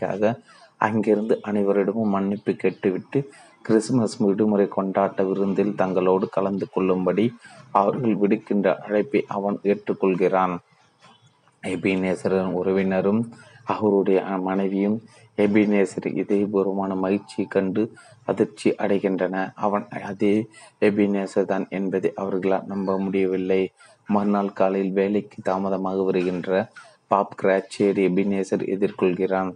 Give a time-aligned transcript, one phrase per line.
[0.00, 0.38] கடமைக்காக
[0.76, 3.18] அங்கிருந்து அனைவரிடமும் மன்னிப்பு கேட்டுவிட்டு
[3.62, 7.24] கிறிஸ்துமஸ் விடுமுறை கொண்டாட்ட விருந்தில் தங்களோடு கலந்து கொள்ளும்படி
[7.72, 10.54] அவர்கள் விடுக்கின்ற அழைப்பை அவன் ஏற்றுக்கொள்கிறான்.
[11.62, 13.22] எபினேசரின் உறவினரும்
[13.64, 14.98] அவருடைய மனைவியும்
[15.36, 17.82] எபினேசர் இதயபூர்வமான மகிழ்ச்சியை கண்டு
[18.24, 19.34] அதிர்ச்சி அடைகின்றன.
[19.54, 20.34] அவன் அதே
[20.80, 23.62] எபினேசர் தான் என்பதை அவர்களால் நம்ப முடியவில்லை.
[24.06, 26.68] மறுநாள் காலையில் வேலைக்கு தாமதமாக வருகின்ற
[27.10, 29.50] பாப் கிராச்சேரி எபினேசர் எதிர்கொள்கிறான்.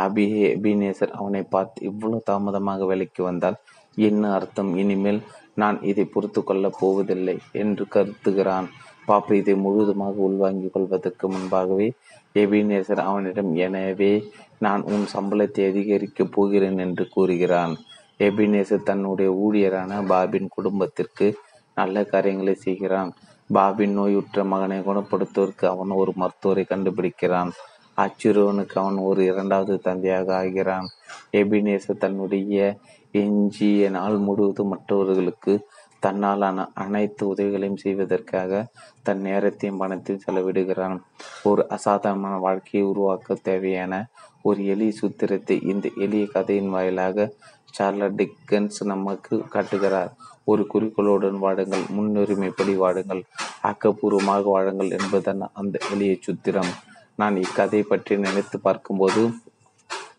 [0.00, 3.58] ஆபி எபினேசர் அவனை பார்த்து இவ்வளவு தாமதமாக வேலைக்கு வந்தால்
[3.96, 4.70] என்ன அர்த்தம்?
[4.76, 5.20] இனிமேல்
[5.54, 8.68] நான் இதை பொறுத்து கொள்ளப் போவதில்லை என்று கருத்துகிறான்
[9.06, 11.88] பாப்பு இதை முழுவதுமாக உள்வாங்கிக் கொள்வதற்கு முன்பாகவே
[12.34, 14.12] எபினேசர் அவனிடம் எனவே
[14.58, 17.72] நான் உன் சம்பளத்தை அதிகரிக்கப் போகிறேன் என்று கூறுகிறான்.
[18.20, 21.26] எபினேசர் தன்னுடைய ஊழியரான பாபின் குடும்பத்திற்கு
[21.74, 23.10] நல்ல காரியங்களை செய்கிறான்.
[23.50, 27.50] பாபின் நோயுற்ற மகனை குணப்படுத்துவதற்கு அவன் ஒரு மருத்துவரை கண்டுபிடிக்கிறான்.
[27.96, 30.88] அச்சிறுவனுக்கு அவன் ஒரு இரண்டாவது தந்தையாக ஆகிறான்.
[31.32, 32.78] எபினேசர் தன்னுடைய
[33.10, 35.66] எஞ்சிய நாள் முழுவதும் மற்றவர்களுக்கு
[36.06, 38.66] தன்னாலான அனைத்து உதவிகளையும் செய்வதற்காக
[39.02, 40.96] தன் நேரத்தையும் பணத்தையும் செலவிடுகிறான்.
[41.42, 44.08] ஒரு அசாதாரணமான வாழ்க்கையை உருவாக்க தேவையான
[44.42, 47.32] ஒரு எளிய சூத்திரத்தை இந்த எளிய கதையின் வாயிலாக
[47.70, 50.10] சார்லட் டிக்கன்ஸ் நமக்கு காட்டுகிறார்.
[50.44, 53.22] ஒரு குறிக்கோளுடன் வாடுங்கள் முன்னுரிமைப்படி வாடுங்கள்
[53.62, 56.72] ஆக்கப்பூர்வமாக வாழுங்கள் என்பதன் அந்த எளிய சூத்திரம்.
[57.22, 59.22] நான் இக்கதை பற்றி நினைத்து பார்க்கும்போது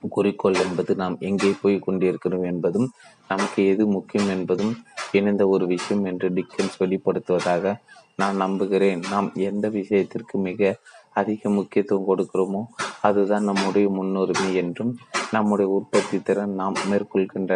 [0.10, 2.88] குறிக்கோள் என்பது நாம் எங்கே போய் கொண்டிருக்கிறோம் என்பதும்
[3.28, 4.74] நமக்கு எது முக்கியம் என்பதும்
[5.12, 7.74] இணைந்த ஒரு விஷயம் என்று டிக்கன்ஸ் வெளிப்படுத்துவதாக
[8.16, 9.02] நான் நம்புகிறேன்.
[9.14, 10.62] நாம் எந்த விஷயத்திற்கு மிக
[11.14, 12.62] அதிக முக்கியத்துவம் கொடுக்கிறோமோ
[13.02, 14.92] அதுதான் நம்முடைய முன்னுரிமை என்றும்
[15.32, 17.54] நம்முடைய உற்பத்தி திறன் நாம் மேற்கொள்கின்ற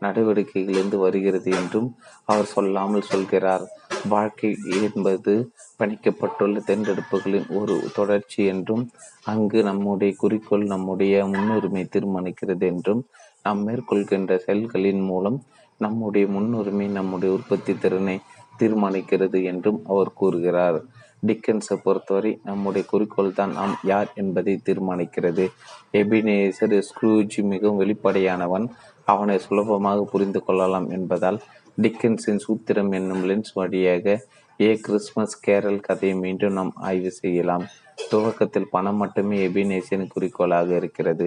[0.00, 1.88] நடவடிக்கைகளிலிருந்து வருகிறது என்றும்
[2.24, 3.64] அவர் சொல்லாமல் சொல்கிறார்.
[4.08, 4.50] வாழ்க்கை
[4.82, 5.32] என்பது
[5.78, 8.84] பணிக்கப்பட்டுள்ள தேர்ந்தெடுப்புகளின் ஒரு தொடர்ச்சி என்றும்
[9.24, 13.02] அங்கு நம்முடைய குறிக்கோள் நம்முடைய முன்னுரிமை தீர்மானிக்கிறது என்றும்
[13.42, 15.38] நாம் மேற்கொள்கின்ற செயல்களின் மூலம்
[15.80, 18.16] நம்முடைய முன்னுரிமை நம்முடைய உற்பத்தி திறனை
[18.58, 20.78] தீர்மானிக்கிறது என்றும் அவர் கூறுகிறார்.
[21.26, 25.44] டிக்கன்ஸை பொறுத்தவரை நம்முடைய குறிக்கோள் தான் நாம் யார் என்பதை தீர்மானிக்கிறது.
[25.92, 28.66] எபினேசர் ஸ்க்ரூஜி மிகவும் வெளிப்படையானவன்.
[29.12, 31.38] அவனை சுலபமாக புரிந்து கொள்ளலாம் என்பதால்
[31.82, 34.16] டிக்கன்ஸின் சூத்திரம் என்னும் லென்ஸ் வழியாக
[34.60, 37.64] ஏ கிறிஸ்மஸ் கேரல் கதையை மீண்டும் நாம் ஆய்வு செய்யலாம்.
[38.10, 41.26] துவக்கத்தில் பணம் மட்டுமே எபினேசியன் குறிக்கோளாக இருக்கிறது.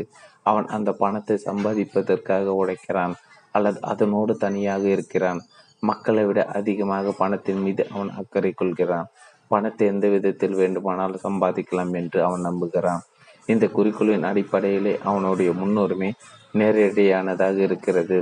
[0.49, 3.13] அவன் அந்த பணத்தை சம்பாதிப்பதற்காக உழைக்கிறான்
[3.55, 5.41] அல்லது அதனோடு தனியாக இருக்கிறான்.
[5.83, 9.09] மக்களை விட அதிகமாக பணத்தின் மீது அவன் அக்கறை கொள்கிறான்.
[9.51, 13.03] பணத்தை எந்த விதத்தில் வேண்டுமானாலும் சம்பாதிக்கலாம் என்று அவன் நம்புகிறான்.
[13.45, 16.09] இந்த குறிக்கோளின் அடிப்படையிலே அவனுடைய முன்னுரிமை
[16.53, 18.17] நேரடியானதாக இருக்கிறது.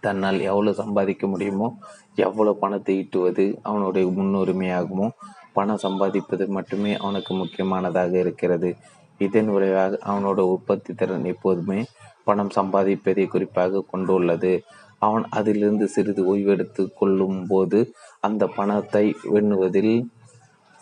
[0.00, 1.68] தன்னால் எவ்வளவு சம்பாதிக்க முடியுமோ
[2.14, 5.08] எவ்வளவு பணத்தை ஈட்டுவது அவனுடைய முன்னுரிமையாகுமோ
[5.52, 8.70] பணம் சம்பாதிப்பது மட்டுமே அவனுக்கு முக்கியமானதாக இருக்கிறது.
[9.18, 11.80] இதன் விளைவாக அவனோட உற்பத்தி திறன் எப்போதுமே
[12.24, 14.52] பணம் சம்பாதிப்பதை குறிப்பாக கொண்டுள்ளது.
[14.98, 19.94] அவன் அதிலிருந்து சிறிது ஓய்வெடுத்து கொள்ளும் போது அந்த பணத்தை வெண்ணுவதில்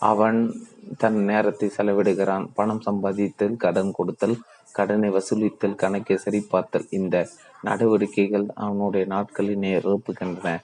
[0.01, 0.39] அவன்
[0.99, 2.45] தன் நேரத்தை செலவிடுகிறான்.
[2.55, 4.37] பணம் சம்பாதித்தல் கடன் கொடுத்தல்
[4.73, 6.87] கடனை வசூலித்தல் கணக்கை சரிபார்த்தல்.
[6.91, 7.17] இந்த
[7.63, 10.57] நடவடிக்கைகள் அவனுடைய நாட்களை நிரப்புகின்றன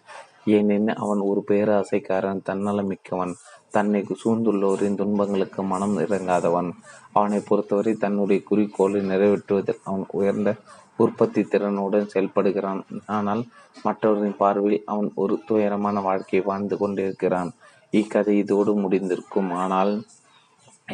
[0.56, 3.32] ஏனெனில் அவன் ஒரு பேராசைக்காரன் தன்னலமிக்கவன்.
[3.70, 6.70] தன்னை சூழ்ந்துள்ளோரின் துன்பங்களுக்கு மனம் இறங்காதவன்.
[7.12, 10.50] அவனை பொறுத்தவரை தன்னுடைய குறிக்கோளை நிறைவேற்றுவதில் அவன் உயர்ந்த
[10.96, 12.80] உற்பத்தி திறனுடன் செயல்படுகிறான்.
[13.16, 13.42] ஆனால்
[13.82, 17.50] மற்றவரின் பார்வையில் அவன் ஒரு துயரமான வாழ்க்கையை வாழ்ந்து கொண்டிருக்கிறான்.
[17.92, 19.50] இக்கதை இதோடு முடிந்திருக்கும்.
[19.62, 19.92] ஆனால்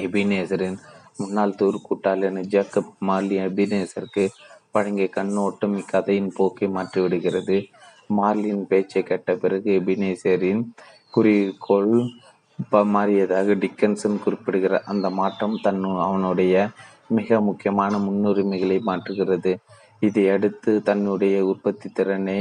[0.05, 0.79] எபினேசரின்
[1.17, 4.25] முன்னாள் தூர் கூட்டாளியான ஜேக்கப் மார்லி எபினேசருக்கு
[4.73, 7.57] வழங்கிய கண்ணோட்டம் இக்கதையின் போக்கை மாற்றிவிடுகிறது.
[8.17, 10.63] மார்லியின் பேச்சை கேட்ட பிறகு எபினேசரின்
[11.11, 11.95] குறிக்கோள்
[12.95, 14.85] மாறியதாக டிக்கன்சன் குறிப்பிடுகிறார்.
[14.85, 16.55] அந்த மாற்றம் தன் அவனுடைய
[17.09, 19.53] மிக முக்கியமான முன்னுரிமைகளை மாற்றுகிறது.
[20.01, 22.41] இதையடுத்து தன்னுடைய உற்பத்தி திறனை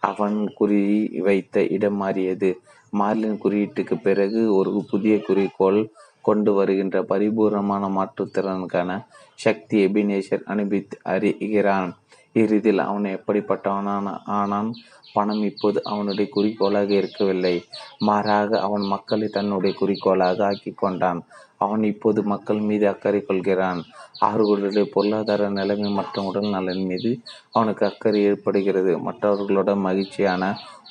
[0.00, 0.82] அவன் குறி
[1.26, 2.50] வைத்த இடம் மாறியது.
[2.92, 5.80] மார்லின் குறியீட்டுக்கு பிறகு ஒரு புதிய குறிக்கோள்
[6.22, 8.90] கொண்டு வருகின்ற பரிபூர்ணமான மாற்றுத்திறனுக்கான
[9.34, 11.90] சக்தி எபினேஷர் அனுபவித்து அறிகிறான்.
[12.32, 14.70] இறுதியில் அவன் எப்படிப்பட்டவனான ஆனான்?
[15.12, 17.54] பணம் இப்போது அவனுடைய குறிக்கோளாக இருக்கவில்லை.
[17.98, 21.20] மாறாக அவன் மக்களை தன்னுடைய குறிக்கோளாக ஆக்கி கொண்டான்.
[21.56, 23.80] அவன் இப்போது மக்கள் மீது அக்கறை கொள்கிறான்.
[24.18, 27.10] அவர்களுடைய பொருளாதார நிலைமை மற்றும் உடல் நலன் மீது
[27.52, 28.98] அவனுக்கு அக்கறை ஏற்படுகிறது.
[28.98, 30.44] மற்றவர்களுடன் மகிழ்ச்சியான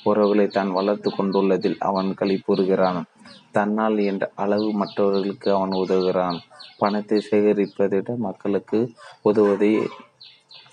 [0.04, 3.04] உறவுகளை தான் வளர்த்து கொண்டுள்ளதில் அவன் களிப்புறுகிறான்
[3.52, 6.38] தன்னால் என்ற அளவு மற்றவர்களுக்கு அவன் உதவுகிறான்.
[6.78, 8.92] பணத்தை சேகரிப்பதை விட மக்களுக்கு
[9.24, 9.88] உதவுவதை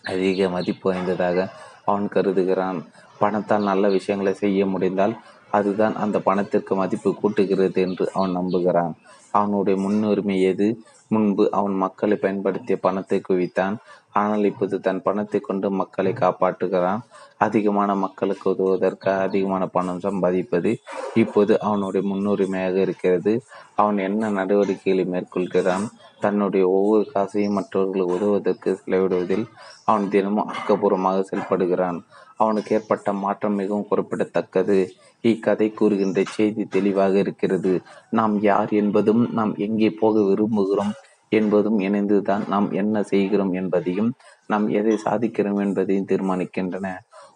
[0.03, 1.49] அதிக மதிப்பு வாய்ந்ததாக
[1.85, 2.85] அவன் கருதுகிறான்.
[3.19, 5.17] பணத்தால் நல்ல விஷயங்களை செய்ய முடிந்தால்
[5.51, 8.95] அதுதான் அந்த பணத்திற்கு மதிப்பு கூட்டுகிறது என்று அவன் நம்புகிறான்.
[9.31, 10.83] அவனுடைய முன்னுரிமை எது?
[11.09, 13.77] முன்பு அவன் மக்களை பயன்படுத்திய பணத்தை குவித்தான்.
[14.13, 17.01] ஆனால் இப்போது தன் பணத்தை கொண்டு மக்களை காப்பாற்றுகிறான்.
[17.39, 20.71] அதிகமான மக்களுக்கு உதவுவதற்காக அதிகமான பணம் சம்பாதிப்பது
[21.15, 23.35] இப்போது அவனுடைய முன்னுரிமையாக இருக்கிறது.
[23.75, 25.87] அவன் என்ன நடவடிக்கைகளை மேற்கொள்கிறான்?
[26.21, 29.47] தன்னுடைய ஒவ்வொரு காசையும் மற்றவர்களுக்கு உதவுவதற்கு செலவிடுவதில்
[29.85, 31.99] அவன் தினமும் ஆக்கப்பூர்வமாக செயல்படுகிறான்.
[32.41, 34.79] அவனுக்கு ஏற்பட்ட மாற்றம் மிகவும் குறிப்பிடத்தக்கது.
[35.25, 37.73] இக்கதை கூறுகின்ற செய்தி தெளிவாக இருக்கிறது.
[38.11, 40.93] நாம் யார் என்பதும் நாம் எங்கே போக விரும்புகிறோம்
[41.33, 44.11] என்பதும் இணைந்துதான் நாம் என்ன செய்கிறோம் என்பதையும்
[44.47, 46.89] நாம் எதை சாதிக்கிறோம் என்பதையும் தீர்மானிக்கின்றன.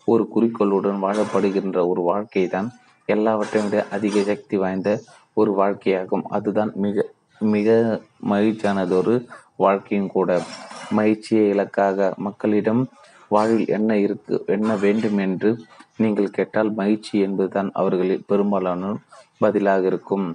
[0.04, 2.68] ஒரு குறிக்கோளுடன் வாழப்படுகின்ற ஒரு வாழ்க்கை தான்
[3.08, 4.90] எல்லாவற்றையும் விட அதிக சக்தி வாய்ந்த
[5.32, 6.24] ஒரு வாழ்க்கையாகும்.
[6.28, 7.06] அதுதான் மிக
[7.40, 7.68] மிக
[8.30, 9.14] மகிழ்ச்சியானதொரு
[9.56, 10.30] வாழ்க்கையும் கூட.
[10.90, 12.82] மகிழ்ச்சியை இலக்காக மக்களிடம்
[13.30, 15.50] வாழ்வில் என்ன இருக்கு என்ன வேண்டும் என்று
[15.96, 18.92] நீங்கள் கேட்டால் மகிழ்ச்சி என்பதுதான் அவர்களில் பெரும்பாலான
[19.38, 20.26] பதிலாக இருக்கும்.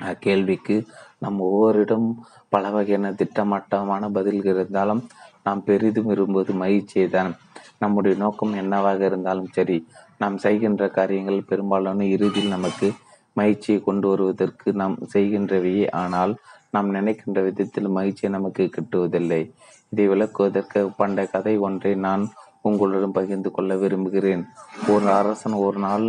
[0.00, 0.76] அக்கேள்விக்கு
[1.18, 2.06] நம் ஒவ்வொருடம்
[2.48, 5.02] பல வகையான திட்டமட்டமான பதில்கள் இருந்தாலும்
[5.42, 7.32] நாம் பெரிதும் விரும்புவது மகிழ்ச்சியை தான்
[7.78, 9.76] நம்முடைய நோக்கம் என்னவாக இருந்தாலும் சரி
[10.18, 12.88] நாம் செய்கின்ற காரியங்கள் பெரும்பாலான இறுதியில் நமக்கு
[13.36, 15.86] மகிழ்ச்சியை கொண்டு வருவதற்கு நாம் செய்கின்றவையே.
[15.90, 16.32] ஆனால்
[16.70, 19.42] நாம் நினைக்கின்ற விதத்தில் மகிழ்ச்சியை நமக்கு கிட்டுவதில்லை.
[19.88, 22.24] இதை விளக்குவதற்கு பண்ட கதை ஒன்றை நான்
[22.60, 24.42] உங்களுடன் பகிர்ந்து கொள்ள விரும்புகிறேன்.
[24.88, 26.06] ஒரு அரசன் ஒரு நாள்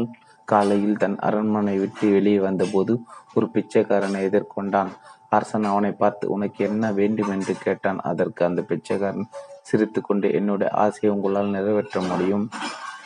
[0.47, 2.93] காலையில் தன் அரண்மனை விட்டு வெளியே வந்தபோது
[3.33, 4.91] ஒரு பிச்சைக்காரனை எதிர்கொண்டான்.
[5.29, 7.29] அரசன் அவனை பார்த்து உனக்கு என்ன வேண்டும்?
[7.29, 7.99] என்று கேட்டான்.
[7.99, 9.29] அதற்கு அந்த பிச்சைக்காரன்
[9.61, 12.49] சிரித்து கொண்டு என்னுடைய ஆசையை உங்களால் நிறைவேற்ற முடியும்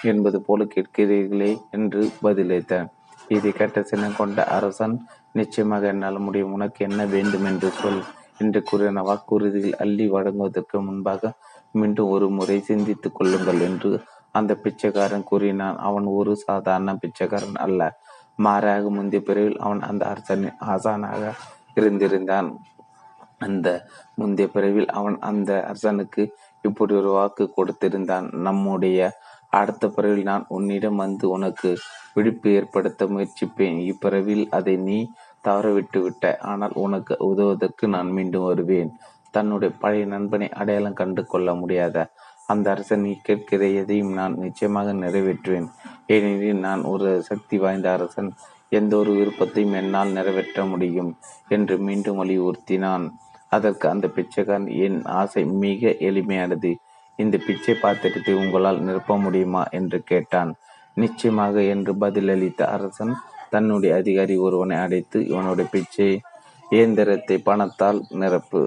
[0.04, 2.90] என்பது போல கேட்கிறீர்களே என்று பதிலளித்தான்.
[3.28, 4.96] இதை கேட்ட சின்னம் கொண்ட அரசன்
[5.32, 6.52] நிச்சயமாக என்னால் முடியும்.
[6.52, 8.04] உனக்கு என்ன வேண்டும் என்று சொல்
[8.38, 11.32] என்று கூறின வாக்குறுதிகள் அள்ளி வழங்குவதற்கு முன்பாக
[11.72, 13.92] மீண்டும் ஒரு முறை சிந்தித்துக் கொள்ளுங்கள் என்று
[14.32, 15.78] அந்த பிச்சைக்காரன் கூறினான்.
[15.78, 18.00] அவன் ஒரு சாதாரண பிச்சைக்காரன் அல்ல.
[18.36, 21.32] மாறாக முந்தைய பிரிவில் அவன் அந்த அரசனின் ஆசானாக
[21.76, 22.50] இருந்திருந்தான்.
[23.38, 23.68] அந்த
[24.16, 28.34] முந்தைய பிறவில் அவன் அந்த அரசனுக்கு இப்படி ஒரு வாக்கு கொடுத்திருந்தான்.
[28.34, 29.00] நம்முடைய
[29.60, 31.70] அடுத்த பிறவில் நான் உன்னிடம் வந்து உனக்கு
[32.14, 33.78] விழிப்பு ஏற்படுத்த முயற்சிப்பேன்.
[33.92, 34.98] இப்பிறவில் அதை நீ
[35.44, 36.24] தவறவிட்டு விட்ட.
[36.42, 38.92] ஆனால் உனக்கு உதவுவதற்கு நான் மீண்டும் வருவேன்.
[39.32, 41.98] தன்னுடைய பழைய நண்பனை அடையாளம் கண்டு கொள்ள முடியாத?
[42.48, 45.68] அந்த அரசன் நீ கேட்கிற எதையும் நான் நிச்சயமாக நிறைவேற்றுவேன்.
[46.08, 48.30] ஏனெனில் நான் ஒரு சக்தி வாய்ந்த அரசன்.
[48.70, 51.12] எந்த ஒரு விருப்பத்தையும் என்னால் நிறைவேற்ற முடியும்
[51.48, 53.06] என்று மீண்டும் வலியுறுத்தினான்.
[53.52, 56.72] அதற்கு அந்த பிச்சைக்காரன் என் ஆசை மிக எளிமையானது.
[57.20, 60.52] இந்த பிச்சை பாத்திரத்தை உங்களால் நிரப்ப முடியுமா என்று கேட்டான்.
[60.96, 63.14] நிச்சயமாக என்று பதிலளித்த அரசன்
[63.50, 66.10] தன்னுடைய அதிகாரி ஒருவனை அடைத்து இவனுடைய பிச்சை
[66.70, 68.62] இயந்திரத்தை பணத்தால் நிரப்பு.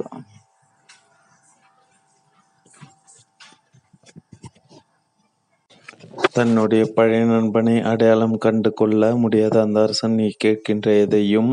[6.33, 11.53] தன்னுடைய பழைய நண்பனை அடையாளம் கண்டு கொள்ள முடியாத அந்த அரசன் நீ கேட்கின்ற எதையும்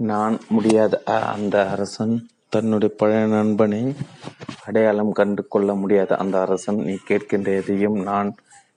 [0.00, 1.02] நான் முடியாத
[1.32, 2.14] அந்த அரசன்
[2.52, 3.94] தன்னுடைய பழைய நண்பனை
[4.66, 8.30] அடையாளம் கண்டு கொள்ள முடியாத அந்த அரசன் நீ கேட்கின்ற எதையும் நான்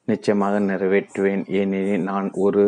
[0.06, 1.44] நிச்சயமாக நிறைவேற்றுவேன்.
[1.60, 2.64] ஏனெனில் நான் ஒரு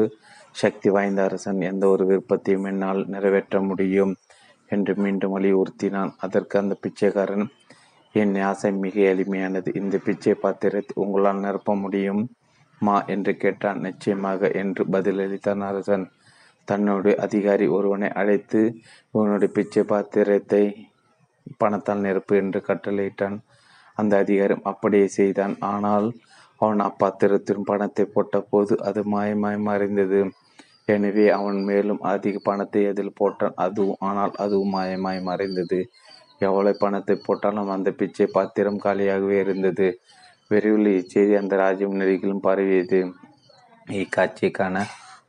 [0.52, 1.60] சக்தி வாய்ந்த அரசன்.
[1.62, 4.14] எந்த ஒரு விருப்பத்தையும் என்னால் நிறைவேற்ற முடியும்
[4.68, 6.12] என்று மீண்டும் வலியுறுத்தினான்.
[6.18, 7.46] அதற்கு அந்த பிச்சைக்காரன்
[8.12, 9.70] என் ஆசை மிக எளிமையானது.
[9.76, 12.24] இந்த பிச்சை பாத்திரத்தை உங்களால் நிரப்ப முடியும்?
[12.82, 13.80] மா என்று கேட்டான்.
[13.80, 16.08] நிச்சயமாக என்று பதிலளித்தான் அரசன்.
[16.68, 18.62] தன்னுடைய அதிகாரி ஒருவனை அழைத்து
[19.12, 20.64] இவனுடைய பிச்சை பாத்திரத்தை
[21.62, 23.38] பணத்தால் நிரப்பு என்று கட்டளையிட்டான்.
[23.98, 25.56] அந்த அதிகாரம் அப்படியே செய்தான்.
[25.74, 26.08] ஆனால்
[26.62, 30.20] அவன் அப்பாத்திரத்திலும் பணத்தை போட்ட போது அது மாயமாய் மறைந்தது.
[30.86, 33.56] எனவே அவன் மேலும் அதிக பணத்தை அதில் போட்டான்.
[33.66, 35.80] அதுவும் ஆனால் அதுவும் மாயமாய் மறைந்தது.
[36.40, 39.88] எவ்வளவு பணத்தை போட்டாலும் அந்த பிச்சை பாத்திரம் காலியாகவே இருந்தது.
[40.52, 43.00] விரைவில் இச்செய்தி அந்த ராஜ்யம் நெருகிலும் பரவியது.
[44.02, 44.76] இக்காட்சிக்கான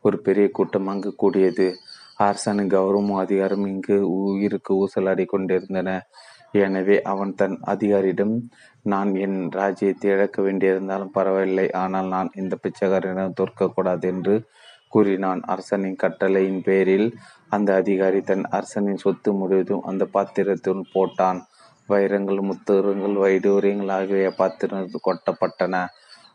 [0.00, 1.68] ஒரு பெரிய கூட்டம் அங்கு கூடியது.
[2.18, 5.88] அரசனின் கௌரவமும் அதிகாரம் இங்கு உயிருக்கு ஊசலாடி கொண்டிருந்தன.
[6.62, 8.32] எனவே அவன் தன் அதிகாரியிடம்
[8.82, 14.36] நான் என் ராஜ்யத்தை இழக்க வேண்டியிருந்தாலும் பரவாயில்லை ஆனால் நான் இந்த பிச்சைக்காரனிடம் தோற்கக்கூடாது என்று
[14.92, 17.08] கூறினான் அரசனின் கட்டளையின் பேரில்.
[17.48, 21.40] அந்த அதிகாரி தன் அரசனின் சொத்து முழுவதும் அந்த பாத்திரத்தில் போட்டான்.
[21.88, 25.84] வைரங்கள் முத்துரங்கள் வைடூரியங்கள் ஆகிய பாத்திரங்கள் கொட்டப்பட்டன.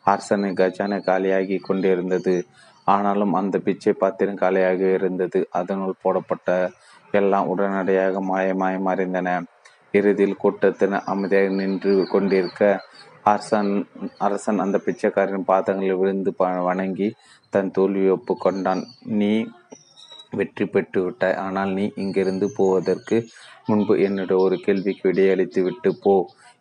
[0.06, 2.36] அரசனின் கஜானை காலியாகி கொண்டிருந்தது.
[2.94, 5.40] ஆனாலும் அந்த பிச்சை பாத்திரம் காலியாக இருந்தது.
[5.60, 6.50] அதனுள் போடப்பட்ட
[7.14, 9.30] எல்லாம் உடனடியாக மாயமாய் மறைந்தன.
[9.92, 12.62] இறுதியில் கூட்டத்தின் அமைதியாக நின்று கொண்டிருக்க
[13.32, 13.72] அரசன்
[14.18, 16.32] அரசன் அந்த பிச்சைக்காரன் பாதங்களில் விழுந்து
[16.70, 17.10] வணங்கி
[17.54, 18.84] தன் தோல்வியை ஒப்புக்கொண்டான்.
[19.20, 19.34] நீ
[20.40, 21.40] வெற்றி பெற்று விட்டாய்.
[21.46, 23.18] ஆனால் நீ இங்கிருந்து போவதற்கு
[23.68, 26.14] முன்பு என்னுடைய ஒரு கேள்விக்கு விடையளித்து விட்டு போ.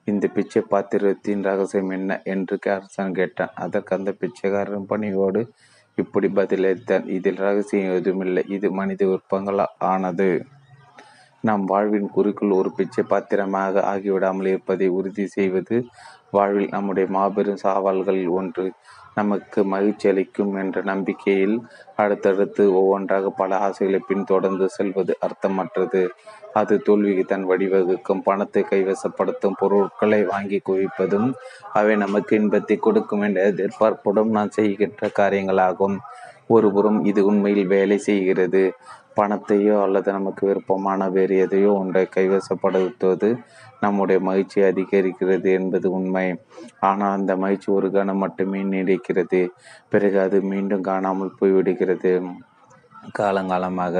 [0.05, 2.11] இந்த பிச்சை பாத்திரத்தின் ரகசியம் என்ன?
[2.33, 3.55] என்று அரசன் கேட்டான்.
[3.65, 5.43] அதற்கு அந்த பிச்சைக்காரன் பணியோடு
[6.01, 7.05] இப்படி பதிலளித்தான்.
[7.09, 8.43] இதில் ரகசியம் எதுவுமில்லை.
[8.49, 9.61] இது மனித விருப்பங்கள்?
[9.93, 10.31] ஆனது.
[11.49, 15.77] நம் வாழ்வின் குறிக்குள் ஒரு பிச்சை பாத்திரமாக ஆகிவிடாமல் இருப்பதை உறுதி செய்வது
[16.31, 18.67] வாழ்வில் நம்முடைய மாபெரும் சாவல்களில் ஒன்று.
[19.15, 21.57] நமக்கு மகிழ்ச்சி அளிக்கும் என்ற நம்பிக்கையில்
[21.97, 26.03] அடுத்தடுத்து ஒவ்வொன்றாக பல ஆசைகளை பின்தொடர்ந்து செல்வது அர்த்தமற்றது.
[26.53, 31.29] அது தோல்விக்கு தன் வழிவகுக்கும் பணத்தை கைவசப்படுத்தும் பொருட்களை வாங்கி குவிப்பதும்
[31.73, 35.99] அவை நமக்கு இன்பத்தை கொடுக்கும் என்ற எதிர்பார்ப்புடன் நான் செய்கின்ற காரியங்களாகும்.
[36.47, 38.63] ஒருபுறம் இது உண்மையில் வேலை செய்கிறது.
[39.19, 43.31] பணத்தையோ அல்லது நமக்கு விருப்பமான வேறு எதையோ ஒன்றை கைவசப்படுத்துவது
[43.81, 46.27] நம்முடைய மகிழ்ச்சி அதிகரிக்கிறது என்பது உண்மை.
[46.81, 49.41] ஆனால் அந்த மகிழ்ச்சி ஒரு கணம் மட்டுமே நீடிக்கிறது.
[49.89, 52.13] பிறகு அது மீண்டும் காணாமல் போய்விடுகிறது.
[53.19, 53.97] காலங்காலமாக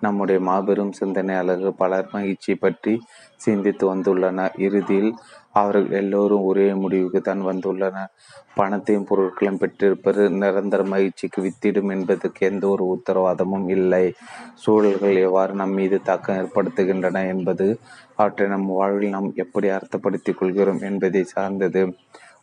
[0.00, 2.94] நம்முடைய மாபெரும் சிந்தனையாளர்கள் பலர் மகிழ்ச்சி பற்றி
[3.36, 4.54] சிந்தித்து வந்துள்ளனர்.
[4.58, 5.12] இறுதியில்
[5.54, 8.10] அவர்கள் எல்லோரும் ஒரே முடிவுக்கு தான் வந்துள்ளனர்.
[8.54, 14.04] பணத்தையும் பொருட்களையும் பெற்றிருப்பது நிரந்தர மகிழ்ச்சிக்கு வித்திடும் என்பதற்கு எந்த ஒரு உத்தரவாதமும் இல்லை.
[14.54, 17.66] சூழல்கள் எவ்வாறு நம் மீது தாக்கம் ஏற்படுத்துகின்றன என்பது
[18.16, 21.82] அவற்றை நம் வாழ்வில் நாம் எப்படி அர்த்தப்படுத்திக் கொள்கிறோம் என்பதை சார்ந்தது.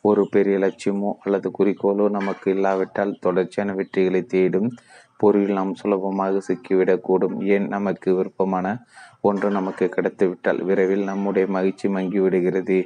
[0.01, 4.69] ஒரு பெரிய லட்சியமோ அல்லது குறிக்கோளோ நமக்கு இல்லாவிட்டால் தொடர்ச்சியான வெற்றிகளை தேடும்
[5.17, 7.35] பொருளில் நாம் சுலபமாக சிக்கிவிடக்கூடும்.
[7.45, 7.67] ஏன்?
[7.67, 8.67] நமக்கு விருப்பமான
[9.21, 12.77] ஒன்று நமக்கு கிடைத்துவிட்டால் விரைவில் நம்முடைய மகிழ்ச்சி மங்கிவிடுகிறது.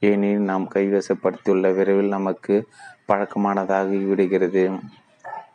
[0.00, 2.68] ஏனெனில் நாம் கைவசப்படுத்தியுள்ள விரைவில் நமக்கு
[3.12, 4.64] பழக்கமானதாகி விடுகிறது.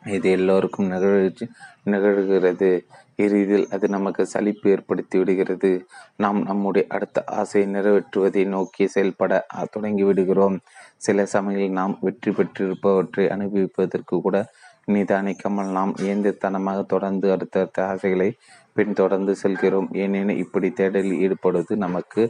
[0.04, 1.44] இது எல்லோருக்கும் நிகழ்ச்சி
[1.84, 2.70] நிகழ்கிறது.
[3.16, 5.70] இறுதியில் அது நமக்கு சலிப்பு ஏற்படுத்தி விடுகிறது.
[6.16, 10.58] நாம் நம்முடைய அடுத்த ஆசையை நிறைவேற்றுவதை நோக்கி செயல்பட தொடங்கி விடுகிறோம்.
[10.96, 14.46] சில சமயங்களில் நாம் வெற்றி பெற்றிருப்பவற்றை அனுபவிப்பதற்கு கூட
[14.92, 18.28] நிதானிக்காமல் நாம் இயந்திரத்தனமாக தொடர்ந்து அடுத்தடுத்த ஆசைகளை
[18.76, 19.88] பின் தொடர்ந்து செல்கிறோம்.
[20.02, 22.22] ஏனெனில் இப்படி தேடலில் ஈடுபடுவது நமக்கு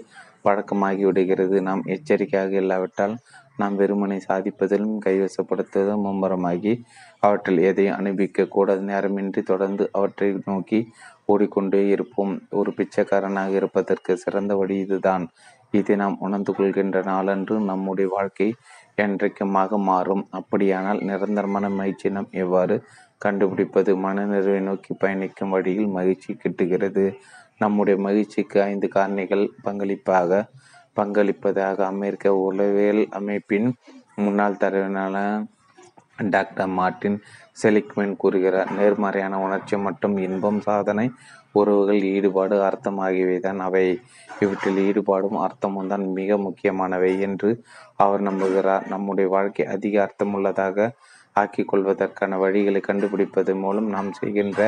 [0.44, 3.14] பழக்கமாகிவிடுகிறது நாம் எச்சரிக்கையாக இல்லாவிட்டால்
[3.60, 6.72] நாம் வெறுமனை சாதிப்பதிலும் கைவசப்படுத்துவதும் மும்முரமாகி
[7.20, 8.80] அவற்றில் எதையும் அனுபவிக்க கூடாத.
[8.90, 10.80] நேரமின்றி தொடர்ந்து அவற்றை நோக்கி
[11.24, 12.34] ஓடிக்கொண்டே இருப்போம்.
[12.60, 15.24] ஒரு பிச்சைக்காரனாக இருப்பதற்கு சிறந்த வழி இதுதான்.
[15.70, 18.48] இதை நாம் உணர்ந்து கொள்கின்ற நாளன்று நம்முடைய வாழ்க்கை
[19.04, 20.22] என்றைக்குமாக மாறும்.
[20.30, 22.76] அப்படியானால் நிரந்தரமான மகிழ்ச்சி நாம் எவ்வாறு
[23.18, 27.04] கண்டுபிடிப்பது மனநிறைவை நோக்கி பயணிக்கும் வழியில் மகிழ்ச்சி கிட்டுகிறது.
[27.58, 30.40] நம்முடைய மகிழ்ச்சிக்கு ஐந்து காரணிகள் பங்களிப்பாக
[30.96, 33.68] பங்களிப்பதாக அமெரிக்க உளவியல் அமைப்பின்
[34.14, 35.16] முன்னாள் தலைவரான
[36.30, 37.16] டாக்டர் மார்டின்
[37.62, 41.06] செலிக்மென் கூறுகிறார் நேர்மறையான உணர்ச்சி மற்றும் இன்பம் சாதனை
[41.52, 43.60] உறவுகள் ஈடுபாடு அர்த்தம் ஆகியவைதான்.
[43.66, 43.84] அவை
[44.40, 47.50] இவற்றில் ஈடுபாடும் அர்த்தமும் தான் மிக முக்கியமானவை என்று
[47.96, 48.84] அவர் நம்புகிறார்.
[48.88, 50.88] நம்முடைய வாழ்க்கை அதிக அர்த்தமுள்ளதாக
[51.36, 54.60] ஆக்கிக் கொள்வதற்கான வழிகளை கண்டுபிடிப்பது மூலம் நாம் செய்கின்ற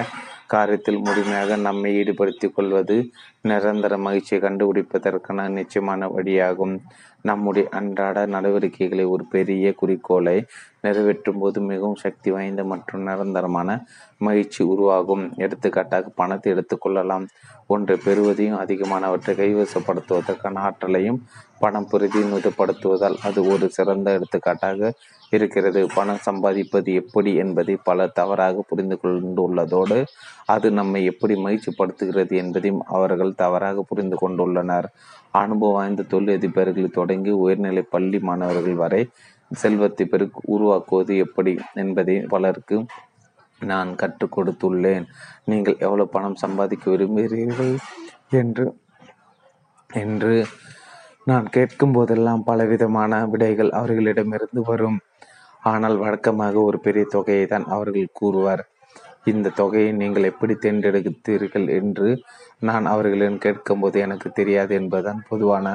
[0.53, 2.97] காரியத்தில் முழுமையாக நம்மை ஈடுபடுத்திக் கொள்வது
[3.43, 6.75] நிரந்தர மகிழ்ச்சியை கண்டுபிடிப்பதற்கான நிச்சயமான வழியாகும்.
[7.23, 10.37] நம்முடைய அன்றாட நடவடிக்கைகளை ஒரு பெரிய குறிக்கோளை
[10.81, 13.69] நிறைவேற்றும் போது மிகவும் சக்தி வாய்ந்த மற்றும் நிரந்தரமான
[14.19, 15.25] மகிழ்ச்சி உருவாகும்.
[15.37, 17.27] எடுத்துக்காட்டாக பணத்தை எடுத்துக்கொள்ளலாம்
[17.67, 21.21] ஒன்றை பெறுவதையும் அதிகமானவற்றை கைவசப்படுத்துவதற்கான ஆற்றலையும்
[21.59, 24.91] பணம் பிரதிநிதிப்படுத்துவதால் அது ஒரு சிறந்த எடுத்துக்காட்டாக
[25.31, 25.81] இருக்கிறது.
[25.95, 29.99] பணம் சம்பாதிப்பது எப்படி என்பதை பல தவறாக புரிந்து கொண்டுள்ளதோடு
[30.47, 34.89] அது நம்மை எப்படி மகிழ்ச்சிப்படுத்துகிறது என்பதையும் அவர்கள் தவறாக புரிந்து கொண்டுள்ளனர்.
[35.31, 39.03] அனுபவம் வாய்ந்த தொழிலதிபர்கள் தொடங்கி உயர்நிலை பள்ளி மாணவர்கள் வரை
[39.51, 42.79] செல்வத்தை பெருக்கு உருவாக்குவது எப்படி என்பதை பலருக்கு
[43.61, 45.07] நான் கற்றுக் கொடுத்துள்ளேன்.
[45.45, 47.75] நீங்கள் எவ்வளவு பணம் சம்பாதிக்க விரும்புகிறீர்கள்
[48.31, 48.67] என்று
[49.91, 50.35] என்று
[51.25, 54.99] நான் கேட்கும் போதெல்லாம் பலவிதமான விடைகள் அவர்களிடமிருந்து வரும்.
[55.71, 58.63] ஆனால் வழக்கமாக ஒரு பெரிய தொகையை தான் அவர்கள் கூறுவார்.
[59.33, 62.09] இந்த தொகையை நீங்கள் எப்படி தேர்ந்தெடுத்தீர்கள் என்று
[62.69, 65.67] நான் அவர்களிடம் கேட்கும்போது எனக்கு தெரியாது என்பதுதான் பொதுவான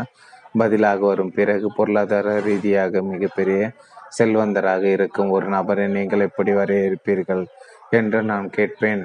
[0.61, 1.33] பதிலாக வரும்.
[1.37, 3.61] பிறகு பொருளாதார ரீதியாக மிகப்பெரிய
[4.17, 7.43] செல்வந்தராக இருக்கும் ஒரு நபரை நீங்கள் எப்படி வரையறுப்பீர்கள்
[7.99, 9.03] என்று நான் கேட்பேன்.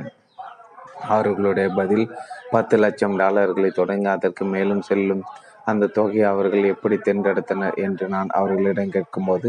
[1.15, 2.07] அவர்களுடைய பதில்
[2.55, 5.23] பத்து லட்சம் டாலர்களை தொடங்கி அதற்கு மேலும் செல்லும்
[5.71, 9.49] அந்த தொகையை அவர்கள் எப்படி தேர்ந்தெடுத்தனர் என்று நான் அவர்களிடம் கேட்கும்போது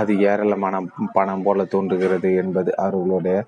[0.00, 0.76] அது ஏராளமான
[1.16, 3.38] பணம் போல தோன்றுகிறது என்பது அவர்களுடைய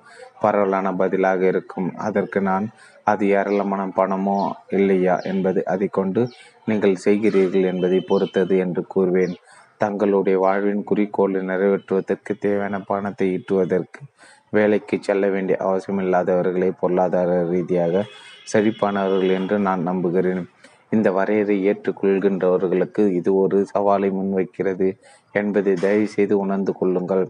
[0.42, 1.88] பரவலான பதிலாக இருக்கும்.
[2.06, 2.66] அதற்கு நான்
[3.12, 4.38] அது ஏராளமான பணமோ
[4.78, 6.22] இல்லையா என்பது அதை கொண்டு
[6.70, 9.34] நீங்கள் செய்கிறீர்கள் என்பதை பொறுத்தது என்று கூறுவேன்.
[9.82, 14.00] தங்களுடைய வாழ்வின் குறிக்கோளை நிறைவேற்றுவதற்கு தேவையான பணத்தை ஈட்டுவதற்கு
[14.56, 18.04] வேலைக்கு செல்ல வேண்டிய அவசியமில்லாதவர்களை பொருளாதார ரீதியாக
[18.52, 20.42] செழிப்பானவர்கள் என்று நான் நம்புகிறேன்.
[20.96, 24.88] இந்த வரையறை ஏற்றுக்கொள்கின்றவர்களுக்கு இது ஒரு சவாலை முன்வைக்கிறது.
[25.34, 27.24] என்பதை தயவு செய்து உணர்ந்து கொள்ளுங்கள்.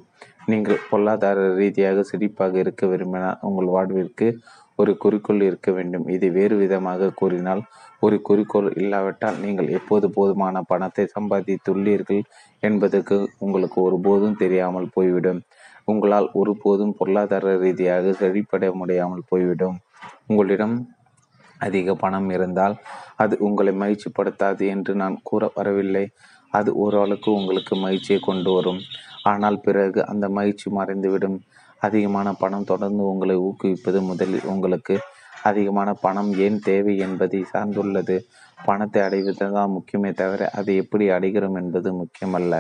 [0.47, 4.29] நீங்கள் பொருளாதார ரீதியாக சிரிப்பாக இருக்க விரும்பினால் உங்கள் வாழ்விற்கு
[4.75, 6.09] ஒரு குறிக்கோள் இருக்க வேண்டும்.
[6.09, 7.63] இதை வேறு விதமாக கூறினால்
[8.01, 12.23] ஒரு குறிக்கோள் இல்லாவிட்டால் நீங்கள் எப்போது போதுமான பணத்தை சம்பாதித்துள்ளீர்கள்
[12.61, 15.41] என்பதற்கு உங்களுக்கு ஒருபோதும் தெரியாமல் போய்விடும்.
[15.85, 19.77] உங்களால் ஒருபோதும் பொருளாதார ரீதியாக செழிப்படைய முடியாமல் போய்விடும்.
[20.27, 20.77] உங்களிடம்
[21.61, 22.75] அதிக பணம் இருந்தால்
[23.17, 26.05] அது உங்களை மகிழ்ச்சிப்படுத்தாது என்று நான் கூற வரவில்லை.
[26.59, 28.81] அது ஓரளவுக்கு உங்களுக்கு மகிழ்ச்சியை கொண்டு வரும்.
[29.25, 31.39] ஆனால் பிறகு அந்த மகிழ்ச்சி மறைந்துவிடும்.
[31.83, 34.95] அதிகமான பணம் தொடர்ந்து உங்களை ஊக்குவிப்பது முதலில் உங்களுக்கு
[35.51, 38.17] அதிகமான பணம் ஏன் தேவை என்பதை சார்ந்துள்ளது.
[38.59, 42.55] பணத்தை அடைவது தான் முக்கியமே தவிர அதை எப்படி அடைகிறோம் என்பது முக்கியமல்ல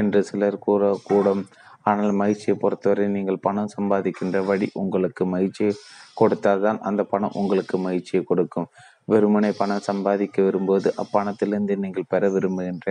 [0.00, 1.42] என்று சிலர் கூறக்கூடும்
[1.90, 5.72] ஆனால் மகிழ்ச்சியை பொறுத்தவரை நீங்கள் பணம் சம்பாதிக்கின்ற வழி உங்களுக்கு மகிழ்ச்சியை
[6.20, 8.68] கொடுத்தால்தான் அந்த பணம் உங்களுக்கு மகிழ்ச்சியை கொடுக்கும்.
[9.12, 12.88] வெறுமனை பணம் சம்பாதிக்க விரும்புவது அப்பணத்திலிருந்து நீங்கள் பெற விரும்புகின்ற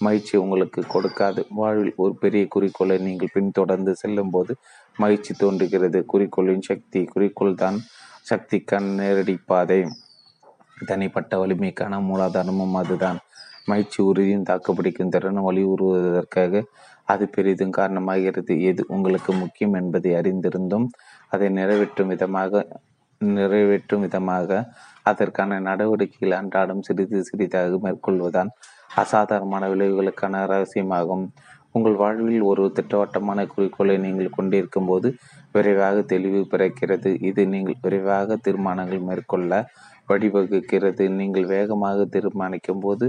[0.00, 1.40] மகிழ்ச்சி உங்களுக்கு கொடுக்காது.
[1.50, 4.52] வாழ்வில் ஒரு பெரிய குறிக்கோளை நீங்கள் பின்தொடர்ந்து செல்லும் போது
[4.96, 6.00] மகிழ்ச்சி தோன்றுகிறது.
[6.12, 7.78] குறிக்கோளின் சக்தி குறிக்கோள் தான்
[8.30, 9.80] சக்திக்கான நேரடி பாதை.
[10.86, 13.18] தனிப்பட்ட வலிமைக்கான மூலாதாரமும் அதுதான்.
[13.66, 16.62] மகிழ்ச்சி உறுதியும் தாக்குப்பிடிக்கும் திறனும் வலியுறுவதற்காக
[17.04, 18.52] அது பெரிதும் காரணமாகிறது.
[18.70, 20.86] எது உங்களுக்கு முக்கியம் என்பதை அறிந்திருந்தும்
[21.30, 22.62] அதை நிறைவேற்றும் விதமாக
[23.20, 24.48] நிறைவேற்றும் விதமாக
[25.02, 28.50] அதற்கான நடவடிக்கைகள் அன்றாடம் சிறிது சிறிதாக மேற்கொள்வதுதான்
[29.02, 31.24] அசாதாரணமான விளைவுகளுக்கான ரகசியமாகும்.
[31.76, 35.08] உங்கள் வாழ்வில் ஒரு திட்டவட்டமான குறிக்கோளை நீங்கள் கொண்டிருக்கும் போது
[35.54, 37.10] விரைவாக தெளிவு பிறக்கிறது.
[37.28, 39.52] இது நீங்கள் விரைவாக தீர்மானங்கள் மேற்கொள்ள
[40.10, 41.04] வழிவகுக்கிறது.
[41.20, 43.06] நீங்கள் வேகமாக தீர்மானிக்கும் போது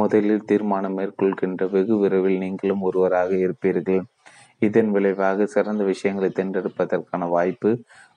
[0.00, 4.02] முதலில் தீர்மானம் மேற்கொள்கின்ற வெகு விரைவில் நீங்களும் ஒருவராக இருப்பீர்கள்.
[4.66, 7.70] இதன் விளைவாக சிறந்த விஷயங்களை தேர்ந்தெடுப்பதற்கான வாய்ப்பு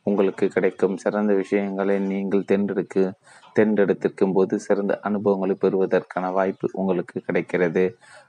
[0.03, 0.97] உங்களுக்கு கிடைக்கும்.
[0.97, 3.13] சிறந்த விஷயங்களை நீங்கள் தேர்ந்தெடுக்க
[3.55, 7.83] தேர்ந்தெடுத்திருக்கும் போது சிறந்த அனுபவங்களை பெறுவதற்கான வாய்ப்பு உங்களுக்கு கிடைக்கிறது.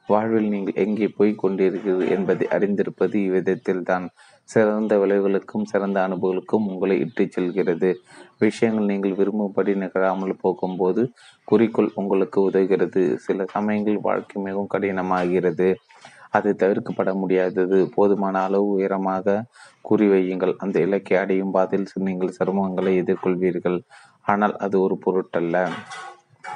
[0.07, 4.07] வாழ்வில் நீங்கள் எங்கே போய் கொண்டிருக்கிறீர்கள் என்பதை அறிந்திருப்பது இவ்விதத்தில் தான்.
[4.45, 7.91] சிறந்த விளைவுகளுக்கும் சிறந்த அனுபவங்களுக்கும் உங்களை இட்டுச் செல்கிறது.
[8.39, 11.05] விஷயங்கள் நீங்கள் விரும்பும்படி நிகழாமல் போகும்போது
[11.45, 13.15] குறிக்கோள் உங்களுக்கு உதவுகிறது.
[13.17, 15.69] சில சமயங்கள் வாழ்க்கை மிகவும் கடினமாகிறது.
[16.33, 17.79] அது தவிர்க்கப்பட முடியாதது.
[17.97, 19.45] போதுமான அளவு உயரமாக
[19.91, 23.79] குறிவையுங்கள் அந்த இலக்கை அடையும் பாதையில் நீங்கள் சிரமங்களை எதிர்கொள்வீர்கள்.
[24.33, 25.59] ஆனால் அது ஒரு பொருட்டல்ல.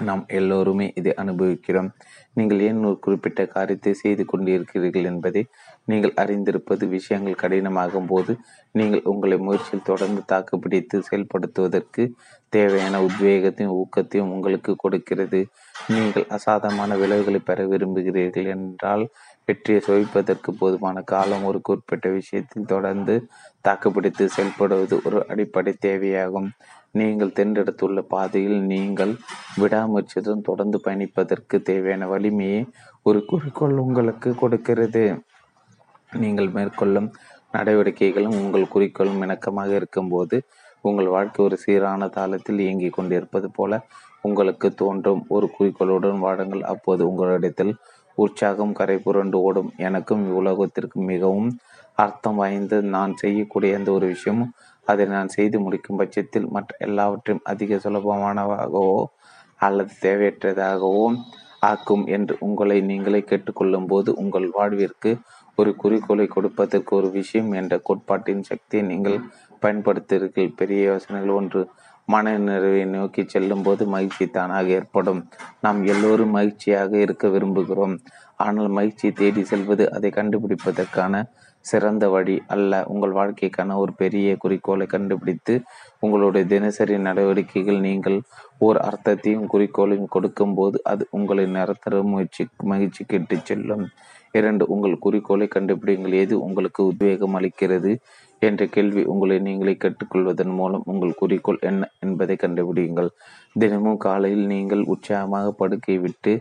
[0.07, 1.89] நாம் எல்லோருமே இதை அனுபவிக்கிறோம்.
[2.35, 5.43] நீங்கள் ஏன் ஒரு குறிப்பிட்ட காரியத்தை செய்து கொண்டிருக்கிறீர்கள் என்பதை
[5.85, 8.33] நீங்கள் அறிந்திருப்பது விஷயங்கள் கடினமாகும் போது
[8.73, 12.05] நீங்கள் உங்களை முயற்சியில் தொடர்ந்து தாக்குப்பிடித்து செயல்படுத்துவதற்கு
[12.49, 15.41] தேவையான உத்வேகத்தையும் ஊக்கத்தையும் உங்களுக்கு கொடுக்கிறது.
[15.95, 19.05] நீங்கள் அசாதமான விளைவுகளை பெற விரும்புகிறீர்கள் என்றால்
[19.49, 23.15] வெற்றியை சுவைப்பதற்கு போதுமான காலம் ஒரு குறிப்பிட்ட விஷயத்தில் தொடர்ந்து
[23.61, 26.49] தாக்குப்பிடித்து செயல்படுவது ஒரு அடிப்படை தேவையாகும்.
[26.91, 29.13] நீங்கள் தேர்ந்தெடுத்துள்ள பாதையில் நீங்கள்
[29.61, 32.61] விடாமுயற்சியுடன் தொடர்ந்து பயணிப்பதற்கு தேவையான வலிமையை
[33.03, 35.05] ஒரு குறிக்கோள் உங்களுக்கு கொடுக்கிறது.
[36.13, 37.09] நீங்கள் மேற்கொள்ளும்
[37.53, 40.37] நடவடிக்கைகளும் உங்கள் குறிக்கோளும் இணக்கமாக இருக்கும்போது
[40.81, 43.73] உங்கள் வாழ்க்கை ஒரு சீரான தாளத்தில் இயங்கிக் கொண்டிருப்பது போல
[44.21, 45.23] உங்களுக்கு தோன்றும்.
[45.29, 47.73] ஒரு குறிக்கோளுடன் வாடுங்கள் அப்போது உங்களிடத்தில்
[48.19, 49.71] உற்சாகம் கரை புரண்டு ஓடும்.
[49.79, 51.51] எனக்கும் இவ்வுலகத்திற்கும் மிகவும்
[51.95, 54.53] அர்த்தம் வாய்ந்து நான் செய்யக்கூடிய எந்த ஒரு விஷயமும்
[54.87, 59.05] அதை நான் செய்து முடிக்கும் பட்சத்தில் மற்ற எல்லாவற்றையும் அதிக சுலபமானவாகவோ
[59.61, 61.05] அல்லது தேவையற்றதாகவோ
[61.63, 65.11] ஆக்கும் என்று உங்களை நீங்களே கேட்டுக்கொள்ளும் போது உங்கள் வாழ்விற்கு
[65.59, 69.19] ஒரு குறிக்கோளை கொடுப்பதற்கு ஒரு விஷயம் என்ற கோட்பாட்டின் சக்தியை நீங்கள்
[69.63, 71.61] பயன்படுத்துகிறீர்கள் பெரிய யோசனைகள் ஒன்று
[72.09, 75.21] மன நிறைவை நோக்கி செல்லும் போது மகிழ்ச்சி தானாக ஏற்படும்.
[75.61, 77.95] நாம் எல்லோரும் மகிழ்ச்சியாக இருக்க விரும்புகிறோம்.
[78.37, 81.23] ஆனால் மகிழ்ச்சியை தேடி செல்வது அதை கண்டுபிடிப்பதற்கான
[81.65, 82.73] சிறந்த வழி அல்ல.
[82.87, 85.55] உங்கள் வாழ்க்கைக்கான ஒரு பெரிய குறிக்கோளை கண்டுபிடித்து
[86.01, 88.19] உங்களுடைய தினசரி நடவடிக்கைகள் நீங்கள்
[88.59, 93.87] ஓர் அர்த்தத்தையும் குறிக்கோளையும் கொடுக்கும் போது அது உங்களை நிரந்தர முயற்சி மகிழ்ச்சி கெட்டு செல்லும்.
[94.33, 97.91] இரண்டு உங்கள் குறிக்கோளை கண்டுபிடிங்கள் எது உங்களுக்கு உத்வேகம் அளிக்கிறது?
[98.49, 103.11] என்ற கேள்வி உங்களை நீங்களே கற்றுக்கொள்வதன் மூலம் உங்கள் குறிக்கோள் என்ன என்பதை கண்டுபிடியுங்கள்.
[103.53, 106.33] தினமும் காலையில் நீங்கள் உற்சாகமாக படுக்கை விட்டு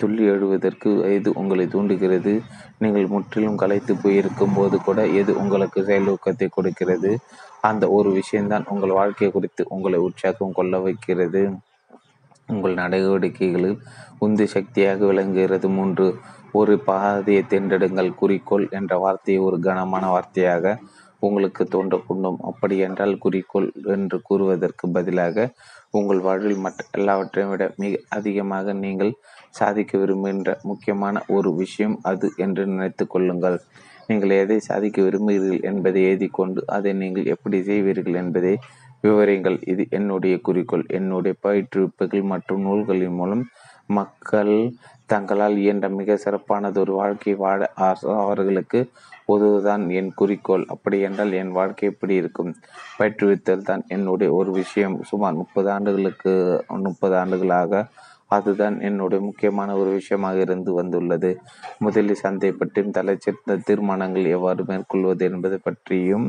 [0.00, 2.32] துள்ளி எழுவதற்கு எது உங்களை தூண்டுகிறது?
[2.78, 7.10] நீங்கள் முற்றிலும் கலைத்து போயிருக்கும் போது கூட எது உங்களுக்கு செயலூக்கத்தை கொடுக்கிறது?
[7.60, 11.42] அந்த ஒரு விஷயம்தான் உங்கள் வாழ்க்கை குறித்து உங்களை உற்சாகம் கொள்ள வைக்கிறது.
[12.48, 13.78] உங்கள் நடவடிக்கைகளில்
[14.18, 15.66] உந்து சக்தியாக விளங்குகிறது.
[15.68, 16.06] மூன்று
[16.52, 18.10] ஒரு பாதையை தேர்ந்தெடுங்கள்.
[18.14, 20.74] குறிக்கோள் என்ற வார்த்தையை ஒரு கனமான வார்த்தையாக
[21.22, 25.46] உங்களுக்கு தோன்றக்கூடும் அப்படி என்றால் குறிக்கோள் என்று கூறுவதற்கு பதிலாக
[25.90, 29.12] உங்கள் வாழ்வில் மற்ற எல்லாவற்றையும் விட மிக அதிகமாக நீங்கள்
[29.50, 33.58] சாதிக்க விரும்புகின்ற முக்கியமான ஒரு விஷயம் அது என்று நினைத்து கொள்ளுங்கள்.
[34.08, 38.54] நீங்கள் எதை சாதிக்க விரும்புகிறீர்கள் என்பதை எழுதி கொண்டு அதை நீங்கள் எப்படி செய்வீர்கள் என்பதை
[39.04, 40.86] விவரிங்கள் இது என்னுடைய குறிக்கோள்.
[40.98, 43.44] என்னுடைய பயிற்றுவிப்புகள் மற்றும் நூல்களின் மூலம்
[43.90, 44.54] மக்கள்
[45.06, 47.60] தங்களால் இயன்ற மிக சிறப்பானதொரு வாழ்க்கை வாழ
[48.22, 48.80] அவர்களுக்கு
[49.34, 50.64] உதவுதான் என் குறிக்கோள்.
[50.74, 52.50] அப்படி என்றால் என் வாழ்க்கை எப்படி இருக்கும்?
[52.98, 54.96] பயிற்றுவித்தல் தான் என்னுடைய ஒரு விஷயம்.
[55.10, 56.32] சுமார் முப்பது ஆண்டுகளுக்கு
[56.88, 57.84] முப்பது ஆண்டுகளாக
[58.36, 61.30] அதுதான் என்னுடைய முக்கியமான ஒரு விஷயமாக இருந்து வந்துள்ளது.
[61.84, 66.26] முதலில் சந்தை பற்றியும் தலைச்சிறந்த தீர்மானங்கள் எவ்வாறு மேற்கொள்வது என்பது பற்றியும்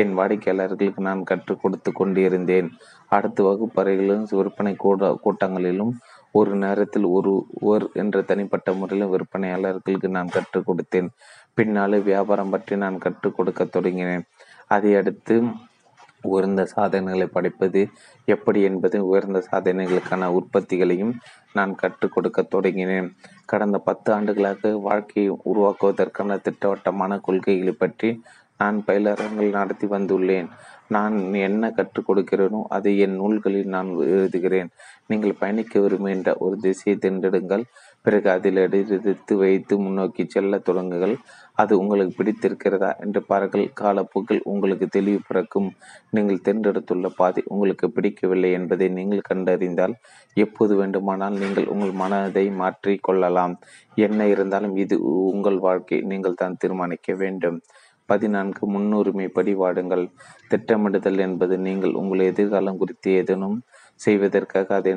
[0.00, 2.68] என் வாடிக்கையாளர்களுக்கு நான் கற்றுக் கொடுத்து கொண்டிருந்தேன்.
[3.16, 5.94] அடுத்த வகுப்பறைகளிலும் விற்பனை கூட கூட்டங்களிலும்
[6.38, 7.30] ஒரு நேரத்தில் ஒரு
[7.70, 11.08] ஓர் என்ற தனிப்பட்ட முறையில் விற்பனையாளர்களுக்கு நான் கற்றுக் கொடுத்தேன்.
[11.54, 14.24] பின்னாலே வியாபாரம் பற்றி நான் கற்றுக் கொடுக்க தொடங்கினேன்.
[14.66, 15.34] அதை அடுத்து
[16.22, 17.82] உயர்ந்த சாதனைகளை படைப்பது
[18.24, 21.14] எப்படி என்பது உயர்ந்த சாதனைகளுக்கான உற்பத்திகளையும்
[21.52, 23.08] நான் கற்றுக் கொடுக்க தொடங்கினேன்.
[23.44, 28.10] கடந்த பத்து ஆண்டுகளாக வாழ்க்கையை உருவாக்குவதற்கான திட்டவட்டமான கொள்கைகளை பற்றி
[28.58, 30.48] நான் பயிலரங்கள் நடத்தி வந்துள்ளேன்.
[30.88, 34.68] நான் என்ன கற்றுக் கொடுக்கிறேனோ அதை என் நூல்களில் நான் எழுதுகிறேன்.
[35.06, 37.64] நீங்கள் பயணிக்க விரும்புகின்ற ஒரு திசையை தேர்ந்தெடுங்கள்.
[38.04, 41.14] பிறகு அதில் எடுத்து வைத்து முன்னோக்கி செல்ல தொடங்குங்கள்.
[41.62, 43.64] அது உங்களுக்கு பிடித்திருக்கிறதா என்று பாருங்கள்.
[43.80, 45.68] காலப்போக்கில் உங்களுக்கு தெளிவு பிறக்கும்.
[46.16, 49.96] நீங்கள் தேர்ந்தெடுத்துள்ள பாதை உங்களுக்கு பிடிக்கவில்லை என்பதை நீங்கள் கண்டறிந்தால்
[50.36, 53.54] எப்போது வேண்டுமானால் நீங்கள் உங்கள் மனதை மாற்றி கொள்ளலாம்.
[54.06, 54.98] என்ன இருந்தாலும் இது
[55.32, 56.00] உங்கள் வாழ்க்கை.
[56.12, 57.58] நீங்கள் தான் தீர்மானிக்க வேண்டும்.
[58.08, 60.06] பதினான்கு முன்னுரிமை படி வாடுங்கள்.
[60.52, 63.58] திட்டமிடுதல் என்பது நீங்கள் உங்கள் எதிர்காலம் குறித்து ஏதேனும்
[64.04, 64.92] செய்வதற்காக அதை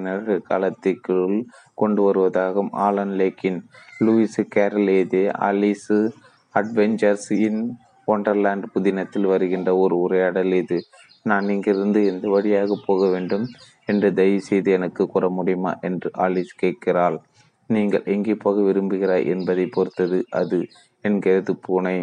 [0.49, 1.37] காலத்திற்குள்
[1.77, 3.59] கொண்டு வருவதாகும் ஆலன் லேக்கின்
[4.05, 5.99] லூயிஸ் கேரல் எழுதிய அலிசு
[6.55, 7.61] அட்வென்ச்சர்ஸ் இன்
[8.07, 10.77] ஒண்டர்லேண்ட் புதினத்தில் வருகின்ற ஒரு உரையாடல் இது.
[11.25, 13.45] நான் இங்கிருந்து எந்த வழியாக போக வேண்டும்
[13.85, 17.17] என்று தயவு செய்து எனக்கு கூற முடியுமா என்று ஆலிஸ் கேட்கிறாள்.
[17.69, 20.59] நீங்கள் எங்கே போக விரும்புகிறாய் என்பதை பொறுத்தது அது.
[21.01, 21.97] என்கிறது பூனை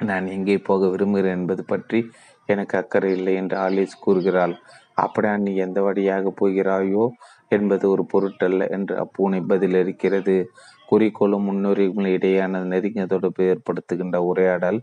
[0.00, 2.00] நான் எங்கே போக விரும்புகிறேன் என்பது பற்றி
[2.48, 4.54] எனக்கு அக்கறை இல்லை என்று ஆலிஸ் கூறுகிறாள்.
[4.94, 7.04] அப்படியா நீ எந்த வழியாக போகிறாயோ
[7.56, 10.36] என்பது ஒரு பொருட்டல்ல என்று அப்பூனை பதிலளிக்கிறது.
[10.90, 14.80] குறிக்கோளும் முன்னுரிமையும் இடையேயான நெருங்கிய தொடர்பு ஏற்படுத்துகின்ற உரையாடல்.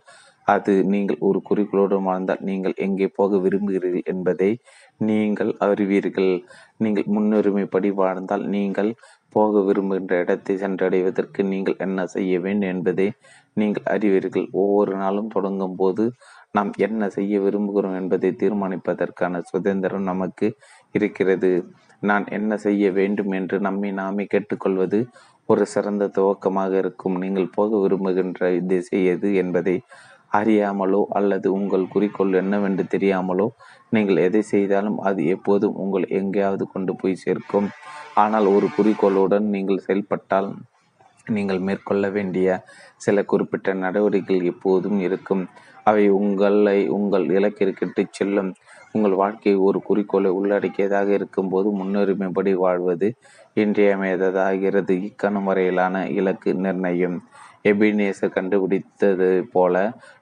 [0.48, 4.50] அது நீங்கள் ஒரு குறிக்கோளோடு வாழ்ந்தால் நீங்கள் எங்கே போக விரும்புகிறீர்கள் என்பதை
[5.10, 6.32] நீங்கள் அறிவீர்கள்.
[6.78, 8.92] நீங்கள் முன்னுரிமைப்படி வாழ்ந்தால் நீங்கள்
[9.36, 13.08] போக விரும்புகின்ற இடத்தை சென்றடைவதற்கு நீங்கள் என்ன செய்ய வேண்டும் என்பதை
[13.54, 14.48] நீங்கள் அறிவீர்கள்.
[14.62, 16.04] ஒவ்வொரு நாளும் தொடங்கும் போது
[16.58, 20.48] நாம் என்ன செய்ய விரும்புகிறோம் என்பதை தீர்மானிப்பதற்கான சுதந்திரம் நமக்கு
[20.96, 21.52] இருக்கிறது.
[22.04, 25.00] நான் என்ன செய்ய வேண்டும் என்று நம்மை நாமே கேட்டுக்கொள்வது
[25.50, 27.16] ஒரு சிறந்த துவக்கமாக இருக்கும்.
[27.24, 29.76] நீங்கள் போக விரும்புகின்ற திசை எது என்பதை
[30.40, 33.48] அறியாமலோ அல்லது உங்கள் குறிக்கோள் என்னவென்று தெரியாமலோ
[33.96, 37.70] நீங்கள் எதை செய்தாலும் அது எப்போதும் உங்கள் எங்கேயாவது கொண்டு போய் சேர்க்கும்.
[38.24, 40.50] ஆனால் ஒரு குறிக்கோளுடன் நீங்கள் செயல்பட்டால்
[41.28, 42.48] நீங்கள் மேற்கொள்ள வேண்டிய
[43.06, 45.44] சில குறிப்பிட்ட நடவடிக்கைகள் எப்போதும் இருக்கும்.
[45.90, 48.52] அவை உங்களை உங்கள் இலக்கிற்கு செல்லும்.
[48.96, 53.08] உங்கள் வாழ்க்கை ஒரு குறிக்கோளை உள்ளடக்கியதாக இருக்கும்போது முன்னுரிமைப்படி வாழ்வது
[53.58, 54.94] இன்றியமையாததாகிறது.
[55.08, 57.18] இக்கணம் வரையிலான இலக்கு நிர்ணயம்.
[57.70, 59.76] எபினேசர் கண்டுபிடித்தது போல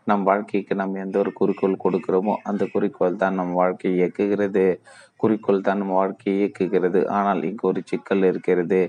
[0.04, 4.66] நம் வாழ்க்கைக்கு நாம் எந்த ஒரு குறிக்கோள் கொடுக்கிறோமோ அந்த குறிக்கோள் தான் நம் வாழ்க்கையை இயக்குகிறது.
[5.16, 7.02] குறிக்கோள் தான் நம் வாழ்க்கையை இயக்குகிறது.
[7.18, 8.82] ஆனால் இங்கு ஒரு சிக்கல் இருக்கிறது.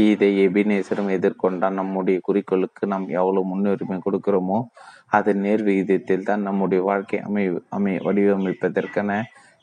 [0.00, 4.58] இதை எபினேசரும் எதிர்கொண்டால் நம்முடைய குறிக்கோளுக்கு நாம் எவ்வளவு முன்னுரிமை கொடுக்கிறோமோ
[5.10, 9.12] அதன் நேர் விகிதத்தில் தான் நம்முடைய வாழ்க்கை அமை அமை வடிவமைப்பதற்கான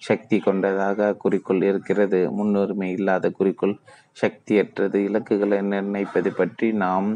[0.02, 2.20] சக்தி கொண்டதாக குறிக்கோள் இருக்கிறது.
[2.32, 3.76] முன்னுரிமை இல்லாத குறிக்கோள்
[4.18, 4.98] சக்தியற்றது.
[5.10, 7.08] இலக்குகளை நிர்ணயிப்பது பற்றி நாம்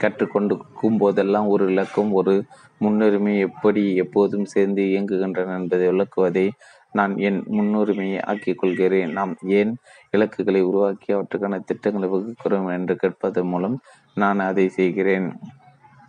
[0.00, 0.54] கற்றுக்கொண்டு
[1.02, 2.34] போதெல்லாம் ஒரு இலக்கும் ஒரு
[2.78, 6.46] முன்னுரிமை எப்படி எப்போதும் சேர்ந்து இயங்குகின்றன என்பதை விளக்குவதை
[6.92, 9.12] நான் என் முன்னுரிமையை ஆக்கிக் கொள்கிறேன்.
[9.18, 9.72] நாம் ஏன்
[10.10, 13.76] இலக்குகளை உருவாக்கி அவற்றுக்கான திட்டங்களை வகுக்கிறோம் என்று கேட்பதன் மூலம்
[14.16, 15.28] நான் அதை செய்கிறேன்.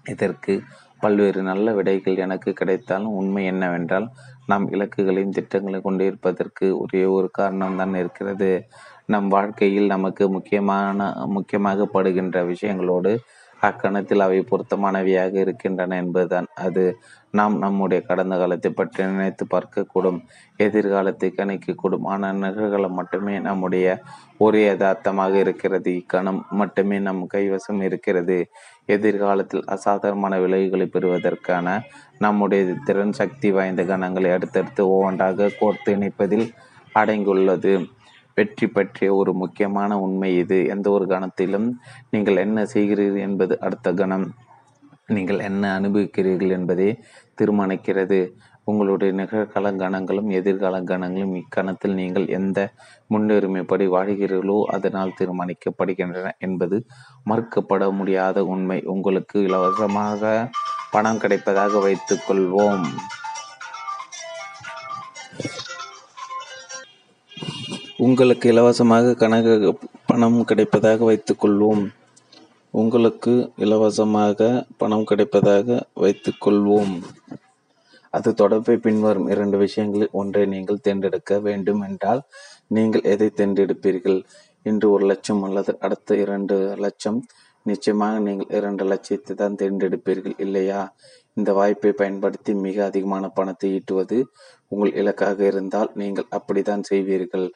[0.06, 0.53] இதற்கு
[1.01, 4.07] பல்வேறு நல்ல விடைகள் எனக்கு கிடைத்தாலும் உண்மை என்னவென்றால்
[4.45, 8.51] நாம் இலக்குகளையும் திட்டங்களை கொண்டிருப்பதற்கு ஒரே ஒரு காரணம் தான் இருக்கிறது.
[9.05, 10.97] நம் வாழ்க்கையில் நமக்கு முக்கியமான
[11.36, 13.12] முக்கியமாக படுகின்ற விஷயங்களோடு
[13.62, 16.47] அக்கணத்தில் அவை பொருத்தமானவையாக இருக்கின்றன என்பதுதான்.
[16.65, 16.83] அது
[17.38, 20.19] நாம் நம்முடைய கடந்த காலத்தை பற்றி நினைத்து பார்க்கக்கூடும்
[20.65, 22.06] எதிர்காலத்தை கணிக்கக்கூடும்.
[22.13, 23.88] ஆனால் நிகழ்காலம் மட்டுமே நம்முடைய
[24.45, 25.91] ஒரே யதார்த்தமாக இருக்கிறது.
[26.02, 28.38] இக்கணம் மட்டுமே நம் கைவசம் இருக்கிறது.
[28.95, 31.67] எதிர்காலத்தில் அசாதாரணமான விளைவுகளை பெறுவதற்கான
[32.26, 36.47] நம்முடைய திறன் சக்தி வாய்ந்த கணங்களை அடுத்தடுத்து ஒவ்வொன்றாக கோர்த்து இணைப்பதில்
[36.95, 37.73] அடங்கியுள்ளது.
[38.38, 40.58] வெற்றி பற்றிய ஒரு முக்கியமான உண்மை இது.
[40.73, 41.69] எந்த ஒரு கணத்திலும்
[42.13, 44.28] நீங்கள் என்ன செய்கிறீர்கள் என்பது அடுத்த கணம்.
[45.15, 46.88] நீங்கள் என்ன அனுபவிக்கிறீர்கள் என்பதை
[47.39, 48.19] தீர்மானிக்கிறது.
[48.63, 52.73] உங்களுடைய நிகழ்கால கணங்களும் எதிர்கால கணங்களும் இக்கணத்தில் நீங்கள் எந்த
[53.13, 56.86] முன்னுரிமைப்படி வாழ்கிறீர்களோ அதனால் தீர்மானிக்கப்படுகின்றன என்பது
[57.26, 58.80] மறுக்கப்பட முடியாத உண்மை.
[58.86, 60.50] உங்களுக்கு இலவசமாக
[60.91, 62.88] பணம் கிடைப்பதாக வைத்துக் கொள்வோம்.
[68.00, 71.86] உங்களுக்கு இலவசமாக கணக்கு பணம் கிடைப்பதாக வைத்துக்கொள்வோம்
[72.71, 76.93] உங்களுக்கு இலவசமாக பணம் கிடைப்பதாக வைத்துக்கொள்வோம்
[78.17, 80.13] அது தொடர்பை பின்வரும் இரண்டு விஷயங்களில்.
[80.21, 82.21] ஒன்றை நீங்கள் தேர்ந்தெடுக்க வேண்டும் என்றால்
[82.75, 84.19] நீங்கள் எதை தேர்ந்தெடுப்பீர்கள்?
[84.65, 87.19] இன்று ஒரு லட்சம் அல்லது அடுத்த இரண்டு லட்சம்.
[87.65, 90.82] நிச்சயமாக நீங்கள் இரண்டு லட்சத்தை தான் தேர்ந்தெடுப்பீர்கள் இல்லையா?
[91.38, 94.17] இந்த வாய்ப்பை பயன்படுத்தி மிக அதிகமான பணத்தை ஈட்டுவது
[94.71, 97.47] உங்கள் இலக்காக இருந்தால் நீங்கள் அப்படித்தான் செய்வீர்கள்.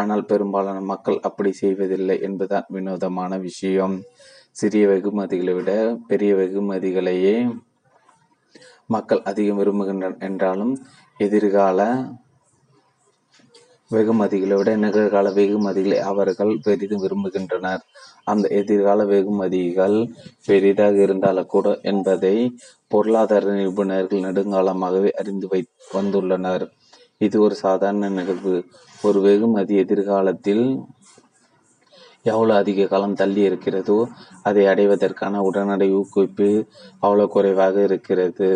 [0.00, 3.96] ஆனால் பெரும்பாலான மக்கள் அப்படி செய்வதில்லை என்பதுதான் வினோதமான விஷயம்.
[4.56, 5.72] சிறிய வெகுமதிகளை விட
[6.10, 7.36] பெரிய வெகுமதிகளையே
[8.86, 10.74] மக்கள் அதிகம் விரும்புகின்றனர் என்றாலும்
[11.18, 11.80] எதிர்கால
[13.90, 17.82] வெகுமதிகளை விட நிகழ்கால வெகுமதிகளை அவர்கள் பெரிதும் விரும்புகின்றனர்.
[18.24, 20.08] அந்த எதிர்கால வெகுமதிகள்
[20.44, 22.56] பெரிதாக இருந்தாலும் கூட என்பதை
[22.88, 26.68] பொருளாதார நிபுணர்கள் நெடுங்காலமாகவே அறிந்து வை வந்துள்ளனர்.
[27.18, 28.64] இது ஒரு சாதாரண நிகழ்வு.
[29.02, 30.64] ஒரு வெகுமதி எதிர்காலத்தில்
[32.24, 33.98] எவ்வளோ அதிக காலம் தள்ளி இருக்கிறதோ
[34.42, 36.48] அதை அடைவதற்கான உடனடி ஊக்குவிப்பு
[37.02, 38.48] அவ்வளோ குறைவாக இருக்கிறது.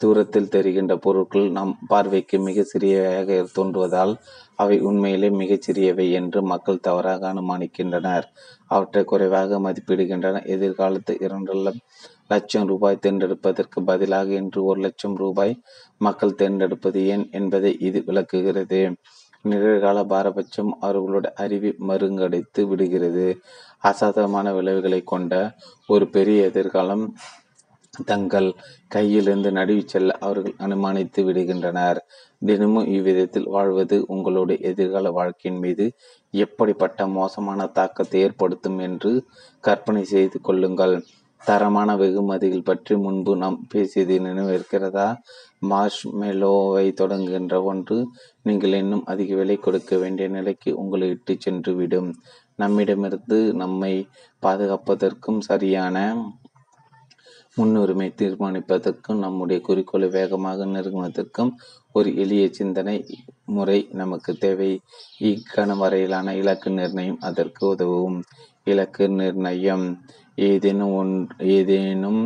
[0.00, 4.12] தூரத்தில் தெரிகின்ற பொருட்கள் நம் பார்வைக்கு மிக சிறியவையாக தோன்றுவதால்
[4.54, 8.26] அவை உண்மையிலே மிகச் சிறியவை என்று மக்கள் தவறாக அனுமானிக்கின்றனர்.
[8.66, 11.54] அவற்றை குறைவாக மதிப்பிடுகின்றனர் எதிர்காலத்து இரண்டு
[12.32, 15.52] லட்சம் ரூபாய் தேர்ந்தெடுப்பதற்கு பதிலாக இன்று ஒரு லட்சம் ரூபாய்
[15.98, 18.80] மக்கள் தேர்ந்தெடுப்பது ஏன் என்பதை இது விளக்குகிறது.
[19.44, 23.26] நிகழ்கால பாரபட்சம் அவர்களுடைய அறிவை மருங்கடைத்து விடுகிறது.
[23.84, 25.32] அசாதமான விளைவுகளை கொண்ட
[25.88, 27.04] ஒரு பெரிய எதிர்காலம்
[28.06, 28.48] தங்கள்
[28.94, 31.98] கையிலிருந்து நடுவி செல்ல அவர்கள் அனுமானித்து விடுகின்றனர்.
[32.38, 35.86] தினமும் இவ்விதத்தில் வாழ்வது உங்களுடைய எதிர்கால வாழ்க்கையின் மீது
[36.34, 39.12] எப்படிப்பட்ட மோசமான தாக்கத்தை ஏற்படுத்தும் என்று
[39.64, 40.96] கற்பனை செய்து கொள்ளுங்கள்.
[41.40, 45.08] தரமான வெகுமதிகள் பற்றி முன்பு நாம் பேசியது நினைவிருக்கிறதா
[45.68, 47.98] மார்ஷ் மெலோவை தொடங்குகின்ற ஒன்று
[48.42, 52.10] நீங்கள் இன்னும் அதிக விலை கொடுக்க வேண்டிய நிலைக்கு உங்களை இட்டு சென்று விடும்
[52.54, 53.94] நம்மிடமிருந்து நம்மை
[54.42, 55.96] பாதுகாப்பதற்கும் சரியான
[57.56, 61.52] முன்னுரிமை தீர்மானிப்பதற்கும் நம்முடைய குறிக்கோளை வேகமாக நெருங்குவதற்கும்
[61.94, 62.96] ஒரு எளிய சிந்தனை
[63.46, 64.70] முறை நமக்கு தேவை.
[65.20, 68.18] இக்கணம் வரையிலான இலக்கு நிர்ணயம் அதற்கு உதவும்.
[68.64, 69.86] இலக்கு நிர்ணயம்
[70.38, 71.12] ஏதேனும் ஒன்
[71.48, 72.22] ஏதேனும்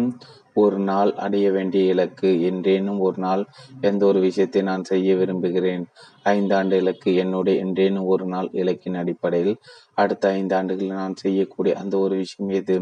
[0.56, 3.42] ஒரு நாள் அடைய வேண்டிய இலக்கு என்றேனும் ஒரு நாள்
[3.80, 5.84] எந்த ஒரு விஷயத்தை நான் செய்ய விரும்புகிறேன்?
[6.30, 9.54] ஐந்தாண்டு இலக்கு என்னுடைய என்றேனும் ஒரு நாள் இலக்கின் அடிப்படையில்
[9.94, 12.76] அடுத்த ஐந்து ஆண்டுகளில் நான் செய்யக்கூடிய அந்த ஒரு விஷயம் எது?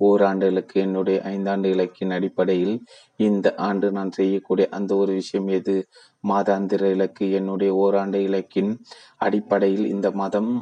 [0.00, 2.76] ஓராண்டு இலக்கு என்னுடைய ஐந்தாண்டு இலக்கின் அடிப்படையில்
[3.20, 5.76] இந்த ஆண்டு நான் செய்யக்கூடிய அந்த ஒரு விஷயம் எது?
[6.24, 8.72] மாதாந்திர இலக்கு என்னுடைய ஓராண்டு இலக்கின்
[9.18, 10.52] அடிப்படையில் இந்த மாதம்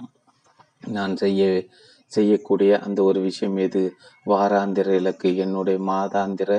[0.83, 1.43] நான் செய்ய
[2.13, 3.83] செய்யக்கூடிய அந்த ஒரு விஷயம் எது?
[4.27, 6.51] வாராந்திர இலக்கு என்னுடைய மாதாந்திர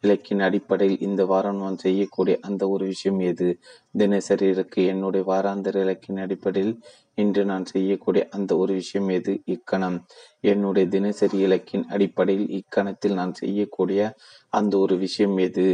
[0.00, 3.48] இலக்கின் அடிப்படையில் இந்த வாரம் நான் செய்யக்கூடிய அந்த ஒரு விஷயம் எது?
[3.96, 6.74] தினசரி இலக்கு என்னுடைய வாராந்திர இலக்கின் அடிப்படையில்
[7.14, 9.40] இன்று நான் செய்யக்கூடிய அந்த ஒரு விஷயம் எது?
[9.44, 9.98] இக்கணம்.
[10.40, 14.00] என்னுடைய தினசரி இலக்கின் அடிப்படையில் இக்கணத்தில் நான் செய்யக்கூடிய
[14.52, 15.66] அந்த ஒரு விஷயம் எது?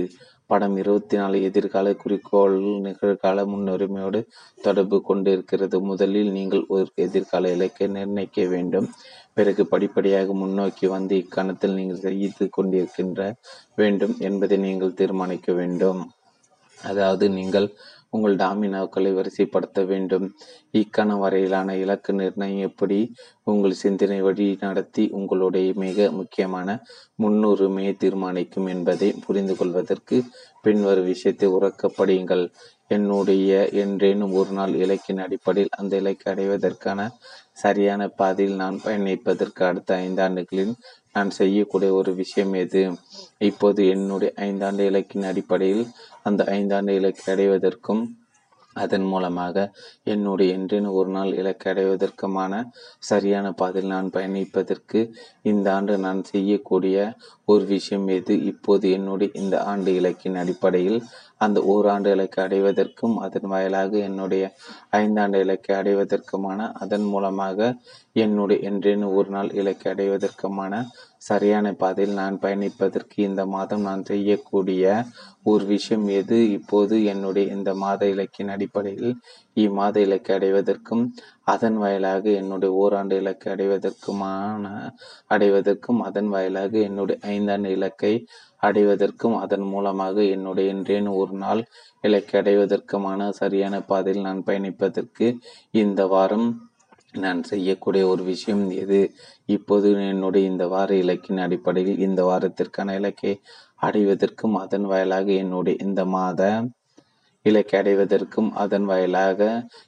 [0.46, 4.20] படம் இருபத்தி நாலு எதிர்கால குறிக்கோள் நிகழ்கால முன்னுரிமையோடு
[4.62, 8.88] தொடர்பு கொண்டிருக்கிறது முதலில் நீங்கள் ஒரு எதிர்கால இலக்கை நிர்ணயிக்க வேண்டும்.
[9.36, 13.20] பிறகு படிப்படியாக முன்னோக்கி வந்து இக்கணத்தில் நீங்கள் செய்து கொண்டிருக்கின்ற
[13.74, 16.00] வேண்டும் என்பதை நீங்கள் தீர்மானிக்க வேண்டும்.
[16.78, 17.68] அதாவது நீங்கள்
[18.12, 20.26] உங்கள் டாமினோக்களை வரிசைப்படுத்த வேண்டும்.
[20.74, 22.98] இக்கண வரையிலான இலக்கு நிர்ணயம் எப்படி?
[23.44, 26.68] உங்கள் சிந்தனை வழி நடத்தி உங்களுடைய மிக முக்கியமான
[27.22, 30.18] முன்னுரிமையை தீர்மானிக்கும் என்பதை புரிந்து கொள்வதற்கு
[30.62, 32.44] பின்வரும் விஷயத்தை உறக்கப்படுங்கள்.
[32.88, 33.50] என்னுடைய
[33.82, 37.00] என்றேனும் ஒரு நாள் இலக்கின் அடிப்படையில் அந்த இலக்கை அடைவதற்கான
[37.52, 40.72] சரியான பாதையில் நான் பயணிப்பதற்கு அடுத்த ஐந்தாண்டுகளில்
[41.12, 42.82] நான் செய்யக்கூடிய ஒரு விஷயம் எது?
[43.48, 45.84] இப்போது என்னுடைய ஐந்தாண்டு இலக்கின் அடிப்படையில்
[46.24, 48.02] அந்த ஐந்தாண்டு இலக்கை அடைவதற்கும்
[48.76, 49.56] அதன் மூலமாக
[50.04, 52.52] என்னுடைய என்றேனும் ஒரு நாள் இலக்கை அடைவதற்குமான
[53.00, 55.00] சரியான பாதையில் நான் பயணிப்பதற்கு
[55.42, 56.96] இந்த ஆண்டு நான் செய்யக்கூடிய
[57.50, 60.98] ஒரு விஷயம் எது இப்போது என்னுடைய இந்த ஆண்டு இலக்கின் அடிப்படையில்
[61.38, 64.44] அந்த ஓராண்டு இலக்கை அடைவதற்கும் அதன் வாயிலாக என்னுடைய
[64.96, 67.70] ஐந்தாண்டு இலக்கை அடைவதற்குமான அதன் மூலமாக
[68.16, 70.82] என்னுடைய என்றேனும் ஒரு நாள் இலக்கை அடைவதற்குமான
[71.20, 74.84] சரியான பாதையில் நான் பயணிப்பதற்கு இந்த மாதம் நான் செய்யக்கூடிய
[75.44, 79.12] ஒரு விஷயம் எது இப்போது என்னுடைய இந்த மாத இலக்கின் அடிப்படையில்
[79.62, 81.02] இம்மாத இலக்கை அடைவதற்கும்
[81.46, 84.64] அதன் வாயிலாக என்னுடைய ஓராண்டு இலக்கை அடைவதற்குமான
[85.30, 88.14] அடைவதற்கும் அதன் வாயிலாக என்னுடைய ஐந்தாண்டு இலக்கை
[88.62, 91.62] அடைவதற்கும் அதன் மூலமாக என்னுடைய இன்றேன் ஒரு நாள்
[92.04, 95.28] இலக்கை அடைவதற்குமான சரியான பாதையில் நான் பயணிப்பதற்கு
[95.74, 96.48] இந்த வாரம்
[97.14, 98.98] நான் செய்யக்கூடிய ஒரு விஷயம் எது?
[99.48, 103.32] இப்போது என்னுடைய இந்த வார இலக்கின் அடிப்படையில் இந்த வாரத்திற்கான இலக்கை
[103.80, 106.40] அடைவதற்கும் அதன் வாயிலாக என்னுடைய இந்த மாத
[107.46, 109.40] இலக்கை அடைவதற்கும் அதன் வாயிலாக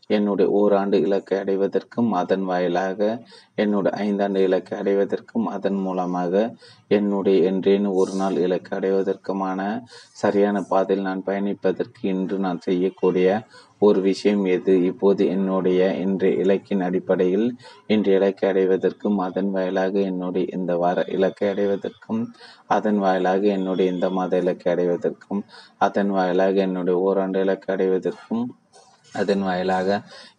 [0.07, 3.01] என்னுடைய ஓராண்டு இலக்கை அடைவதற்கும் அதன் வாயிலாக
[3.55, 6.35] என்னுடைய ஐந்தாண்டு இலக்கை அடைவதற்கும் அதன் மூலமாக
[6.91, 9.61] என்னுடைய என்றேனும் ஒரு நாள் இலக்கை அடைவதற்குமான
[10.13, 13.29] சரியான பாதையில் நான் பயணிப்பதற்கு இன்று நான் செய்யக்கூடிய
[13.83, 14.73] ஒரு விஷயம் எது?
[14.89, 17.47] இப்போது என்னுடைய இன்றைய இலக்கின் அடிப்படையில்
[17.87, 22.23] இன்றைய இலக்கை அடைவதற்கும் அதன் வாயிலாக என்னுடைய இந்த வார இலக்கை அடைவதற்கும்
[22.69, 25.43] அதன் வாயிலாக என்னுடைய இந்த மாத இலக்கை அடைவதற்கும்
[25.79, 28.45] அதன் வாயிலாக என்னுடைய ஓராண்டு இலக்கை அடைவதற்கும்
[29.13, 29.89] அதன் வாயிலாக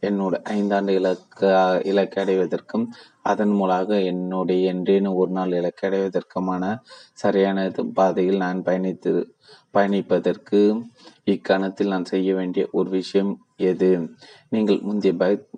[0.01, 1.49] என்னோட ஐந்தாண்டு இலக்கு
[1.85, 2.85] இலக்கை அடைவதற்கும்
[3.23, 6.63] அதன் மூலமாக என்னுடைய என்றேனும் ஒரு நாள் இலக்கை அடைவதற்குமான
[7.15, 9.11] சரியான பாதையில் நான் பயணித்து
[9.73, 10.61] பயணிப்பதற்கு
[11.27, 13.31] இக்கணத்தில் நான் செய்ய வேண்டிய ஒரு விஷயம்
[13.69, 13.89] எது?
[14.49, 15.13] நீங்கள் முந்தைய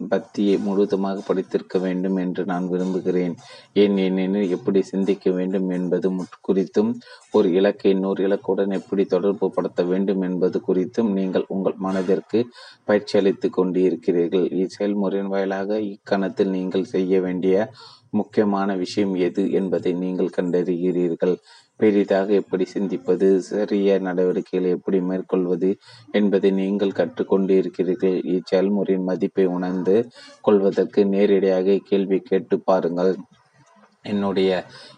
[0.08, 3.34] பக்தியை முழுவதுமாக படித்திருக்க வேண்டும் என்று நான் விரும்புகிறேன்.
[3.74, 6.10] ஏன் ஏனெனில் எப்படி சிந்திக்க வேண்டும் என்பது
[6.48, 6.92] குறித்தும்
[7.32, 12.42] ஒரு இலக்கை இன்னொரு இலக்குடன் எப்படி தொடர்பு படுத்த வேண்டும் என்பது குறித்தும் நீங்கள் உங்கள் மனதிற்கு
[12.84, 14.48] பயிற்சி அளித்து கொண்டிருக்கிறீர்கள்.
[14.62, 17.72] இச்செயல்முறையின் வாயிலாக இக்கணத்தில் நீங்கள் செய்ய வேண்டிய
[18.12, 21.36] முக்கியமான விஷயம் எது என்பதை நீங்கள் கண்டறிகிறீர்கள்.
[21.80, 25.70] பெரிதாக எப்படி சிந்திப்பது சரிய நடவடிக்கைகளை எப்படி மேற்கொள்வது
[26.12, 28.18] என்பதை நீங்கள் கற்றுக்கொண்டிருக்கிறீர்கள்.
[28.36, 29.96] இச்செயல்முறையின் மதிப்பை உணர்ந்து
[30.42, 33.14] கொள்வதற்கு நேரடியாக கேள்வி கேட்டு பாருங்கள்.
[34.06, 34.52] என்னுடைய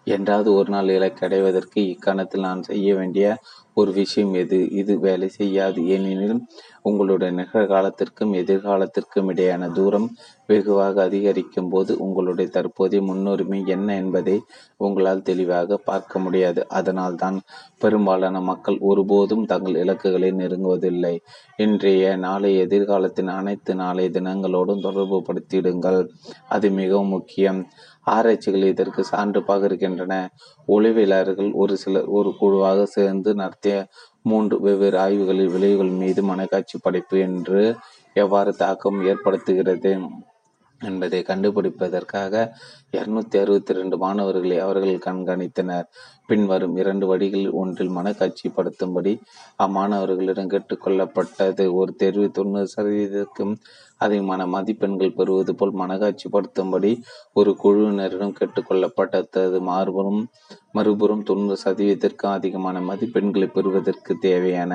[0.08, 3.28] என்றாவது ஒரு நாள் இலக்கு அடைவதற்கு இக்கணத்தில் நான் செய்ய வேண்டிய
[3.74, 4.60] ஒரு விஷயம் எது?
[4.72, 5.80] இது வேலை செய்யாது.
[5.88, 6.39] ஏனெனில்
[6.82, 10.08] உங்களுடைய நிகழ்காலத்திற்கும் எதிர்காலத்திற்கும் இடையான தூரம்
[10.48, 14.36] வெகுவாக அதிகரிக்கும் போது உங்களுடைய தற்போதைய முன்னுரிமை என்ன என்பதை
[14.78, 16.62] உங்களால் தெளிவாக பார்க்க முடியாது.
[16.70, 17.38] அதனால்தான்
[17.78, 21.15] பெரும்பாலான மக்கள் ஒருபோதும் தங்கள் இலக்குகளை நெருங்குவதில்லை.
[21.58, 26.02] இன்றைய நாளை எதிர்காலத்தின் அனைத்து நாளைய தினங்களோடும் தொடர்பு படுத்திடுங்கள்
[26.48, 27.62] அது மிகவும் முக்கியம்.
[28.08, 30.13] ஆராய்ச்சிகள் இதற்கு சான்று பகிர்கின்றன
[30.67, 33.76] ஒளிவியலாளர்கள் ஒரு சிலர் ஒரு குழுவாக சேர்ந்து நடத்திய
[34.24, 37.62] மூன்று வெவ்வேறு ஆய்வுகளில் விளைவுகள் மீது மனக்காட்சி படைப்பு என்று
[38.15, 39.91] எவ்வாறு தாக்கம் ஏற்படுத்துகிறது?
[40.82, 42.34] என்பதை கண்டுபிடிப்பதற்காக
[42.94, 45.88] இருநூத்தி அறுபத்தி ரெண்டு மாணவர்களை அவர்கள் கண்காணித்தனர்.
[46.28, 49.13] பின்வரும் இரண்டு வழிகளில் ஒன்றில் மனக்காட்சிப்படுத்தும்படி
[49.58, 53.54] அம்மாணவர்களிடம் கேட்டுக்கொள்ளப்பட்டது ஒரு தேர்வு தொண்ணூறு சதவீதத்துக்கும்
[53.98, 56.92] அதிகமான மதிப்பெண்கள் பெறுவது போல் மனக்காட்சிப்படுத்தும்படி
[57.34, 60.22] ஒரு குழுவினரிடம் கேட்டுக்கொள்ளப்பட்டது மாறுபுறம்
[60.72, 64.74] மறுபுறம் தொண்ணூறு சதவீதத்திற்கும் அதிகமான மதிப்பெண்களை பெறுவதற்கு தேவையான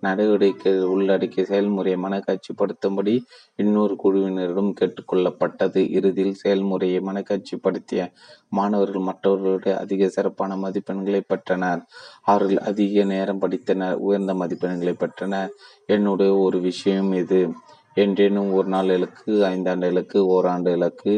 [0.00, 3.14] நடவடிக்கை உள்ளடக்கிய செயல்முறையை மனக்காட்சிப்படுத்தும்படி
[3.56, 5.90] இன்னொரு குழுவினரிடம் கேட்டுக்கொள்ளப்பட்டது.
[5.90, 8.12] இறுதியில் செயல்முறையை மனக்காட்சிப்படுத்திய
[8.48, 11.82] மாணவர்கள் மற்றவர்களுடைய அதிக சிறப்பான மதிப்பெண்களை பெற்றனர்.
[12.22, 15.50] அவர்கள் அதிக நேரம் படித்தனர் உயர்ந்த மதிப்பெண்களை பெற்றனர்.
[15.86, 17.52] என்னுடைய ஒரு விஷயம் இது.
[17.96, 21.12] என்றேனும் ஒரு நாள் இலக்கு ஐந்தாண்டு இலக்கு ஓராண்டு இலக்கு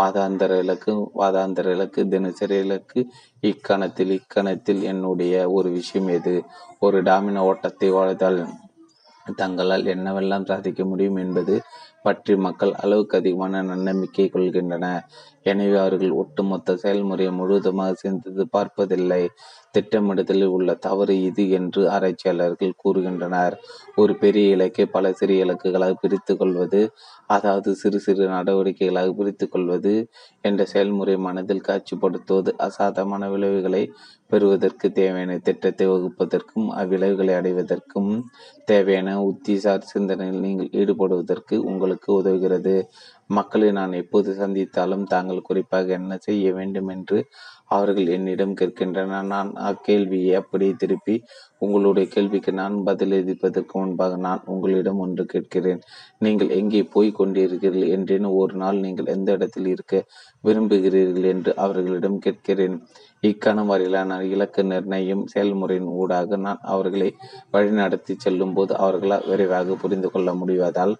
[0.00, 3.00] மாதாந்திர இலக்கு வாதாந்திர இலக்கு தினசரி இலக்கு.
[3.42, 6.34] இக்கணத்தில் இக்கணத்தில் என்னுடைய ஒரு விஷயம் எது?
[6.86, 8.40] ஒரு டாமினோ ஓட்டத்தை வாழ்த்தால்
[9.40, 11.54] தங்களால் என்னவெல்லாம் சாதிக்க முடியும் என்பது
[12.06, 14.86] பற்றி மக்கள் அளவுக்கு அதிகமான நன்னம்பிக்கை கொள்கின்றன
[15.50, 19.22] எனவே அவர்கள் ஒட்டுமொத்த செயல்முறையை முழுவதுமாக சிந்தித்து பார்ப்பதில்லை.
[19.74, 23.54] திட்டமிடுதலில் உள்ள தவறு இது என்று ஆராய்ச்சியாளர்கள் கூறுகின்றனர்.
[23.96, 26.80] ஒரு பெரிய இலக்கை பல சிறிய இலக்குகளாக பிரித்து கொள்வது
[27.30, 29.94] அதாவது சிறு சிறு நடவடிக்கைகளாக பிரித்து கொள்வது
[30.44, 33.82] என்ற செயல்முறை மனதில் காட்சிப்படுத்துவது அசாதமான விளைவுகளை
[34.32, 38.12] பெறுவதற்கு தேவையான திட்டத்தை வகுப்பதற்கும் அவ்விளைவுகளை அடைவதற்கும்
[38.64, 42.76] தேவையான உத்திசார் சிந்தனையில் நீங்கள் ஈடுபடுவதற்கு உங்களுக்கு உதவுகிறது.
[43.30, 47.18] மக்களை நான் எப்போது சந்தித்தாலும் தாங்கள் குறிப்பாக என்ன செய்ய வேண்டும் என்று
[47.74, 51.14] அவர்கள் என்னிடம் கேட்கின்றனர் நான் அக்கேள்வியை அப்படியே திருப்பி
[51.64, 55.80] உங்களுடைய கேள்விக்கு நான் பதிலளிப்பதற்கு முன்பாக நான் உங்களிடம் ஒன்று கேட்கிறேன்.
[56.24, 58.26] நீங்கள் எங்கே போய் கொண்டிருக்கிறீர்கள் என்றேன்.
[58.40, 59.94] ஒரு நாள் நீங்கள் எந்த இடத்தில் இருக்க
[60.44, 62.76] விரும்புகிறீர்கள் என்று அவர்களிடம் கேட்கிறேன்.
[63.22, 67.10] இக்கணம் வரையிலான இலக்கு நிர்ணயம் செயல்முறையின் ஊடாக நான் அவர்களை
[67.54, 70.94] வழிநடத்தி செல்லும் போது அவர்களால் விரைவாக புரிந்து கொள்ள முடிவதால்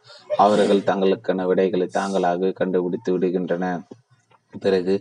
[0.45, 3.83] அவர்கள் தங்களுக்கான விடைகளை தாங்களாக கண்டுபிடித்து விடுகின்றனர்.
[4.61, 4.95] பிறகு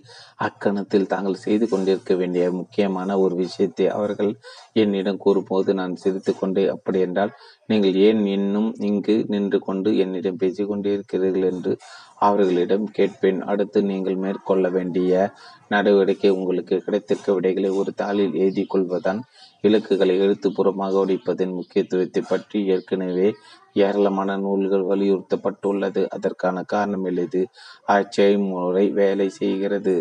[0.43, 4.31] அக்கணத்தில் தாங்கள் செய்து கொண்டிருக்க வேண்டிய முக்கியமான ஒரு விஷயத்தை அவர்கள்
[4.73, 7.33] என்னிடம் கூறும்போது நான் சிரித்து கொண்டே அப்படியென்றால்
[7.65, 11.47] நீங்கள் ஏன் இன்னும் இங்கு நின்று கொண்டு என்னிடம் பேசிக் கொண்டிருக்கிறீர்கள்?
[11.51, 11.73] என்று
[12.15, 13.41] அவர்களிடம் கேட்பேன்.
[13.41, 15.31] அடுத்து நீங்கள் மேற்கொள்ள வேண்டிய
[15.67, 19.21] நடவடிக்கை உங்களுக்கு கிடைத்திருக்க விடைகளை ஒரு தாளில் எழுதி கொள்வதான்
[19.63, 23.27] இலக்குகளை எழுத்துப்பூர்வமாக உடைப்பதன் முக்கியத்துவத்தை பற்றி ஏற்கனவே
[23.73, 26.01] ஏராளமான நூல்கள் வலியுறுத்தப்பட்டுள்ளது.
[26.09, 27.41] அதற்கான காரணம் எளிது.
[27.87, 29.93] அச்செயல்முறை வேலை செய்கிறது.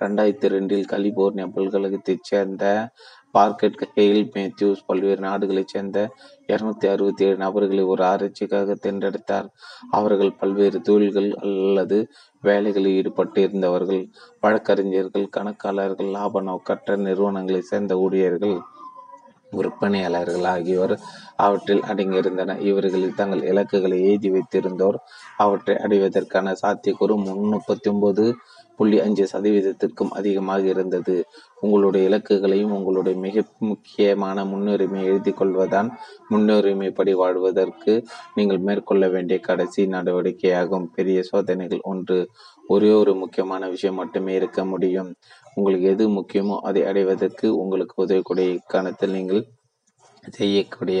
[0.00, 2.64] ரெண்டாயிரத்தி ரெண்டில் கலிபோர்னியா பல்கழகத்தைச் சேர்ந்த
[3.30, 5.98] பார்க்கெட் ஹெயில் மேத்யூஸ் பல்வேறு நாடுகளைச் சேர்ந்த
[6.48, 9.48] இருநூத்தி அறுபத்தி ஏழு நபர்களை ஒரு ஆராய்ச்சிக்காக தேர்ந்தெடுத்தார்.
[9.90, 11.98] அவர்கள் பல்வேறு தொழில்கள் அல்லது
[12.42, 14.02] வேலைகளில் ஈடுபட்டு இருந்தவர்கள்
[14.40, 18.56] வழக்கறிஞர்கள் கணக்காளர்கள் லாப நோக்கற்ற நிறுவனங்களைச் சேர்ந்த ஊழியர்கள்.
[19.52, 20.98] விற்பனையாளர்கள் ஆகியோர்
[21.36, 24.96] அவற்றில் அடங்கியிருந்தனர் இவர்களில் தங்கள் இலக்குகளை எழுதி வைத்திருந்தோர்
[25.36, 28.34] அவற்றை அடைவதற்கான சாத்தியக்கூறு முன்னூற்றி ஒன்பது
[28.76, 31.24] புள்ளி அஞ்சு சதவீதத்திற்கும் அதிகமாக இருந்தது.
[31.60, 35.92] உங்களுடைய இலக்குகளையும் உங்களுடைய மிக முக்கியமான முன்னுரிமை எழுதி கொள்வதான்
[36.30, 40.86] முன்னுரிமைப்படி வாழ்வதற்கு நீங்கள் மேற்கொள்ள வேண்டிய கடைசி நடவடிக்கையாகும்.
[40.94, 42.28] பெரிய சோதனைகள் ஒன்று.
[42.68, 45.10] ஒரே ஒரு முக்கியமான விஷயம் மட்டுமே இருக்க முடியும்.
[45.54, 49.42] உங்களுக்கு எது முக்கியமோ அதை அடைவதற்கு உங்களுக்கு உதவக்கூடிய இக்காலத்தில் நீங்கள்
[50.38, 51.00] செய்யக்கூடிய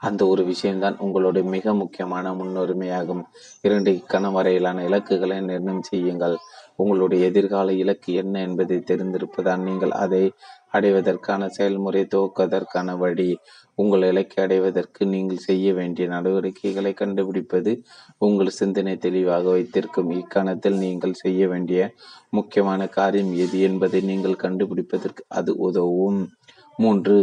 [0.00, 3.22] அந்த ஒரு விஷயம்தான் உங்களுடைய மிக முக்கியமான முன்னுரிமையாகும்.
[3.60, 6.36] இரண்டு இக்கணம் வரையிலான இலக்குகளை நிர்ணயம் செய்யுங்கள்.
[6.76, 10.24] உங்களுடைய எதிர்கால இலக்கு என்ன என்பதை தெரிந்திருப்பதால் நீங்கள் அதை
[10.72, 13.30] அடைவதற்கான செயல்முறை துவக்குவதற்கான வழி.
[13.78, 17.72] உங்கள் இலக்கை அடைவதற்கு நீங்கள் செய்ய வேண்டிய நடவடிக்கைகளை கண்டுபிடிப்பது
[18.18, 20.10] உங்கள் சிந்தனை தெளிவாக வைத்திருக்கும்.
[20.10, 21.80] இக்கணத்தில் நீங்கள் செய்ய வேண்டிய
[22.30, 26.20] முக்கியமான காரியம் எது என்பதை நீங்கள் கண்டுபிடிப்பதற்கு அது உதவும்.
[26.76, 27.16] மூன்று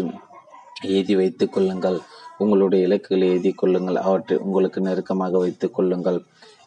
[0.82, 2.00] எழுதி வைத்துக் கொள்ளுங்கள்.
[2.38, 4.00] உங்களுடைய இலக்குகளை எழுதி கொள்ளுங்கள்.
[4.08, 6.20] அவற்றை உங்களுக்கு நெருக்கமாக வைத்துக் கொள்ளுங்கள்.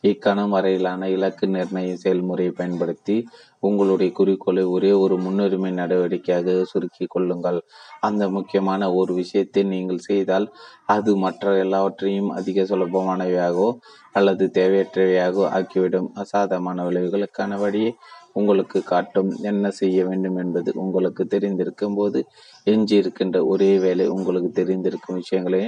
[0.09, 3.17] இக்கணம் வரையிலான இலக்கு நிர்ணய செயல்முறையை பயன்படுத்தி
[3.61, 7.59] உங்களுடைய குறிக்கோளை ஒரே ஒரு முன்னுரிமை நடவடிக்கையாக சுருக்கிக் கொள்ளுங்கள்.
[8.01, 10.47] அந்த முக்கியமான ஒரு விஷயத்தை நீங்கள் செய்தால்
[10.87, 13.71] அது மற்ற எல்லாவற்றையும் அதிக சுலபமானவையாகவோ
[14.13, 16.11] அல்லது தேவையற்றவையாகவோ ஆக்கிவிடும்.
[16.23, 17.93] அசாதமான விளைவுகளுக்கான வழியை
[18.33, 19.31] உங்களுக்கு காட்டும்.
[19.51, 22.19] என்ன செய்ய வேண்டும் என்பது உங்களுக்கு தெரிந்திருக்கும் போது
[22.67, 25.63] எஞ்சி இருக்கின்ற ஒரே வேலை உங்களுக்கு தெரிந்திருக்கும் விஷயங்களை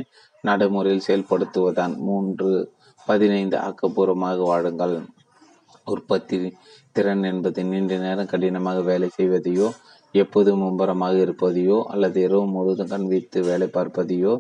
[0.45, 2.51] நடைமுறையில் செயல்படுத்துவதான் மூன்று
[3.11, 4.97] பதினைந்து ஆக்கப்பூர்வமாக வாழுங்கள்.
[5.95, 6.39] உற்பத்தி
[6.97, 9.69] திறன் என்பது நீண்ட நேரம் கடினமாக வேலை செய்வதையோ
[10.15, 14.33] எப்போதும் மும்பரமாக இருப்பதையோ அல்லது இரவு முழுவதும் கண் வைத்து வேலை பார்ப்பதையோ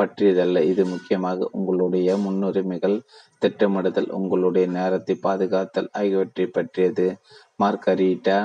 [0.00, 0.62] பற்றியதல்ல.
[0.70, 2.96] இது முக்கியமாக உங்களுடைய முன்னுரிமைகள்
[3.42, 7.06] திட்டமிடுதல் உங்களுடைய நேரத்தை பாதுகாத்தல் ஆகியவற்றை பற்றியது.
[7.62, 8.38] மார்கரீட்டா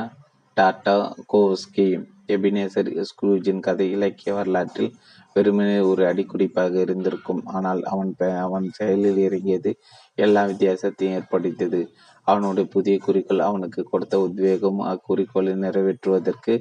[0.58, 0.96] டாட்டா
[1.34, 1.88] கோவ்ஸ்கி
[2.36, 4.92] எபினேசர் ஸ்க்ரூஜின் கதை இலக்கிய வரலாற்றில்
[5.38, 7.42] வெறுமனே ஒரு அடிக்குடிப்பாக இருந்திருக்கும்.
[7.48, 8.12] ஆனால் அவன்
[8.46, 9.72] அவன் செயலில் இறங்கியது
[10.18, 11.82] எல்லா வித்தியாசத்தையும் ஏற்படுத்தியது.
[12.28, 16.54] அவனுடைய புதிய குறிக்கோள் அவனுக்கு கொடுத்த உத்வேகம் அக்குறிக்கோளை நிறைவேற்றுவதற்கு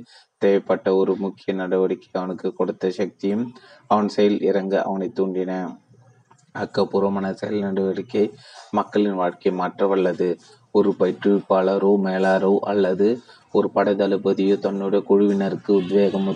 [0.42, 3.44] தேவைப்பட்ட ஒரு முக்கிய நடவடிக்கை அவனுக்கு கொடுத்த சக்தியும்
[3.90, 5.52] அவன் செயல் இறங்க அவனை தூண்டின.
[6.54, 8.24] ஆக்கப்பூர்வமான செயல் நடவடிக்கை
[8.70, 10.28] மக்களின் வாழ்க்கை மாற்ற வல்லது
[10.74, 13.08] ஒரு பயிற்றுவிப்பாளரோ மேலாரோ அல்லது
[13.52, 16.28] ஒரு படைதளபதியோ தன்னுடைய குழுவினருக்கு உத்வேகம்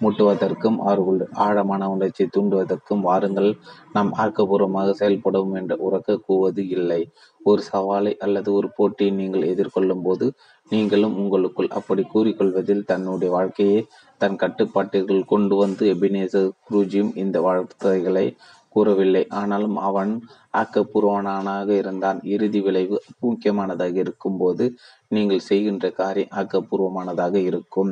[0.00, 3.50] மூட்டுவதற்கும் அவர்கள் ஆழமான உணர்ச்சியை தூண்டுவதற்கும் வாருங்கள்.
[3.92, 7.00] நாம் ஆக்கப்பூர்வமாக செயல்படுவோம் என்று உறக்க கூவது இல்லை.
[7.44, 10.26] ஒரு சவாலை அல்லது ஒரு போட்டியை நீங்கள் எதிர்கொள்ளும் போது
[10.70, 13.80] நீங்களும் உங்களுக்குள் அப்படி கூறிக்கொள்வதில் தன்னுடைய வாழ்க்கையை
[14.20, 18.26] தன் கட்டுப்பாட்டிற்குள் கொண்டு வந்து எபினேசர் குருஜியும் இந்த வார்த்தைகளை
[18.74, 19.22] கூறவில்லை.
[19.40, 20.12] ஆனாலும் அவன்
[20.58, 22.18] ஆக்கப்பூர்வனாக இருந்தான்.
[22.34, 24.64] இறுதி விளைவு முக்கியமானதாக இருக்கும்போது
[25.08, 27.90] நீங்கள் செய்கின்ற காரியம் ஆக்கப்பூர்வமானதாக இருக்கும்.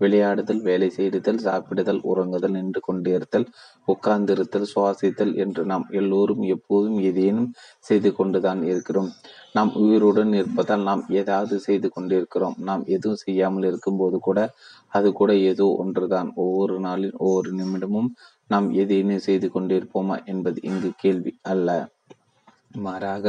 [0.00, 3.46] விளையாடுதல் வேலை செய்தல் சாப்பிடுதல் உறங்குதல் நின்று கொண்டிருத்தல்
[3.88, 9.10] உட்கார்ந்திருத்தல் சுவாசித்தல் என்று நாம் எல்லோரும் எப்போதும் ஏதேனும் செய்து கொண்டுதான் இருக்கிறோம்.
[9.52, 12.56] நாம் உயிருடன் இருப்பதால் நாம் ஏதாவது செய்து கொண்டிருக்கிறோம்.
[12.58, 14.38] நாம் எதுவும் செய்யாமல் இருக்கும்போது கூட
[14.88, 16.32] அது கூட ஏதோ ஒன்றுதான்.
[16.34, 18.10] ஒவ்வொரு நாளின் ஒவ்வொரு நிமிடமும்
[18.46, 21.88] நாம் எதையும் செய்து கொண்டிருப்போமா என்பது இங்கு கேள்வி அல்ல.
[22.76, 23.26] மாறாக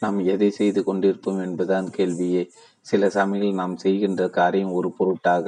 [0.00, 2.42] நாம் எதை செய்து கொண்டிருப்போம் என்பதுதான் கேள்வியே.
[2.86, 5.46] சில சமயங்கள் நாம் செய்கின்ற காரியம் ஒரு பொருட்டாக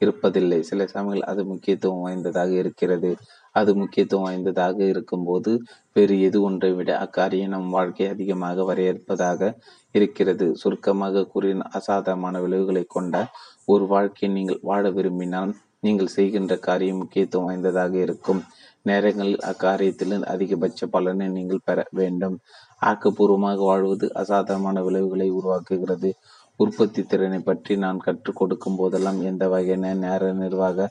[0.00, 0.60] இருப்பதில்லை.
[0.60, 3.10] சில சமயங்கள் அது முக்கியத்துவம் வாய்ந்ததாக இருக்கிறது.
[3.54, 5.52] அது முக்கியத்துவம் வாய்ந்ததாக இருக்கும்போது
[5.92, 9.50] வேறு எது ஒன்றை விட அக்காரியம் நம் வாழ்க்கை அதிகமாக வரையறுப்பதாக
[9.94, 10.46] இருக்கிறது.
[10.54, 13.24] சுருக்கமாக கூறின அசாதாரணமான விளைவுகளை கொண்ட
[13.64, 18.40] ஒரு வாழ்க்கையை நீங்கள் வாழ விரும்பினால் நீங்கள் செய்கின்ற காரியம் முக்கியத்துவம் வாய்ந்ததாக இருக்கும்.
[18.82, 22.36] நேரங்களில் அக்காரியத்திலும் அதிகபட்ச பலனை நீங்கள் பெற வேண்டும்.
[22.82, 26.10] ஆக்கப்பூர்வமாக வாழ்வது அசாதாரணமான விளைவுகளை உருவாக்குகிறது.
[26.58, 30.88] உற்பத்தி திறனை பற்றி நான் கற்றுக் கொடுக்கும் போதெல்லாம் எந்த வகையான நேர நிர்வாக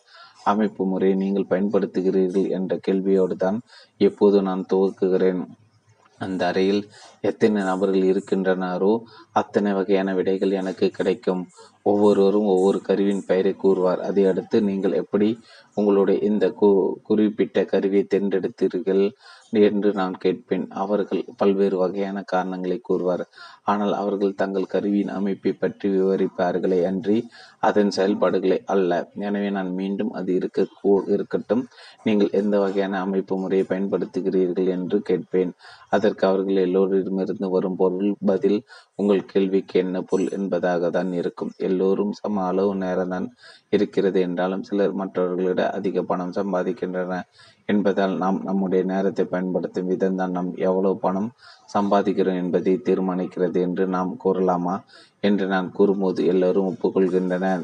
[0.51, 3.57] அமைப்பு முறையை நீங்கள் பயன்படுத்துகிறீர்கள் என்ற கேள்வியோடு தான்
[4.07, 5.41] எப்போது நான் துவக்குகிறேன்.
[6.25, 6.79] அந்த அறையில்
[7.29, 8.93] எத்தனை நபர்கள் இருக்கின்றனாரோ
[9.41, 11.41] அத்தனை வகையான விடைகள் எனக்கு கிடைக்கும்.
[11.91, 14.01] ஒவ்வொருவரும் ஒவ்வொரு கருவியின் பெயரை கூறுவார்.
[14.07, 15.29] அதை அடுத்து நீங்கள் எப்படி
[15.79, 16.69] உங்களுடைய இந்த கு
[17.09, 19.03] குறிப்பிட்ட கருவியை தேர்ந்தெடுத்தீர்கள்?
[19.51, 20.67] என்று நான் கேட்பேன்.
[20.69, 23.25] அவர்கள் பல்வேறு வகையான காரணங்களை கூறுவார்.
[23.63, 27.27] ஆனால் அவர்கள் தங்கள் கருவியின் அமைப்பை பற்றி விவரிப்பார்களே அன்றி
[27.69, 28.91] அதன் செயல்பாடுகளை அல்ல.
[29.25, 30.65] எனவே நான் மீண்டும் அது இருக்க
[31.15, 31.63] இருக்கட்டும்.
[32.07, 35.51] நீங்கள் எந்த வகையான அமைப்பு முறையை பயன்படுத்துகிறீர்கள் என்று கேட்பேன்.
[35.89, 38.59] அதற்கு அவர்கள் எல்லோரிடமிருந்து வரும் பொருள் பதில்
[38.95, 41.51] உங்கள் கேள்விக்கு என்ன பொருள் என்பதாக தான் இருக்கும்.
[41.69, 43.27] எல்லோரும் சம அளவு நேரம் தான்
[43.69, 47.27] இருக்கிறது என்றாலும் சிலர் மற்றவர்களிட அதிக பணம் சம்பாதிக்கின்றனர்
[47.69, 51.29] என்பதால் நாம் நம்முடைய நேரத்தை பயன்படுத்தும் விதம் தான் நாம் எவ்வளவு பணம்
[51.73, 54.75] சம்பாதிக்கிறோம் என்பதை தீர்மானிக்கிறது என்று நாம் கூறலாமா
[55.19, 57.63] என்று நான் கூறும்போது எல்லோரும் ஒப்புக்கொள்கின்றனர்.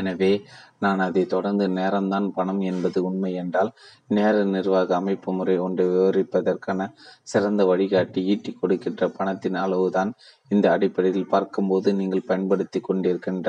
[0.00, 0.30] எனவே
[0.78, 3.70] நான் அதை தொடர்ந்து நேரம்தான் பணம் என்பது உண்மை என்றால்
[4.16, 6.88] நேர நிர்வாக அமைப்பு முறை ஒன்றை விவரிப்பதற்கான
[7.32, 10.10] சிறந்த வழிகாட்டி ஈட்டி கொடுக்கின்ற பணத்தின் அளவுதான்
[10.50, 13.48] இந்த அடிப்படையில் பார்க்கும்போது நீங்கள் பயன்படுத்தி கொண்டிருக்கின்ற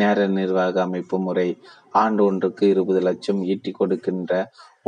[0.00, 1.48] நேர நிர்வாக அமைப்பு முறை.
[2.02, 4.32] ஆண்டு ஒன்றுக்கு இருபது லட்சம் ஈட்டி கொடுக்கின்ற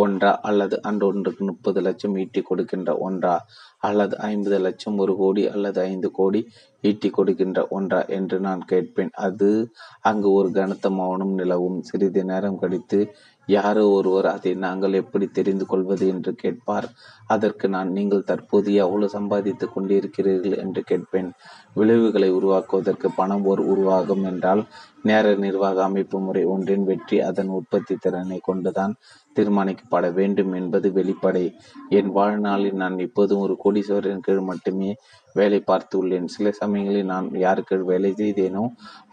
[0.05, 3.37] ஒன்றா அல்லது ஆண்டு ஒன்றுக்கு முப்பது லட்சம் ஈட்டி கொடுக்கின்ற ஒன்றா?
[3.89, 6.41] அல்லது ஐம்பது லட்சம் ஒரு கோடி அல்லது ஐந்து கோடி
[6.81, 9.13] ஈட்டி கொடுக்கின்ற ஒன்றா என்று நான் கேட்பேன்.
[9.27, 9.49] அது
[10.01, 11.79] அங்கு ஒரு கனத்த மௌனம் நிலவும்.
[11.83, 13.01] சிறிது நேரம் கழித்து
[13.49, 16.87] யாரோ ஒருவர் அதை நாங்கள் எப்படி தெரிந்து கொள்வது என்று கேட்பார்.
[17.27, 20.57] அதற்கு நான் நீங்கள் தற்போது எவ்வளவு சம்பாதித்துக் கொண்டிருக்கிறீர்கள்?
[20.65, 21.29] என்று கேட்பேன்.
[21.75, 24.63] விளைவுகளை உருவாக்குவதற்கு பணம் ஒரு உருவாகும் என்றால்
[25.09, 28.95] நேர நிர்வாக அமைப்பு முறை ஒன்றின் வெற்றி அதன் உற்பத்தி திறனை கொண்டுதான்
[29.37, 31.45] தீர்மானிக்கப்பட வேண்டும் என்பது வெளிப்படை.
[31.99, 34.91] என் வாழ்நாளில் நான் இப்போதும் ஒரு கோடீஸ்வரன் கீழ் மட்டுமே
[35.39, 36.29] வேலை பார்த்துள்ளேன்.
[36.35, 38.65] சில சமயங்களில் நான் யாருக்கு வேலை செய்தேனோ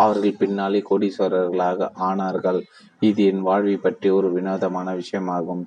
[0.03, 2.61] அவர்கள் பின்னாலே கோடீஸ்வரர்களாக ஆனார்கள்.
[3.09, 5.63] இது என் வாழ்வை பற்றி ஒரு வினோதமான விஷயமாகும்.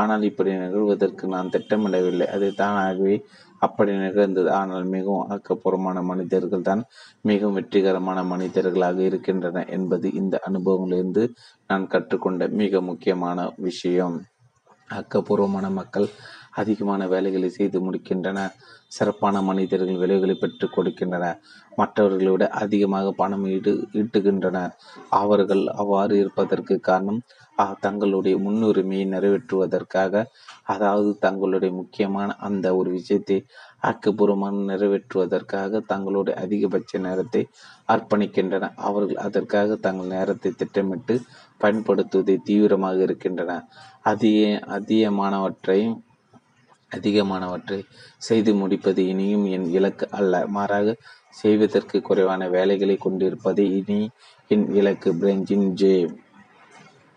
[0.00, 2.26] ஆனால் இப்படி நிகழ்வதற்கு நான் திட்டமிடவில்லை.
[2.36, 3.16] அது தானாகவே
[3.62, 4.50] அப்படி நிகழ்ந்தது.
[4.60, 6.82] ஆனால் மிகவும் ஆக்கப்பூர்வமான மனிதர்கள் தான்
[7.30, 11.24] மிகவும் வெற்றிகரமான மனிதர்களாக இருக்கின்றன என்பது இந்த அனுபவங்களிலிருந்து
[11.70, 13.38] நான் கற்றுக்கொண்ட மிக முக்கியமான
[13.68, 14.16] விஷயம்.
[14.90, 16.06] ஆக்கப்பூர்வமான மக்கள்
[16.60, 18.38] அதிகமான வேலைகளை செய்து முடிக்கின்றன.
[18.96, 21.36] சிறப்பான மனிதர்கள் விலைகளை பெற்றுக் கொடுக்கின்றனர்
[21.72, 24.72] மற்றவர்களை விட அதிகமாக பணம் ஈடு ஈட்டுகின்றனர்.
[25.20, 27.20] அவர்கள் அவ்வாறு இருப்பதற்கு காரணம்
[27.84, 30.22] தங்களுடைய முன்னுரிமையை நிறைவேற்றுவதற்காக
[30.72, 33.38] அதாவது தங்களுடைய முக்கியமான அந்த ஒரு விஷயத்தை
[33.82, 37.42] ஆக்கப்பூர்வமாக நிறைவேற்றுவதற்காக தங்களுடைய அதிகபட்ச நேரத்தை
[37.88, 38.64] அர்ப்பணிக்கின்றன.
[38.80, 41.16] அவர்கள் அதற்காக தங்கள் நேரத்தை திட்டமிட்டு
[41.60, 43.52] பயன்படுத்துவதை தீவிரமாக இருக்கின்றன.
[44.04, 44.38] அதிக
[44.76, 45.80] அதிகமானவற்றை
[46.92, 47.78] அதிகமானவற்றை
[48.20, 50.34] செய்து முடிப்பது இனியும் என் இலக்கு அல்ல.
[50.48, 50.94] மாறாக
[51.34, 54.00] செய்வதற்கு குறைவான வேலைகளை கொண்டிருப்பது இனி
[54.50, 55.10] என் இலக்கு.
[55.20, 55.94] பிரெஞ்சின் ஜே.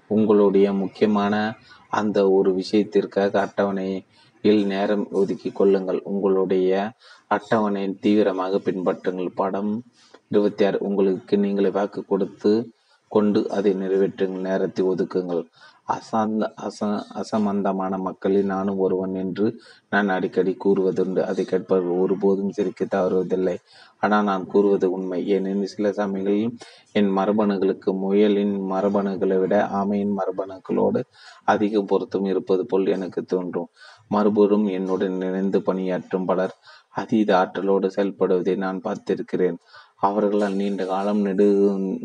[0.07, 1.55] உங்களுடைய முக்கியமான
[1.89, 6.01] அந்த ஒரு விஷயத்திற்காக அட்டவணையில் நேரம் ஒதுக்கி கொள்ளுங்கள்.
[6.03, 6.91] உங்களுடைய
[7.29, 9.29] அட்டவணையை தீவிரமாக பின்பற்றுங்கள்.
[9.35, 9.83] படம்
[10.27, 10.77] இருபத்தி ஆறு.
[10.79, 12.73] உங்களுக்கு நீங்களே வாக்கு கொடுத்து
[13.07, 14.39] கொண்டு அதை நிறைவேற்றுங்கள்.
[14.39, 15.45] நேரத்தை ஒதுக்குங்கள்.
[15.87, 16.79] அசாந்த அச
[17.21, 19.47] அசம்பந்தமான மக்களில் நானும் ஒருவன் என்று
[19.89, 21.21] நான் அடிக்கடி கூறுவதுண்டு.
[21.21, 23.55] அதை கேட்பவர்கள் ஒருபோதும் சிரிக்க தவறுவதில்லை.
[23.99, 25.19] ஆனால் நான் கூறுவது உண்மை.
[25.27, 26.55] ஏனெனில் சில சமயங்களில்
[26.91, 31.01] என் மரபணுகளுக்கு முயலின் மரபணுகளை விட ஆமையின் மரபணுக்களோடு
[31.45, 33.69] அதிக பொருத்தம் இருப்பது போல் எனக்கு தோன்றும்.
[34.07, 36.55] மறுபுறம் என்னுடன் இணைந்து பணியாற்றும் பலர்
[36.95, 39.57] அதீத ஆற்றலோடு செயல்படுவதை நான் பார்த்திருக்கிறேன்.
[39.99, 41.45] அவர்களால் நீண்ட காலம் நெடு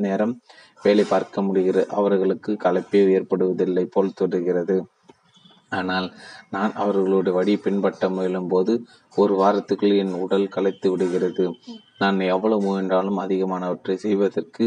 [0.05, 0.35] நேரம்
[0.85, 4.79] வேலை பார்க்க முடிகிறது அவர்களுக்கு களைப்பே ஏற்படுவதில்லை போல் தோன்றுகிறது.
[5.79, 6.07] ஆனால்
[6.55, 8.74] நான் அவர்களோட வழி பின்பற்ற முயலும் போது
[9.16, 11.45] ஒரு வாரத்துக்குள் என் உடல் கலைத்து விடுகிறது.
[11.99, 14.64] நான் எவ்வளவு முயன்றாலும் அதிகமானவற்றை செய்வதற்கு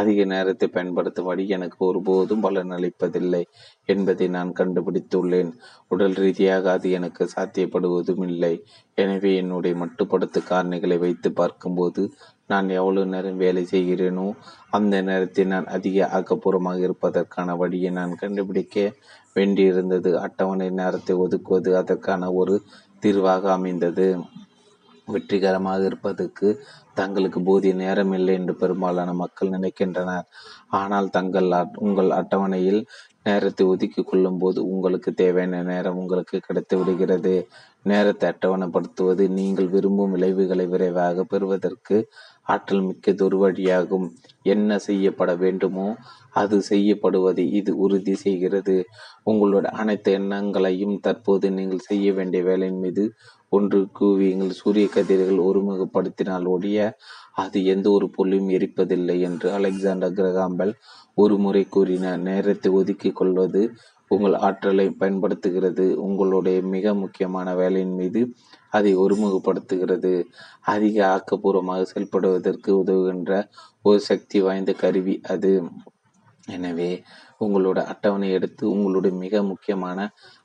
[0.00, 3.42] அதிக நேரத்தை பயன்படுத்தும் வழி எனக்கு ஒருபோதும் பலனளிப்பதில்லை
[3.88, 5.50] என்பதை நான் கண்டுபிடித்துள்ளேன்.
[5.88, 8.54] உடல் ரீதியாக அது எனக்கு சாத்தியப்படுவதும் இல்லை.
[8.94, 12.04] எனவே என்னுடைய மட்டுப்படுத்த காரணிகளை வைத்து பார்க்கும்போது
[12.50, 14.26] நான் எவ்வளவு நேரம் வேலை செய்கிறேனோ
[14.70, 18.76] அந்த நேரத்தில் நான் அதிக ஆக்கப்பூர்வமாக இருப்பதற்கான வழியை நான் கண்டுபிடிக்க
[19.36, 20.10] வேண்டியிருந்தது.
[20.26, 22.54] அட்டவணை நேரத்தை ஒதுக்குவது அதற்கான ஒரு
[23.02, 24.06] தீர்வாக அமைந்தது.
[25.08, 26.48] வெற்றிகரமாக இருப்பதற்கு
[26.94, 30.26] தங்களுக்கு போதிய நேரம் இல்லை என்று பெரும்பாலான மக்கள் நினைக்கின்றனர்.
[30.80, 32.80] ஆனால் தங்கள் உங்கள் அட்டவணையில்
[33.22, 37.34] நேரத்தை ஒதுக்கி கொள்ளும் போது உங்களுக்கு தேவையான நேரம் உங்களுக்கு கிடைத்து விடுகிறது.
[37.82, 41.96] நேரத்தை அட்டவணைப்படுத்துவது நீங்கள் விரும்பும் விளைவுகளை விரைவாக பெறுவதற்கு
[42.46, 44.06] ஆற்றல் மிக்கதொரு வழியாகும்.
[44.54, 45.88] என்ன செய்யப்பட வேண்டுமோ
[46.40, 48.76] அது செய்யப்படுவதை இது உறுதி செய்கிறது.
[49.22, 53.04] உங்களுடைய அனைத்து எண்ணங்களையும் தற்போது நீங்கள் செய்ய வேண்டிய வேலையின் மீது
[53.52, 56.78] ஒன்று கூவியுங்கள் சூரிய கதிர்கள் ஒருமுகப்படுத்தினால் ஒழிய
[57.42, 60.72] அது எந்த ஒரு பொருளையும் எரிப்பதில்லை என்று அலெக்சாண்டர் கிரகாம்பல்
[61.14, 62.24] ஒரு முறை கூறினார்.
[62.28, 63.62] நேரத்தை ஒதுக்கிக் கொள்வது
[64.10, 65.86] உங்கள் ஆற்றலை பயன்படுத்துகிறது.
[66.06, 68.20] உங்களுடைய மிக முக்கியமான வேலையின் மீது
[68.76, 70.14] அதை ஒருமுகப்படுத்துகிறது.
[70.74, 73.32] அதிக ஆக்கப்பூர்வமாக செயல்படுவதற்கு உதவுகின்ற
[73.82, 75.52] ஒரு சக்தி வாய்ந்த கருவி அது.
[76.48, 76.90] எனவே
[77.44, 79.98] உங்களோட அட்டவணை எடுத்து உங்களுடைய மிக முக்கியமான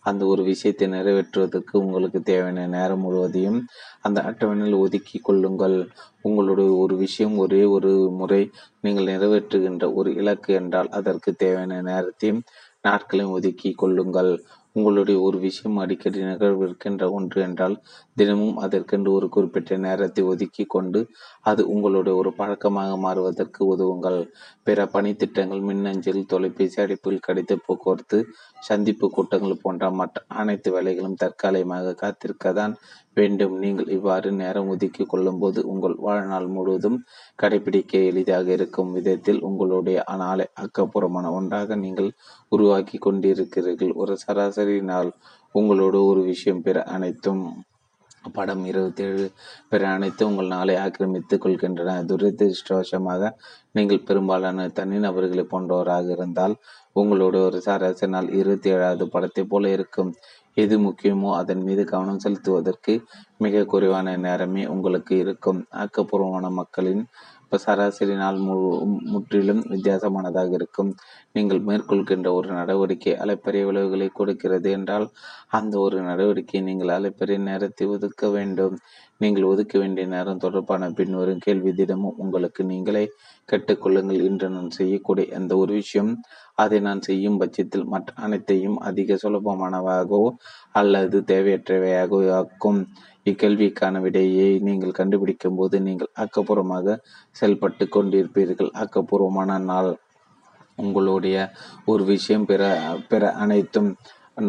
[0.06, 3.60] அந்த ஒரு விஷயத்தை நிறைவேற்றுவதற்கு உங்களுக்கு தேவையான நேரம் முழுவதையும்
[4.02, 5.78] அந்த அட்டவணையில் ஒதுக்கி கொள்ளுங்கள்.
[6.22, 8.42] உங்களுடைய ஒரு விஷயம் ஒரே ஒரு முறை
[8.82, 12.42] நீங்கள் நிறைவேற்றுகின்ற ஒரு இலக்கு என்றால் அதற்கு தேவையான நேரத்தையும்
[12.84, 14.32] நாட்களையும் ஒதுக்கி கொள்ளுங்கள்.
[14.76, 17.76] உங்களுடைய ஒரு விஷயம் அடிக்கடி நிகழ்விருக்கின்ற ஒன்று என்றால்
[18.18, 21.00] தினமும் அதற்கென்று ஒரு குறிப்பிட்ட நேரத்தை ஒதுக்கி கொண்டு
[21.42, 24.20] அது உங்களுடைய ஒரு பழக்கமாக மாறுவதற்கு உதவுங்கள்.
[24.64, 28.20] பிற பணித்திட்டங்கள் மின்னஞ்சல் தொலைபேசி அடைப்பில் கிடைத்த போக்குவரத்து
[28.60, 32.76] சந்திப்பு கூட்டங்கள் போன்ற மற்ற அனைத்து வேலைகளும் தற்காலிகமாக காத்திருக்கத்தான்
[33.18, 33.56] வேண்டும்.
[33.64, 37.00] நீங்கள் இவ்வாறு நேரம் ஒதுக்கி கொள்ளும்போது உங்கள் வாழ்நாள் முழுவதும்
[37.44, 42.12] கடைபிடிக்க எளிதாக இருக்கும் விதத்தில் உங்களுடைய நாளை அக்கப்புறமான ஒன்றாக நீங்கள்
[42.52, 43.94] உருவாக்கி கொண்டிருக்கிறீர்கள்.
[44.04, 45.12] ஒரு சராசரி நாள்
[45.56, 47.44] உங்களோட ஒரு விஷயம் பிற அனைத்தும்
[48.24, 49.26] படம் இருபத்தி ஏழு
[49.70, 51.96] பிற அனைத்து உங்கள் நாளை ஆக்கிரமித்துக் கொள்கின்றன.
[52.10, 53.32] துரதிருஷ்டவசமாக
[53.72, 56.56] நீங்கள் பெரும்பாலான தனிநபர்களை போன்றவராக இருந்தால்
[56.96, 60.12] உங்களோட ஒரு சராசரி நாள் இருபத்தி ஏழாவது படத்தை போல இருக்கும்.
[60.58, 62.94] எது முக்கியமோ அதன் மீது கவனம் செலுத்துவதற்கு
[63.38, 65.60] மிக குறைவான நேரமே உங்களுக்கு இருக்கும்.
[65.84, 67.04] ஆக்கப்பூர்வமான மக்களின்
[67.66, 68.70] சராசரி நாள் முழு
[69.14, 70.92] முற்றிலும் வித்தியாசமானதாக இருக்கும்.
[71.34, 75.08] நீங்கள் மேற்கொள்கின்ற ஒரு நடவடிக்கை அலைப்பரிய விளைவுகளை கொடுக்கிறது என்றால்
[75.60, 78.76] அந்த ஒரு நடவடிக்கை நீங்கள் அலைப்பரிய நேரத்தை ஒதுக்க வேண்டும்.
[79.18, 83.04] நீங்கள் ஒதுக்க வேண்டிய நேரம் தொடர்பான பின்வரும் கேள்வி தினமும் உங்களுக்கு நீங்களே
[83.50, 86.12] கேட்டுக்கொள்ளுங்கள் இன்று நான் செய்யக்கூடிய எந்த ஒரு விஷயம்.
[86.56, 90.28] அதை நான் செய்யும் பட்சத்தில் மற்ற அனைத்தையும் அதிக சுலபமானவாகவோ
[90.72, 92.82] அல்லது தேவையற்றவையாகவோ ஆக்கும்.
[93.26, 96.96] இக்கேள்விக்கான விடையை நீங்கள் கண்டுபிடிக்கும் போது நீங்கள் ஆக்கப்பூர்வமாக
[97.32, 98.72] செயல்பட்டு கொண்டிருப்பீர்கள்.
[98.82, 99.92] ஆக்கப்பூர்வமான நாள்
[100.76, 101.38] உங்களுடைய
[101.86, 102.62] ஒரு விஷயம் பிற
[103.10, 103.90] பிற அனைத்தும்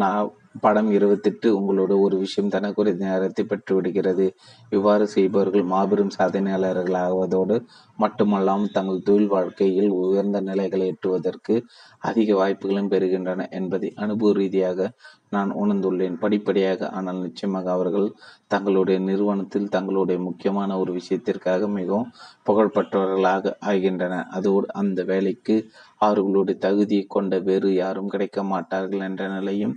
[0.01, 4.25] நான் படம் இருபத்தெட்டு உங்களோட ஒரு விஷயம் தனக்குரிய நேரத்தை பெற்றுவிடுகிறது.
[4.69, 7.57] இவ்வாறு செய்பவர்கள் மாபெரும் சாதனையாளர்களாவதோடு
[7.99, 11.55] மட்டுமல்லாமல் தங்கள் தொழில் வாழ்க்கையில் உயர்ந்த நிலைகளை எட்டுவதற்கு
[11.99, 14.89] அதிக வாய்ப்புகளும் பெறுகின்றன என்பதை அனுபவ ரீதியாக
[15.29, 16.17] நான் உணர்ந்துள்ளேன்.
[16.23, 18.07] படிப்படியாக ஆனால் நிச்சயமாக அவர்கள்
[18.47, 22.11] தங்களுடைய நிறுவனத்தில் தங்களுடைய முக்கியமான ஒரு விஷயத்திற்காக மிகவும்
[22.45, 24.15] புகழ்பெற்றவர்களாக ஆகின்றன.
[24.29, 25.55] அதோடு அந்த வேலைக்கு
[26.01, 29.75] அவர்களுடைய தகுதியை கொண்ட வேறு யாரும் கிடைக்க மாட்டார்கள் என்ற நிலையும்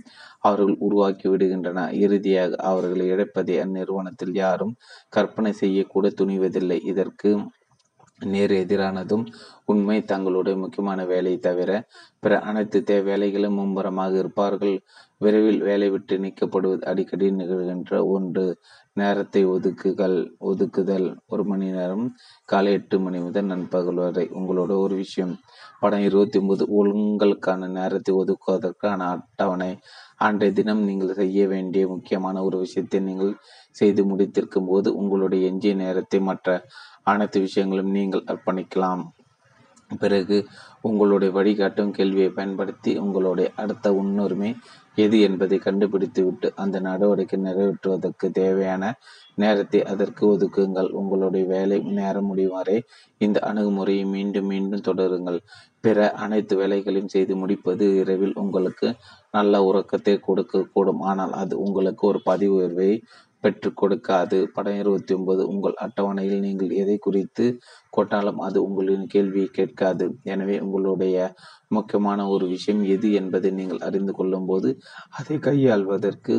[0.49, 1.79] அவர்கள் உருவாக்கி விடுகின்றன.
[2.03, 4.73] இறுதியாக அவர்களை இழப்பதை அந்நிறுவனத்தில் யாரும்
[5.09, 6.79] கற்பனை செய்யக்கூட துணிவதில்லை.
[6.93, 7.31] இதற்கு
[8.25, 9.25] நேர் எதிரானதும்
[9.65, 9.97] உண்மை.
[10.11, 11.71] தங்களுடைய முக்கியமான வேலையை தவிர
[12.19, 14.75] பிற அனைத்து தே வேலைகளும் மும்பரமாக இருப்பார்கள்.
[15.21, 18.45] விரைவில் வேலை விட்டு நீக்கப்படுவது அடிக்கடி நிகழ்கின்ற ஒன்று.
[18.93, 21.07] நேரத்தை ஒதுக்குகள் ஒதுக்குதல்.
[21.27, 22.05] ஒரு மணி நேரம்
[22.51, 24.25] காலை எட்டு மணி முதல் நண்பகல் வரை.
[24.39, 25.33] உங்களோட ஒரு விஷயம்.
[25.81, 26.63] படம் இருபத்தி ஒன்பது.
[26.79, 29.71] உங்களுக்கான நேரத்தை ஒதுக்குவதற்கான அட்டவணை.
[30.19, 33.33] அன்றைய தினம் நீங்கள் செய்ய வேண்டிய முக்கியமான ஒரு விஷயத்தை நீங்கள்
[33.71, 36.47] செய்து முடித்திருக்கும் போது உங்களுடைய எஞ்சிய நேரத்தை மற்ற
[37.03, 39.03] அனைத்து விஷயங்களும் நீங்கள் அர்ப்பணிக்கலாம்.
[39.99, 40.37] பிறகு
[40.81, 44.49] உங்களுடைய வழிகாட்டும் கேள்வியை பயன்படுத்தி உங்களுடைய அடுத்த முன்னுரிமை
[44.97, 48.83] எது என்பதை கண்டுபிடித்துவிட்டு அந்த நடவடிக்கை நிறைவேற்றுவதற்கு தேவையான
[49.37, 50.89] நேரத்தை அதற்கு ஒதுக்குங்கள்.
[50.99, 52.77] உங்களுடைய வேலை நேரம் முடியும் வரை
[53.25, 55.39] இந்த அணுகுமுறையை மீண்டும் மீண்டும் தொடருங்கள்.
[55.85, 58.87] பிற அனைத்து வேலைகளையும் செய்து முடிப்பது இரவில் உங்களுக்கு
[59.37, 61.01] நல்ல உறக்கத்தை கொடுக்க கூடும்.
[61.11, 62.91] ஆனால் அது உங்களுக்கு ஒரு பதிவு உயர்வை
[63.43, 64.37] பெற்று கொடுக்காது.
[64.55, 67.45] படம் இருபத்தி ஒன்பது உங்கள் அட்டவணையில் நீங்கள் எதை குறித்து
[67.89, 70.05] கொட்டாலும் அது உங்களின் கேள்வியை கேட்காது.
[70.33, 71.17] எனவே உங்களுடைய
[71.77, 74.71] முக்கியமான ஒரு விஷயம் எது என்பதை நீங்கள் அறிந்து கொள்ளும் போது
[75.19, 76.35] அதை கையாள்வதற்கு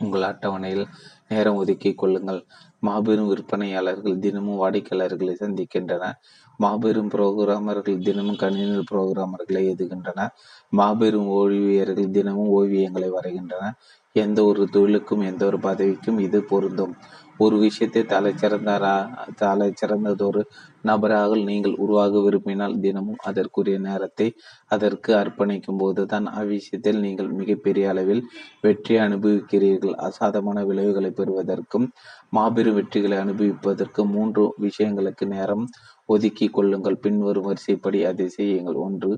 [0.00, 0.86] உங்கள் அட்டவணையில்
[1.30, 2.40] நேரம் ஒதுக்கி கொள்ளுங்கள்.
[2.78, 6.16] மாபெரும் விற்பனையாளர்கள் தினமும் வாடிக்கையாளர்களை சந்திக்கின்றனர்
[6.60, 10.32] மாபெரும் புரோகிராமர்கள் தினமும் கணினி புரோகிராமர்களை எதுகின்றனர்
[10.72, 13.76] மாபெரும் ஓவியர்கள் தினமும் ஓவியங்களை வரைகின்றனர்
[14.16, 16.94] எந்த ஒரு தொழிலுக்கும் எந்த ஒரு பதவிக்கும் இது பொருந்தும்.
[17.38, 18.94] ஒரு விஷயத்தை தலை சிறந்தாரா
[19.36, 20.42] தலை சிறந்ததொரு
[20.84, 24.28] நபராக நீங்கள் உருவாக விரும்பினால் தினமும் அதற்குரிய நேரத்தை
[24.70, 28.22] அதற்கு அர்ப்பணிக்கும் போது தான் அவ்விஷயத்தில் நீங்கள் மிகப்பெரிய அளவில்
[28.64, 29.94] வெற்றி அனுபவிக்கிறீர்கள்.
[30.08, 31.86] அசாதமான விளைவுகளை பெறுவதற்கும்
[32.32, 35.66] மாபெரும் வெற்றிகளை அனுபவிப்பதற்கும் மூன்று விஷயங்களுக்கு நேரம்
[36.08, 36.98] ஒதுக்கி கொள்ளுங்கள்.
[37.04, 38.78] பின்வரும் வரிசைப்படி அதை செய்யுங்கள்.
[38.86, 39.10] ஒன்று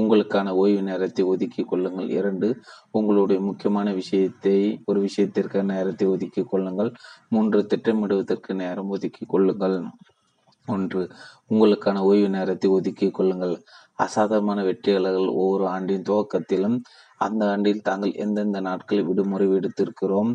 [0.00, 2.08] உங்களுக்கான ஓய்வு நேரத்தை ஒதுக்கி கொள்ளுங்கள்.
[2.10, 2.48] இரண்டு
[2.90, 6.92] உங்களுடைய முக்கியமான விஷயத்தை ஒரு விஷயத்திற்கான நேரத்தை ஒதுக்கி கொள்ளுங்கள்.
[7.28, 9.76] மூன்று திட்டமிடுவதற்கு நேரம் ஒதுக்கி கொள்ளுங்கள்.
[10.66, 11.00] ஒன்று
[11.50, 13.56] உங்களுக்கான ஓய்வு நேரத்தை ஒதுக்கி கொள்ளுங்கள்.
[13.98, 16.76] அசாதாரணமான வெற்றியாளர்கள் ஒவ்வொரு ஆண்டின் துவக்கத்திலும்
[17.16, 20.32] அந்த ஆண்டில் தாங்கள் எந்தெந்த நாட்களில் விடுமுறை எடுத்திருக்கிறோம்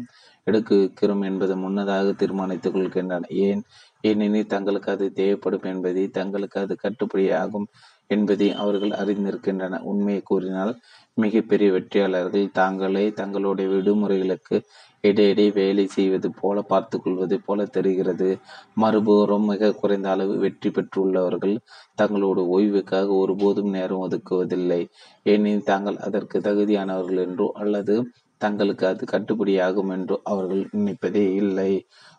[0.47, 3.28] எடுக்கிறோம் என்பதை முன்னதாக தீர்மானித்துக் கொள்கின்றனர்.
[3.30, 3.62] ஏன்?
[4.01, 7.68] ஏனெனில் தங்களுக்கு அது தேவைப்படும் என்பதை தங்களுக்கு அது கட்டுப்படியாகும்
[8.10, 9.82] என்பதை அவர்கள் அறிந்திருக்கின்றன.
[9.84, 10.74] உண்மையை கூறினால்
[11.18, 14.57] மிகப்பெரிய வெற்றியாளர்கள் தாங்களே தங்களுடைய விடுமுறைகளுக்கு
[15.03, 18.30] இடையிடையே வேலை செய்வது போல பார்த்து கொள்வது போல தெரிகிறது.
[18.74, 21.55] மறுபுறம் மிக குறைந்த அளவு வெற்றி பெற்றுள்ளவர்கள்
[22.01, 24.82] தங்களோட ஓய்வுக்காக ஒருபோதும் நேரம் ஒதுக்குவதில்லை.
[25.26, 27.95] ஏனெனில் தாங்கள் அதற்கு தகுதியானவர்கள் என்றோ அல்லது
[28.41, 31.72] தங்களுக்கு அது கட்டுப்படியாகும் என்று அவர்கள் நினைப்பதே இல்லை.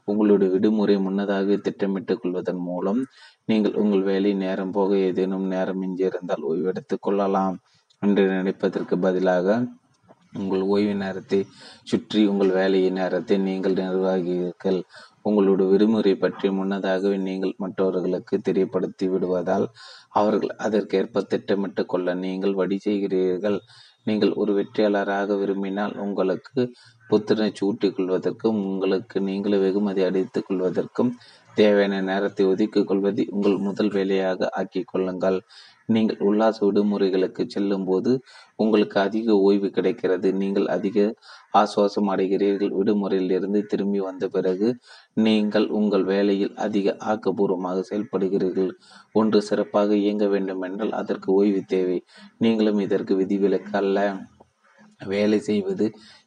[0.08, 3.00] உங்களுடைய விடுமுறை முன்னதாக திட்டமிட்டுக் கொள்வதன் மூலம்
[3.50, 7.56] நீங்கள் உங்கள் வேலை நேரம் போக ஏதேனும் நேரம் மிஞ்சி இருந்தால் ஓய்வெடுத்துக் கொள்ளலாம்
[8.02, 9.58] என்று நினைப்பதற்கு பதிலாக
[10.38, 11.38] உங்கள் ஓய்வு நேரத்தை
[11.82, 14.80] சுற்றி உங்கள் வேலையின் நேரத்தை நீங்கள் நிர்வாகிகள்
[15.22, 19.66] உங்களுடைய விடுமுறை பற்றி முன்னதாகவே நீங்கள் மற்றவர்களுக்கு தெரியப்படுத்தி விடுவதால்
[20.12, 23.58] அவர்கள் அதற்கேற்ப திட்டமிட்டு கொள்ள நீங்கள் வழி செய்கிறீர்கள்.
[24.06, 26.60] நீங்கள் ஒரு வெற்றியாளராக விரும்பினால் உங்களுக்கு
[27.10, 31.10] புத்துணர்ச்சி ஊட்டிக் கொள்வதற்கும் உங்களுக்கு நீங்களே வெகுமதி அடித்துக் கொள்வதற்கும்
[31.56, 35.38] தேவையான நேரத்தை ஒதுக்கிக் கொள்வதை உங்கள் முதல் வேலையாக ஆக்கிக் கொள்ளுங்கள்.
[35.94, 38.10] நீங்கள் உல்லாச விடுமுறைகளுக்கு செல்லும் போது
[38.56, 40.28] உங்களுக்கு அதிக ஓய்வு கிடைக்கிறது.
[40.32, 40.98] நீங்கள் அதிக
[41.52, 42.72] ஆசுவாசம் அடைகிறீர்கள்.
[42.78, 44.68] விடுமுறையில் இருந்து திரும்பி வந்த பிறகு
[45.26, 48.72] நீங்கள் உங்கள் வேலையில் அதிக ஆக்கப்பூர்வமாக செயல்படுகிறீர்கள்.
[49.12, 51.98] ஒன்று சிறப்பாக இயங்க வேண்டும் என்றால் அதற்கு ஓய்வு தேவை.
[52.38, 53.98] நீங்களும் இதற்கு விதிவிலக்கு அல்ல.
[55.12, 55.86] வேலை செய்வது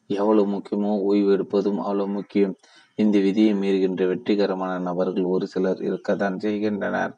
[0.09, 2.55] எவ்வளவு முக்கியமோ ஓய்வு எடுப்பதும் அவ்வளவு முக்கியம்.
[2.99, 7.13] இந்த விதியை மீறுகின்ற வெற்றிகரமான நபர்கள் ஒரு சிலர் இருக்கத்தான் செய்கின்றனர்.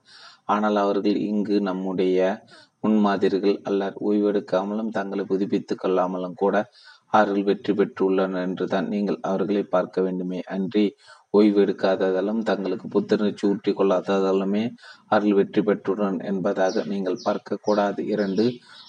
[0.45, 2.19] ஆனால் அவர்கள் இங்கு நம்முடைய
[2.83, 6.55] முன்மாதிரிகள் அல்லர் ஓய்வெடுக்காமலும் தங்களை புதுப்பித்துக் கொள்ளாமலும் கூட
[7.13, 10.39] அவர்கள் வெற்றி பெற்றுள்ளனர் என்றுதான் நீங்கள் அவர்களை பார்க்க வேண்டுமே.
[10.55, 10.85] அன்றி
[11.33, 14.63] ஓய்வு எடுக்காததாலும் தங்களுக்கு புத்துணர்ச்சி ஊற்றி கொள்ளாததாலுமே
[15.09, 18.01] அவர்கள் வெற்றி பெற்றுள்ளனர் என்பதாக நீங்கள் பார்க்க கூடாது.
[18.13, 18.45] இரண்டு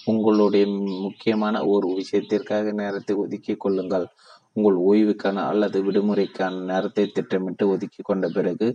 [0.07, 0.65] உங்களுடைய
[1.03, 4.07] முக்கியமான ஒரு விஷயத்திற்காக நேரத்தை ஒதுக்கி கொள்ளுங்கள்.
[4.53, 8.69] உங்கள் ஓய்வுக்கான அல்லது விடுமுறைக்கான நேரத்தை திட்டமிட்டு ஒதுக்கி கொண்ட பிறகு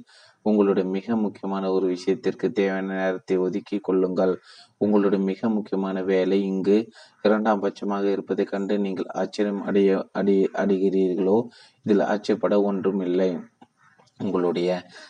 [0.46, 4.34] உங்களுடைய மிக முக்கியமான ஒரு விஷயத்திற்கு தேவையான நேரத்தை ஒதுக்கி கொள்ளுங்கள்.
[4.78, 6.78] உங்களுடைய மிக முக்கியமான வேலை இங்கு
[7.22, 11.38] இரண்டாம் பட்சமாக இருப்பதைக் கண்டு நீங்கள் ஆச்சரியம் அடைய அடி அடைகிறீர்களோ?
[11.86, 13.32] இதில் ஆச்சரியப்பட ஒன்றும் இல்லை
[14.22, 14.70] உங்களுடைய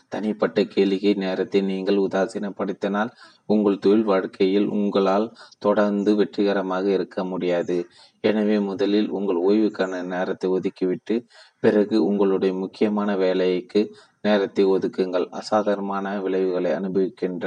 [0.10, 3.12] தனிப்பட்ட கேளிகை நேரத்தை நீங்கள் உதாசீனப்படுத்தினால்
[3.46, 5.28] உங்கள் தொழில் வாழ்க்கையில் உங்களால்
[5.60, 7.78] தொடர்ந்து வெற்றிகரமாக இருக்க முடியாது.
[8.24, 11.16] எனவே முதலில் உங்கள் ஓய்வுக்கான நேரத்தை ஒதுக்கிவிட்டு
[11.64, 13.82] பிறகு உங்களுடைய முக்கியமான வேலைக்கு
[14.24, 15.26] நேரத்தை ஒதுக்குங்கள்.
[15.40, 17.46] அசாதாரணமான விளைவுகளை அனுபவிக்கின்ற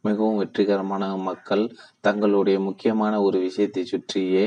[0.00, 1.64] மிகவும் வெற்றிகரமான மக்கள்
[2.00, 4.44] தங்களுடைய முக்கியமான ஒரு விஷயத்தை சுற்றியே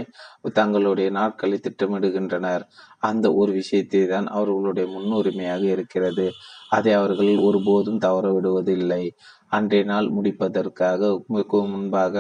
[0.53, 2.65] தங்களுடைய நாட்களை திட்டமிடுகின்றனர்.
[3.09, 6.27] அந்த ஒரு விஷயத்தை தான் அவர்களுடைய முன்னுரிமையாக இருக்கிறது.
[6.69, 9.03] அதை அவர்கள் ஒருபோதும் தவற விடுவதில்லை
[9.51, 11.09] அன்றைய நாள் முடிப்பதற்காக
[11.73, 12.15] முன்பாக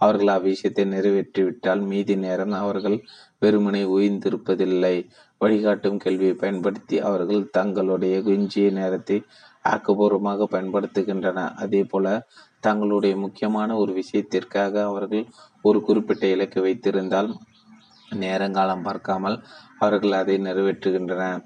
[0.00, 2.96] அவர்கள் அவ்விஷயத்தை நிறைவேற்றிவிட்டால் மீதி நேரம் அவர்கள்
[3.42, 4.96] வெறுமனை ஓய்ந்திருப்பதில்லை.
[5.40, 9.18] வழிகாட்டும் கேள்வியை பயன்படுத்தி அவர்கள் தங்களுடைய குஞ்சிய நேரத்தை
[9.64, 11.38] ஆக்கப்பூர்வமாக பயன்படுத்துகின்றன.
[11.62, 12.06] அதே போல
[12.60, 15.24] தங்களுடைய முக்கியமான ஒரு விஷயத்திற்காக அவர்கள்
[15.64, 17.30] ஒரு குறிப்பிட்ட இலக்கு வைத்திருந்தால்
[18.10, 19.36] நேரங்காலம் பார்க்காமல்
[19.78, 21.42] அவர்கள் அதை நிறைவேற்றுகின்றனர்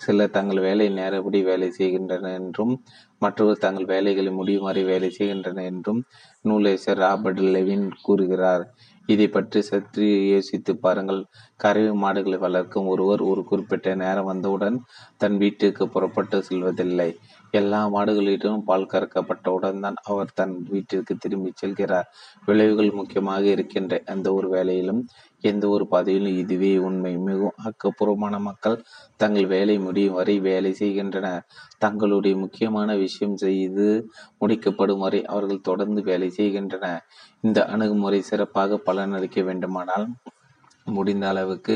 [0.00, 2.74] சிலர் தங்கள் வேலை நேரப்படி வேலை செய்கின்றனர் என்றும்
[3.22, 6.00] மற்றவர் தங்கள் வேலைகளை முடியும் வரை வேலை செய்கின்றனர் என்றும்
[6.44, 8.64] நூலேசர் ராபர்ட் லெவின் கூறுகிறார்.
[9.08, 11.20] இதை பற்றி சற்று யோசித்து பாருங்கள்.
[11.60, 14.76] கறவை மாடுகளை வளர்க்கும் ஒருவர் ஒரு குறிப்பிட்ட நேரம் வந்தவுடன்
[15.16, 17.10] தன் வீட்டுக்கு புறப்பட்டு செல்வதில்லை.
[17.52, 22.08] எல்லா மாடுகளிடம் பால் கறக்கப்பட்டவுடன் தான் அவர் தன் வீட்டிற்கு திரும்பிச் செல்கிறார்.
[22.46, 25.00] விளைவுகள் முக்கியமாக இருக்கின்ற எந்த ஒரு வேலையிலும்
[25.44, 27.16] எந்த ஒரு பதவியிலும் இதுவே உண்மை.
[27.18, 28.76] மிகவும் ஆக்கப்பூர்வமான மக்கள்
[29.16, 31.44] தங்கள் வேலை முடியும் வரை வேலை செய்கின்றனர்.
[31.78, 33.88] தங்களுடைய முக்கியமான விஷயம் செய்து
[34.40, 37.02] முடிக்கப்படும் வரை அவர்கள் தொடர்ந்து வேலை செய்கின்றனர்.
[37.40, 40.06] இந்த அணுகுமுறை சிறப்பாக பலனளிக்க வேண்டுமானால்
[40.90, 41.74] முடிந்த அளவுக்கு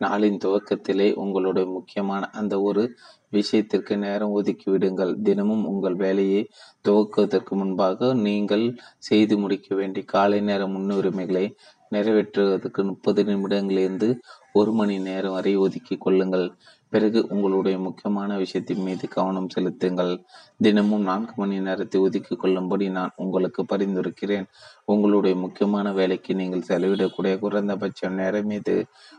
[0.00, 2.82] நாளின் துவக்கத்திலே உங்களுடைய முக்கியமான அந்த ஒரு
[3.30, 5.12] விஷயத்திற்கு நேரம் ஒதுக்கி விடுங்கள்.
[5.22, 6.42] தினமும் உங்கள் வேலையை
[6.88, 8.66] துவக்குவதற்கு முன்பாக நீங்கள்
[8.98, 11.46] செய்து முடிக்க வேண்டிய காலை நேர முன்னுரிமைகளை
[11.92, 14.08] நிறைவேற்றுவதற்கு முப்பது நிமிடங்களிலிருந்து
[14.52, 16.46] ஒரு மணி நேரம் வரை ஒதுக்கி கொள்ளுங்கள்.
[16.94, 20.12] பிறகு உங்களுடைய முக்கியமான விஷயத்தின் மீது கவனம் செலுத்துங்கள்.
[20.60, 24.46] தினமும் நான்கு மணி நேரத்தை ஒதுக்கி கொள்ளும்படி நான் உங்களுக்கு பரிந்துரைக்கிறேன்.
[24.84, 28.74] உங்களுடைய முக்கியமான வேலைக்கு நீங்கள் செலவிடக்கூடிய குறைந்தபட்ச நேரம் மீது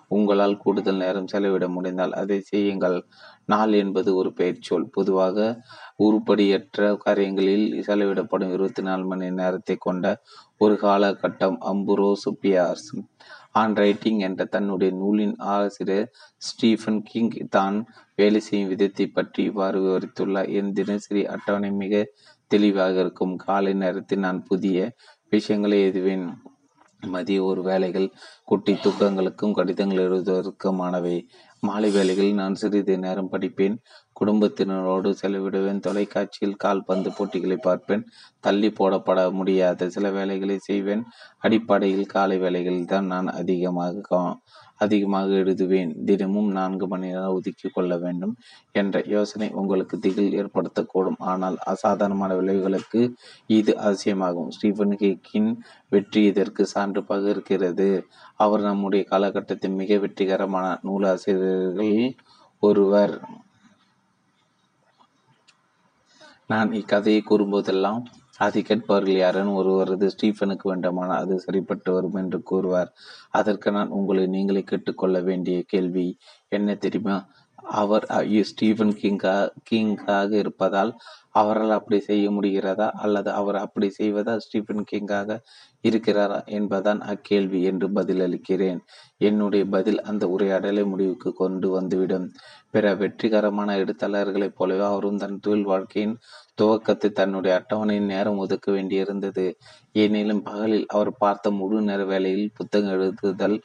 [0.08, 2.98] உங்களால் கூடுதல் நேரம் செலவிட முடிந்தால் அதை செய்யுங்கள்.
[3.46, 4.86] நாள் என்பது ஒரு பெயர்ச்சொல்.
[4.92, 5.40] பொதுவாக
[6.04, 10.06] உருப்படியற்ற காரியங்களில் செலவிடப்படும் இருபத்தி நாலு மணி நேரத்தை கொண்ட
[10.58, 11.58] ஒரு காலகட்டம்.
[11.74, 12.90] அம்புரோஸ் பியார்ஸ்.
[13.56, 16.08] ஆன் ரைட்டிங் என்ற தன்னுடைய நூலின் ஆசிரியர்
[16.48, 17.78] ஸ்டீஃபன் கிங் தான்
[18.16, 20.50] வேலை செய்யும் விதத்தை பற்றி இவ்வாறு விவரித்துள்ளார்.
[20.60, 22.04] என் தினசரி அட்டவணை மிக
[22.52, 23.36] தெளிவாக இருக்கும்.
[23.46, 24.78] காலை நேரத்தில் நான் புதிய
[25.30, 26.26] விஷயங்களை எழுதுவேன்.
[27.04, 28.08] மதிய ஒரு வேலைகள்
[28.44, 31.18] குட்டி தூக்கங்களுக்கும் கடிதங்கள் எழுதுவதற்குமானவை.
[31.64, 33.76] மாலை வேலைகளில் நான் சிறிது நேரம் படிப்பேன்.
[34.20, 35.80] குடும்பத்தினரோடு செலவிடுவேன்.
[35.80, 38.06] தொலைக்காட்சியில் கால்பந்து போட்டிகளை பார்ப்பேன்.
[38.40, 41.04] தள்ளி போடப்பட முடியாத சில வேலைகளை செய்வேன்.
[41.40, 44.04] அடிப்படையில் காலை வேலைகளில் தான் நான் அதிகமாக
[44.80, 45.92] அதிகமாக எழுதுவேன்.
[46.06, 48.34] தினமும் நான்கு மணி நேரம் ஒதுக்கி கொள்ள வேண்டும்
[48.72, 51.20] என்ற யோசனை உங்களுக்கு திகில் ஏற்படுத்தக்கூடும்.
[51.20, 53.02] ஆனால் அசாதாரணமான விளைவுகளுக்கு
[53.48, 54.50] இது அவசியமாகும்.
[54.50, 55.50] ஸ்டீபன் ஹேக்கின்
[55.90, 57.90] வெற்றி இதற்கு சான்று இருக்கிறது.
[58.36, 62.16] அவர் நம்முடைய காலகட்டத்தின் மிக வெற்றிகரமான நூலாசிரியர்களில்
[62.60, 63.16] ஒருவர்.
[66.50, 68.02] நான் இக்கதையை கூறும்போதெல்லாம்
[68.38, 72.90] அதை கேட்பவர்கள் யாரேனும் ஒருவரது ஸ்டீஃபனுக்கு வேண்டுமானால் அது சரிப்பட்டு வரும் என்று கூறுவார்.
[73.32, 76.08] அதற்கு நான் உங்களை நீங்களே கேட்டுக்கொள்ள வேண்டிய கேள்வி
[76.50, 77.18] என்ன தெரியுமா?
[77.82, 78.06] அவர்
[78.50, 79.36] ஸ்டீஃபன் கிங்கா
[79.70, 80.92] கிங்காக இருப்பதால்
[81.32, 82.88] அவரால் அப்படி செய்ய முடிகிறதா?
[83.04, 84.34] அல்லது அவர் அப்படி செய்வதா?
[84.38, 85.38] ஸ்டீஃபன் கிங்காக
[85.84, 88.80] இருக்கிறாரா என்பதான் அக்கேள்வி என்று பதிலளிக்கிறேன்.
[89.22, 92.28] என்னுடைய பதில் அந்த உரையாடலை முடிவுக்கு கொண்டு வந்துவிடும்.
[92.76, 96.16] பிற வெற்றிகரமான எழுத்தாளர்களைப் போலவே அவரும் தன் தொழில் வாழ்க்கையின்
[96.62, 99.46] துவக்கத்தை தன்னுடைய அட்டவணையின் நேரம் ஒதுக்க வேண்டியிருந்தது.
[99.92, 103.58] எனினும் பகலில் அவர் பார்த்த முழு நேர வேலையில் புத்தகம் எழுதுதல்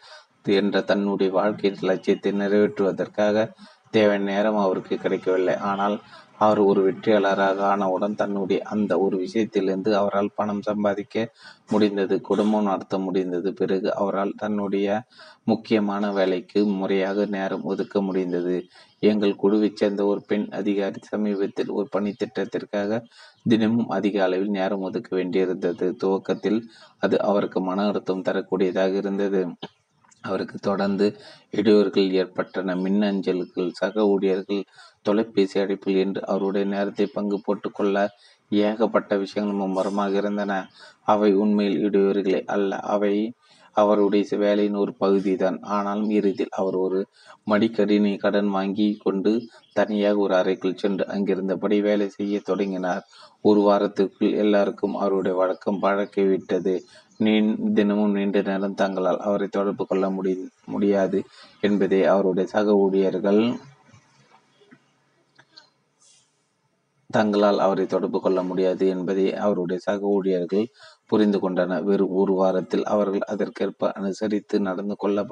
[0.48, 3.48] என்ற தன்னுடைய வாழ்க்கையின் லட்சியத்தை நிறைவேற்றுவதற்காக
[3.90, 5.56] தேவையான நேரம் அவருக்கு கிடைக்கவில்லை.
[5.56, 5.96] ஆனால்
[6.41, 11.24] அவர் ஒரு வெற்றியாளராக ஆனவுடன் தன்னுடைய அந்த ஒரு விஷயத்திலிருந்து அவரால் பணம் சம்பாதிக்க
[11.68, 13.49] முடிந்தது குடும்பம் நடத்த முடிந்தது.
[13.55, 14.86] பிறகு அவரால் தன்னுடைய
[15.45, 18.57] முக்கியமான வேலைக்கு முறையாக நேரம் ஒதுக்க முடிந்தது.
[19.03, 23.01] எங்கள் குழுவைச் சேர்ந்த ஒரு பெண் அதிகாரி சமீபத்தில் ஒரு பணி திட்டத்திற்காக
[23.49, 25.86] தினமும் அதிக அளவில் நேரம் ஒதுக்க வேண்டியிருந்தது.
[25.97, 26.61] துவக்கத்தில்
[26.99, 29.43] அது அவருக்கு மன அழுத்தம் தரக்கூடியதாக இருந்தது.
[30.24, 31.07] அவருக்கு தொடர்ந்து
[31.53, 32.74] இடையூறுகள் ஏற்பட்டன.
[32.76, 34.62] மின்னஞ்சல்கள் சக ஊழியர்கள்
[35.07, 37.96] தொலைபேசி அழைப்பில் என்று அவருடைய நேரத்தை பங்கு போட்டுக்கொள்ள
[38.53, 40.53] ஏகப்பட்ட விஷயங்கள் மும்மரமாக இருந்தன.
[41.05, 42.70] அவை உண்மையில் இடையூறுகளே அல்ல.
[42.94, 43.14] அவை
[43.76, 47.01] அவருடைய வேலையின் ஒரு பகுதி தான் ஆனாலும் இறுதியில் அவர் ஒரு
[47.51, 49.32] மடிக்கடினை கடன் வாங்கி கொண்டு
[49.72, 53.05] தனியாக ஒரு அறைக்குள் சென்று அங்கிருந்தபடி வேலை செய்ய தொடங்கினார்.
[53.40, 56.74] ஒரு வாரத்திற்குள் எல்லாருக்கும் அவருடைய வழக்கம் பழக்கிவிட்டது
[57.16, 57.32] நீ
[57.74, 60.32] தினமும் நீண்ட நேரம் தங்களால் அவரை தொடர்பு கொள்ள முடி
[60.64, 61.18] முடியாது
[61.61, 63.42] என்பதை அவருடைய சக ஊழியர்கள்
[67.11, 70.66] தங்களால் அவரை தொடர்பு கொள்ள முடியாது என்பதை அவருடைய சக ஊழியர்கள்
[71.06, 71.84] புரிந்து கொண்டனர்.
[71.84, 75.26] வெறும் ஒரு வாரத்தில் அவர்கள் அதற்கேற்ப அனுசரித்து நடந்து கொள்ள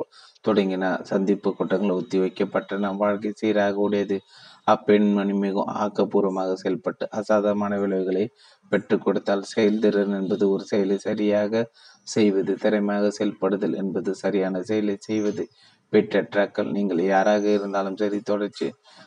[0.49, 0.85] தொடங்கின.
[1.03, 4.19] சந்திப்பு கூட்டங்கள் ஒத்திவைக்கப்பட்டன வாழ்க்கை சீராக உடையது
[4.67, 8.25] அப்பெண்மணி மிகவும் ஆக்கப்பூர்வமாக செயல்பட்டு அசாதாரணமான விளைவுகளை
[8.73, 11.63] பெற்றுக் கொடுத்தால் செயல்திறன் என்பது ஒரு செயலை சரியாக
[12.09, 15.45] செய்வது திறமையாக செயல்படுதல் என்பது சரியான செயலை செய்வது.
[15.93, 18.67] பெற்றற்றாக்கள் நீங்கள் யாராக இருந்தாலும் சரி தொடர்ச்சி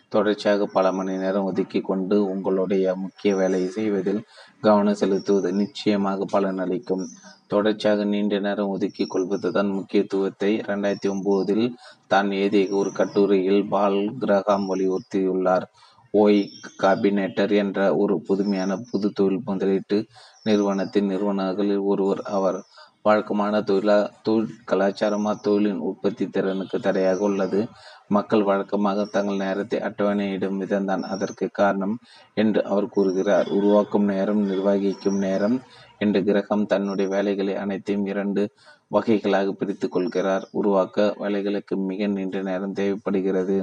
[0.09, 4.21] தொடர்ச்சியாக பல மணி நேரம் ஒதுக்கி கொண்டு உங்களுடைய முக்கிய வேலையை செய்வதில்
[4.61, 7.05] கவனம் செலுத்துவது நிச்சயமாக பலனளிக்கும்
[7.47, 10.51] தொடர்ச்சியாக நீண்ட நேரம் ஒதுக்கி கொள்வதுதான் முக்கியத்துவத்தை.
[10.57, 11.65] இரண்டாயிரத்தி ஒன்பதில்
[12.07, 15.65] தான் எழுதிய ஒரு கட்டுரையில் பால் கிரகாம் வலியுறுத்தியுள்ளார்.
[16.13, 16.49] ஓய்
[16.83, 19.97] காபினேட்டர் என்ற ஒரு புதுமையான புது தொழில் முதலீட்டு
[20.43, 22.21] நிறுவனத்தின் நிறுவனர்களில் ஒருவர்.
[22.37, 22.59] அவர்
[23.05, 27.67] வழக்கமான தொழிலா தொழில் கலாச்சாரமாக தொழிலின் உற்பத்தி திறனுக்கு தடையாக உள்ளது.
[28.07, 31.95] மக்கள் வழக்கமாக தங்கள் நேரத்தை அட்டவணையிடும் விதம்தான் அதற்கு காரணம்
[32.33, 33.47] என்று அவர் கூறுகிறார்.
[33.49, 35.57] உருவாக்கும் நேரம் நிர்வகிக்கும் நேரம்
[35.97, 38.43] என்று கிரகம் தன்னுடைய வேலைகளை அனைத்தையும் இரண்டு
[38.87, 40.45] வகைகளாக பிரித்து கொள்கிறார்.
[40.51, 43.57] உருவாக்க வேலைகளுக்கு மிக நீண்ட நேரம் தேவைப்படுகிறது.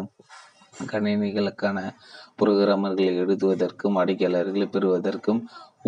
[0.92, 1.78] கணினிகளுக்கான
[2.38, 5.40] புரோகிராமர்களை எழுதுவதற்கும் அடிக்கையாளர்களை பெறுவதற்கும்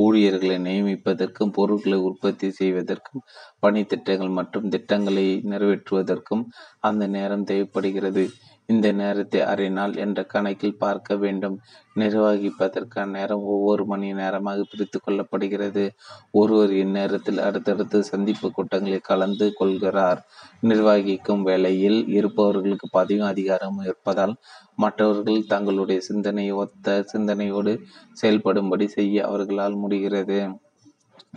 [0.03, 3.25] ஊழியர்களை நியமிப்பதற்கும் பொருட்களை உற்பத்தி செய்வதற்கும்
[3.63, 6.45] பணித்திட்டங்கள் மற்றும் திட்டங்களை நிறைவேற்றுவதற்கும்
[6.81, 8.25] அந்த நேரம் தேவைப்படுகிறது.
[8.71, 11.57] இந்த நேரத்தை அரை நாள் என்ற கணக்கில் பார்க்க வேண்டும்.
[11.97, 15.85] நிர்வகிப்பதற்கான நேரம் ஒவ்வொரு மணி நேரமாக பிரித்து கொள்ளப்படுகிறது.
[16.33, 20.21] ஒருவர் இந்நேரத்தில் அடுத்தடுத்து சந்திப்பு கூட்டங்களில் கலந்து கொள்கிறார்.
[20.63, 24.35] நிர்வகிக்கும் வேளையில் இருப்பவர்களுக்கு பதிவு அதிகாரம் இருப்பதால்
[24.77, 27.75] மற்றவர்கள் தங்களுடைய சிந்தனையை ஒத்த சிந்தனையோடு
[28.23, 30.41] செயல்படும்படி செய்ய அவர்களால் முடிகிறது.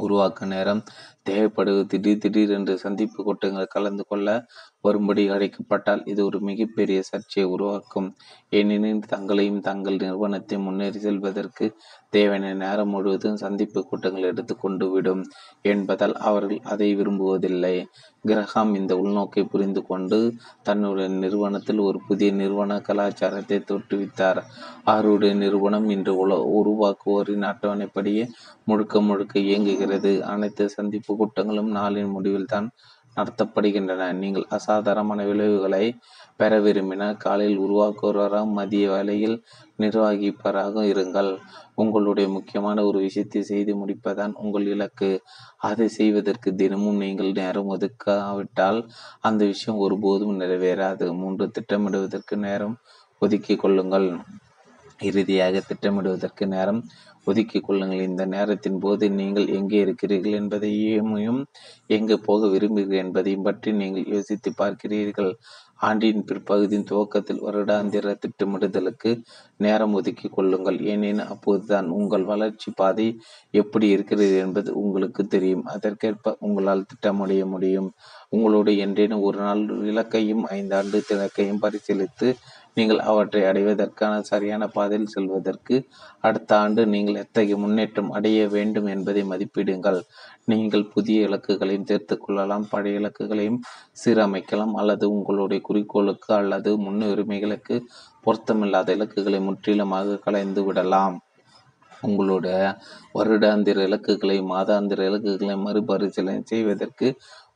[0.04, 0.82] உருவாக்க நேரம்
[1.30, 4.30] தேவைப்படுவது திடீர் திடீர் என்று சந்திப்பு கூட்டங்கள் கலந்து கொள்ள
[4.84, 8.08] வரும்படி அழைக்கப்பட்டால் இது ஒரு மிகப்பெரிய சர்ச்சையை உருவாக்கும்.
[8.50, 11.68] ஏனெனில் தங்களையும் தங்கள் நிறுவனத்தை முன்னேறி செல்வதற்கு
[12.14, 15.22] தேவையான நேரம் முழுவதும் சந்திப்பு கூட்டங்கள் எடுத்துக்கொண்டு விடும்
[15.66, 17.76] என்பதால் அவர்கள் அதை விரும்புவதில்லை.
[18.26, 20.20] கிரஹாம் இந்த உள்நோக்கை புரிந்து கொண்டு
[20.64, 24.40] தன்னுடைய நிறுவனத்தில் ஒரு புதிய நிறுவன கலாச்சாரத்தை தோற்றுவித்தார்.
[24.86, 28.26] அவருடைய நிறுவனம் இன்று உல உருவாக்குவோரின் அட்டவணைப்படியே
[28.66, 30.14] முழுக்க முழுக்க இயங்குகிறது.
[30.34, 32.68] அனைத்து சந்திப்பு கூட்டங்களும் நாளின் முடிவில் தான்
[33.18, 34.12] நடத்தப்படுகின்றன.
[34.14, 35.86] நீங்கள் அசாதாரணமான விளைவுகளை
[36.38, 39.36] பெற விரும்பினால் காலையில் உருவாக்குவராக மதிய வேலையில்
[39.80, 41.32] நிர்வகிப்பராக இருங்கள்.
[41.76, 45.12] உங்களுடைய முக்கியமான ஒரு விஷயத்தை செய்து முடிப்பதான் உங்கள் இலக்கு.
[45.58, 48.80] அதை செய்வதற்கு தினமும் நீங்கள் நேரம் ஒதுக்காவிட்டால்
[49.22, 51.08] அந்த விஷயம் ஒருபோதும் நிறைவேறாது.
[51.14, 52.78] மூன்று திட்டமிடுவதற்கு நேரம்
[53.20, 54.08] ஒதுக்கி கொள்ளுங்கள்.
[55.00, 56.82] இறுதியாக திட்டமிடுவதற்கு நேரம்
[57.26, 58.08] ஒதுக்கிக் கொள்ளுங்கள்.
[58.10, 61.42] இந்த நேரத்தின் போது நீங்கள் எங்கே இருக்கிறீர்கள் என்பதையும்
[61.98, 65.32] எங்கு போக விரும்புகிறீர்கள் என்பதையும் பற்றி நீங்கள் யோசித்து பார்க்கிறீர்கள்.
[65.88, 69.12] ஆண்டின் பிற்பகுதியின் துவக்கத்தில் வருடாந்திர திட்டமிடுதலுக்கு
[69.58, 70.78] நேரம் ஒதுக்கி கொள்ளுங்கள்.
[70.92, 73.08] ஏனெனில் அப்போதுதான் உங்கள் வளர்ச்சி பாதை
[73.54, 75.66] எப்படி இருக்கிறது என்பது உங்களுக்கு தெரியும்.
[75.76, 77.90] அதற்கேற்ப உங்களால் திட்டமடைய முடியும்.
[78.30, 82.30] உங்களுடைய என்றேனும் ஒரு நாள் இலக்கையும் ஐந்தாண்டு இலக்கையும் பரிசீலித்து
[82.78, 85.76] நீங்கள் அவற்றை அடைவதற்கான சரியான பாதையில் செல்வதற்கு
[86.28, 90.00] அடுத்த ஆண்டு நீங்கள் எத்தகைய முன்னேற்றம் அடைய வேண்டும் என்பதை மதிப்பிடுங்கள்.
[90.46, 92.66] நீங்கள் புதிய இலக்குகளையும் சேர்த்து கொள்ளலாம்.
[92.70, 93.60] பழைய இலக்குகளையும்
[94.02, 94.74] சீரமைக்கலாம்.
[94.82, 97.78] அல்லது உங்களுடைய குறிக்கோளுக்கு அல்லது முன்னுரிமைகளுக்கு
[98.26, 101.18] பொருத்தமில்லாத இலக்குகளை முற்றிலுமாக கலைந்து விடலாம்.
[102.02, 102.58] உங்களுடைய
[103.18, 107.08] வருடாந்திர இலக்குகளை மாதாந்திர இலக்குகளை மறுபரிசீலனை செய்வதற்கு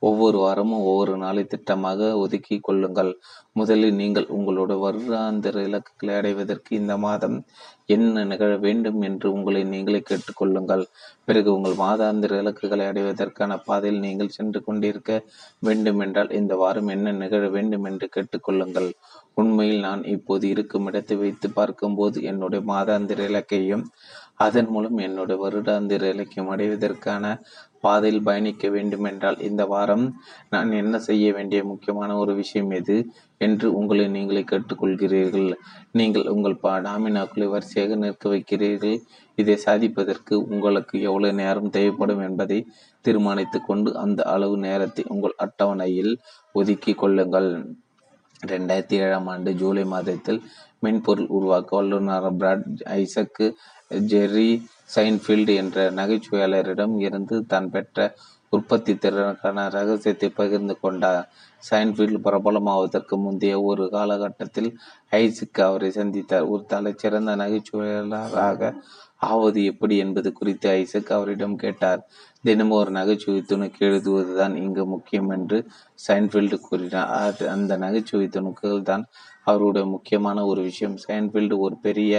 [0.01, 3.11] ஒவ்வொரு வாரமும் ஒவ்வொரு நாளை திட்டமாக ஒதுக்கி கொள்ளுங்கள்.
[3.51, 7.37] முதலில் நீங்கள் உங்களுடைய வருடாந்திர இலக்குகளை அடைவதற்கு இந்த மாதம்
[7.85, 10.83] என்ன நிகழ வேண்டும் என்று உங்களை நீங்களே கேட்டுக்கொள்ளுங்கள்
[11.25, 15.11] பிறகு உங்கள் மாதாந்திர இலக்குகளை அடைவதற்கான பாதையில் நீங்கள் சென்று கொண்டிருக்க
[15.59, 18.89] வேண்டும் என்றால் இந்த வாரம் என்ன நிகழ வேண்டும் என்று கேட்டுக்கொள்ளுங்கள்
[19.33, 23.83] உண்மையில் நான் இப்போது இருக்கும் இடத்தை வைத்து பார்க்கும்போது என்னுடைய மாதாந்திர இலக்கையும்
[24.37, 27.23] அதன் மூலம் என்னுடைய வருடாந்திர இலக்கியம் அடைவதற்கான
[27.81, 30.05] பாதையில் பயணிக்க வேண்டுமென்றால் இந்த வாரம்
[30.53, 32.97] நான் என்ன செய்ய வேண்டிய முக்கியமான ஒரு விஷயம் எது
[33.37, 35.49] என்று உங்களை நீங்களே கேட்டுக்கொள்கிறீர்கள்.
[35.91, 38.97] நீங்கள் உங்கள் பா டாமினாக்களை வரிசையாக நிற்க வைக்கிறீர்கள்.
[39.37, 42.59] இதை சாதிப்பதற்கு உங்களுக்கு எவ்வளவு நேரம் தேவைப்படும் என்பதை
[43.05, 46.13] தீர்மானித்து கொண்டு அந்த அளவு நேரத்தை உங்கள் அட்டவணையில்
[46.51, 47.49] ஒதுக்கி கொள்ளுங்கள்.
[48.51, 50.41] ரெண்டாயிரத்தி ஏழாம் ஆண்டு ஜூலை மாதத்தில்
[50.79, 52.65] மென்பொருள் உருவாக்க வல்லுநர் பிராட்
[52.97, 53.45] ஐசக்கு
[54.11, 54.49] ஜெர்ரி
[54.95, 58.15] சைன்ஃபீல்டு என்ற நகைச்சுவையாளரிடம் இருந்து தான் பெற்ற
[58.49, 61.25] உற்பத்தி திறனுக்கான ரகசியத்தை பகிர்ந்து கொண்டார்.
[61.69, 64.69] சைன்ஃபீல்டு பிரபலமாவதற்கு முந்தைய ஒரு காலகட்டத்தில்
[65.11, 66.47] ஐசிக் அவரை சந்தித்தார்.
[66.49, 68.71] ஒரு தலைச்சிறந்த நகைச்சுவையாளராக
[69.15, 72.01] ஆவது எப்படி என்பது குறித்து ஐசக் அவரிடம் கேட்டார்.
[72.41, 75.57] தினமும் ஒரு நகைச்சுவை துணுக்கு எழுதுவதுதான் இங்கு முக்கியம் என்று
[76.07, 77.39] சைன்ஃபீல்டு கூறினார்.
[77.55, 79.05] அந்த நகைச்சுவை துணுக்குகள் தான்
[79.43, 80.97] அவருடைய முக்கியமான ஒரு விஷயம்.
[81.07, 82.13] சைன்ஃபீல்டு ஒரு பெரிய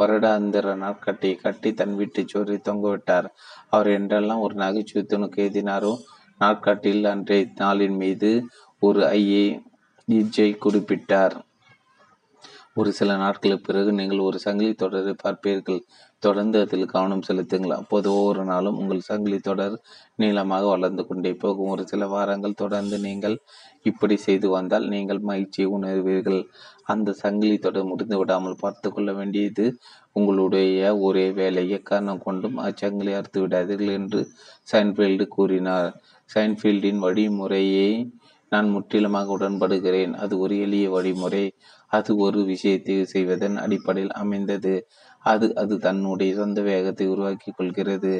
[0.00, 3.28] வருடாந்திர நாட்கட்டியை கட்டி தன் வீட்டு சோரை தொங்கவிட்டார்.
[3.70, 5.92] அவர் என்றெல்லாம் ஒரு நகைச்சுவை துணுக்கு எழுதினாரோ?
[6.40, 8.30] நாட்காட்டியில் அன்றைய நாளின் மீது
[8.82, 9.46] ஒரு ஐயை
[10.08, 11.34] இஜை குறிப்பிட்டார்.
[12.74, 15.80] ஒரு சில நாட்களுக்கு பிறகு நீங்கள் ஒரு சங்கிலி தொடரை பார்ப்பீர்கள்.
[16.22, 17.74] தொடர்ந்து அதில் கவனம் செலுத்துங்கள்.
[17.80, 19.74] அப்போது ஒவ்வொரு நாளும் உங்கள் சங்கிலி தொடர்
[20.14, 21.72] நீளமாக வளர்ந்து கொண்டே போகும்.
[21.74, 23.36] ஒரு சில வாரங்கள் தொடர்ந்து நீங்கள்
[23.82, 26.40] இப்படி செய்து வந்தால் நீங்கள் மகிழ்ச்சியை உணர்வீர்கள்.
[26.84, 29.66] அந்த சங்கிலி தொடர் முடிந்து விடாமல் பார்த்து கொள்ள வேண்டியது
[30.12, 34.20] உங்களுடைய ஒரே வேலையை காரணம் கொண்டும் அச்சங்கிலி அறுத்து விடாதீர்கள் என்று
[34.68, 35.90] சைன்ஃபீல்டு கூறினார்.
[36.30, 37.90] சைன்ஃபீல்டின் வழிமுறையை
[38.52, 40.12] நான் முற்றிலுமாக உடன்படுகிறேன்.
[40.22, 41.44] அது ஒரு எளிய வழிமுறை.
[41.92, 44.74] அது ஒரு விஷயத்தை செய்வதன் அடிப்படையில் அமைந்தது.
[45.24, 48.12] அது அது தன்னுடைய சொந்த வேகத்தை உருவாக்கி கொள்கிறது.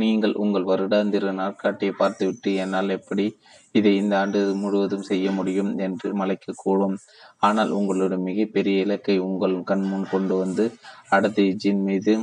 [0.00, 3.26] நீங்கள் உங்கள் வருடாந்திர நாட்காட்டியை பார்த்துவிட்டு என்னால் எப்படி
[3.74, 6.96] இதை இந்த ஆண்டு முழுவதும் செய்ய முடியும் என்று மலைக்கக்கூடும்
[7.40, 10.64] ஆனால் உங்களுடைய மிகப்பெரிய இலக்கை உங்கள் கண்முன் கொண்டு வந்து
[11.08, 12.14] அடுத்த இஜின் மீது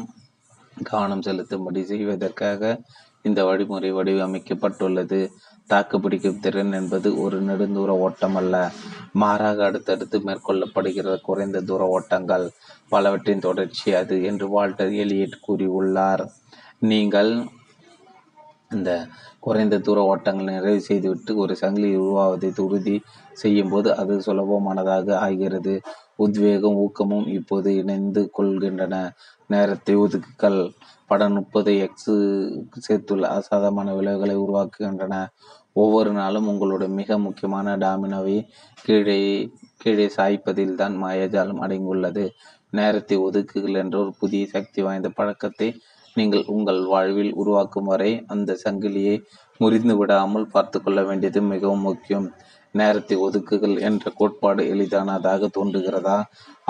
[0.85, 2.61] கவனம் செலுத்தும்படி செய்வதற்காக
[3.25, 5.19] இந்த வழிமுறை வடிவமைக்கப்பட்டுள்ளது.
[5.67, 8.55] தாக்குப்பிடிக்கும் திறன் என்பது ஒரு நெடுந்தூர ஓட்டம் அல்ல
[9.11, 12.45] மாறாக அடுத்தடுத்து மேற்கொள்ளப்படுகிற குறைந்த தூர ஓட்டங்கள்.
[12.89, 16.23] பலவற்றின் தொடர்ச்சி அது என்று வால்டர் எலியட் கூறியுள்ளார்.
[16.91, 17.31] நீங்கள்
[18.71, 18.91] இந்த
[19.39, 22.95] குறைந்த தூர ஓட்டங்களை நிறைவு செய்துவிட்டு ஒரு சங்கிலி உருவாவதை உறுதி
[23.33, 25.81] செய்யும் போது அது சுலபமானதாக ஆகிறது.
[26.19, 28.95] உத்வேகம் ஊக்கமும் இப்போது இணைந்து கொள்கின்றன.
[29.49, 30.59] நேரத்தை ஒதுக்குகள்
[31.09, 32.13] படம் முப்பது எக்ஸ்
[32.85, 35.15] சேர்த்துள்ள அசாதமான விளைவுகளை உருவாக்குகின்றன.
[35.73, 38.37] ஒவ்வொரு நாளும் உங்களுடைய மிக முக்கியமான டாமினோவை
[38.85, 39.19] கீழே
[39.83, 42.25] கீழே சாய்ப்பதில் தான் மாயாஜாலம் அடங்கியுள்ளது.
[42.69, 45.69] நேரத்தை ஒதுக்குகள் என்ற ஒரு புதிய சக்தி வாய்ந்த பழக்கத்தை
[46.15, 49.15] நீங்கள் உங்கள் வாழ்வில் உருவாக்கும் வரை அந்த சங்கிலியை
[49.59, 52.27] முறிந்து விடாமல் பார்த்து கொள்ள வேண்டியது மிகவும் முக்கியம்.
[52.81, 56.17] நேரத்தை ஒதுக்குகள் என்ற கோட்பாடு எளிதானதாக தோன்றுகிறதா?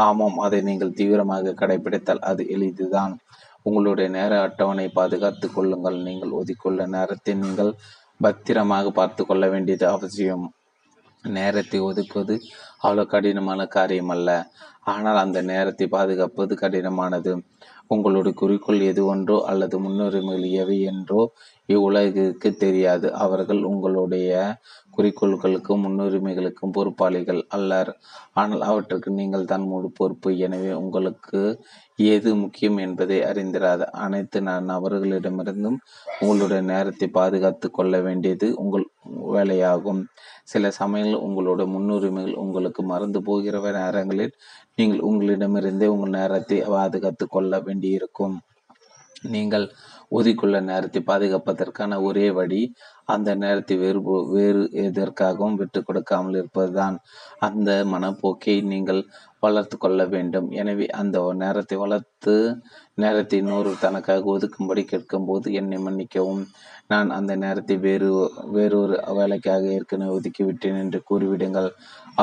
[0.06, 3.14] ஆமாம் அதை நீங்கள் தீவிரமாக கடைபிடித்தால் அது எளிதுதான்.
[3.66, 5.97] உங்களுடைய நேர அட்டவணை பாதுகாத்து கொள்ளுங்கள்.
[6.08, 7.72] நீங்கள் ஒதுக்குள்ள நேரத்தை நீங்கள்
[8.20, 10.45] பத்திரமாக பார்த்து கொள்ள வேண்டியது அவசியம்.
[11.24, 12.36] நேரத்தை ஒதுக்குவது
[12.84, 14.30] அவ்வளவு கடினமான காரியம் அல்ல
[14.93, 17.32] ஆனால் அந்த நேரத்தை பாதுகாப்பது கடினமானது.
[17.93, 21.22] உங்களுடைய குறிக்கோள் எது ஒன்றோ அல்லது முன்னுரிமைகள் எவை என்றோ
[21.70, 23.08] இவ்வுலகிற்கு தெரியாது.
[23.26, 24.32] அவர்கள் உங்களுடைய
[24.98, 27.91] குறிக்கோள்களுக்கும் முன்னுரிமைகளுக்கும் பொறுப்பாளிகள் அல்லர்.
[28.41, 30.30] ஆனால் அவற்றுக்கு நீங்கள் தான் முழு பொறுப்பு.
[30.46, 31.41] எனவே உங்களுக்கு
[32.14, 34.39] எது முக்கியம் என்பதை அறிந்திராத அனைத்து
[34.72, 35.78] நபர்களிடமிருந்தும்
[36.24, 38.86] உங்களுடைய நேரத்தை பாதுகாத்து கொள்ள வேண்டியது உங்கள்
[39.36, 40.02] வேலையாகும்.
[40.54, 44.36] சில சமயங்கள் உங்களுடைய முன்னுரிமைகள் உங்களுக்கு மறந்து போகிற நேரங்களில்
[44.80, 48.36] நீங்கள் உங்களிடமிருந்தே உங்கள் நேரத்தை பாதுகாத்து கொள்ள வேண்டியிருக்கும்.
[49.34, 49.66] நீங்கள்
[50.12, 52.62] ஒதுக்குள்ள நேரத்தை பாதுகாப்பதற்கான ஒரே வழி
[53.14, 53.99] அந்த நேரத்தை வேறு
[54.36, 56.95] வேறு எதற்காகவும் விட்டு கொடுக்காமல் இருப்பதுதான்.
[57.47, 59.01] அந்த மனப்போக்கை நீங்கள்
[59.43, 60.47] வளர்த்து கொள்ள வேண்டும்.
[60.62, 62.36] எனவே அந்த நேரத்தை வளர்த்து
[63.03, 66.43] நேரத்தை நூறு தனக்காக ஒதுக்கும்படி கேட்கும்போது என்னை மன்னிக்கவும்.
[66.88, 68.10] நான் அந்த நேரத்தை வேறு
[68.56, 71.70] வேறொரு வேலைக்காக ஏற்கனவே ஒதுக்கிவிட்டேன் என்று கூறிவிடுங்கள்.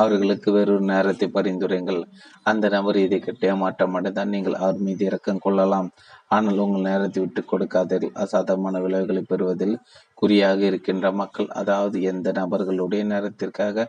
[0.01, 1.99] அவர்களுக்கு வேறொரு நேரத்தை பரிந்துரைங்கள்
[2.45, 5.89] அந்த நபர் இதை கட்டிய மாற்றம் அடைந்தால் நீங்கள் அவர் மீது இறக்கம் கொள்ளலாம்.
[6.33, 8.15] ஆனால் உங்கள் நேரத்தை விட்டு கொடுக்காதீர்கள்.
[8.23, 9.75] அசாதமான விளைவுகளை பெறுவதில்
[10.21, 13.85] குறியாக இருக்கின்ற மக்கள் அதாவது எந்த நபர்களுடைய நேரத்திற்காக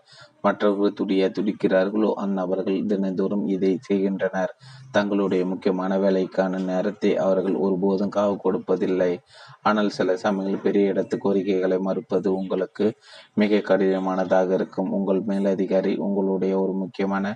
[0.47, 4.53] மற்றவர்கள் துடிய துடிக்கிறார்களோ அந்நபர்கள் தினந்தோறும் இதை செய்கின்றனர்.
[4.97, 9.13] தங்களுடைய முக்கியமான வேலைக்கான நேரத்தை அவர்கள் ஒருபோதும் காவு கொடுப்பதில்லை.
[9.63, 12.89] ஆனால் சில சமயங்கள் பெரிய இடத்து கோரிக்கைகளை மறுப்பது உங்களுக்கு
[13.43, 14.93] மிக கடினமானதாக இருக்கும்.
[14.99, 17.35] உங்கள் மேலதிகாரி உங்களுடைய ஒரு முக்கியமான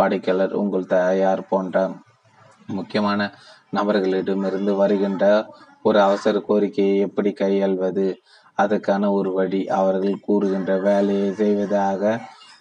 [0.00, 1.78] வாடிக்கையாளர் உங்கள் தயார் போன்ற
[2.78, 3.20] முக்கியமான
[3.72, 5.24] நபர்களிடமிருந்து வருகின்ற
[5.84, 8.06] ஒரு அவசர கோரிக்கையை எப்படி கையாள்வது?
[8.58, 12.02] அதற்கான ஒரு வழி அவர்கள் கூறுகின்ற வேலையை செய்வதாக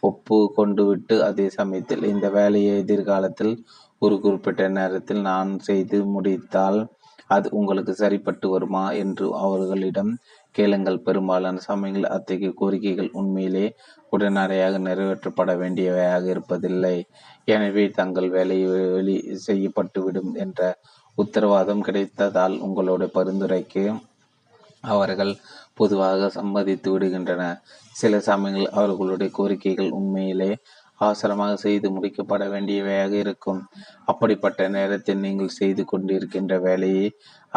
[0.04, 3.54] ஒப்பு கொண்டுவிட்டு அதே சமயத்தில் இந்த வேலையை எதிர்காலத்தில்
[4.02, 6.80] ஒரு குறிப்பிட்ட நேரத்தில் நான் செய்து முடித்தால்
[7.28, 10.12] அது உங்களுக்கு சரிப்பட்டு வருமா என்று அவர்களிடம்
[10.56, 10.98] கேளுங்கள்.
[11.08, 13.66] பெரும்பாலான சமயங்கள் அத்தகைய கோரிக்கைகள் உண்மையிலே
[14.10, 16.96] உடனடியாக நிறைவேற்றப்பட வேண்டியவையாக இருப்பதில்லை.
[17.48, 18.58] எனவே தங்கள் வேலை
[18.96, 20.62] வெளி செய்யப்பட்டுவிடும் என்ற
[21.22, 23.84] உத்தரவாதம் கிடைத்ததால் உங்களுடைய பரிந்துரைக்கு
[24.94, 25.34] அவர்கள்
[25.80, 27.44] பொதுவாக சம்மதித்து விடுகின்றன.
[27.96, 30.52] சில சமயங்கள் அவர்களுடைய கோரிக்கைகள் உண்மையிலே
[31.02, 33.60] அவசரமாக செய்து முடிக்கப்பட வேண்டியவையாக இருக்கும்.
[34.12, 37.06] அப்படிப்பட்ட நேரத்தில் நீங்கள் செய்து கொண்டிருக்கின்ற வேலையை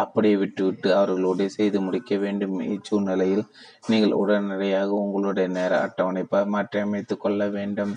[0.03, 3.43] அப்படியே விட்டுவிட்டு அவர்களுடைய செய்து முடிக்க வேண்டும் இச்சூழ்நிலையில்
[3.91, 6.23] நீங்கள் உடனடியாக உங்களுடைய நேர அட்டவணை
[6.55, 7.93] மாற்றியமைத்து கொள்ள வேண்டும்.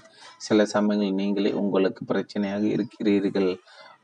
[0.47, 3.53] சில சமயங்கள் நீங்களே உங்களுக்கு பிரச்சனையாக இருக்கிறீர்கள்.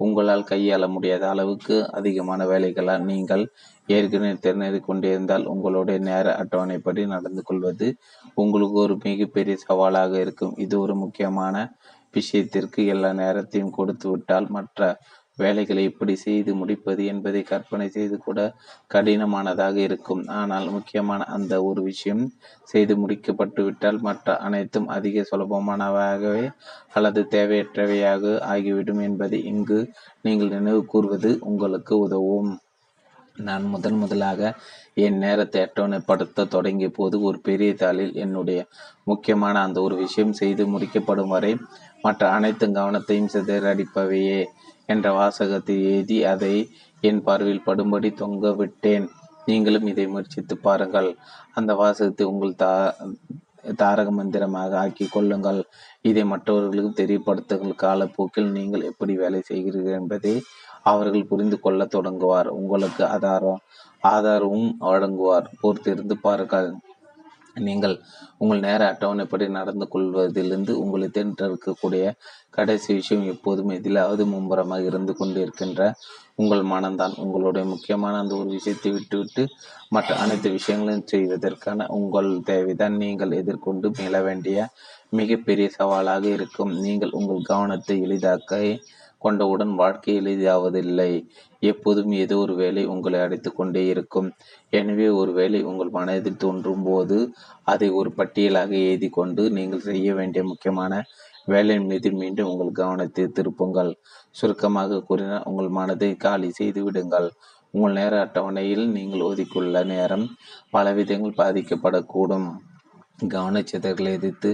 [0.04, 3.44] உங்களால் கையாள முடியாத அளவுக்கு அதிகமான வேலைகளால் நீங்கள்
[3.88, 7.88] ஏற்கனவே திறனறி கொண்டிருந்தால் உங்களுடைய நேர அட்டவணைப்படி நடந்து கொள்வது
[8.42, 10.54] உங்களுக்கு ஒரு மிகப்பெரிய சவாலாக இருக்கும்.
[10.64, 11.56] இது ஒரு முக்கியமான
[12.14, 14.80] விஷயத்திற்கு எல்லா நேரத்தையும் கொடுத்து விட்டால் மற்ற
[15.38, 18.38] வேலைகளை எப்படி செய்து முடிப்பது என்பதை கற்பனை செய்து கூட
[18.94, 20.22] கடினமானதாக இருக்கும்.
[20.40, 22.24] ஆனால் முக்கியமான அந்த ஒரு விஷயம்
[22.64, 26.44] செய்து முடிக்கப்பட்டுவிட்டால் மற்ற அனைத்தும் அதிக சுலபமானவாகவே
[26.92, 29.80] அல்லது தேவையற்றவையாக ஆகிவிடும் என்பதை இங்கு
[30.22, 32.52] நீங்கள் நினைவு கூறுவது உங்களுக்கு உதவும்.
[33.38, 34.40] நான் முதன் முதலாக
[35.04, 38.60] என் நேரத்தை அட்டவணைப்படுத்த தொடங்கிய போது ஒரு பெரிய தாளில் என்னுடைய
[39.10, 41.52] முக்கியமான அந்த ஒரு விஷயம் செய்து முடிக்கப்படும் வரை
[42.02, 44.40] மற்ற அனைத்து கவனத்தையும் சிதறடிப்பவையே.
[44.92, 46.54] என்ற வாசகத்தை எழுதி அதை
[47.08, 49.06] என் பார்வையில் படும்படி தொங்க விட்டேன்.
[49.48, 51.10] நீங்களும் இதை முயற்சித்து பாருங்கள்.
[51.58, 52.72] அந்த வாசகத்தை உங்கள் தா
[53.80, 55.60] தாரக மந்திரமாக ஆக்கி கொள்ளுங்கள்.
[56.10, 57.74] இதை மற்றவர்களுக்கு தெரியப்படுத்துங்கள்.
[57.84, 60.34] காலப்போக்கில் நீங்கள் எப்படி வேலை செய்கிறீர்கள் என்பதை
[60.92, 62.48] அவர்கள் புரிந்து கொள்ள தொடங்குவார்.
[62.60, 63.60] உங்களுக்கு ஆதாரம்
[64.12, 65.46] ஆதாரமும் வழங்குவார்.
[65.62, 66.70] பொறுத்திருந்து பாருங்கள்.
[67.66, 67.94] நீங்கள்
[68.42, 72.04] உங்கள் நேர அட்டவணைப்படி நடந்து கொள்வதிலிருந்து உங்களை தேர்ந்தெடுக்கக்கூடிய
[72.54, 75.82] கடைசி விஷயம் எப்போதும் எதிலாவது மும்புறமாக இருந்து கொண்டிருக்கின்ற
[76.40, 77.14] உங்கள் மனம்தான்.
[77.24, 79.42] உங்களுடைய முக்கியமான அந்த ஒரு விஷயத்தை விட்டுவிட்டு
[79.94, 82.96] மற்ற அனைத்து விஷயங்களையும் செய்வதற்கான உங்கள் தேவைதான்.
[83.04, 84.66] நீங்கள் எதிர்கொண்டு மேல வேண்டிய
[85.20, 86.72] மிகப்பெரிய சவாலாக இருக்கும்.
[86.86, 88.60] நீங்கள் உங்கள் கவனத்தை எளிதாக்க
[89.22, 91.10] கொண்டவுடன் வாழ்க்கை எளிதாவதில்லை.
[91.62, 94.28] எப்போதும் ஏதோ ஒரு வேலை உங்களை அடைத்து கொண்டே இருக்கும்.
[94.78, 97.18] எனவே ஒரு வேலை உங்கள் மனதில் தோன்றும் போது
[97.72, 101.02] அதை ஒரு பட்டியலாக எழுதி கொண்டு நீங்கள் செய்ய வேண்டிய முக்கியமான
[101.46, 103.92] வேலையின் மீது மீண்டும் உங்கள் கவனத்தை திருப்புங்கள்.
[104.30, 107.28] சுருக்கமாக கூறினால் உங்கள் மனதை காலி செய்து விடுங்கள்.
[107.70, 110.26] உங்கள் நேர அட்டவணையில் நீங்கள் ஒதுக்கியுள்ள நேரம்
[110.72, 112.48] பலவிதங்கள் பாதிக்கப்படக்கூடும்.
[113.34, 114.50] கவனச்சிதறலை எதிர்த்து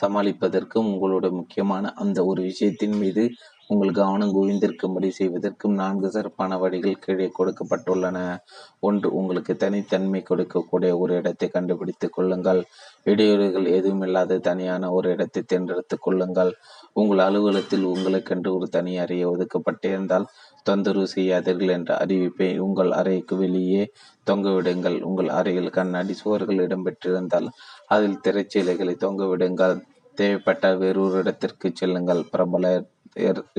[0.00, 3.24] சமாளிப்பதற்கும் உங்களுடைய முக்கியமான அந்த ஒரு விஷயத்தின் மீது
[3.66, 8.18] உங்கள் கவனம் குவிந்திருக்கும்படி செய்வதற்கும் நான்கு சிறப்பான வழிகள் கீழே கொடுக்கப்பட்டுள்ளன.
[8.80, 12.62] ஒன்று உங்களுக்கு தனித்தன்மை கொடுக்கக்கூடிய ஒரு இடத்தை கண்டுபிடித்துக் கொள்ளுங்கள்.
[13.06, 16.52] இடையூறுகள் எதுவும் இல்லாத தனியான ஒரு இடத்தை தேர்ந்தெடுத்து கொள்ளுங்கள்.
[16.92, 20.26] உங்கள் அலுவலகத்தில் உங்களுக்கென்று ஒரு தனி அறையை ஒதுக்கப்பட்டிருந்தால்
[20.62, 23.82] தொந்தரவு செய்யாதீர்கள் என்ற அறிவிப்பை உங்கள் அறைக்கு வெளியே
[24.26, 24.98] தொங்கவிடுங்கள்.
[25.00, 27.48] உங்கள் அறையில் கண்ணாடி சுவர்கள் இடம்பெற்றிருந்தால்
[27.86, 29.76] அதில் திரைச்சீலைகளை தொங்கவிடுங்கள்.
[30.18, 32.22] தேவைப்பட்டால் வேறொரு இடத்திற்கு செல்லுங்கள்.
[32.30, 32.66] பிரபல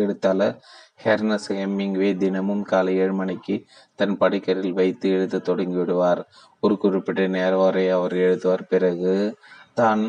[0.04, 0.56] எழுத்தாளர்
[1.04, 3.56] ஹெர்னஸ் ஹெம்மிங்வே தினமும் காலை ஏழு மணிக்கு
[4.00, 6.22] தன் படிக்கரில் வைத்து எழுத தொடங்கி விடுவார்.
[6.64, 8.64] ஒரு குறிப்பிட்ட நேரம் வரை அவர் எழுதுவார்.
[8.74, 9.14] பிறகு
[9.74, 10.04] தான்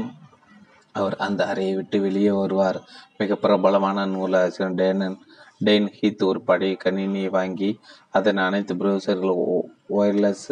[0.95, 2.79] அவர் அந்த அறையை விட்டு வெளியே வருவார்.
[3.17, 5.17] மிக பிரபலமான நூலாசிரியர் டேனன்
[5.65, 7.71] டெயின் ஹீத் ஒரு பழைய கணினியை வாங்கி
[8.11, 9.35] அதன் அனைத்து ப்ரௌசர்கள்
[9.99, 10.49] ஒயர்லெஸ்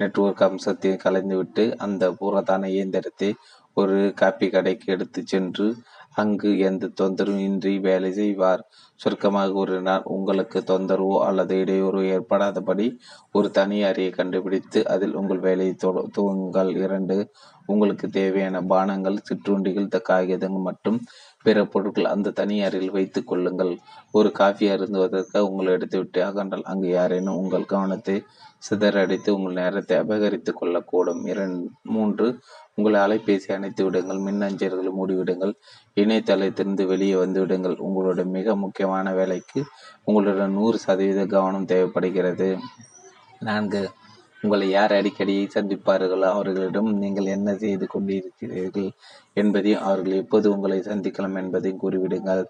[0.00, 3.30] நெட்வொர்க் அம்சத்தையும் கலைந்துவிட்டு அந்த புறத்தான இயந்திரத்தை
[3.76, 5.66] ஒரு காப்பி கடைக்கு எடுத்து சென்று
[6.14, 8.62] அங்கு எந்த தொந்தரவும் இன்றி வேலை செய்வார்.
[9.00, 12.86] சுருக்கமாக கூறினார் உங்களுக்கு தொந்தரவோ அல்லது இடையூறோ ஏற்படாதபடி
[13.32, 15.74] ஒரு தனி அறையை கண்டுபிடித்து அதில் உங்கள் வேலையை
[16.16, 16.72] துவங்குங்கள்.
[16.84, 17.16] இரண்டு
[17.66, 20.98] உங்களுக்கு தேவையான பானங்கள் சிற்றுண்டிகள் காகிதங்கள் மற்றும்
[21.44, 23.72] பிற பொருட்கள் அந்த தனி அறையில் வைத்துக் கொள்ளுங்கள்.
[24.18, 28.16] ஒரு காஃபி அருந்துவதற்கு உங்களை எடுத்துவிட்டு அகன்றால் அங்கு யாரேனும் உங்கள் கவனத்தை
[28.68, 31.22] சிதறடித்து உங்கள் நேரத்தை அபகரித்துக் கொள்ளக்கூடும்.
[31.32, 31.64] இரண்டு
[31.94, 32.26] மூன்று
[32.74, 35.52] உங்களை அலைபேசி அணைத்து விடுங்கள் மின்னஞ்சல்களை மூடிவிடுங்கள்
[35.96, 37.76] இணையதளத்திலிருந்து வெளியே வந்து விடுங்கள்.
[37.78, 39.60] உங்களுடைய மிக முக்கியமான வேலைக்கு
[40.04, 42.48] உங்களுடைய நூறு சதவீத கவனம் தேவைப்படுகிறது.
[43.40, 43.82] நான்கு
[44.42, 46.26] உங்களை யார் அடிக்கடி சந்திப்பார்களோ?
[46.34, 48.90] அவர்களிடம் நீங்கள் என்ன செய்து கொண்டிருக்கிறீர்கள்
[49.34, 52.44] என்பதையும் அவர்கள் எப்போது உங்களை சந்திக்கலாம் என்பதையும் கூறிவிடுங்கள்.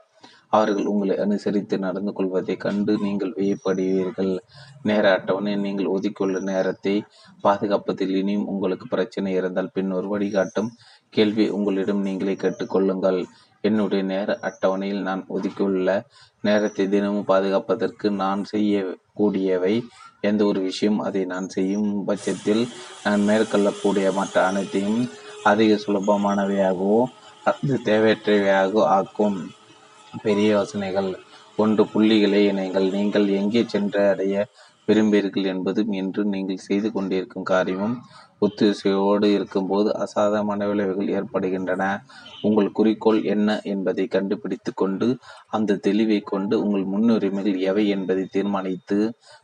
[0.56, 4.32] அவர்கள் உங்களை அனுசரித்து நடந்து கொள்வதைக் கண்டு நீங்கள் வியப்படுவீர்கள்.
[4.88, 6.94] நேர அட்டவணை நீங்கள் ஒதுக்கியுள்ள நேரத்தை
[7.46, 10.70] பாதுகாப்பதில் இனியும் உங்களுக்கு பிரச்சனை இருந்தால் பின்னொரு வழிகாட்டும்
[11.16, 13.20] கேள்வி உங்களிடம் நீங்களே கேட்டுக்கொள்ளுங்கள்.
[13.64, 15.90] என்னுடைய நேர அட்டவணையில் நான் ஒதுக்கியுள்ள
[16.46, 19.74] நேரத்தை தினமும் பாதுகாப்பதற்கு நான் செய்யக்கூடியவை
[20.28, 22.62] எந்த ஒரு விஷயம் அதை நான் செய்யும் பட்சத்தில்
[23.04, 25.00] நான் மேற்கொள்ளக்கூடிய மற்ற அனைத்தையும்
[25.52, 27.00] அதிக சுலபமானவையாகவோ
[27.50, 29.38] அது தேவையற்றவையாகவோ ஆக்கும்.
[30.22, 31.10] பெரிய யோசனைகள்.
[31.56, 32.90] ஒன்று புள்ளிகளை இணைங்கள்.
[32.90, 34.46] நீங்கள் எங்கே சென்று அடைய
[34.88, 37.94] விரும்பீர்கள் என்பதும் என்று நீங்கள் செய்து கொண்டிருக்கும் காரியமும்
[38.40, 41.82] ஒத்துசையோடு இருக்கும்போது அசாதாரண விளைவுகள் ஏற்படுகின்றன.
[42.42, 45.16] உங்கள் குறிக்கோள் என்ன என்பதை கண்டுபிடித்து கொண்டு
[45.48, 48.98] அந்த தெளிவை கொண்டு உங்கள் முன்னுரிமைகள் எவை என்பதை தீர்மானித்து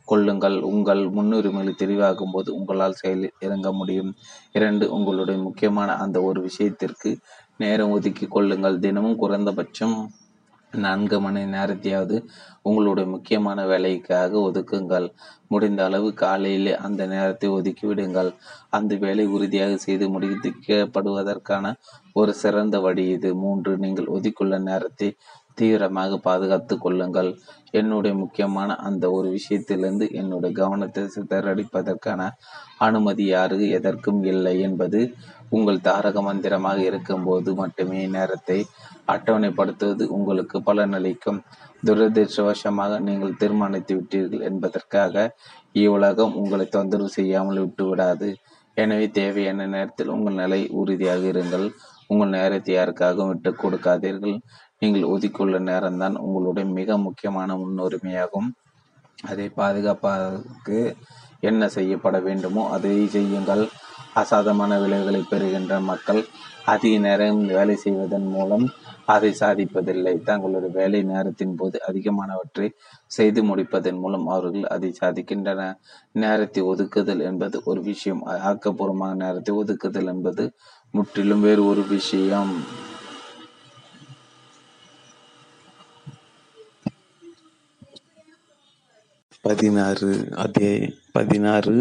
[0.05, 0.61] கொள்ளுங்கள்.
[0.61, 4.15] உங்கள் முன்னுரிமைகள் தெளிவாகும் போது உங்களால் செயலில் இறங்க முடியும்.
[4.51, 7.17] இரண்டு உங்களுடைய முக்கியமான அந்த ஒரு விஷயத்திற்கு
[7.57, 8.79] நேரம் ஒதுக்கி கொள்ளுங்கள்.
[8.79, 9.95] தினமும் குறைந்தபட்சம்
[10.73, 12.17] நான்கு மணி நேரத்தையாவது
[12.61, 15.07] உங்களுடைய முக்கியமான வேலைக்காக ஒதுக்குங்கள்.
[15.47, 18.29] முடிந்த அளவு காலையிலே அந்த நேரத்தை ஒதுக்கிவிடுங்கள்.
[18.69, 21.73] அந்த வேலை உறுதியாக செய்து முடிக்கப்படுவதற்கான
[22.13, 23.35] ஒரு சிறந்த வழி இது.
[23.35, 25.09] மூன்று நீங்கள் ஒதுக்குள்ள நேரத்தை
[25.53, 27.31] தீவிரமாக பாதுகாத்து கொள்ளுங்கள்.
[27.71, 32.21] என்னுடைய முக்கியமான அந்த ஒரு விஷயத்திலிருந்து என்னுடைய கவனத்தை சிதறடிப்பதற்கான
[32.77, 35.01] அனுமதி யாருக்கு எதற்கும் இல்லை என்பது
[35.49, 38.57] உங்கள் தாரக மந்திரமாக இருக்கும்போது மட்டுமே நேரத்தை
[39.13, 41.39] அட்டவணைப்படுத்துவது உங்களுக்கு பலனளிக்கும்
[41.87, 45.13] துரதிருஷ்டவசமாக நீங்கள் தீர்மானித்து விட்டீர்கள் என்பதற்காக
[45.81, 48.29] இவ்வுலகம் உங்களை தொந்தரவு செய்யாமல் விட்டுவிடாது.
[48.77, 51.65] எனவே தேவையான நேரத்தில் உங்கள் நிலை உறுதியாக இருங்கள்.
[52.07, 54.37] உங்கள் நேரத்தை யாருக்காகவும் விட்டு கொடுக்காதீர்கள்.
[54.81, 58.49] நீங்கள் ஒதுக்கியுள்ள நேரம்தான் உங்களுடைய மிக முக்கியமான முன்னுரிமையாகும்.
[59.31, 60.79] அதை பாதுகாப்பதற்கு
[61.49, 63.63] என்ன செய்யப்பட வேண்டுமோ அதை செய்யுங்கள்.
[64.21, 66.21] அசாதமான விளைவுகளை பெறுகின்ற மக்கள்
[66.71, 68.65] அதிக நேரம் வேலை செய்வதன் மூலம்
[69.15, 70.13] அதை சாதிப்பதில்லை.
[70.29, 72.67] தங்களுடைய வேலை நேரத்தின் போது அதிகமானவற்றை
[73.17, 75.61] செய்து முடிப்பதன் மூலம் அவர்கள் அதை சாதிக்கின்றன.
[76.23, 78.21] நேரத்தை ஒதுக்குதல் என்பது ஒரு விஷயம்.
[78.49, 80.45] ஆக்கப்பூர்வமான நேரத்தை ஒதுக்குதல் என்பது
[80.91, 82.53] முற்றிலும் வேறு ஒரு விஷயம்.
[89.47, 90.09] பதினாறு
[90.45, 90.71] அதே
[91.11, 91.75] பதினாறு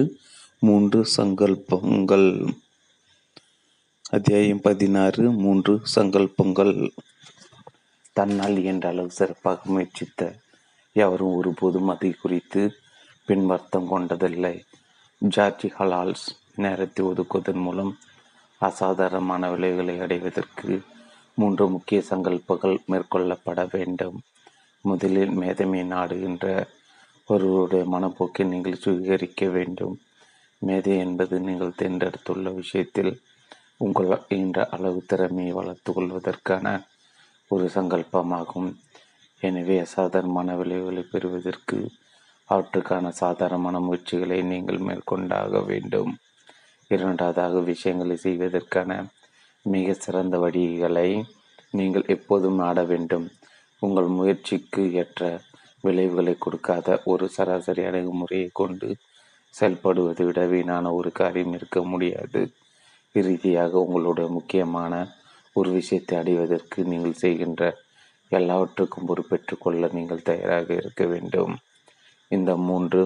[0.66, 2.28] மூன்று சங்கல்பங்கள்.
[4.10, 6.74] அத்தியாயம் பதினாறு மூன்று சங்கல்பங்கள்.
[8.16, 10.22] தன்னால் என்ற அளவு சிறப்பாக முயற்சித்த
[10.96, 12.62] எவரும் ஒருபோதும் அதை குறித்து
[13.28, 14.54] பின்வர்த்தம் கொண்டதில்லை.
[15.18, 17.92] ஜார்ஜி ஹலால்ஸ் நேரத்தை ஒதுக்குவதன் மூலம்
[18.60, 20.82] அசாதாரணமான விளைவுகளை அடைவதற்கு
[21.34, 24.18] மூன்று முக்கிய சங்கல்பங்கள் மேற்கொள்ளப்பட வேண்டும்.
[24.84, 26.46] முதலில் மேதமை நாடுகின்ற
[27.28, 29.94] ஒருவருடைய மனப்போக்கை நீங்கள் சுவீகரிக்க வேண்டும்.
[30.62, 33.12] மேதை என்பது நீங்கள் தேர்ந்தெடுத்துள்ள விஷயத்தில்
[33.76, 36.66] உங்கள் என்ற அளவு திறமையை வளர்த்து கொள்வதற்கான
[37.50, 38.70] ஒரு சங்கல்பமாகும்.
[39.42, 41.78] எனவே அசாதாரணமான விளைவுகளை பெறுவதற்கு
[42.48, 46.10] அவற்றுக்கான சாதாரணமான முயற்சிகளை நீங்கள் மேற்கொண்டாக வேண்டும்.
[46.90, 48.90] இரண்டாவதாக விஷயங்களை செய்வதற்கான
[49.66, 51.10] மிக சிறந்த வழிகளை
[51.78, 53.26] நீங்கள் எப்போதும் நாட வேண்டும்.
[53.82, 55.28] உங்கள் முயற்சிக்கு ஏற்ற
[55.84, 58.88] விளைவுகளை கொடுக்காத ஒரு சராசரி அணுகுமுறையை கொண்டு
[59.54, 62.40] செயல்படுவதை விட வீணான ஒரு காரியம் இருக்க முடியாது.
[63.14, 64.94] இறுதியாக உங்களுடைய முக்கியமான
[65.56, 67.62] ஒரு விஷயத்தை அடைவதற்கு நீங்கள் செய்கின்ற
[68.38, 71.54] எல்லாவற்றுக்கும் பொறுப்பேற்று கொள்ள நீங்கள் தயாராக இருக்க வேண்டும்.
[72.30, 73.00] இந்த மூன்று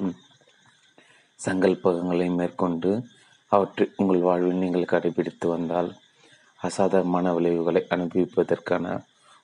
[1.41, 2.91] சங்கல்பங்களை மேற்கொண்டு
[3.53, 5.91] அவற்றை உங்கள் வாழ்வில் நீங்கள் கடைபிடித்து வந்தால்
[6.61, 8.95] அசாதாரணமான விளைவுகளை அனுபவிப்பதற்கான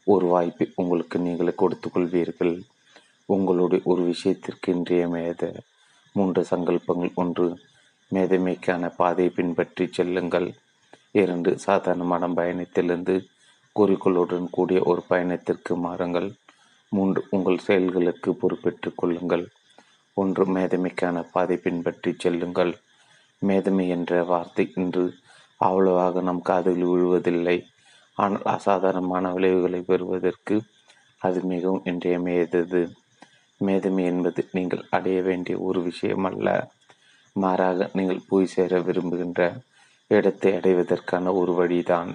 [0.07, 2.55] ஒரு வாய்ப்பை உங்களுக்கு நீங்களே கொடுத்து கொள்வீர்கள்.
[3.35, 5.43] உங்களுடைய ஒரு விஷயத்திற்கு இன்றைய மேத
[6.15, 7.47] மூன்று சங்கல்பங்கள் ஒன்று
[8.11, 10.49] மேதமைக்கான பாதையை பின்பற்றி செல்லுங்கள்.
[11.15, 13.15] இரண்டு சாதாரணமான பயணத்திலிருந்து
[13.77, 16.29] குறிக்கோளுடன் கூடிய ஒரு பயணத்திற்கு மாறுங்கள்.
[16.93, 19.45] மூன்று உங்கள் செயல்களுக்கு பொறுப்பேற்றுக் கொள்ளுங்கள்.
[20.17, 22.73] ஒன்று மேதமைக்கான பாதை பின்பற்றி செல்லுங்கள்.
[23.43, 25.05] மேதமை என்ற வார்த்தை இன்று
[25.61, 27.57] அவ்வளவாக நம் காதில் விழுவதில்லை.
[28.19, 30.57] ஆனால் அசாதாரணமான விளைவுகளை பெறுவதற்கு
[31.21, 32.83] அது மிகவும் இன்றியமையது
[33.61, 36.49] மேதமை என்பது நீங்கள் அடைய வேண்டிய ஒரு விஷயம் அல்ல
[37.37, 39.41] மாறாக நீங்கள் போய் சேர விரும்புகின்ற
[40.11, 42.11] இடத்தை அடைவதற்கான ஒரு வழிதான்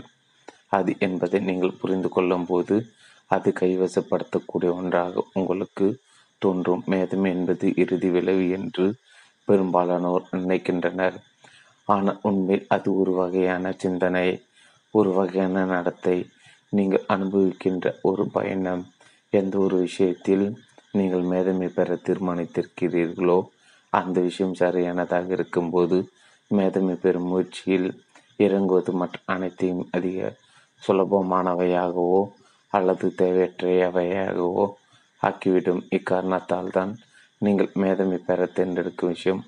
[0.69, 2.75] அது என்பதை நீங்கள் புரிந்து கொள்ளும் போது
[3.31, 5.87] அது கைவசப்படுத்தக்கூடிய ஒன்றாக உங்களுக்கு
[6.41, 6.83] தோன்றும்.
[6.91, 8.85] மேதமை என்பது இறுதி விளைவு என்று
[9.47, 11.17] பெரும்பாலானோர் நினைக்கின்றனர்.
[11.87, 14.27] ஆனால் உண்மையில் அது ஒரு வகையான சிந்தனை
[14.93, 16.17] ஒரு வகையான நடத்தை.
[16.73, 18.83] நீங்கள் அனுபவிக்கின்ற ஒரு பயணம்
[19.33, 20.45] எந்த ஒரு விஷயத்தில்
[20.91, 23.39] நீங்கள் மேதமை பெற தீர்மானித்திருக்கிறீர்களோ
[23.93, 25.97] அந்த விஷயம் சரியானதாக இருக்கும்போது
[26.51, 27.87] மேதமை பெறும் முயற்சியில்
[28.37, 30.19] இறங்குவது மற்ற அனைத்தையும் அதிக
[30.81, 32.21] சுலபமானவையாகவோ
[32.73, 34.65] அல்லது தேவையற்றையவையாகவோ
[35.21, 35.81] ஆக்கிவிடும்.
[35.89, 36.91] இக்காரணத்தால் தான்
[37.37, 39.41] நீங்கள் மேதமை பெற தேர்ந்தெடுக்கும் விஷயம்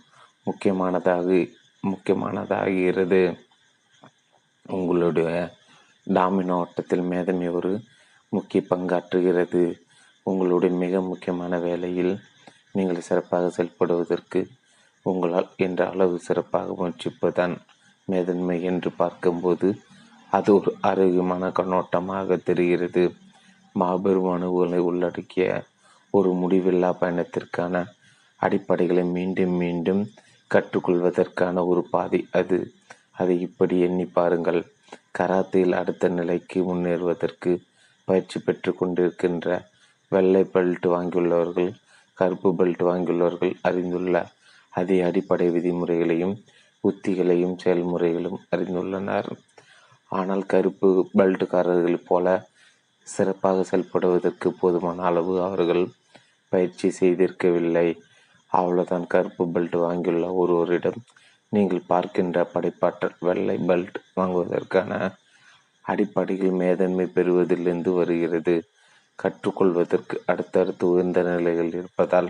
[0.44, 1.28] முக்கியமானதாக
[1.84, 3.22] முக்கியமானதாகிறது.
[4.70, 5.30] உங்களுடைய
[6.08, 7.72] டாமினோ ஓட்டத்தில் மேதமை ஒரு
[8.30, 9.64] முக்கிய பங்காற்றுகிறது.
[10.24, 12.14] உங்களுடைய மிக முக்கியமான வேலையில்
[12.72, 14.40] நீங்கள் சிறப்பாக செயல்படுவதற்கு
[15.10, 17.56] உங்களால் என்ற அளவு சிறப்பாக முயற்சிப்பதுதான்
[18.08, 19.68] மேதன்மை என்று பார்க்கும்போது
[20.32, 23.04] அது ஒரு ஆரோக்கியமான கண்ணோட்டமாக தெரிகிறது.
[23.76, 25.46] மாபெரும் அணுகுகளை உள்ளடக்கிய
[26.14, 27.76] ஒரு முடிவில்லா பயணத்திற்கான
[28.40, 30.02] அடிப்படைகளை மீண்டும் மீண்டும்
[30.52, 32.60] கற்றுக்கொள்வதற்கான ஒரு பாதை அது.
[33.12, 34.62] அதை இப்படி எண்ணி பாருங்கள்.
[35.20, 37.52] கராத்தையில் அடுத்த நிலைக்கு முன்னேறுவதற்கு
[38.08, 39.48] பயிற்சி பெற்று கொண்டிருக்கின்ற
[40.12, 41.72] வெள்ளை பெல்ட் வாங்கியுள்ளவர்கள்
[42.18, 44.18] கருப்பு பெல்ட் வாங்கியுள்ளவர்கள் அறிந்துள்ள
[44.78, 46.36] அதே அடிப்படை விதிமுறைகளையும்
[46.84, 49.30] உத்திகளையும் செயல்முறைகளும் அறிந்துள்ளனர்.
[50.12, 52.28] ஆனால் கருப்பு பெல்ட்டுக்காரர்களைப் போல
[53.08, 55.84] சிறப்பாக செயல்படுவதற்கு போதுமான அளவு அவர்கள்
[56.52, 57.88] பயிற்சி செய்திருக்கவில்லை.
[58.52, 59.08] அவ்வளவுதான்.
[59.14, 61.00] கருப்பு பெல்ட் வாங்கியுள்ள ஒருவரிடம்
[61.52, 64.92] நீங்கள் பார்க்கின்ற படைப்பாற்றல் வெள்ளை பெல்ட் வாங்குவதற்கான
[65.86, 68.56] அடிப்படையில் மேதன்மை பெறுவதிலிருந்து வருகிறது.
[69.20, 72.30] கற்றுக்கொள்வதற்கு அடுத்தடுத்து உயர்ந்த நிலைகள் இருப்பதால்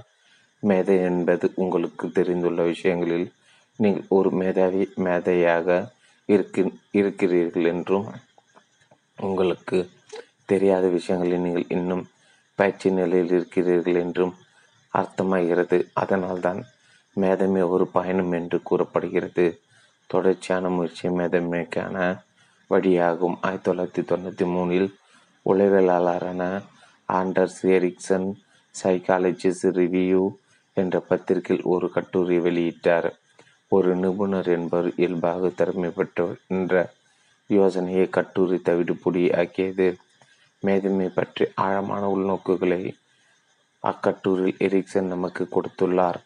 [0.60, 3.32] மேதை என்பது உங்களுக்கு தெரிந்துள்ள விஷயங்களில்
[3.80, 5.92] நீங்கள் ஒரு மேதாவி மேதையாக
[6.26, 8.08] இருக்கு இருக்கிறீர்கள் என்றும்
[9.20, 9.90] உங்களுக்கு
[10.46, 12.04] தெரியாத விஷயங்களில் நீங்கள் இன்னும்
[12.56, 14.34] பயிற்சி நிலையில் இருக்கிறீர்கள் என்றும்
[14.94, 15.78] அர்த்தமாகிறது.
[15.94, 16.66] அதனால்தான்
[17.16, 19.62] மேதமை ஒரு பயணம் என்று கூறப்படுகிறது.
[20.08, 22.24] தொடர்ச்சியான முயற்சி மேதமைக்கான
[22.70, 23.38] வழியாகும்.
[23.42, 24.90] ஆயிரத்தி தொள்ளாயிரத்தி தொண்ணூற்றி மூணில்
[25.46, 26.62] உளவியலாளரான
[27.10, 28.28] ஆண்டர்ஸ் எரிக்சன்
[28.84, 30.24] சைக்காலஜிஸ் ரிவ்யூ
[30.82, 33.10] என்ற பத்திரிகையில் ஒரு கட்டுரை வெளியிட்டார்.
[33.72, 36.74] ஒரு நிபுணர் என்பவர் இயல்பாக திறமை பெற்றவர் என்ற
[37.50, 39.88] யோசனையை கட்டுரை தவிடுபொடி ஆக்கியது.
[40.64, 42.82] மேதமை பற்றி ஆழமான உள்நோக்குகளை
[43.84, 46.20] அக்கட்டுரையில் எரிக்சன் நமக்கு கொடுத்துள்ளார்.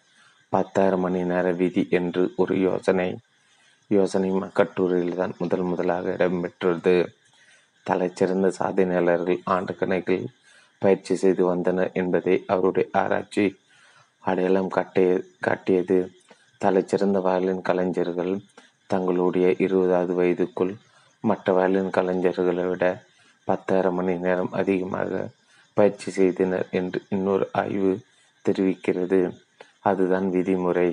[0.53, 3.09] பத்தாயிரம் மணி நேர விதி என்று ஒரு யோசனை.
[3.91, 6.95] யோசனையும் அக்கட்டுரையில் தான் முதல் முதலாக இடம்பெற்றது
[7.85, 10.25] தலைச்சிறந்த சாதனையாளர்கள் ஆண்டு கணக்கில்
[10.81, 13.45] பயிற்சி செய்து வந்தனர் என்பதை அவருடைய ஆராய்ச்சி.
[14.23, 15.97] அடையாளம் காட்டிய காட்டியது.
[16.61, 18.33] தலைச்சிறந்த வயலின் கலைஞர்கள்
[18.87, 20.73] தங்களுடைய இருபதாவது வயதுக்குள்
[21.23, 22.85] மற்ற வயலின் கலைஞர்களை விட
[23.47, 25.29] பத்தாயிரம் மணி நேரம் அதிகமாக
[25.77, 27.93] பயிற்சி செய்தனர் என்று இன்னொரு ஆய்வு
[28.45, 29.19] தெரிவிக்கிறது.
[29.79, 30.89] அதுதான் விதிமுறை.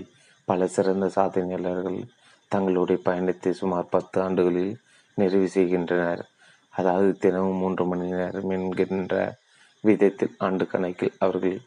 [0.48, 2.00] பல சிறந்த சாதனையாளர்கள்
[2.48, 4.74] தங்களுடைய பயணத்தை சுமார் பத்து ஆண்டுகளில்
[5.14, 6.22] நிறைவு செய்கின்றனர்.
[6.74, 9.14] அதாவது தினமும் மூன்று மணி நேரம் என்கின்ற
[9.84, 11.59] விதத்தில் ஆண்டு கணக்கில் அவர்கள்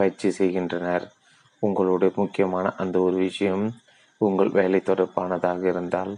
[0.00, 1.06] பயிற்சி செய்கின்றனர்.
[1.62, 3.64] உங்களுடைய முக்கியமான அந்த ஒரு விஷயம்
[4.20, 6.12] உங்கள் வேலை தொடர்பானதாக இருந்தால்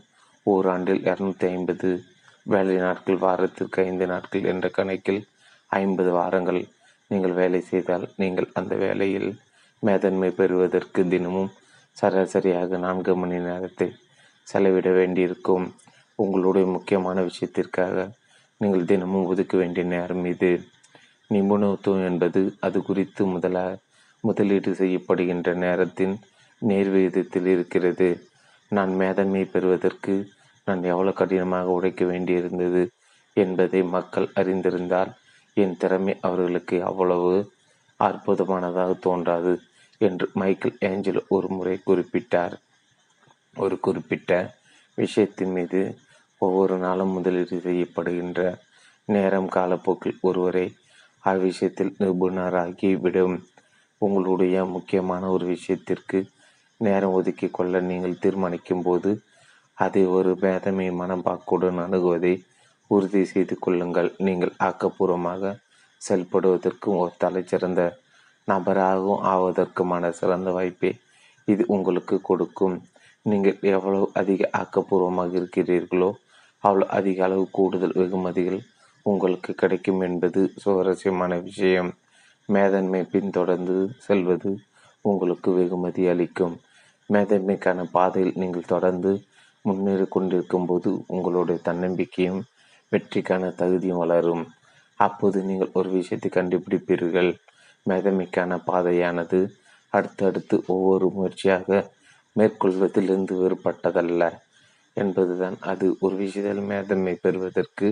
[0.47, 1.89] ஓராண்டில் இரநூத்தி ஐம்பது
[2.53, 5.21] வேலை நாட்கள் வாரத்திற்கு ஐந்து நாட்கள் என்ற கணக்கில்
[5.73, 6.61] ஐம்பது வாரங்கள்
[7.11, 9.31] நீங்கள் வேலை செய்தால் நீங்கள் அந்த வேலையில்
[9.83, 11.51] மேதன்மை பெறுவதற்கு தினமும்
[11.97, 13.89] சராசரியாக நான்கு மணி நேரத்தை
[14.49, 15.67] செலவிட வேண்டியிருக்கும்.
[16.19, 17.97] உங்களுடைய முக்கியமான விஷயத்திற்காக
[18.61, 20.53] நீங்கள் தினமும் ஒதுக்க வேண்டிய நேரம் இது.
[21.33, 23.59] நிபுணத்துவம் என்பது அது குறித்து முதல
[24.25, 26.15] முதலீடு செய்யப்படுகின்ற நேரத்தின்
[26.63, 28.09] நேர்விகிதத்தில் இருக்கிறது.
[28.69, 30.15] நான் மேதன்மை பெறுவதற்கு
[30.67, 32.83] நான் எவ்வளவு கடினமாக உழைக்க வேண்டியிருந்தது
[33.37, 35.11] என்பதை மக்கள் அறிந்திருந்தால்
[35.57, 37.33] என் திறமை அவர்களுக்கு அவ்வளவு
[38.01, 39.53] அற்புதமானதாக தோன்றாது
[40.01, 42.55] என்று மைக்கேல் ஏஞ்சல் ஒரு முறை குறிப்பிட்டார்.
[43.57, 44.33] ஒரு குறிப்பிட்ட
[44.99, 45.81] விஷயத்தின் மீது
[46.39, 48.41] ஒவ்வொரு நாளும் முதலீடு செய்யப்படுகின்ற
[49.09, 50.67] நேரம் காலப்போக்கில் ஒருவரை
[51.25, 53.37] அவ்விஷயத்தில் நிபுணராகி விடும்.
[54.03, 56.19] உங்களுடைய முக்கியமான ஒரு விஷயத்திற்கு
[56.81, 59.11] நேரம் ஒதுக்கி கொள்ள நீங்கள் தீர்மானிக்கும் போது
[59.79, 62.35] அதை ஒரு பேதமை மனப்பாக்குடன் அணுகுவதை
[62.91, 64.11] உறுதி செய்து கொள்ளுங்கள்.
[64.27, 65.53] நீங்கள் ஆக்கப்பூர்வமாக
[66.03, 67.83] செயல்படுவதற்கும் ஒரு தலைச்சிறந்த
[68.49, 70.91] நபராகவும் ஆவதற்குமான சிறந்த வாய்ப்பை
[71.49, 72.77] இது உங்களுக்கு கொடுக்கும்.
[73.27, 76.11] நீங்கள் எவ்வளவு அதிக ஆக்கப்பூர்வமாக இருக்கிறீர்களோ
[76.65, 78.61] அவ்வளோ அதிக அளவு கூடுதல் வெகுமதிகள்
[79.03, 81.91] உங்களுக்கு கிடைக்கும் என்பது சுவாரஸ்யமான விஷயம்.
[82.49, 84.59] மேதன்மை பின்தொடர்ந்து செல்வது
[85.01, 86.55] உங்களுக்கு வெகுமதி அளிக்கும்.
[87.11, 89.13] மேதன்மைக்கான பாதையில் நீங்கள் தொடர்ந்து
[89.65, 92.43] முன்னேறி கொண்டிருக்கும் போது உங்களுடைய தன்னம்பிக்கையும்
[92.93, 94.45] வெற்றிக்கான தகுதியும் வளரும்.
[95.01, 97.31] அப்போது நீங்கள் ஒரு விஷயத்தை கண்டுபிடிப்பீர்கள்.
[97.87, 99.41] மேதமைக்கான பாதையானது
[99.93, 101.91] அடுத்தடுத்து ஒவ்வொரு முயற்சியாக
[102.37, 104.23] மேற்கொள்வதிலிருந்து வேறுபட்டதல்ல.
[104.97, 105.57] என்பதுதான்.
[105.61, 107.89] அது ஒரு விஷயத்தில் மேதமை பெறுவதற்கு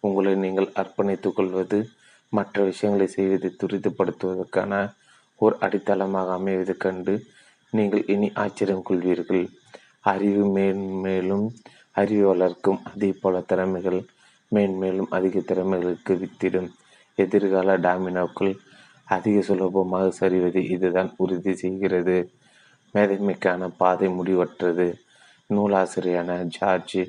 [0.00, 1.78] உங்களை நீங்கள் அர்ப்பணித்துக் கொள்வது
[2.28, 4.72] மற்ற விஷயங்களை செய்வதை துரிதப்படுத்துவதற்கான
[5.40, 7.14] ஒரு அடித்தளமாக அமைவது கண்டு
[7.70, 9.44] நீங்கள் இனி ஆச்சரியம் கொள்வீர்கள்.
[10.00, 11.46] அறிவு மேன்மேலும்
[11.92, 14.00] அறிவு வளர்க்கும் அதே போல திறமைகள்
[14.48, 16.68] மேன்மேலும் அதிக திறமைகளுக்கு வித்திடும்.
[17.14, 18.52] எதிர்கால டாமினோக்கள்
[19.04, 22.16] அதிக சுலபமாக சரிவதை இதுதான் உறுதி செய்கிறது.
[22.94, 24.86] மேதைமைக்கான பாதை முடிவற்றது.
[25.54, 27.00] நூலாசிரியரான ஜார்ஜ்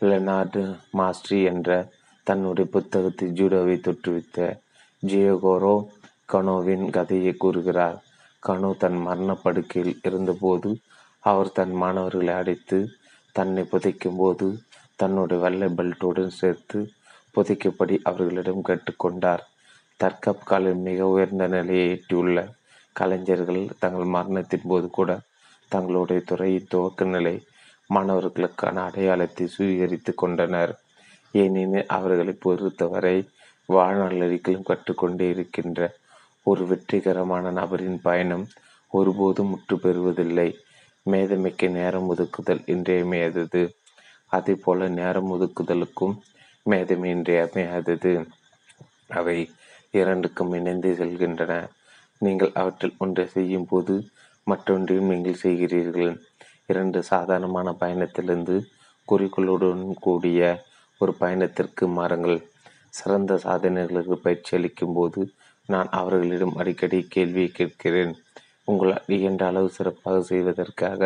[0.00, 1.68] லெனார்டு மாஸ்ட்ரி என்ற
[2.24, 4.56] தன்னுடைய புத்தகத்தில் ஜூடோவை தொற்றுவித்த
[5.06, 5.86] ஜியோகோரோ
[6.32, 8.02] கனோவின் கதையை கூறுகிறார்.
[8.42, 10.70] கனோ தன் மரணப்படுக்கையில் இருந்தபோது
[11.20, 12.78] அவர் தன் மாணவர்களை அடைத்து
[13.32, 14.58] தன்னை புதைக்கும் போது
[14.96, 16.90] தன்னுடைய வெள்ளை பெல்ட்டுடன் சேர்த்து
[17.36, 19.42] புதைக்கப்படி அவர்களிடம் கேட்டுக்கொண்டார்.
[19.96, 22.38] தற்காப்பு மிக உயர்ந்த நிலையை எட்டியுள்ள
[22.92, 25.20] கலைஞர்கள் தங்கள் மரணத்தின் போது கூட
[25.68, 27.46] தங்களுடைய துறையின் துவக்க நிலை
[27.94, 30.72] மாணவர்களுக்கான அடையாளத்தை சுவீகரித்து கொண்டனர்.
[31.40, 33.16] ஏனெனில் அவர்களை பொறுத்தவரை
[33.68, 35.80] வாழ்நாளரிகளும் கற்றுக்கொண்டே இருக்கின்ற
[36.46, 38.44] ஒரு வெற்றிகரமான நபரின் பயணம்
[38.92, 40.48] ஒருபோதும் முற்று பெறுவதில்லை.
[41.10, 43.62] மேதமைக்கு நேரம் ஒதுக்குதல் இன்றியமையாதது.
[44.26, 46.14] அதே போல நேரம் ஒதுக்குதலுக்கும்
[46.70, 48.12] மேதமை இன்றியமையாதது.
[49.08, 49.38] அவை
[49.90, 51.54] இரண்டுக்கும் இணைந்து செல்கின்றன.
[52.18, 53.94] நீங்கள் அவற்றில் ஒன்றை செய்யும் போது
[54.46, 56.12] மற்றொன்றையும் நீங்கள் செய்கிறீர்கள்.
[56.66, 58.56] இரண்டு சாதாரணமான பயணத்திலிருந்து
[59.08, 60.40] குறிக்கோளுடன் கூடிய
[61.00, 62.38] ஒரு பயணத்திற்கு மாறுங்கள்.
[62.90, 65.20] சிறந்த சாதனைகளுக்கு பயிற்சி அளிக்கும் போது
[65.68, 68.12] நான் அவர்களிடம் அடிக்கடி கேள்வியை கேட்கிறேன்.
[68.64, 71.00] உங்களால் இயன்ற அளவு சிறப்பாக செய்வதற்காக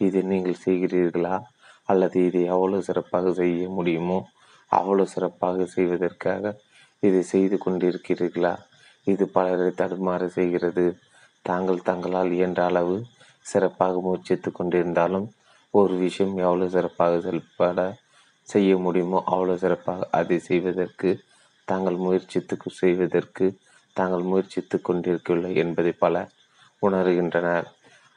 [0.00, 1.36] இதை நீங்கள் செய்கிறீர்களா?
[1.84, 4.18] அல்லது இதை எவ்வளவு சிறப்பாக செய்ய முடியுமோ?
[4.70, 6.54] அவ்வளவு சிறப்பாக செய்வதற்காக
[7.02, 8.54] இதை செய்து கொண்டிருக்கிறீர்களா?
[9.06, 10.86] இது பலரை தடுமாற செய்கிறது.
[11.44, 12.96] தாங்கள் தங்களால் இயன்ற அளவு
[13.46, 15.26] சிறப்பாக முயற்சித்து கொண்டிருந்தாலும்
[15.74, 17.80] ஒரு விஷயம் எவ்வளவு சிறப்பாக செயல்பட
[18.48, 21.10] செய்ய முடியுமோ அவ்வளோ சிறப்பாக அதை செய்வதற்கு
[21.68, 23.46] தாங்கள் முயற்சித்து செய்வதற்கு
[23.96, 26.16] தாங்கள் முயற்சித்து கொண்டிருக்கவில்லை என்பதை பல
[26.82, 27.66] உணர்கின்றனர்.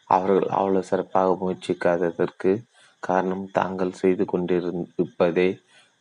[0.09, 2.51] அவர்கள் அவ்வளவு சிறப்பாக முயற்சிக்காததற்கு
[3.03, 5.49] காரணம் தாங்கள் செய்து கொண்டிருப்பதை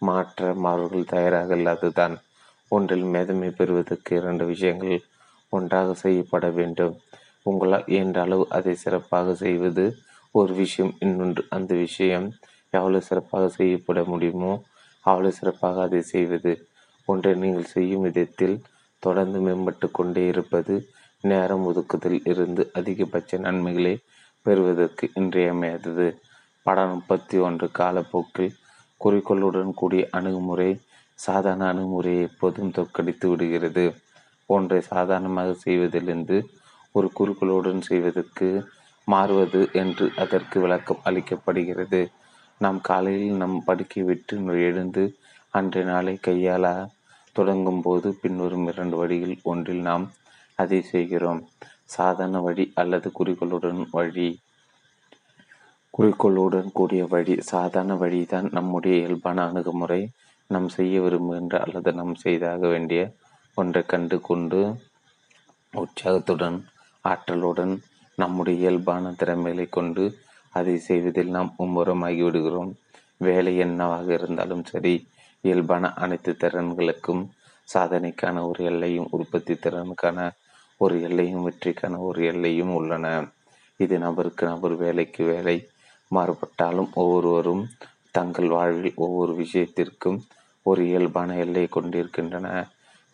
[0.02, 2.15] மாற்ற அவர்கள் தயாராக இல்லாததுதான்.
[2.73, 4.98] ஒன்றில் மேதமை பெறுவதற்கு இரண்டு விஷயங்கள்
[5.52, 6.94] ஒன்றாக செய்யப்பட வேண்டும்.
[7.47, 9.85] உங்களால் இயன்ற அளவு அதை சிறப்பாக செய்வது
[10.35, 12.27] ஒரு விஷயம் இன்னொன்று அந்த விஷயம்
[12.73, 14.53] எவ்வளவு சிறப்பாக செய்யப்பட முடியுமோ
[15.05, 16.53] அவ்வளவு சிறப்பாக அதை செய்வது.
[17.09, 18.57] ஒன்றை நீங்கள் செய்யும் விதத்தில்
[19.03, 20.75] தொடர்ந்து மேம்பட்டு கொண்டே இருப்பது
[21.25, 23.95] நேரம் ஒதுக்குதல் இருந்து அதிகபட்ச நன்மைகளை
[24.47, 26.07] பெறுவதற்கு இன்றியமையாதது.
[26.67, 28.57] படம் முப்பத்தி ஒன்று காலப்போக்கில்
[29.01, 30.71] குறிக்கோளுடன் கூடிய அணுகுமுறை
[31.19, 33.85] சாதாரண அணுகுமுறையை எப்போதும் தோற்கடித்து விடுகிறது.
[34.49, 36.37] ஒன்றை சாதாரணமாக செய்வதிலிருந்து
[36.95, 38.49] ஒரு குறிக்கோளுடன் செய்வதற்கு
[39.09, 42.01] மாறுவது என்று அதற்கு விளக்கம் அளிக்கப்படுகிறது.
[42.61, 44.37] நாம் காலையில் நம் படுக்கை விட்டு
[44.69, 45.03] எழுந்து
[45.51, 46.65] அன்றைய நாளை கையாள
[47.37, 50.05] தொடங்கும் போது பின்வரும் இரண்டு வழிகள் ஒன்றில் நாம்
[50.55, 51.41] அதை செய்கிறோம்.
[51.85, 54.28] சாதாரண வழி அல்லது குறிக்கோளுடன் வழி
[55.91, 60.01] குறிக்கோளுடன் கூடிய வழி சாதாரண வழிதான் நம்முடைய இயல்பான அணுகுமுறை.
[60.51, 63.01] நாம் செய்ய விரும்புகின்ற அல்லது நாம் செய்தாக வேண்டிய
[63.57, 64.61] ஒன்றை கண்டு கொண்டு
[65.73, 66.59] உற்சாகத்துடன்
[67.05, 67.74] ஆற்றலுடன்
[68.19, 70.05] நம்முடைய இயல்பான திறமைகளை கொண்டு
[70.52, 72.72] அதை செய்வதில் நாம் மும்முரமாகிவிடுகிறோம்.
[73.27, 74.94] வேலை என்னவாக இருந்தாலும் சரி
[75.44, 77.22] இயல்பான அனைத்து திறன்களுக்கும்
[77.68, 80.18] சாதனைக்கான ஒரு எல்லையும் உற்பத்தி திறனுக்கான
[80.81, 83.06] ஒரு எல்லையும் வெற்றிக்கான ஒரு எல்லையும் உள்ளன.
[83.81, 85.56] இது நபருக்கு நபர் வேலைக்கு வேலை
[86.10, 87.64] மாறுபட்டாலும் ஒவ்வொருவரும்
[88.16, 90.18] தங்கள் வாழ்வில் ஒவ்வொரு விஷயத்திற்கும்
[90.66, 92.48] ஒரு இயல்பான எல்லை கொண்டிருக்கின்றன.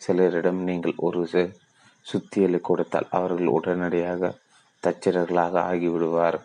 [0.01, 1.21] சிலரிடம் நீங்கள் ஒரு
[2.05, 4.31] சுத்தியலை கொடுத்தால் அவர்கள் உடனடியாக
[4.83, 6.37] தச்சரர்களாக ஆகிவிடுவார்.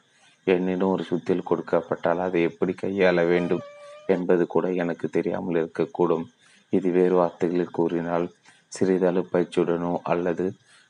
[0.46, 3.64] என்னிடம் ஒரு சுத்தியல் கொடுக்கப்பட்டால் அதை எப்படி கையாள வேண்டும்
[4.06, 6.24] என்பது கூட எனக்கு தெரியாமல் இருக்கக்கூடும்.
[6.72, 8.26] இது வேறு வார்த்தைகளில் கூறினால்
[8.68, 10.46] சிறிதளவு பயிற்சியுடனோ அல்லது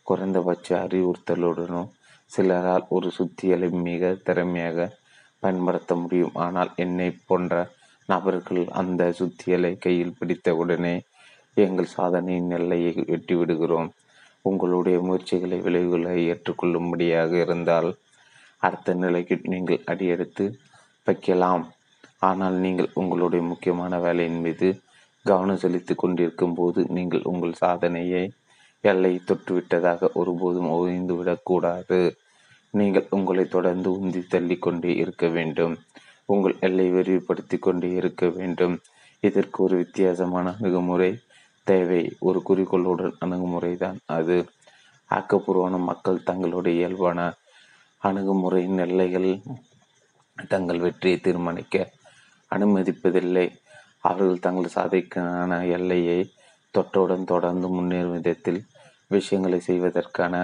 [0.07, 1.83] குறைந்தபட்ச அறிவுறுத்தலுடனோ
[2.31, 4.89] சிலரால் ஒரு சுத்தியலை மிக திறமையாக
[5.43, 6.37] பயன்படுத்த முடியும்.
[6.45, 7.55] ஆனால் என்னை போன்ற
[8.09, 10.95] நபர்கள் அந்த சுத்தியலை கையில் பிடித்தவுடனே
[11.57, 13.91] எங்கள் சாதனையின் எல்லையை எட்டிவிடுகிறோம்.
[14.43, 17.91] உங்களுடைய முயற்சிகளை விளைவுகளை ஏற்றுக்கொள்ளும்படியாக இருந்தால்
[18.67, 20.45] அடுத்த நிலைக்கு நீங்கள் அடியெடுத்து
[21.07, 21.65] வைக்கலாம்.
[22.29, 24.69] ஆனால் நீங்கள் உங்களுடைய முக்கியமான வேலையின் மீது
[25.27, 28.23] கவனம் செலுத்தி கொண்டிருக்கும் போது நீங்கள் உங்கள் சாதனையை
[28.85, 32.01] எல்லை தொட்டுவிட்டதாக ஒருபோதும் ஓய்ந்துவிடக்கூடாது
[32.75, 35.75] நீங்கள் உங்களை தொடர்ந்து உந்தி தள்ளி கொண்டே இருக்க வேண்டும்.
[36.33, 38.75] உங்கள் எல்லை விரிவுபடுத்தி கொண்டே இருக்க வேண்டும்.
[39.23, 41.11] இதற்கு ஒரு வித்தியாசமான அணுகுமுறை
[41.67, 42.03] தேவை.
[42.29, 44.39] ஒரு குறிக்கோளுடன் அணுகுமுறை தான் அது.
[45.11, 47.19] ஆக்கப்பூர்வமான மக்கள் தங்களுடைய இயல்பான
[48.03, 49.29] அணுகுமுறையின் எல்லைகள்
[50.49, 51.75] தங்கள் வெற்றியை தீர்மானிக்க
[52.51, 53.45] அனுமதிப்பதில்லை.
[54.01, 56.19] அவர்கள் தங்கள் சாதைக்கான எல்லையை
[56.75, 58.61] தொட்டவுடன் தொடர்ந்து முன்னேறும் விதத்தில்
[59.07, 60.35] விஷயங்களை செய்வதற்கான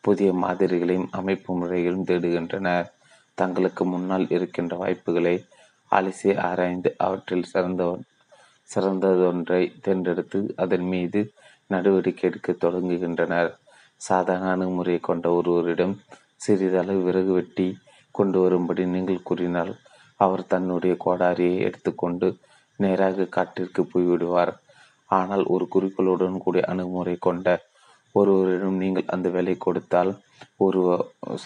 [0.00, 2.86] புதிய மாதிரிகளையும் அமைப்பு முறைகளையும் தேடுகின்றனர்.
[3.34, 5.34] தங்களுக்கு முன்னால் இருக்கின்ற வாய்ப்புகளை
[5.90, 8.06] அலசி ஆராய்ந்து அவற்றில் சிறந்தவன்
[8.70, 11.20] சிறந்ததொன்றை தேர்ந்தெடுத்து அதன் மீது
[11.66, 13.50] நடவடிக்கை எடுக்க தொடங்குகின்றனர்.
[13.96, 15.94] சாதாரண அணுகுமுறையை கொண்ட ஒருவரிடம்
[16.40, 17.68] சிறிதளவு விறகு வெட்டி
[18.14, 19.72] கொண்டு வரும்படி நீங்கள் கூறினால்
[20.20, 22.28] அவர் தன்னுடைய கோடாரியை எடுத்துக்கொண்டு
[22.78, 24.52] நேராக காட்டிற்கு போய்விடுவார்.
[25.10, 27.46] ஆனால் ஒரு குறிக்கோளுடன் கூடிய அணுகுமுறை கொண்ட
[28.14, 30.12] ஒருவரிடம் நீங்கள் அந்த வேலை கொடுத்தால்
[30.66, 30.82] ஒரு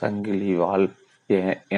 [0.00, 0.86] சங்கிலி வாழ்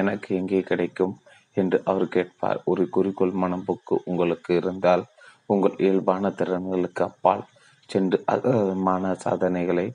[0.01, 1.15] எனக்கு எங்கே கிடைக்கும்
[1.57, 2.59] என்று அவர் கேட்பார்.
[2.71, 5.05] ஒரு குறிக்கோள் மனப்போக்கு உங்களுக்கு இருந்தால்
[5.53, 7.45] உங்கள் இயல்பான திறன்களுக்கு அப்பால்
[7.91, 9.87] சென்று அதமான சாதனைகளை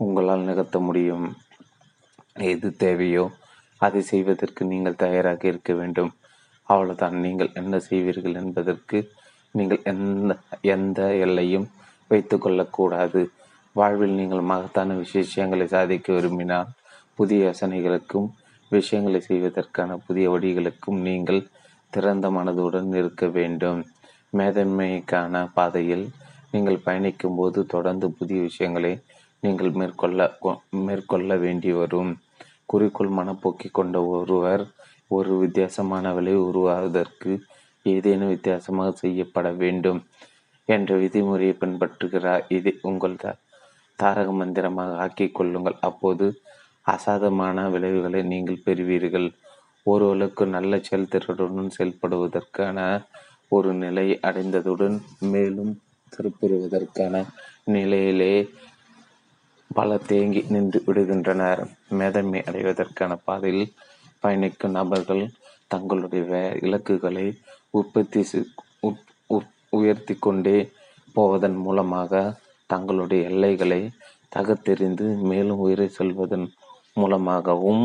[0.00, 1.26] உங்களால் நிகழ்த்த முடியும்.
[2.36, 3.30] எது தேவையோ
[3.78, 6.12] அதை செய்வதற்கு நீங்கள் தயாராக இருக்க வேண்டும்.
[6.62, 7.16] அவ்வளவுதான்.
[7.20, 8.98] நீங்கள் என்ன செய்வீர்கள் என்பதற்கு
[9.50, 11.66] நீங்கள் எந்த எந்த எல்லையும்
[12.08, 13.30] வைத்து கொள்ளக்கூடாது.
[13.72, 16.72] வாழ்வில் நீங்கள் மகத்தான விசேஷங்களை சாதிக்க விரும்பினால்
[17.14, 18.28] புதிய யோசனைகளுக்கும்
[18.70, 21.48] விஷயங்களை செய்வதற்கான புதிய வழிகளுக்கும் நீங்கள்
[21.90, 23.80] திறந்த மனதுடன் இருக்க வேண்டும்.
[24.38, 26.06] மேதன்மைக்கான பாதையில்
[26.50, 28.92] நீங்கள் பயணிக்கும் போது தொடர்ந்து புதிய விஷயங்களை
[29.44, 30.20] நீங்கள் மேற்கொள்ள
[30.86, 32.12] மேற்கொள்ள வேண்டி வரும்
[32.72, 34.62] குறிக்கோள் மனப்போக்கி கொண்ட ஒருவர்
[35.16, 37.32] ஒரு வித்தியாசமான விலை உருவாவதற்கு
[37.86, 40.00] ஏதேனும் வித்தியாசமாக செய்யப்பட வேண்டும்
[40.68, 42.44] என்ற விதிமுறையை பின்பற்றுகிறார்.
[42.48, 43.16] இது உங்கள்
[43.98, 45.76] தாரக மந்திரமாக ஆக்கிக் கொள்ளுங்கள்.
[45.88, 46.26] அப்போது
[46.86, 49.28] அசாதமான விளைவுகளை நீங்கள் பெறுவீர்கள்.
[49.86, 52.78] ஒருவளுக்கு நல்ல செயல்திறனுடன் செயல்படுவதற்கான
[53.48, 54.96] ஒரு நிலை அடைந்ததுடன்
[55.32, 55.72] மேலும்
[56.12, 57.24] சிறப்புறுவதற்கான
[57.74, 58.34] நிலையிலே
[59.70, 61.62] பல தேங்கி நின்று விடுகின்றனர்.
[61.90, 63.72] மேதமை அடைவதற்கான பாதையில்
[64.20, 65.30] பயணிக்கும் நபர்கள்
[65.66, 67.26] தங்களுடைய இலக்குகளை
[67.70, 68.22] உற்பத்தி
[69.68, 70.70] உயர்த்தி கொண்டே
[71.14, 73.90] போவதன் மூலமாக தங்களுடைய எல்லைகளை
[74.36, 76.46] தகத்தெறிந்து மேலும் உயிரை செல்வதன்
[76.94, 77.84] மூலமாகவும்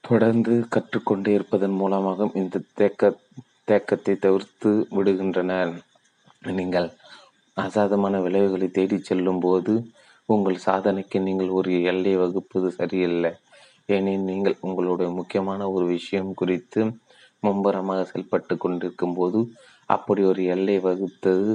[0.00, 3.12] தொடர்ந்து கற்றுக்கொண்டே இருப்பதன் மூலமாகவும் இந்த தேக்க
[3.66, 5.72] தேக்கத்தை தவிர்த்து விடுகின்றனர்.
[6.42, 6.88] நீங்கள்
[7.56, 9.72] அசாதமான விளைவுகளை தேடிச் செல்லும் போது
[10.28, 13.32] உங்கள் சாதனைக்கு நீங்கள் ஒரு எல்லை வகுப்பது சரியில்லை.
[13.86, 16.82] ஏனெனில் நீங்கள் உங்களுடைய முக்கியமான ஒரு விஷயம் குறித்து
[17.42, 19.40] மும்பரமாக செயல்பட்டு கொண்டிருக்கும் போது
[19.88, 21.48] அப்படி ஒரு எல்லை வகுத்தது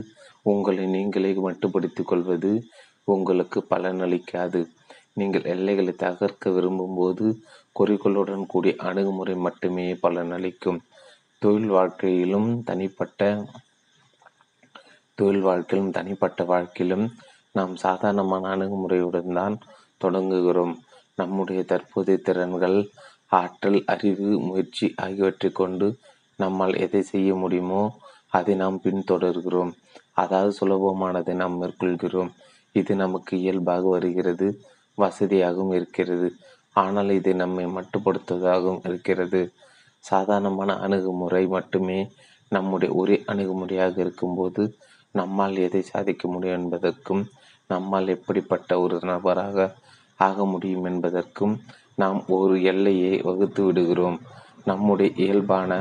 [0.44, 2.52] உங்களை நீங்களே மட்டுப்படுத்திக் கொள்வது
[3.06, 4.62] உங்களுக்கு பலனளிக்காது
[5.14, 7.28] நீங்கள் எல்லைகளை தகர்க்க விரும்பும் போது
[7.72, 10.80] குறிக்கோளுடன் கூடிய அணுகுமுறை மட்டுமே பலனளிக்கும்
[11.40, 13.22] தொழில் வாழ்க்கையிலும் தனிப்பட்ட
[15.18, 17.06] தொழில் வாழ்க்கையிலும் தனிப்பட்ட வாழ்க்கையிலும்
[17.52, 19.56] நாம் சாதாரணமான அணுகுமுறையுடன் தான்
[20.04, 20.74] தொடங்குகிறோம்.
[21.16, 22.78] நம்முடைய தற்போதைய திறன்கள்
[23.32, 25.88] ஆற்றல் அறிவு முயற்சி ஆகியவற்றை கொண்டு
[26.40, 27.82] நம்மால் எதை செய்ய முடியுமோ
[28.38, 29.72] அதை நாம் பின்தொடர்கிறோம்.
[30.14, 32.32] அதாவது சுலபமானதை நாம் மேற்கொள்கிறோம்.
[32.76, 34.48] இது நமக்கு இயல்பாக வருகிறது
[34.98, 36.28] வசதியாகவும் இருக்கிறது.
[36.76, 39.42] ஆனால் இது நம்மை மட்டுப்படுத்துவதாகவும் இருக்கிறது.
[40.06, 42.00] சாதாரணமான அணுகுமுறை மட்டுமே
[42.52, 44.64] நம்முடைய ஒரே அணுகுமுறையாக இருக்கும்போது
[45.12, 47.24] நம்மால் எதை சாதிக்க முடியும் என்பதற்கும்
[47.68, 49.76] நம்மால் எப்படிப்பட்ட ஒரு நபராக
[50.20, 51.54] ஆக முடியும் என்பதற்கும்
[51.96, 54.18] நாம் ஒரு எல்லையை வகுத்து விடுகிறோம்.
[54.66, 55.72] நம்முடைய இயல்பான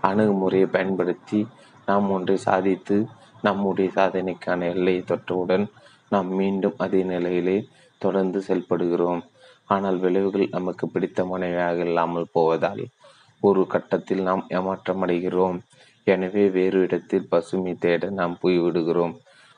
[0.00, 1.40] அணுகுமுறையை பயன்படுத்தி
[1.86, 2.96] நாம் ஒன்றை சாதித்து
[3.42, 5.64] நம்முடைய சாதனைக்கான எல்லையை தொற்றவுடன்
[6.08, 7.56] நாம் மீண்டும் அதே நிலையிலே
[7.98, 9.22] தொடர்ந்து செயல்படுகிறோம்.
[9.66, 12.84] ஆனால் விளைவுகள் நமக்கு பிடித்தமானவையாக இல்லாமல் போவதால்
[13.40, 15.58] ஒரு கட்டத்தில் நாம் ஏமாற்றமடைகிறோம்.
[16.12, 19.14] எனவே வேறு இடத்தில் பசுமை தேட நாம் போய்விடுகிறோம்.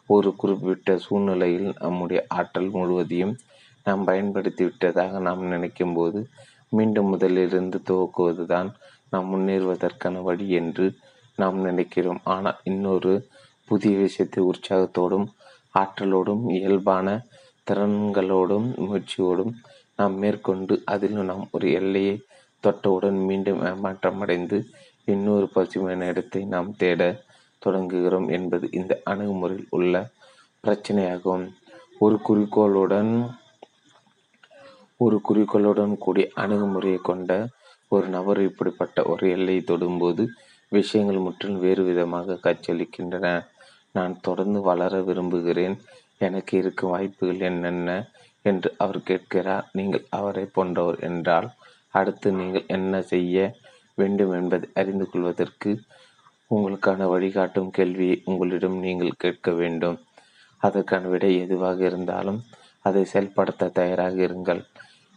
[0.09, 3.35] ஒரு குறிப்பிட்ட சூழ்நிலையில் நம்முடைய ஆற்றல் முழுவதையும்
[3.87, 6.21] நாம் பயன்படுத்தி விட்டதாக நாம் நினைக்கும் போது
[6.73, 8.69] மீண்டும் முதலிலிருந்து துவக்குவது தான்
[9.13, 10.87] நாம் முன்னேறுவதற்கான வழி என்று
[11.39, 12.21] நாம் நினைக்கிறோம்.
[12.35, 13.13] ஆனால் இன்னொரு
[13.69, 15.27] புதிய விஷயத்தை உற்சாகத்தோடும்
[15.75, 17.09] ஆற்றலோடும் இயல்பான
[17.67, 19.53] திறன்களோடும் முயற்சியோடும்
[19.99, 22.15] நாம் மேற்கொண்டு அதில் நாம் ஒரு எல்லையை
[22.65, 24.59] தொட்டவுடன் மீண்டும் ஏமாற்றமடைந்து
[25.15, 27.03] இன்னொரு பசுமையான இடத்தை நாம் தேட
[27.63, 29.95] தொடங்குகிறோம் என்பது இந்த அணுகுமுறையில் உள்ள
[30.65, 31.45] பிரச்சனையாகும்.
[31.99, 33.13] ஒரு குறிக்கோளுடன்
[35.01, 37.31] ஒரு குறிக்கோளுடன் கூடிய அணுகுமுறையை கொண்ட
[37.89, 40.25] ஒரு நபர் இப்படிப்பட்ட ஒரு எல்லையை தொடும்போது
[40.73, 43.27] விஷயங்கள் முற்றிலும் வேறு விதமாக காட்சியளிக்கின்றன.
[43.95, 45.77] நான் தொடர்ந்து வளர விரும்புகிறேன்.
[46.19, 47.91] எனக்கு இருக்கும் வாய்ப்புகள் என்னென்ன
[48.45, 49.67] என்று அவர் கேட்கிறார்.
[49.79, 51.49] நீங்கள் அவரை போன்றவர் என்றால்
[51.95, 53.37] அடுத்து நீங்கள் என்ன செய்ய
[53.95, 55.81] வேண்டும் என்பதை அறிந்து கொள்வதற்கு
[56.51, 59.99] உங்களுக்கான வழிகாட்டும் கேள்வியை உங்களிடம் நீங்கள் கேட்க வேண்டும்.
[60.63, 62.41] அதற்கான விடை எதுவாக இருந்தாலும்
[62.81, 64.63] அதை செயல்படுத்த தயாராக இருங்கள்.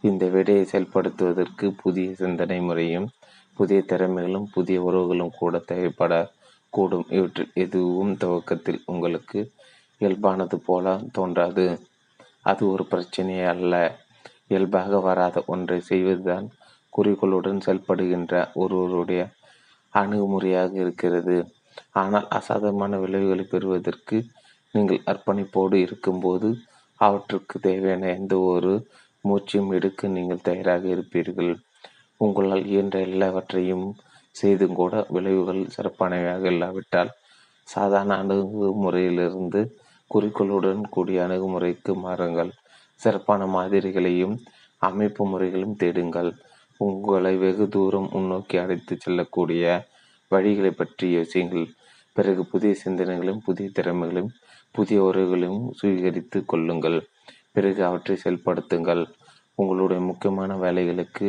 [0.00, 3.08] இந்த விடையை செயல்படுத்துவதற்கு புதிய சிந்தனை முறையும்
[3.54, 7.06] புதிய திறமைகளும் புதிய உறவுகளும் கூட தேவைப்படக்கூடும்.
[7.08, 9.52] இவற்றில் எதுவும் துவக்கத்தில் உங்களுக்கு
[10.00, 11.80] இயல்பானது போல தோன்றாது.
[12.42, 13.74] அது ஒரு பிரச்சனையே அல்ல.
[14.48, 16.46] இயல்பாக வராத ஒன்றை செய்வதுதான்
[16.94, 19.22] குறிக்கோளுடன் செயல்படுகின்ற ஒருவருடைய
[19.94, 21.36] அணுகுமுறையாக இருக்கிறது.
[22.00, 24.16] ஆனால் அசாதமான விளைவுகளை பெறுவதற்கு
[24.74, 26.48] நீங்கள் அர்ப்பணிப்போடு இருக்கும்போது
[27.00, 28.72] அவற்றுக்கு தேவையான எந்த ஒரு
[29.24, 31.52] மூச்சையும் எடுக்க நீங்கள் தயாராக இருப்பீர்கள்.
[32.20, 33.86] உங்களால் இயன்ற எல்லாவற்றையும்
[34.36, 37.10] செய்தும் கூட விளைவுகள் சிறப்பானவையாக இல்லாவிட்டால்
[37.68, 39.60] சாதாரண அணுகுமுறையிலிருந்து
[40.10, 42.50] குறிக்கோளுடன் கூடிய அணுகுமுறைக்கு மாறுங்கள்.
[43.00, 44.34] சிறப்பான மாதிரிகளையும்
[44.82, 46.30] அமைப்பு முறைகளும் தேடுங்கள்.
[46.80, 49.64] உங்களை வெகு தூரம் முன்னோக்கி அழைத்து செல்லக்கூடிய
[50.30, 51.66] வழிகளை பற்றி யோசியுங்கள்
[52.12, 54.32] பிறகு புதிய சிந்தனைகளையும் புதிய திறமைகளையும்
[54.70, 56.98] புதிய உறவுகளையும் சுவீகரித்து கொள்ளுங்கள்.
[57.52, 59.02] பிறகு அவற்றை செயல்படுத்துங்கள்.
[59.54, 61.26] உங்களுடைய முக்கியமான வேலைகளுக்கு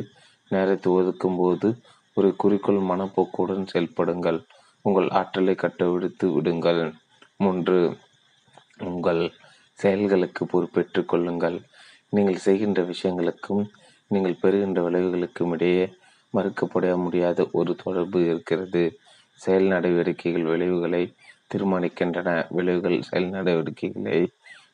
[0.49, 1.67] நேரத்தை ஒதுக்கும் போது
[2.13, 4.39] ஒரு குறிக்கோள் மனப்போக்குடன் செயல்படுங்கள்.
[4.81, 6.93] உங்கள் ஆற்றலை கட்டவிழ்த்து விடுங்கள்.
[7.37, 7.77] மூன்று
[8.79, 9.33] உங்கள்
[9.79, 11.57] செயல்களுக்கு பொறுப்பேற்றுக் கொள்ளுங்கள்.
[12.09, 13.63] நீங்கள் செய்கின்ற விஷயங்களுக்கும்
[14.11, 15.85] நீங்கள் பெறுகின்ற விளைவுகளுக்கும் இடையே
[16.33, 18.83] மறுக்கப்பட முடியாத ஒரு தொடர்பு இருக்கிறது.
[19.39, 21.03] செயல் நடவடிக்கைகள் விளைவுகளை
[21.53, 22.29] தீர்மானிக்கின்றன.
[22.49, 24.19] விளைவுகள் செயல் நடவடிக்கைகளை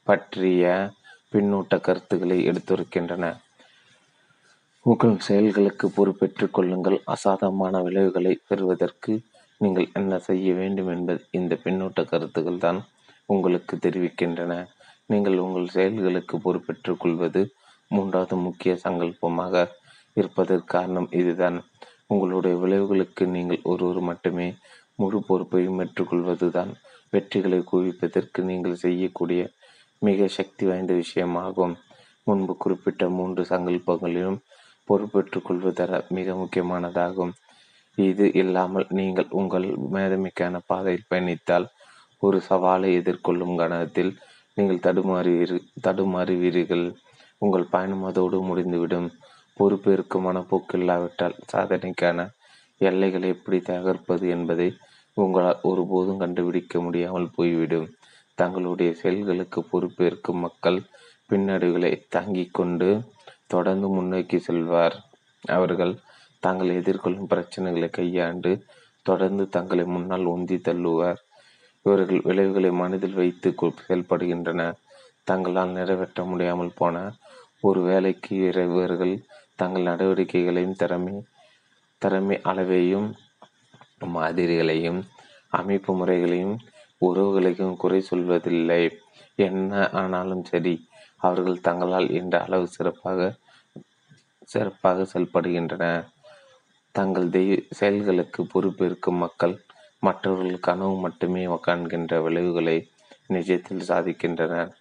[0.03, 0.91] பற்றிய
[1.33, 3.25] பின்னூட்ட கருத்துக்களை எடுத்துரைக்கின்றன.
[4.85, 6.97] உங்கள் செயல்களுக்கு பொறுப்பேற்றுக் கொள்ளுங்கள்.
[7.05, 9.13] அசாதமான விளைவுகளை பெறுவதற்கு
[9.61, 12.79] நீங்கள் என்ன செய்ய வேண்டும் என்பது இந்த பின்னூட்ட கருத்துக்கள் தான்
[13.25, 14.53] உங்களுக்கு தெரிவிக்கின்றன.
[15.05, 17.41] நீங்கள் உங்கள் செயல்களுக்கு பொறுப்பேற்றுக் கொள்வது
[17.95, 19.63] மூன்றாவது முக்கிய சங்கல்பமாக
[20.19, 21.57] இருப்பதற்கு காரணம் இதுதான்.
[22.13, 24.47] உங்களுடைய விளைவுகளுக்கு நீங்கள் ஒருவர் மட்டுமே
[24.99, 26.71] முழு பொறுப்பையும் ஏற்றுக்கொள்வதுதான்.
[27.13, 29.41] வெற்றிகளை குவிப்பதற்கு நீங்கள் செய்யக்கூடிய
[30.01, 31.73] மிக சக்தி வாய்ந்த விஷயமாகும்.
[32.27, 34.39] முன்பு குறிப்பிட்ட மூன்று சங்கல்பங்களிலும்
[34.87, 37.31] பொறுப்பேற்றுக்கொள்வதர மிக முக்கியமானதாகும்.
[37.97, 41.65] இது இல்லாமல் நீங்கள் உங்கள் மேதமைக்கான பாதையில் பயணித்தால்
[42.23, 44.11] ஒரு சவாலை எதிர்கொள்ளும் கணத்தில்
[44.57, 45.55] நீங்கள் தடுமாறுவீர்
[45.85, 46.85] தடுமாறுவீர்கள்.
[47.41, 49.09] உங்கள் பயணம் அதோடு முடிந்துவிடும்.
[49.57, 52.19] பொறுப்பேற்கு மனப்போக்கு இல்லாவிட்டால் சாதனைக்கான
[52.81, 54.67] எல்லைகளை எப்படி தகர்ப்பது என்பதை
[55.17, 57.87] உங்களால் ஒருபோதும் கண்டுபிடிக்க முடியாமல் போய்விடும்.
[58.37, 60.79] தங்களுடைய செயல்களுக்கு பொறுப்பேற்கும் மக்கள்
[61.29, 62.89] பின்னடைவுகளை தாங்கிக் கொண்டு
[63.47, 64.95] தொடர்ந்து முன்னோக்கி செல்வார்.
[65.47, 65.93] அவர்கள்
[66.43, 68.51] தாங்கள் எதிர்கொள்ளும் பிரச்சனைகளை கையாண்டு
[69.05, 71.19] தொடர்ந்து தங்களை முன்னால் உந்தி தள்ளுவார்.
[71.85, 74.61] இவர்கள் விளைவுகளை மனதில் வைத்து செயல்படுகின்றன
[75.23, 76.95] தங்களால் நிறைவேற்ற முடியாமல் போன
[77.61, 79.15] ஒரு வேலைக்கு இவர்கள்
[79.55, 81.15] தங்கள் நடவடிக்கைகளையும் திறமை
[82.01, 83.09] திறமை அளவையும்
[84.13, 85.01] மாதிரிகளையும்
[85.49, 86.55] அமைப்பு முறைகளையும்
[87.01, 88.83] உறவுகளையும் குறை சொல்வதில்லை.
[89.35, 90.73] என்ன ஆனாலும் சரி
[91.17, 93.19] அவர்கள் தங்களால் என்ற அளவு சிறப்பாக
[94.43, 95.85] சிறப்பாக செயல்படுகின்றன.
[96.95, 99.55] தங்கள் தெய்வ செயல்களுக்கு பொறுப்பேற்கும் மக்கள்
[99.99, 102.77] மற்றவர்கள் கனவு மட்டுமே காண்கின்ற விளைவுகளை
[103.29, 104.71] நிஜத்தில் சாதிக்கின்றனர்.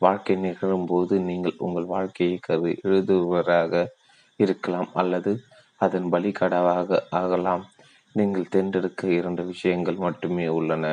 [0.00, 3.72] வாழ்க்கை நிகழும்போது நீங்கள் உங்கள் வாழ்க்கையை கரு எழுதுவராக
[4.40, 5.32] இருக்கலாம் அல்லது
[5.80, 7.64] அதன் பலிகடாவாக ஆகலாம்.
[8.14, 10.84] நீங்கள் தேர்ந்தெடுக்க இரண்டு விஷயங்கள் மட்டுமே உள்ளன.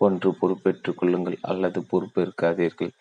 [0.00, 2.92] ஒன்று பொறுப்பேற்றுக் கொள்ளுங்கள் அல்லது பொறுப்பேற்காதீர்கள்.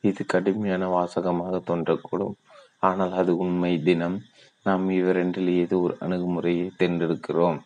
[0.00, 2.34] இது கடுமையான வாசகமாக தோன்றக்கூடும்.
[2.80, 4.18] ஆனால் அது உண்மை தினம்.
[4.66, 7.58] நாம் இவ்விரண்டில் ஏதோ ஒரு அணுகுமுறையை தேர்ந்தெடுக்கிறோம்.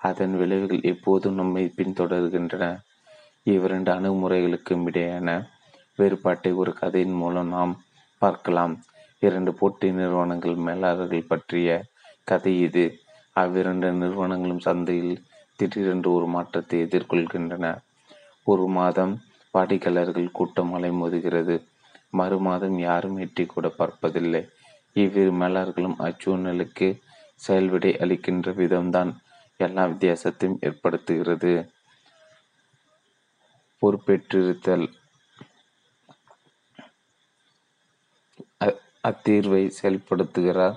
[0.00, 2.64] அதன் விளைவுகள் எப்போதும் நம்மை பின்தொடர்கின்றன.
[3.46, 5.28] இவ்விரண்டு அணுகுமுறைகளுக்கும் இடையான
[5.98, 7.72] வேறுபாட்டை ஒரு கதையின் மூலம் நாம்
[8.22, 8.74] பார்க்கலாம்.
[9.22, 11.68] இரண்டு போட்டி நிறுவனங்கள் மேலாளர்கள் பற்றிய
[12.24, 12.84] கதை இது.
[13.36, 15.22] அவ்விரண்டு நிறுவனங்களும் சந்தையில்
[15.56, 17.66] திடீரென்று ஒரு மாற்றத்தை எதிர்கொள்கின்றன.
[18.46, 19.12] ஒரு மாதம்
[19.54, 21.56] வாடிக்கையாளர்கள் கூட்டம் அலைமோதுகிறது.
[22.10, 24.42] மறு மாதம் யாரும் எட்டி கூட பார்ப்பதில்லை.
[24.92, 26.88] இவ்விரு மேலாளர்களும் அச்சூழ்நிலைக்கு
[27.40, 29.10] செயல்விடை அளிக்கின்ற விதம்தான்
[29.60, 31.52] எல்லா வித்தியாசத்தையும் ஏற்படுத்துகிறது.
[33.82, 34.86] பொறுப்பேற்றிருத்தல்
[39.04, 40.76] அத்தீர்வை செயல்படுத்துகிறார்.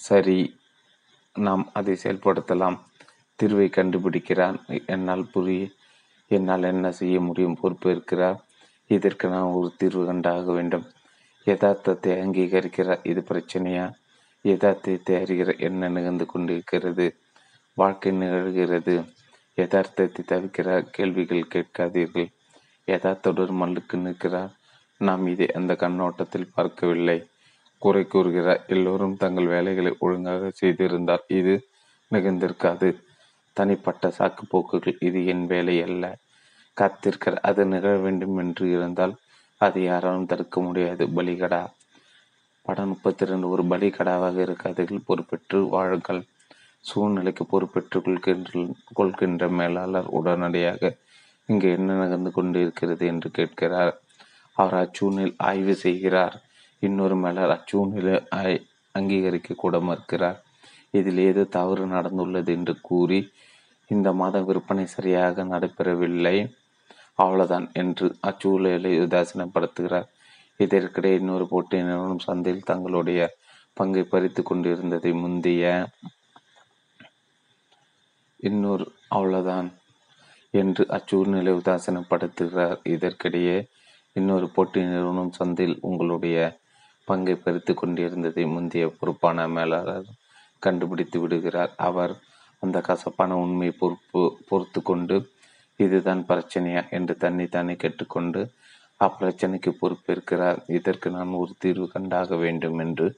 [0.00, 0.38] சரி
[1.36, 2.78] நாம் அதை செயல்படுத்தலாம்.
[3.38, 5.68] தீர்வை கண்டுபிடிக்கிறார் என்னால் புரிய
[6.28, 7.58] என்னால் என்ன செய்ய முடியும்?
[7.62, 8.38] பொறுப்பேற்கிறார்.
[8.86, 10.86] இதற்கு நான் ஒரு தீர்வு கண்டாக வேண்டும்.
[11.46, 13.86] யதார்த்தத்தை அங்கீகரிக்கிறார் இது பிரச்சனையா?
[14.44, 17.06] யதார்த்தத்தை அறிகிற என்ன நிகழ்ந்து கொண்டிருக்கிறது.
[17.74, 18.94] வாழ்க்கை நிகழ்கிறது.
[19.56, 20.84] யதார்த்தத்தை தவிர்க்கிறார்.
[20.90, 22.28] கேள்விகள் கேட்காதீர்கள்.
[22.86, 24.52] யதார்த்தத்துடன் மல்லுக்கு நிற்கிறார்.
[25.00, 27.18] நாம் இதை அந்த கண்ணோட்டத்தில் பார்க்கவில்லை.
[27.78, 31.54] குறை கூறுகிறார் எல்லோரும் தங்கள் வேலைகளை ஒழுங்காக செய்திருந்தால் இது
[32.12, 32.88] நிகழ்ந்திருக்காது
[33.52, 36.04] தனிப்பட்ட சாக்கு போக்குகள் இது என் வேலை அல்ல.
[36.76, 39.14] காத்திருக்கிற அது நிகழ வேண்டும் என்று இருந்தால்
[39.60, 41.06] அதை யாராலும் தடுக்க முடியாது.
[41.06, 41.66] பலிகடா.
[42.62, 46.22] படம் முப்பத்தி ரெண்டு ஒரு பலிகடாவாக இருக்காதீர்கள் பொறுப்பேற்று வாழுங்கள்.
[46.80, 50.96] சூழ்நிலைக்கு பொறுப்பேற்றுக் கொள்கின்ற கொள்கின்ற மேலாளர் உடனடியாக
[51.46, 53.94] இங்கு என்ன நடந்து கொண்டிருக்கிறது என்று கேட்கிறார்.
[54.56, 56.36] அவர் அச்சூழ்நில் ஆய்வு செய்கிறார்.
[56.82, 58.14] இன்னொரு மேலர் அச்சூழ்நிலை
[58.94, 60.38] அங்கீகரிக்க கூட மறுக்கிறார்.
[60.90, 63.20] இதில் ஏதோ தவறு நடந்துள்ளது என்று கூறி
[63.90, 66.36] இந்த மாதம் விற்பனை சரியாக நடைபெறவில்லை
[67.14, 70.08] அவ்வளவுதான் என்று அச்சூழலை உதாசீனப்படுத்துகிறார்.
[70.60, 73.20] இதற்கிடையே இன்னொரு போட்டி நிறுவனம் சந்தையில் தங்களுடைய
[73.76, 75.64] பங்கை பறித்து கொண்டிருந்ததை முந்தைய
[78.40, 79.68] இன்னொரு அவ்வளவுதான்
[80.54, 82.78] என்று அச்சூழ்நிலை உதாசீனப்படுத்துகிறார்.
[82.94, 83.56] இதற்கிடையே
[84.16, 86.36] இன்னொரு போட்டி நிறுவனம் சந்தையில் உங்களுடைய
[87.08, 90.08] பங்கை பறித்து கொண்டிருந்ததை முந்தைய பொறுப்பான மேலாளர்
[90.62, 91.72] கண்டுபிடித்து விடுகிறார்.
[91.88, 92.14] அவர்
[92.62, 95.16] அந்த கசப்பான உண்மையை பொறுப்பு பொறுத்து கொண்டு
[95.80, 96.82] இதுதான் பிரச்சனையா?
[96.90, 98.40] என்று தன்னை தானே கேட்டுக்கொண்டு
[99.00, 100.60] அப்பிரச்சனைக்கு பொறுப்பேற்கிறார்.
[100.68, 103.08] இதற்கு நான் ஒரு தீர்வு கண்டாக வேண்டும் என்று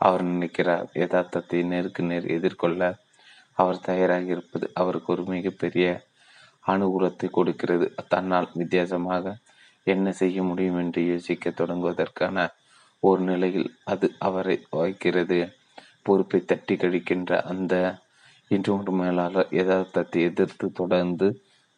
[0.00, 0.86] அவர் நினைக்கிறார்.
[0.94, 2.82] யதார்த்தத்தை நேருக்கு நேர் எதிர்கொள்ள
[3.58, 5.86] அவர் தயாராக இருப்பது அவருக்கு ஒரு மிகப்பெரிய
[6.64, 7.86] அனுகூலத்தை கொடுக்கிறது.
[8.08, 9.34] தன்னால் வித்தியாசமாக
[9.86, 12.36] என்ன செய்ய முடியும் என்று யோசிக்க தொடங்குவதற்கான
[13.08, 15.38] ஒரு நிலையில் அது அவரை வைக்கிறது.
[16.02, 17.74] பொறுப்பை தட்டி கழிக்கின்ற அந்த
[18.50, 21.28] இன்று மேலாளர் யதார்த்தத்தை எதிர்த்து தொடர்ந்து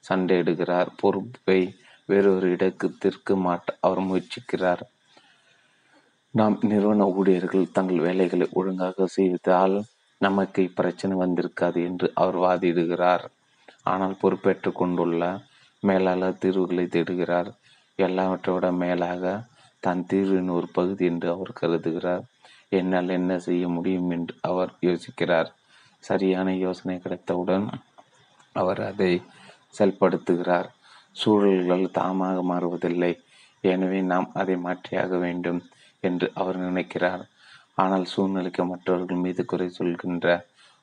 [0.05, 0.91] சண்டையிடுகிறார்.
[0.97, 1.61] பொறுப்பை
[2.09, 4.83] வேறொரு இடத்திற்கு மாட்ட அவர் முயற்சிக்கிறார்.
[6.35, 9.77] நாம் நிறுவன ஊழியர்கள் தங்கள் வேலைகளை ஒழுங்காக செய்தால்
[10.21, 13.25] நமக்கு இப்பிரச்சனை வந்திருக்காது என்று அவர் வாதிடுகிறார்.
[13.83, 15.23] ஆனால் பொறுப்பேற்று கொண்டுள்ள
[15.83, 17.51] மேலாளர் தீர்வுகளை தேடுகிறார்.
[17.99, 19.25] எல்லாவற்றை மேலாக
[19.81, 22.25] தான் தீர்வின் ஒரு பகுதி என்று அவர் கருதுகிறார்.
[22.69, 25.51] என்னால் என்ன செய்ய முடியும் என்று அவர் யோசிக்கிறார்.
[26.05, 27.67] சரியான யோசனை கிடைத்தவுடன்
[28.55, 29.13] அவர் அதை
[29.79, 30.69] செயல்படுத்துகிறார்.
[31.13, 33.13] சூழல்கள் தாமாக மாறுவதில்லை.
[33.65, 35.61] எனவே நாம் அதை மாற்றியாக வேண்டும்
[36.03, 37.23] என்று அவர் நினைக்கிறார்.
[37.75, 40.27] ஆனால் சூழ்நிலைக்கு மற்றவர்கள் மீது குறை சொல்கின்ற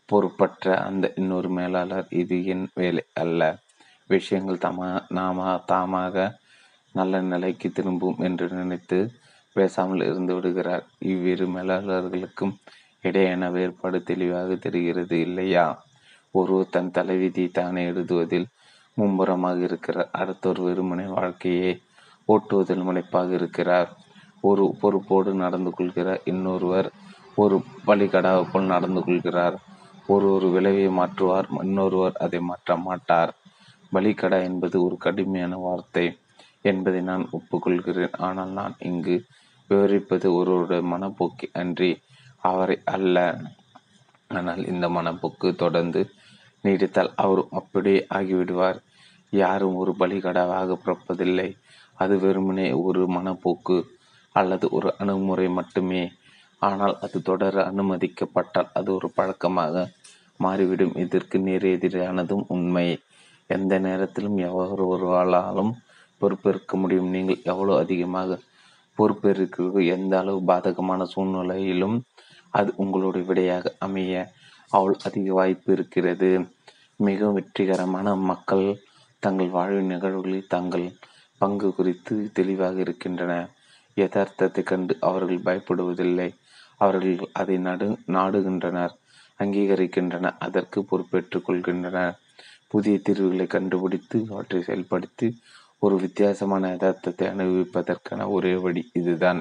[0.10, 3.41] பொறுப்பற்ற அந்த இன்னொரு மேலாளர் இது என் வேலை அல்ல.
[4.10, 4.88] விஷயங்கள் தமா
[5.18, 6.26] நாம தாமாக
[6.94, 8.98] நல்ல நிலைக்கு திரும்பும் என்று நினைத்து
[9.56, 10.86] பேசாமல் இருந்து விடுகிறார்.
[10.99, 12.53] இவ்விரு மேலாளர்களுக்கும்
[13.03, 15.65] இடையேன வேறுபாடு தெளிவாக தெரிகிறது இல்லையா?
[16.32, 18.48] ஒருவர் தன் தலைவிதி தானே எழுதுவதில்
[18.98, 20.10] மும்புறமாக இருக்கிறார்.
[20.11, 21.82] அடுத்தொரு வெறுமனை வாழ்க்கையை
[22.28, 23.90] ஓட்டுவதில் முனைப்பாக இருக்கிறார்.
[24.41, 26.22] ஒரு பொறுப்போடு நடந்து கொள்கிறார்.
[26.26, 26.90] இன்னொருவர்
[27.36, 29.56] ஒரு பலிகடாவை போல் நடந்து கொள்கிறார்.
[30.07, 33.32] ஒரு ஒரு விளைவை மாற்றுவார் இன்னொருவர் அதை மாற்ற மாட்டார்.
[33.94, 36.06] பலிகடா என்பது ஒரு கடுமையான வார்த்தை.
[36.64, 38.15] என்பதை நான் ஒப்புக்கொள்கிறேன்.
[38.27, 39.15] ஆனால் நான் இங்கு
[39.69, 41.91] விவரிப்பது ஒருவருடைய மனப்போக்கு அன்றி
[42.44, 43.18] அவரை அல்ல.
[44.30, 46.02] ஆனால் இந்த மனப்போக்கு தொடர்ந்து
[46.64, 48.80] நீடித்தால் அவர் அப்படியே ஆகிவிடுவார்.
[49.34, 51.48] யாரும் ஒரு பலிகடாவாக பிறப்பதில்லை.
[51.94, 53.77] அது வெறுமனே ஒரு மனப்போக்கு
[54.35, 56.03] அல்லது ஒரு அணுகுமுறை மட்டுமே.
[56.61, 59.85] ஆனால் அது தொடர அனுமதிக்கப்பட்டால் அது ஒரு பழக்கமாக
[60.40, 60.94] மாறிவிடும்.
[60.98, 62.88] இதற்கு நேர் எதிரானதும் உண்மை.
[63.49, 65.73] எந்த நேரத்திலும் எவர் ஒருவராலும்
[66.18, 67.10] பொறுப்பேற்க முடியும்.
[67.10, 68.40] நீங்கள் எவ்வளவு அதிகமாக
[68.98, 71.98] பொறுப்பேற்கிறீர்கள் எந்த அளவு பாதகமான சூழ்நிலையிலும்
[72.49, 74.31] அது உங்களுடைய விடையாக அமைய
[74.69, 76.30] அவள் அதிக வாய்ப்பு இருக்கிறது.
[76.95, 78.68] மிகவும் வெற்றிகரமான மக்கள்
[79.19, 80.85] தங்கள் வாழ்வின் நிகழ்வுகளில் தங்கள்
[81.38, 83.34] பங்கு குறித்து தெளிவாக இருக்கின்றன.
[83.95, 86.30] யதார்த்தத்தை கண்டு அவர்கள் பயப்படுவதில்லை.
[86.77, 88.94] அவர்கள் அதை நடு நாடுகின்றனர்
[89.40, 92.14] அங்கீகரிக்கின்றனர் அதற்கு பொறுப்பேற்றுக் கொள்கின்றனர்.
[92.68, 95.27] புதிய தீர்வுகளை கண்டுபிடித்து அவற்றை செயல்படுத்தி
[95.84, 99.40] ஒரு வித்தியாசமான யதார்த்தத்தை அனுபவிப்பதற்கான ஒரே வழி இதுதான்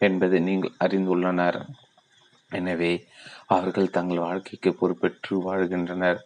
[0.00, 1.58] என்பதை நீங்கள் அறிந்துள்ளனர்.
[2.50, 2.92] எனவே
[3.46, 6.20] அவர்கள் தங்கள் வாழ்க்கைக்கு பொறுப்பேற்று வாழ்கின்றனர்.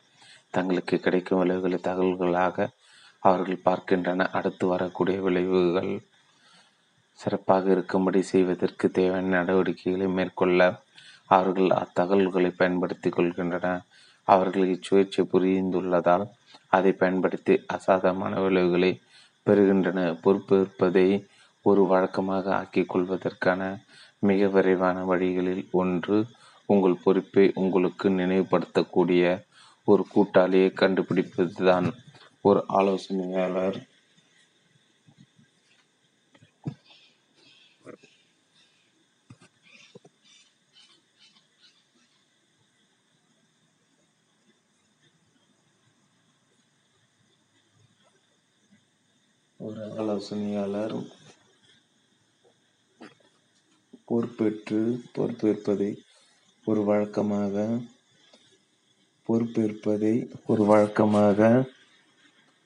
[0.55, 2.67] தங்களுக்கு கிடைக்கும் விளைவுகளை தகவல்களாக
[3.23, 4.27] அவர்கள் பார்க்கின்றன.
[4.39, 5.93] அடுத்து வரக்கூடிய விளைவுகள்
[7.21, 10.61] சிறப்பாக இருக்கும்படி செய்வதற்கு தேவையான நடவடிக்கைகளை மேற்கொள்ள
[11.31, 13.67] அவர்கள் அத்தகவல்களை பயன்படுத்தி கொள்கின்றன
[14.29, 16.25] அவர்கள் இச்சுழற்சி புரிந்துள்ளதால்
[16.77, 18.91] அதை பயன்படுத்தி அசாதமான விளைவுகளை
[19.49, 20.20] பெறுகின்றன.
[20.23, 21.09] பொறுப்பேற்பதை
[21.66, 23.62] ஒரு வழக்கமாக ஆக்கிக் கொள்வதற்கான
[24.19, 26.19] மிக விரைவான வழிகளில் ஒன்று
[26.69, 29.25] உங்கள் பொறுப்பை உங்களுக்கு நினைவுபடுத்தக்கூடிய
[29.89, 31.87] ஒரு கூட்டாளியை கண்டுபிடிப்பதுதான்.
[32.41, 33.79] ஒரு ஆலோசனையாளர்
[49.61, 50.93] ஒரு ஆலோசனையாளர்
[54.05, 54.79] பொறுப்பேற்று
[55.13, 55.89] பொறுப்பேற்பதை
[56.67, 57.65] ஒரு வழக்கமாக
[59.29, 60.13] பொறுப்பேற்பதை
[60.47, 61.49] ஒரு வழக்கமாக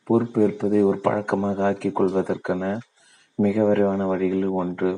[0.07, 2.63] பொறுப்பேற்பதை ஒரு பழக்கமாக ஆக்கிக் கொள்வதற்கான
[3.39, 4.91] மிக விரைவான வழிகளில் ஒன்று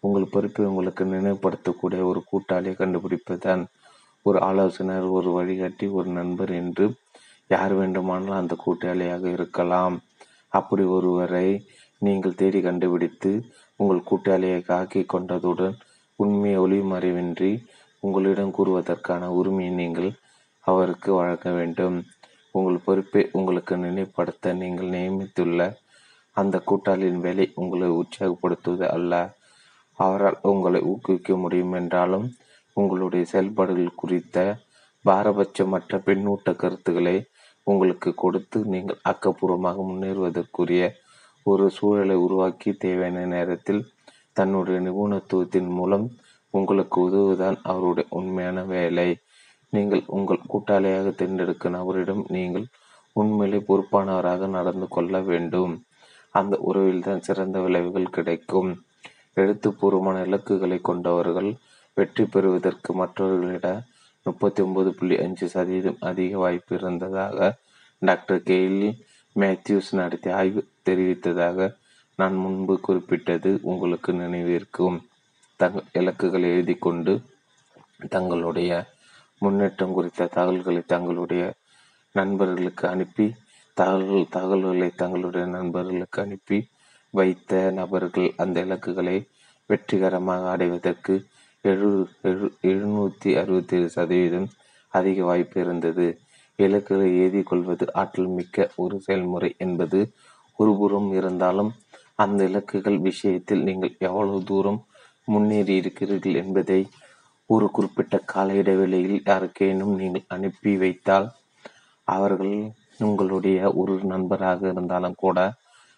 [0.00, 3.62] உங்கள் பொறுப்பை உங்களுக்கு நினைவுபடுத்தக்கூடிய ஒரு கூட்டாளியை கண்டுபிடிப்பதுதான்.
[4.26, 6.86] ஒரு ஆலோசனர் ஒரு வழிகாட்டி ஒரு நண்பர் என்று
[7.50, 9.96] யார் வேண்டுமானாலும் அந்த கூட்டாளியாக இருக்கலாம்.
[10.56, 11.48] அப்படி ஒருவரை
[12.06, 13.30] நீங்கள் தேடி கண்டுபிடித்து
[13.80, 15.76] உங்கள் கூட்டாளியை காக்கி கொண்டதுடன்
[16.18, 17.52] உண்மையை ஒளிமறைவின்றி
[18.02, 20.10] உங்களிடம் கூறுவதற்கான உரிமையை நீங்கள்
[20.64, 21.96] அவருக்கு வழங்க வேண்டும்.
[22.54, 25.60] உங்கள் பொறுப்பை உங்களுக்கு நினைப்படுத்த நீங்கள் நியமித்துள்ள
[26.36, 29.12] அந்த கூட்டாளியின் வேலை உங்களை உற்சாகப்படுத்துவது அல்ல.
[29.98, 32.26] அவரால் உங்களை ஊக்குவிக்க முடியும் என்றாலும்
[32.76, 34.38] உங்களுடைய செயல்பாடுகள் குறித்த
[35.04, 37.16] பாரபட்சமற்ற பின்னூட்ட கருத்துக்களை
[37.66, 40.82] உங்களுக்கு கொடுத்து நீங்கள் ஆக்கப்பூர்வமாக முன்னேறுவதற்குரிய
[41.46, 43.82] ஒரு சூழலை உருவாக்கி தேவையான நேரத்தில்
[44.32, 46.06] தன்னுடைய நிபுணத்துவத்தின் மூலம்
[46.54, 49.08] உங்களுக்கு உதவுதான் அவருடைய உண்மையான வேலை.
[49.72, 52.66] நீங்கள் உங்கள் கூட்டாளியாக தேர்ந்தெடுக்கும் நபரிடம் நீங்கள்
[53.16, 55.74] உண்மையிலே பொறுப்பானவராக நடந்து கொள்ள வேண்டும்.
[56.34, 58.70] அந்த உறவில் தான் சிறந்த விளைவுகள் கிடைக்கும்.
[59.34, 61.50] எழுத்துப்பூர்வமான இலக்குகளை கொண்டவர்கள்
[61.96, 63.68] வெற்றி பெறுவதற்கு மற்றவர்களிட
[64.26, 67.38] முப்பத்தி ஒன்பது புள்ளி அஞ்சு சதவீதம் அதிக வாய்ப்பு இருந்ததாக
[68.02, 68.88] டாக்டர் கெய்லி
[69.36, 71.68] மேத்யூஸ் நடத்திய ஆய்வு தெரிவித்ததாக
[72.18, 74.96] நான் முன்பு குறிப்பிட்டது உங்களுக்கு நினைவிருக்கும்.
[75.60, 77.14] தங்கள் இலக்குகளை எழுதி கொண்டு
[78.08, 78.70] தங்களுடைய
[79.38, 81.44] முன்னேற்றம் குறித்த தகவல்களை தங்களுடைய
[82.14, 83.26] நண்பர்களுக்கு அனுப்பி
[83.76, 86.58] தகவல் தகவல்களை தங்களுடைய நண்பர்களுக்கு அனுப்பி
[87.14, 89.16] வைத்த நபர்கள் அந்த இலக்குகளை
[89.66, 91.14] வெற்றிகரமாக அடைவதற்கு
[91.64, 94.48] எழு எழு எழுநூற்றி அறுபத்தேழு சதவீதம்
[94.92, 96.06] அதிக வாய்ப்பு இருந்தது.
[96.58, 100.00] இலக்குகளை எழுதி கொள்வது ஆற்றல் மிக்க ஒரு செயல்முறை என்பது
[100.58, 101.70] ஒருபுறம் இருந்தாலும்
[102.14, 104.80] அந்த இலக்குகள் விஷயத்தில் நீங்கள் எவ்வளவு தூரம்
[105.28, 106.80] முன்னேறி இருக்கிறீர்கள் என்பதை
[107.50, 111.28] ஒரு குறிப்பிட்ட கால இடைவெளியில் யாருக்கேனும் நீங்கள் அனுப்பி வைத்தால்
[112.08, 112.56] அவர்கள்
[112.98, 115.38] உங்களுடைய ஒரு நண்பராக இருந்தாலும் கூட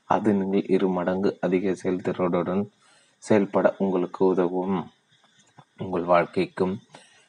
[0.09, 2.63] அது நீங்கள் இரு மடங்கு அதிக செயல்திறனுடன்
[3.25, 4.79] செயல்பட உங்களுக்கு உதவும்.
[5.79, 6.75] உங்கள் வாழ்க்கைக்கும்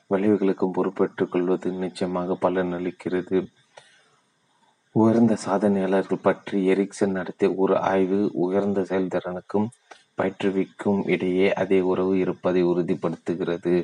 [0.10, 3.38] விளைவுகளுக்கும் பொறுப்பேற்றுக் கொள்வது நிச்சயமாக பலனளிக்கிறது.
[4.96, 9.68] உயர்ந்த சாதனையாளர்கள் பற்றி எரிக்சன் நடத்திய ஒரு ஆய்வு உயர்ந்த செயல்திறனுக்கும்
[10.18, 13.76] பயிற்றுவிக்கும் இடையே அதே உறவு இருப்பதை உறுதிப்படுத்துகிறது.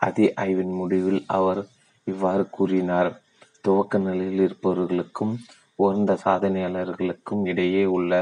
[0.00, 1.60] அதே ஆய்வின் முடிவில் அவர்
[2.06, 3.10] இவ்வாறு கூறினார்
[3.60, 5.34] துவக்க நிலையில் இருப்பவர்களுக்கும்
[5.74, 8.12] உயர்ந்த சாதனையாளர்களுக்கும் இடையே உள்ள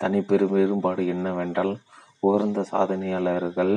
[0.00, 1.72] தனிப்பெரும் வேறுபாடு என்னவென்றால்
[2.20, 3.74] உயர்ந்த சாதனையாளர்கள்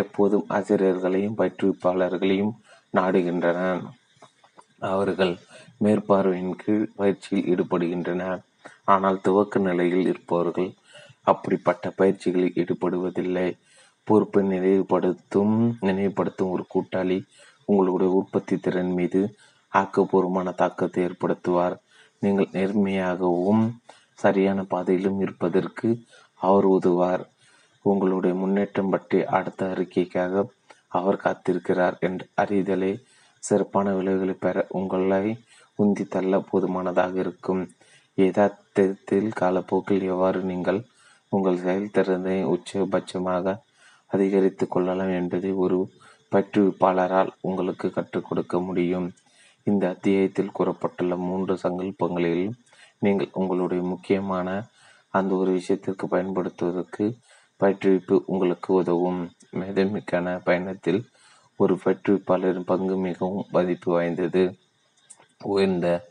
[0.00, 2.52] எப்போதும் ஆசிரியர்களையும் பயிற்றுவிப்பாளர்களையும்
[2.94, 3.82] நாடுகின்றனர்.
[4.92, 5.34] அவர்கள்
[5.84, 8.40] மேற்பார்வையின் கீழ் பயிற்சியில் ஈடுபடுகின்றனர்.
[8.84, 10.70] ஆனால் துவக்க நிலையில் இருப்பவர்கள்
[11.22, 13.48] அப்படிப்பட்ட பயிற்சிகளில் ஈடுபடுவதில்லை.
[14.08, 17.18] பொறுப்பை நினைவுபடுத்தும் நினைவுபடுத்தும் ஒரு கூட்டாளி
[17.64, 19.20] உங்களுடைய உற்பத்தி திறன் மீது
[19.72, 21.76] ஆக்கப்பூர்வமான தாக்கத்தை ஏற்படுத்துவார்.
[22.22, 23.64] நீங்கள் நேர்மையாகவும்
[24.14, 25.88] சரியான பாதையிலும் இருப்பதற்கு
[26.40, 27.22] அவர் உதுவார்
[27.90, 30.44] உங்களுடைய முன்னேற்றம் பற்றி அடுத்த அறிக்கைக்காக
[30.98, 32.92] அவர் காத்திருக்கிறார் என்ற அறிதலே
[33.42, 35.24] சிறப்பான விளைவுகளை பெற உங்களை
[35.78, 37.62] உந்தி தள்ள போதுமானதாக இருக்கும்.
[38.18, 40.80] யதார்த்தத்தில் காலப்போக்கில் எவ்வாறு நீங்கள்
[41.32, 43.54] உங்கள் செயல்திறனை உச்சபட்சமாக
[44.10, 45.78] அதிகரித்து கொள்ளலாம் என்பதை ஒரு
[46.32, 49.06] பயிற்றுவிப்பாளரால் உங்களுக்கு கற்றுக் கொடுக்க முடியும்.
[49.66, 52.44] இந்த அத்தியாயத்தில் கூறப்பட்டுள்ள மூன்று சங்கல்பங்களில்
[52.98, 54.48] நீங்கள் உங்களுடைய முக்கியமான
[55.14, 57.04] அந்த ஒரு விஷயத்திற்கு பயன்படுத்துவதற்கு
[57.60, 59.32] பயிற்றுவிப்பு உங்களுக்கு உதவும்.
[59.52, 61.08] மேதமைக்கான பயணத்தில்
[61.56, 64.54] ஒரு பயிற்றுவிப்பாளரின் பங்கு மிகவும் மதிப்பு வாய்ந்தது.
[65.42, 66.08] உயர்ந்த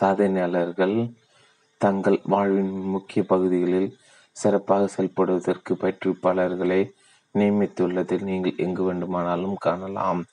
[0.00, 1.12] சாதனையாளர்கள்
[1.76, 3.96] தங்கள் வாழ்வின் முக்கிய பகுதிகளில்
[4.32, 6.90] சிறப்பாக செயல்படுவதற்கு பயிற்றுவிப்பாளர்களை
[7.34, 10.24] நியமித்துள்ளதை நீங்கள் எங்கு வேண்டுமானாலும் காணலாம்.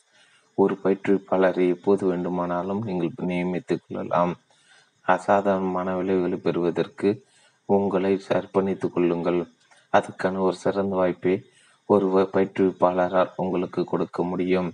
[0.56, 4.36] ஒரு பயிற்றுவிப்பாளரை எப்போது வேண்டுமானாலும் நீங்கள் நியமித்துக் கொள்ளலாம்.
[5.02, 7.24] அசாதாரணமான விளைவுகளை பெறுவதற்கு
[7.66, 9.48] உங்களை அர்ப்பணித்துக் கொள்ளுங்கள்.
[9.94, 11.36] அதுக்கான ஒரு சிறந்த வாய்ப்பை
[11.86, 14.74] ஒரு பயிற்றுவிப்பாளரால் உங்களுக்கு கொடுக்க முடியும்.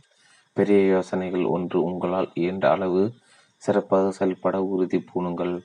[0.53, 3.13] பெரிய யோசனைகள் ஒன்று உங்களால் இயன்ற அளவு
[3.55, 5.63] சிறப்பாக செயல்பட உறுதி பூணுங்கள்.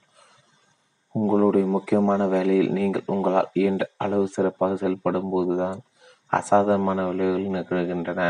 [1.15, 5.81] உங்களுடைய முக்கியமான வேலையில் நீங்கள் உங்களால் இயன்ற அளவு சிறப்பாக செயல்படும் போதுதான்
[6.27, 8.23] அசாதாரணமான விளைவுகள் நிகழ்கின்றன.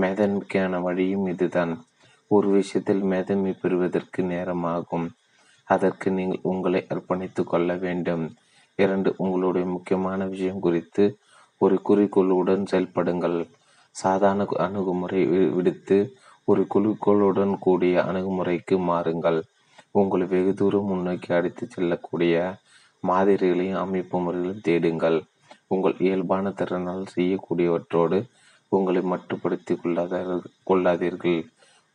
[0.00, 1.84] மேதன்மைக்கான வழியும் இதுதான்.
[2.28, 5.06] ஒரு விஷயத்தில் மேதன்மை பெறுவதற்கு நேரமாகும்.
[5.64, 8.34] அதற்கு நீங்கள் உங்களை அர்ப்பணித்து கொள்ள வேண்டும்.
[8.82, 11.04] இரண்டு உங்களுடைய முக்கியமான விஷயம் குறித்து
[11.60, 13.38] ஒரு குறிக்கோளுடன் செயல்படுங்கள்.
[13.96, 15.20] சாதாரண அணுகுமுறை
[15.56, 15.98] விடுத்து
[16.44, 19.40] ஒரு குறிக்கோளுடன் கூடிய அணுகுமுறைக்கு மாறுங்கள்.
[20.00, 22.34] உங்களை வெகு தூரம் முன்னோக்கி அடித்து செல்லக்கூடிய
[23.02, 25.18] மாதிரிகளையும் அமைப்பு முறைகளையும் தேடுங்கள்.
[25.74, 28.18] உங்கள் இயல்பான திறனால் செய்யக்கூடியவற்றோடு
[28.72, 30.14] உங்களை மட்டுப்படுத்தி கொள்ளாத
[30.70, 31.40] கொள்ளாதீர்கள்.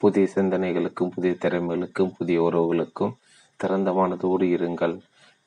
[0.01, 3.13] புதிய சிந்தனைகளுக்கும் புதிய திறமைகளுக்கும் புதிய உறவுகளுக்கும்
[3.59, 4.95] திறந்த மனதோடு இருங்கள்.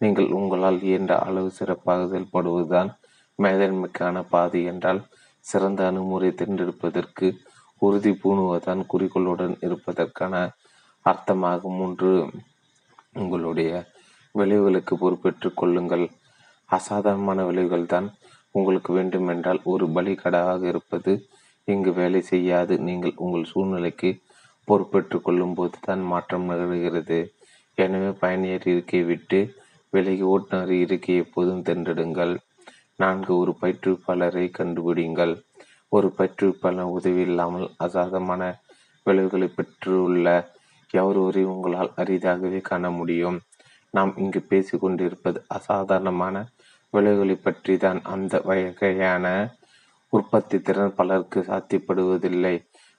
[0.04, 2.90] நீங்கள் உங்களால் இயன்ற அளவு சிறப்பாக செயல்படுவதுதான்
[3.38, 5.00] மேதன்மைக்கான பாதை என்றால்
[5.44, 7.26] சிறந்த அணுமுறை தேர்ந்தெடுப்பதற்கு
[7.82, 10.34] உறுதி பூணுவதுதான் குறிக்கோளுடன் இருப்பதற்கான
[11.06, 12.10] அர்த்தமாக மூன்று
[13.22, 13.70] உங்களுடைய
[14.34, 16.04] விளைவுகளுக்கு பொறுப்பேற்று கொள்ளுங்கள்.
[16.70, 18.06] அசாதாரணமான விளைவுகள் தான்
[18.54, 21.12] உங்களுக்கு வேண்டுமென்றால் ஒரு பலிகடாக இருப்பது
[21.68, 22.74] இங்கு வேலை செய்யாது.
[22.88, 24.10] நீங்கள் உங்கள் சூழ்நிலைக்கு
[24.68, 27.18] பொறுப்பேற்று கொள்ளும் போது தான் மாற்றம் நிகழ்கிறது
[27.78, 29.40] எனவே பயணியர் இருக்கை விட்டு
[29.94, 32.34] விலகி ஓட்டுநர் இருக்கை எப்போதும் தென்றெடுங்கள்.
[33.02, 35.34] நான்கு ஒரு பயிற்றுவிப்பாளரை கண்டுபிடிங்கள்.
[35.88, 38.42] ஒரு பயிற்றுவிப்பாளர் உதவி இல்லாமல் அசாதமான
[39.06, 40.28] விளைவுகளை பெற்றுள்ள
[40.94, 43.38] எவரொரு உங்களால் அரிதாகவே காண முடியும்.
[43.94, 46.36] நாம் இங்கு பேசி கொண்டிருப்பது அசாதாரணமான
[46.92, 49.26] விளைவுகளை பற்றி தான் அந்த வகையான
[50.12, 52.54] உற்பத்தி திறன் பலருக்கு சாத்தியப்படுவதில்லை.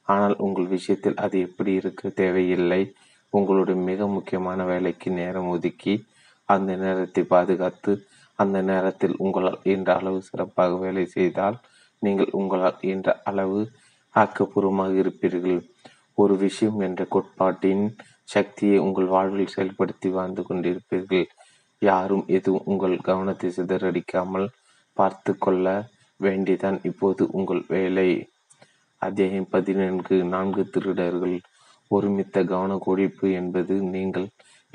[0.07, 2.81] ஆனால் உங்கள் விஷயத்தில் அது எப்படி இருக்க தேவையில்லை.
[3.33, 5.93] உங்களுடைய மிக முக்கியமான வேலைக்கு நேரம் ஒதுக்கி
[6.49, 7.93] அந்த நேரத்தை பாதுகாத்து
[8.39, 11.57] அந்த நேரத்தில் உங்களால் இயன்ற அளவு சிறப்பாக வேலை செய்தால்
[12.01, 13.59] நீங்கள் உங்களால் இயன்ற அளவு
[14.15, 15.59] ஆக்கப்பூர்வமாக இருப்பீர்கள்.
[16.17, 17.85] ஒரு விஷயம் என்ற கோட்பாட்டின்
[18.33, 21.25] சக்தியை உங்கள் வாழ்வில் செயல்படுத்தி வாழ்ந்து கொண்டிருப்பீர்கள்.
[21.81, 24.47] யாரும் எதுவும் உங்கள் கவனத்தை சிதறடிக்காமல்
[24.97, 25.65] பார்த்து கொள்ள
[26.19, 28.09] வேண்டிதான் இப்போது உங்கள் வேலை.
[29.01, 31.37] அத்தியாயம் பதினான்கு நான்கு திருடர்கள்.
[31.91, 34.27] ஒருமித்த கவன கொடிப்பு என்பது நீங்கள்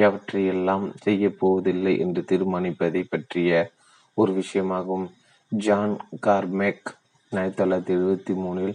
[0.04, 3.70] எவற்றையெல்லாம் செய்யப் போவதில்லை என்று தீர்மானிப்பதை பற்றிய
[4.14, 5.06] ஒரு விஷயமாகும்.
[5.48, 5.96] ஜான்
[6.26, 6.88] கார்மேக்
[7.32, 8.74] ஆயிரத்தி தொள்ளாயிரத்தி எழுபத்தி மூணில்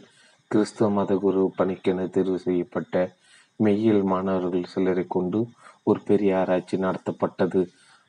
[0.51, 3.15] கிறிஸ்துவ மத குரு பணிக்கென தேர்வு செய்யப்பட்ட
[3.63, 5.39] மெய்யியல் மாணவர்கள் சிலரை கொண்டு
[5.83, 7.61] ஒரு பெரிய ஆராய்ச்சி நடத்தப்பட்டது.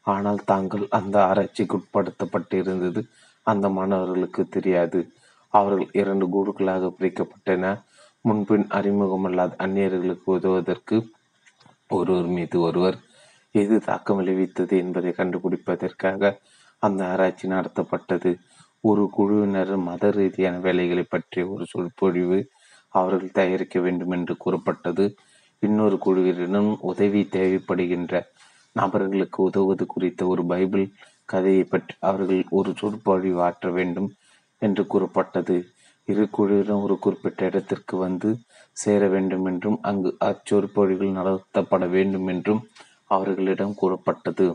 [0.07, 3.01] ஆனால் தாங்கள் அந்த ஆராய்ச்சிக்கு உட்படுத்தப்பட்டிருந்தது
[3.47, 5.01] அந்த மாணவர்களுக்கு தெரியாது.
[5.55, 7.65] அவர்கள் இரண்டு குழுக்களாக பிரிக்கப்பட்டன.
[8.25, 10.97] முன்பின் அறிமுகமல்லாத அந்நியர்களுக்கு உதவுவதற்கு
[11.91, 12.97] ஒருவர் மீது ஒருவர்
[13.51, 16.33] எது தாக்கம் விளைவித்தது என்பதை கண்டுபிடிப்பதற்காக
[16.79, 18.39] அந்த ஆராய்ச்சி நடத்தப்பட்டது.
[18.81, 22.49] ஒரு குழுவினர் மத ரீதியான வேலைகளை பற்றிய ஒரு சொற்பொழிவு
[22.89, 25.17] அவர்கள் தயாரிக்க வேண்டும் என்று கூறப்பட்டது.
[25.59, 28.23] இன்னொரு குழுவினரும் உதவி தேவைப்படுகின்ற
[28.73, 30.87] நபர்களுக்கு உதவுவது குறித்த ஒரு பைபிள்
[31.25, 34.13] கதையை பற்றி அவர்கள் ஒரு சொற்பொழிவு ஆற்ற வேண்டும்
[34.59, 35.65] என்று கூறப்பட்டது.
[36.05, 38.31] இரு குழுவினரும் ஒரு குறிப்பிட்ட இடத்திற்கு வந்து
[38.77, 42.63] சேர வேண்டும் என்றும் அங்கு அச்சொற்பொழிகள் நடத்தப்பட வேண்டும் என்றும்
[43.07, 44.47] அவர்களிடம் கூறப்பட்டது.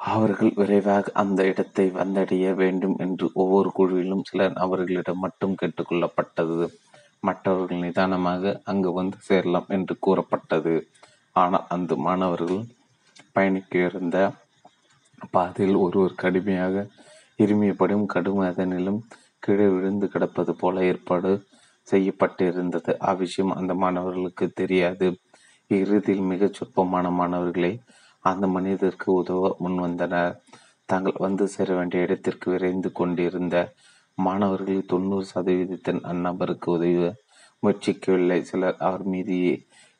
[0.00, 6.66] அவர்கள் விரைவாக அந்த இடத்தை வந்தடைய வேண்டும் என்று ஒவ்வொரு குழுவிலும் சிலர் அவர்களிடம் மட்டும் கேட்டுக்கொள்ளப்பட்டது.
[7.22, 10.74] மற்றவர்கள் நிதானமாக அங்கு வந்து சேரலாம் என்று கூறப்பட்டது.
[11.36, 12.62] ஆனால் அந்த மாணவர்கள்
[13.32, 14.16] பயணிக்க இருந்த
[15.32, 16.86] பாதையில் ஒருவர் கடுமையாக
[17.38, 19.00] இருமியப்படும் கடும் அதனிலும்
[19.38, 21.32] கீழே விழுந்து கிடப்பது போல ஏற்பாடு
[21.88, 22.92] செய்யப்பட்டிருந்தது.
[23.10, 25.08] அவ்விஷயம் அந்த மாணவர்களுக்கு தெரியாது.
[25.70, 27.72] இறுதியில் மிகச் சொற்பமான மாணவர்களே
[28.24, 30.34] அந்த மனிதருக்கு உதவ முன்வந்தனர்
[30.88, 33.56] தாங்கள் வந்து சேர வேண்டிய இடத்திற்கு விரைந்து கொண்டிருந்த
[34.18, 37.10] மாணவர்களில் தொண்ணூறு சதவீதத்தின் அந்நபருக்கு உதவ
[37.62, 39.36] முயற்சிக்கவில்லை சிலர் அவர் மீது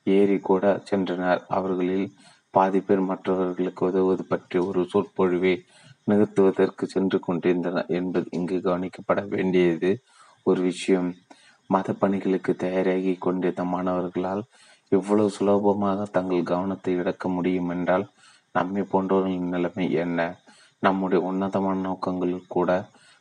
[0.07, 1.43] ஏறி கூட சென்றனர்.
[1.49, 2.07] அவர்களில்
[2.55, 5.55] பாதி பேர் மற்றவர்களுக்கு உதவுவது பற்றி ஒரு சொற்பொழிவை
[6.07, 9.91] நிறுத்துவதற்கு சென்று கொண்டிருந்தனர் என்பது இங்கு கவனிக்கப்பட வேண்டியது
[10.47, 11.11] ஒரு விஷயம்.
[11.71, 14.43] மத பணிகளுக்கு தயாராகி கொண்டிருந்த மாணவர்களால்
[14.93, 18.07] இவ்வளவு சுலபமாக தங்கள் கவனத்தை இழக்க முடியும் என்றால்
[18.53, 20.19] நம்மை போன்றவர்களின் நிலைமை என்ன?
[20.83, 22.71] நம்முடைய உன்னதமான நோக்கங்கள் கூட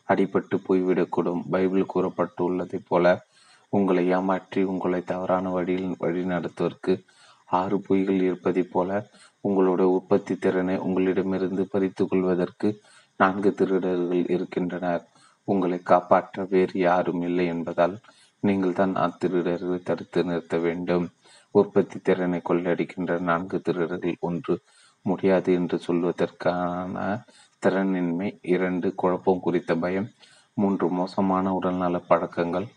[0.09, 1.41] அடிபட்டு போய்விடக்கூடும்.
[1.49, 3.05] பைபிள் கூறப்பட்டுள்ளதைப் போல
[3.69, 6.93] உங்களை ஏமாற்றி உங்களை தவறான வழியில் வழி நடத்துவதற்கு
[7.59, 8.89] ஆறு பொய்கள் இருப்பதைப் போல
[9.41, 12.69] உங்களுடைய உற்பத்தி திறனை உங்களிடமிருந்து பறித்து கொள்வதற்கு
[13.19, 15.03] நான்கு திருடர்கள் இருக்கின்றனர்.
[15.47, 17.95] உங்களை காப்பாற்ற வேறு யாரும் இல்லை என்பதால்
[18.43, 21.05] நீங்கள் தான் அத்திருடர்களை தடுத்து நிறுத்த வேண்டும்.
[21.55, 24.53] உற்பத்தி திறனை கொள்ளடிக்கின்ற நான்கு திருடர்கள் ஒன்று
[25.05, 26.97] முடியாது என்று சொல்வதற்கான
[27.63, 30.07] திறனின்மை இரண்டு குழப்பம் குறித்த பயம்
[30.57, 32.67] மூன்று மோசமான உடல்நல பழக்கங்கள்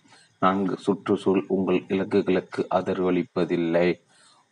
[0.42, 3.88] நான்கு சுற்றுச்சூழல் உங்கள் இலக்குகளுக்கு ஆதரவளிப்பதில்லை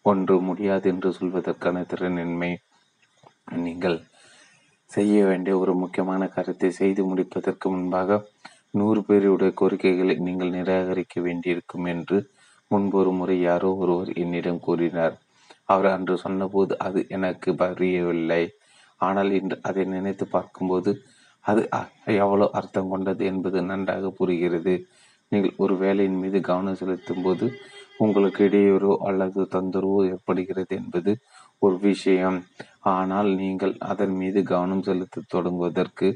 [0.05, 2.51] ஒன்று முடியாது என்று சொல்வதற்கான திறனின்மை
[3.57, 3.99] நீங்கள்
[4.91, 8.19] செய்ய வேண்டிய ஒரு முக்கியமான கருத்தை செய்து முடிப்பதற்கு முன்பாக
[8.75, 12.19] நூறு பேருடைய கோரிக்கைகளை நீங்கள் நிராகரிக்க வேண்டியிருக்கும் என்று
[12.71, 15.15] முன்பொரு முறை யாரோ ஒருவர் என்னிடம் கூறினார்.
[15.69, 18.43] அவர் அன்று சொன்னபோது அது எனக்கு புரியவில்லை.
[19.01, 20.91] ஆனால் இன்று அதை நினைத்து பார்க்கும்போது
[21.45, 21.63] அது
[22.25, 24.75] எவ்வளோ அர்த்தம் கொண்டது என்பது நன்றாக புரிகிறது.
[25.33, 27.47] நீங்கள் ஒரு வேலையின் மீது கவனம் செலுத்தும் போது
[28.05, 31.13] உங்களுக்கு இடையூறோ அல்லது தொந்தரவோ ஏற்படுகிறது என்பது
[31.63, 32.39] ஒரு விஷயம்.
[32.95, 36.09] ஆனால் நீங்கள் அதன் மீது கவனம் செலுத்த தொடங்குவதற்கு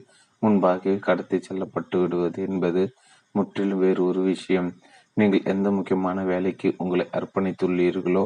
[0.43, 2.82] முன்பாகவே கடத்தி செல்லப்பட்டு விடுவது என்பது
[3.35, 4.69] முற்றிலும் வேறு ஒரு விஷயம்.
[5.15, 8.24] நீங்கள் எந்த முக்கியமான வேலைக்கு உங்களை அர்ப்பணித்துள்ளீர்களோ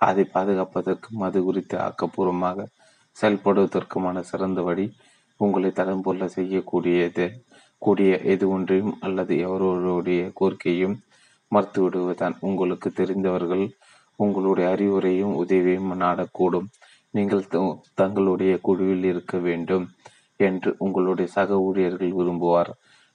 [0.00, 2.66] அதை பாதுகாப்பதற்கும் அது குறித்து ஆக்கப்பூர்வமாக
[3.16, 4.86] செயல்படுவதற்குமான சிறந்த வழி
[5.40, 7.26] உங்களை தடம் போல செய்யக்கூடியது.
[7.82, 10.96] கூடிய எது ஒன்றையும் அல்லது எவரோடைய கோரிக்கையும்
[11.52, 12.34] மறுத்துவிடுவதுதான்.
[12.48, 13.64] உங்களுக்கு தெரிந்தவர்கள்
[14.16, 16.68] உங்களுடைய அறிவுரையும் உதவியும் நாடக்கூடும்.
[17.14, 17.44] நீங்கள்
[18.00, 19.86] தங்களுடைய குழுவில் இருக்க வேண்டும்.
[20.48, 22.70] என்று உங்களுடைய சக ஊழியர்கள் விரும்புவார்.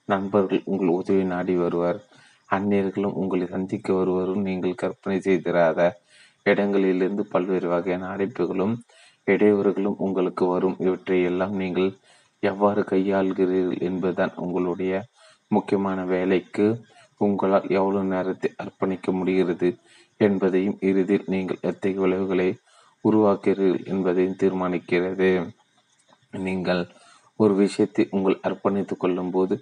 [0.10, 2.00] நண்பர்கள் உங்கள் உதவி நாடி வருவார்.
[2.50, 5.80] அந்நியர்களும் உங்களை சந்திக்க வருவரும் நீங்கள் கற்பனை செய்திராத
[6.46, 8.76] இடங்களிலிருந்து பல்வேறு வகையான அழைப்புகளும்
[9.28, 10.76] இடையூறுகளும் உங்களுக்கு வரும்.
[10.86, 11.90] இவற்றையெல்லாம் நீங்கள்
[12.44, 14.94] எவ்வாறு கையாள்கிறீர்கள் என்பதுதான் உங்களுடைய
[15.52, 16.68] முக்கியமான வேலைக்கு
[17.22, 19.70] உங்களால் எவ்வளவு நேரத்தை அர்ப்பணிக்க முடிகிறது
[20.20, 22.50] என்பதையும் இறுதியில் நீங்கள் எத்தகைய விளைவுகளை
[23.04, 25.30] உருவாக்குகிறீர்கள் என்பதையும் தீர்மானிக்கிறது.
[26.48, 26.84] நீங்கள்
[27.40, 29.56] ஒரு விஷயத்தை உங்கள் அர்ப்பணித்துக் கொள்ளும் போது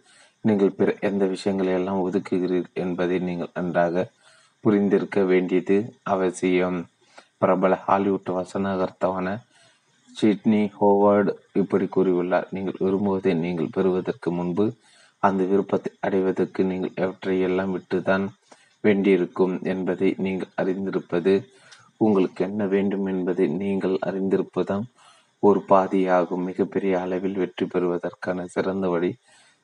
[0.46, 4.06] நீங்கள் பிற எந்த விஷயங்களை எல்லாம் ஒதுக்குகிறீர்கள் என்பதை நீங்கள் நன்றாக
[4.64, 6.80] புரிந்திருக்க வேண்டியது அவசியம்.
[7.38, 9.28] பிரபல ஹாலிவுட் வசனகர்த்தவான
[10.16, 14.66] சிட்னி ஹோவர்டு இப்படி கூறியுள்ளார் நீங்கள் விரும்புவதை நீங்கள் பெறுவதற்கு முன்பு
[15.24, 18.26] அந்த விருப்பத்தை அடைவதற்கு நீங்கள் எவற்றையெல்லாம் விட்டுதான்
[18.84, 21.34] வேண்டியிருக்கும் என்பதை நீங்கள் அறிந்திருப்பது
[21.98, 24.86] உங்களுக்கு என்ன வேண்டும் என்பதை நீங்கள் அறிந்திருப்பதும்
[25.44, 26.44] ஒரு பாதியாகும்.
[26.50, 29.12] மிகப்பெரிய அளவில் வெற்றி பெறுவதற்கான சிறந்த வழி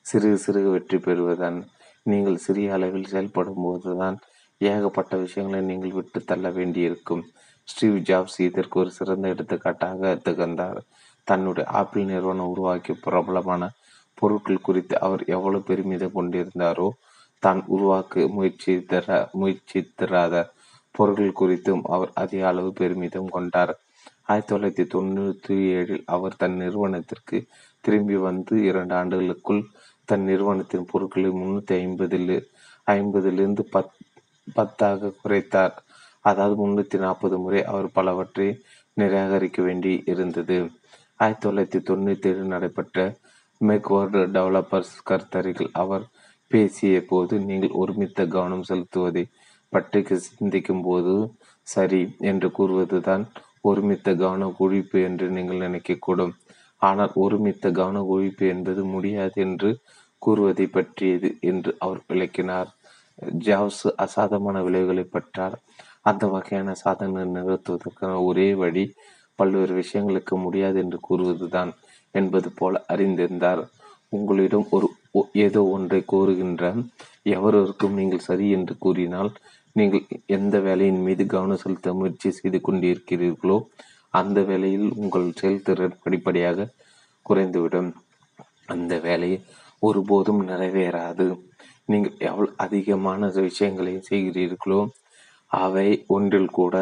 [0.06, 1.60] சிறு சிறு வெற்றி பெறுவதுதான்.
[2.06, 4.18] நீங்கள் சிறிய அளவில் செயல்படும் போதுதான்
[4.62, 7.24] ஏகப்பட்ட விஷயங்களை நீங்கள் விட்டு தள்ள வேண்டியிருக்கும்.
[7.68, 10.80] ஸ்டீவ் ஜாப்ஸ் இதற்கு ஒரு சிறந்த எடுத்துக்காட்டாக திகழ்ந்தார்.
[11.28, 13.64] தன்னுடைய ஆப்பிள் நிறுவனம் உருவாக்கிய பிரபலமான
[14.18, 16.88] பொருட்கள் குறித்து அவர் எவ்வளவு பெருமிதம் கொண்டிருந்தாரோ
[17.44, 19.08] தான் உருவாக்க முயற்சித்தர
[19.42, 20.36] முயற்சித்திராத
[20.96, 23.74] பொருட்கள் குறித்தும் அவர் அதிக அளவு பெருமிதம் கொண்டார்.
[24.30, 27.38] ஆயிரத்தி தொள்ளாயிரத்தி தொண்ணூற்றி ஏழில் அவர் தன் நிறுவனத்திற்கு
[27.84, 29.62] திரும்பி வந்து இரண்டு ஆண்டுகளுக்குள்
[30.10, 32.30] தன் நிறுவனத்தின் பொருட்களை முன்னூற்றி ஐம்பதில்
[32.88, 33.96] ஐம்பதிலிருந்து பத்
[34.48, 35.76] பத்தாக குறைத்தார்.
[36.26, 38.48] அதாவது முன்னூற்றி நாற்பது முறை அவர் பலவற்றை
[38.98, 40.58] நிராகரிக்க வேண்டி இருந்தது.
[41.20, 42.98] ஆயிரத்தி தொள்ளாயிரத்தி தொண்ணூற்றி ஏழு நடைபெற்ற
[43.62, 46.06] மெக்வர்டு டெவலப்பர்ஸ் கருத்தறிகள் அவர்
[46.52, 49.24] பேசிய போது நீங்கள் ஒருமித்த கவனம் செலுத்துவதை
[49.74, 51.14] பற்றி சிந்திக்கும் போது
[51.68, 53.24] சரி என்று கூறுவதுதான்
[53.64, 56.34] ஒருமித்த கவன குவிப்பு என்று நீங்கள் நினைக்கக்கூடும்.
[56.82, 59.70] ஆனால் ஒருமித்த கவன குவிப்பு என்பது முடியாது என்று
[60.22, 62.70] கூறுவதை பற்றியது என்று அவர் விளக்கினார்.
[63.48, 65.56] ஜாவ்ஸ் அசாதமான விளைவுகளை பெற்றார்.
[66.02, 68.86] அந்த வகையான சாதனை நிகழ்த்துவதற்கான ஒரே வழி
[69.40, 71.72] பல்வேறு விஷயங்களுக்கு முடியாது என்று கூறுவதுதான்
[72.16, 73.62] என்பது போல அறிந்திருந்தார்.
[74.10, 74.88] உங்களிடம் ஒரு
[75.46, 76.64] ஏதோ ஒன்றை கூறுகின்ற
[77.36, 79.32] எவருக்கும் நீங்கள் சரி என்று கூறினால்
[79.76, 80.06] நீங்கள்
[80.38, 83.58] எந்த வேலையின் மீது கவனம் செலுத்த முயற்சி செய்து கொண்டிருக்கிறீர்களோ
[84.20, 86.68] அந்த வேலையில் உங்கள் செயல்திறன் படிப்படியாக
[87.26, 87.92] குறைந்துவிடும்.
[88.74, 89.32] அந்த வேலை
[89.88, 91.28] ஒருபோதும் நிறைவேறாது.
[91.92, 94.82] நீங்கள் எவ்வளவு அதிகமான விஷயங்களை செய்கிறீர்களோ
[95.52, 96.76] அவை ஒன்றில் கூட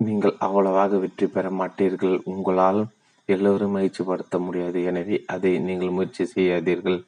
[0.00, 2.16] நீங்கள் அவ்வளவாக வெற்றி பெற மாட்டீர்கள்.
[2.32, 2.80] உங்களால்
[3.28, 4.78] எல்லோரும் முயற்சிப்படுத்த முடியாது.
[4.90, 6.98] எனவே அதை நீங்கள் முயற்சி செய்யாதீர்கள்.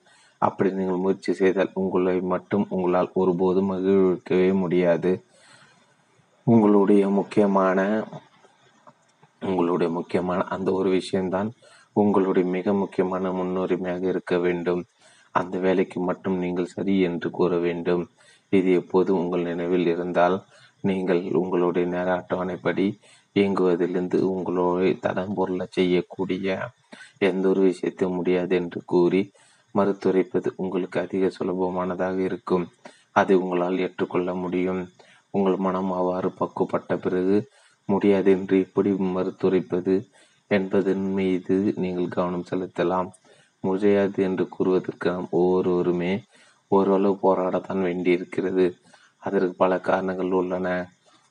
[0.42, 5.12] அப்படி நீங்கள் முயற்சி செய்தால் உங்களை மட்டும் உங்களால் ஒருபோதும் மகிழ்விக்கவே முடியாது.
[6.46, 7.80] உங்களுடைய முக்கியமான
[9.42, 11.50] உங்களுடைய முக்கியமான அந்த ஒரு விஷயம்தான்
[11.92, 14.82] உங்களுடைய மிக முக்கியமான முன்னுரிமையாக இருக்க வேண்டும்.
[15.34, 18.04] அந்த வேலைக்கு மட்டும் நீங்கள் சரி என்று கூற வேண்டும்.
[18.52, 20.36] இது எப்போதும் உங்கள் நினைவில் இருந்தால்
[20.80, 22.86] நீங்கள் உங்களுடைய நேர அட்டவணைப்படி
[23.36, 25.36] இயங்குவதிலிருந்து உங்களுடைய தடம்
[25.70, 26.46] செய்யக்கூடிய
[27.18, 29.22] எந்த ஒரு விஷயத்தையும் முடியாது என்று கூறி
[29.74, 32.66] மறுத்துரைப்பது உங்களுக்கு அதிக சுலபமானதாக இருக்கும்.
[33.12, 34.88] அதை உங்களால் ஏற்றுக்கொள்ள முடியும்.
[35.30, 37.48] உங்கள் மனம் அவ்வாறு பக்குவப்பட்ட பிறகு
[37.84, 39.94] முடியாது என்று எப்படி மறுத்துரைப்பது
[40.47, 43.09] என்பதன் மீது நீங்கள் கவனம் செலுத்தலாம்.
[43.60, 46.22] முடியாது என்று கூறுவதற்கு நாம் ஒவ்வொருவருமே
[46.68, 48.74] ஓரளவு போராடத்தான் வேண்டியிருக்கிறது.
[49.16, 50.88] அதற்கு பல காரணங்கள் உள்ளன.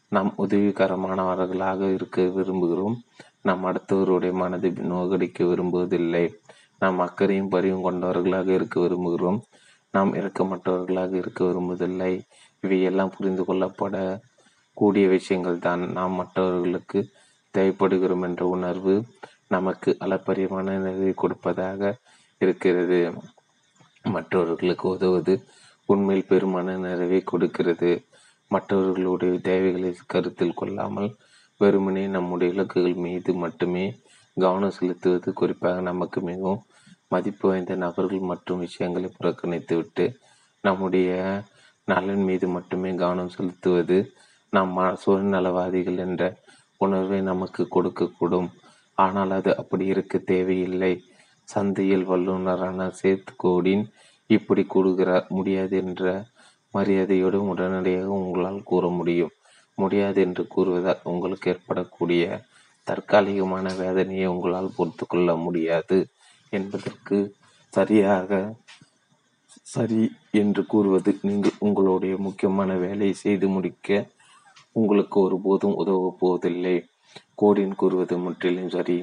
[0.10, 2.96] நாம் உதவிகரமானவர்களாக இருக்க விரும்புகிறோம்.
[3.42, 6.34] நாம் அடுத்தவருடைய மனதை நோகடிக்க விரும்புவதில்லை.
[6.80, 9.40] நாம் அக்கறையும் பரிவும் கொண்டவர்களாக இருக்க விரும்புகிறோம்.
[9.92, 12.12] நாம் இறக்கமற்றவர்களாக இருக்க விரும்புவதில்லை.
[12.62, 13.96] இவையெல்லாம் புரிந்து கொள்ளப்பட
[14.74, 17.00] கூடிய விஷயங்கள் தான் நாம் மற்றவர்களுக்கு
[17.54, 18.94] தேவைப்படுகிறோம் என்ற உணர்வு
[19.48, 21.82] நமக்கு அளப்பரியமான நிறைவை கொடுப்பதாக
[22.42, 23.00] இருக்கிறது.
[24.06, 25.34] மற்றவர்களுக்கு உதவுவது
[25.86, 27.92] உண்மையில் பெருமான நிறைவை கொடுக்கிறது.
[28.52, 31.10] மற்றவர்களுடைய தேவைகளை கருத்தில் கொள்ளாமல்
[31.62, 33.86] வெறுமனே நம்முடைய இலக்குகள் மீது மட்டுமே
[34.38, 36.62] கவனம் செலுத்துவது குறிப்பாக நமக்கு மிகவும்
[37.12, 40.06] மதிப்பு வாய்ந்த நபர்கள் மற்றும் விஷயங்களை புறக்கணித்துவிட்டு
[40.64, 41.12] நம்முடைய
[41.88, 43.98] நலன் மீது மட்டுமே கவனம் செலுத்துவது
[44.54, 46.24] நாம் சுயநலவாதிகள் என்ற
[46.78, 48.50] உணர்வை நமக்கு கொடுக்கக்கூடும்.
[48.98, 50.92] ஆனால் அது அப்படி இருக்க தேவையில்லை.
[51.50, 53.84] சந்தையில் வல்லுநரான சேத் கோடின்
[54.30, 56.04] இப்படி கூடுகிறார் முடியாது என்ற
[56.74, 59.34] மரியாதையோடு உடனடியாக உங்களால் கூற முடியும்.
[59.78, 62.24] முடியாது என்று கூறுவதால் உங்களுக்கு ஏற்படக்கூடிய
[62.88, 65.98] தற்காலிகமான வேதனையை உங்களால் பொறுத்து கொள்ள முடியாது.
[66.50, 67.18] என்பதற்கு
[67.74, 68.32] சரியாக
[69.66, 73.90] சரி என்று கூறுவது நீங்கள் உங்களுடைய முக்கியமான வேலையை செய்து முடிக்க
[74.72, 76.76] உங்களுக்கு ஒருபோதும் உதவப் போவதில்லை.
[77.42, 78.98] கோடின் கூறுவது முற்றிலும் சரி.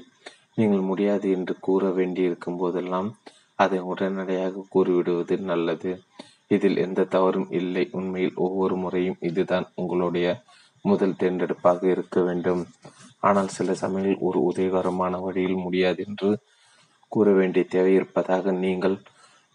[0.54, 3.08] நீங்கள் முடியாது என்று கூற வேண்டியிருக்கும் போதெல்லாம்
[3.58, 5.92] அதை உடனடியாக கூறிவிடுவது நல்லது.
[6.48, 7.84] இதில் எந்த தவறும் இல்லை.
[7.92, 10.26] உண்மையில் ஒவ்வொரு முறையும் இதுதான் உங்களுடைய
[10.84, 12.62] முதல் தேர்ந்தெடுப்பாக இருக்க வேண்டும்.
[13.20, 16.30] ஆனால் சில சமயங்களில் ஒரு உதயகரமான வழியில் முடியாது என்று
[17.16, 18.96] கூற வேண்டிய தேவை இருப்பதாக நீங்கள்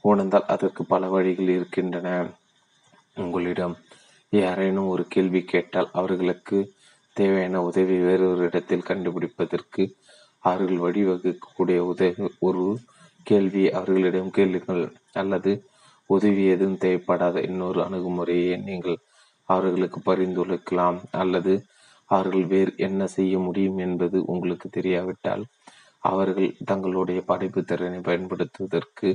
[0.03, 2.07] உணர்ந்தால் அதற்கு பல வழிகள் இருக்கின்றன.
[3.15, 3.75] உங்களிடம்
[4.33, 6.57] யாரேனும் ஒரு கேள்வி கேட்டால் அவர்களுக்கு
[7.15, 9.83] தேவையான உதவி வேறொரு இடத்தில் கண்டுபிடிப்பதற்கு
[10.43, 12.63] அவர்கள் வழிவகுக்கக்கூடிய உதவி ஒரு
[13.27, 14.83] கேள்வி அவர்களிடம் கேளுங்கள்
[15.13, 15.51] அல்லது
[16.09, 18.97] உதவி எதுவும் தேவைப்படாத இன்னொரு அணுகுமுறையை நீங்கள்
[19.49, 21.53] அவர்களுக்கு பரிந்துரைக்கலாம் அல்லது
[22.09, 25.43] அவர்கள் வேறு என்ன செய்ய முடியும் என்பது உங்களுக்கு தெரியாவிட்டால்
[26.03, 29.09] அவர்கள் தங்களுடைய படைப்பு திறனை பயன்படுத்துவதற்கு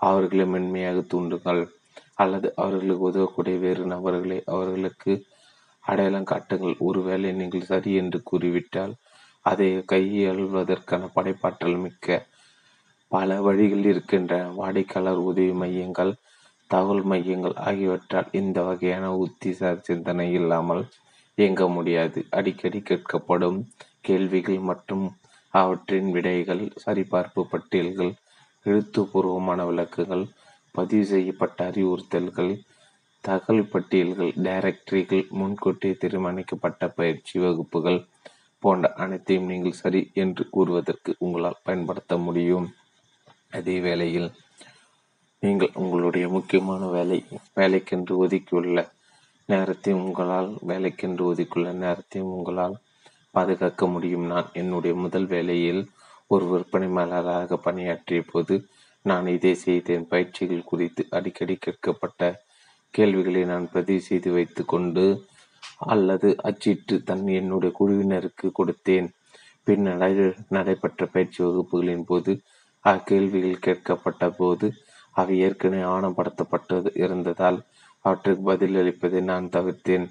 [0.00, 1.62] அவர்களை மென்மையாக தூண்டுங்கள்.
[2.14, 5.12] அல்லது அவர்களுக்கு உதவக்கூடிய வேறு நபர்களை அவர்களுக்கு
[5.84, 6.76] அடையாளம் காட்டுங்கள்.
[6.78, 8.94] ஒருவேளை நீங்கள் சரி என்று கூறிவிட்டால்
[9.44, 12.08] அதை கையாள்வதற்கான படைப்பாற்றல் மிக்க
[13.12, 16.12] பல வழிகள் இருக்கின்ற வாடிக்கையாளர் உதவி மையங்கள்
[16.70, 20.82] தகவல் மையங்கள் ஆகியவற்றால் இந்த வகையான உத்திசார் சிந்தனை இல்லாமல்
[21.38, 22.18] இயங்க முடியாது.
[22.30, 23.58] அடிக்கடி கேட்கப்படும்
[24.06, 25.06] கேள்விகள் மற்றும்
[25.54, 28.12] அவற்றின் விடைகள் சரிபார்ப்பு பட்டியல்கள்
[28.66, 30.24] எழுத்துப்பூர்வமான விளக்குகள்
[30.74, 32.52] பதிவு செய்யப்பட்ட அறிவுறுத்தல்கள்
[33.24, 38.00] தகவல் பட்டியல்கள் டைரக்டரிகள் முன்கூட்டியே தீர்மானிக்கப்பட்ட பயிற்சி வகுப்புகள்
[38.62, 42.68] போன்ற அனைத்தையும் நீங்கள் சரி என்று கூறுவதற்கு உங்களால் பயன்படுத்த முடியும்.
[43.50, 44.30] அதே வேளையில்
[45.42, 47.18] நீங்கள் உங்களுடைய முக்கியமான வேலை
[47.56, 48.78] வேலைக்கென்று ஒதுக்கியுள்ள
[49.48, 52.76] நேரத்தையும் உங்களால் வேலைக்கென்று ஒதுக்கியுள்ள நேரத்தையும் உங்களால்
[53.38, 54.26] பாதுகாக்க முடியும்.
[54.32, 55.82] நான் என்னுடைய முதல் வேலையில்
[56.34, 58.54] ஒரு விற்பனை மேலாளராக பணியாற்றிய போது
[59.04, 60.04] நான் இதை செய்தேன்.
[60.12, 62.22] பயிற்சிகள் குறித்து அடிக்கடி கேட்கப்பட்ட
[62.94, 65.04] கேள்விகளை நான் பதிவு செய்து வைத்து கொண்டு
[65.92, 69.08] அல்லது அச்சிட்டு தன் என்னுடைய குழுவினருக்கு கொடுத்தேன்.
[69.66, 70.22] பின்னர்
[70.56, 72.32] நடைபெற்ற பயிற்சி வகுப்புகளின் போது
[72.84, 74.66] அக்கேள்விகள் கேட்கப்பட்ட போது
[75.16, 77.58] அவை ஏற்கனவே ஆவணப்படுத்தப்பட்டது இருந்ததால்
[78.04, 80.06] அவற்றுக்கு பதிலளிப்பதை நான் தவிர்த்தேன்.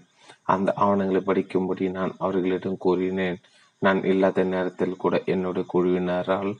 [0.48, 3.38] அந்த ஆவணங்களை படிக்கும்படி நான் அவர்களிடம் கூறினேன்.
[3.82, 6.52] நான் இல்லாத நேரத்தில் கூட என்னுடைய குழுவினரால்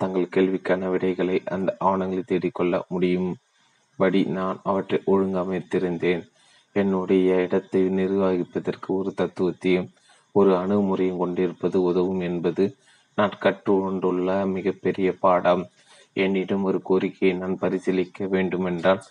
[0.00, 3.30] தங்கள் கேள்விக்கான விடைகளை அந்த ஆவணங்களை தேடிக்கொள்ள முடியும்
[3.98, 6.22] படி நான் அவற்றை ஒழுங்கமைத்திருந்தேன்.
[6.76, 9.90] என்னுடைய இடத்தை நிர்வகிப்பதற்கு ஒரு தத்துவத்தையும்
[10.34, 12.64] ஒரு அணுகுமுறையும் கொண்டிருப்பது உதவும் என்பது
[13.18, 15.62] நான் கற்றுக்கொண்டுள்ள மிகப்பெரிய பாடம்.
[16.16, 19.02] என்னிடம் ஒரு கோரிக்கையை நான் பரிசீலிக்க வேண்டுமென்றால்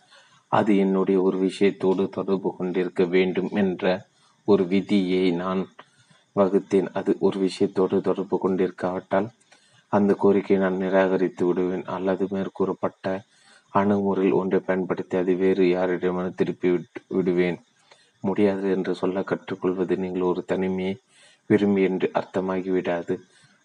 [0.51, 3.85] அது என்னுடைய ஒரு விஷயத்தோடு தொடர்பு கொண்டிருக்க வேண்டும் என்ற
[4.47, 5.61] ஒரு விதியை நான்
[6.35, 6.87] வகுத்தேன்.
[6.93, 9.27] அது ஒரு விஷயத்தோடு தொடர்பு கொண்டிருக்காவிட்டால்
[9.89, 11.85] அந்த கோரிக்கையை நான் நிராகரித்து விடுவேன்.
[11.85, 13.05] அல்லது மேற்கூறப்பட்ட
[13.73, 16.69] அணுகுமுறையில் ஒன்றை பயன்படுத்தி அது வேறு யாரிடமான திருப்பி
[17.07, 17.57] விடுவேன்.
[18.19, 20.93] முடியாது என்று சொல்ல கற்றுக்கொள்வது நீங்கள் ஒரு தனிமையை
[21.49, 23.15] விரும்பி என்று அர்த்தமாகிவிடாது.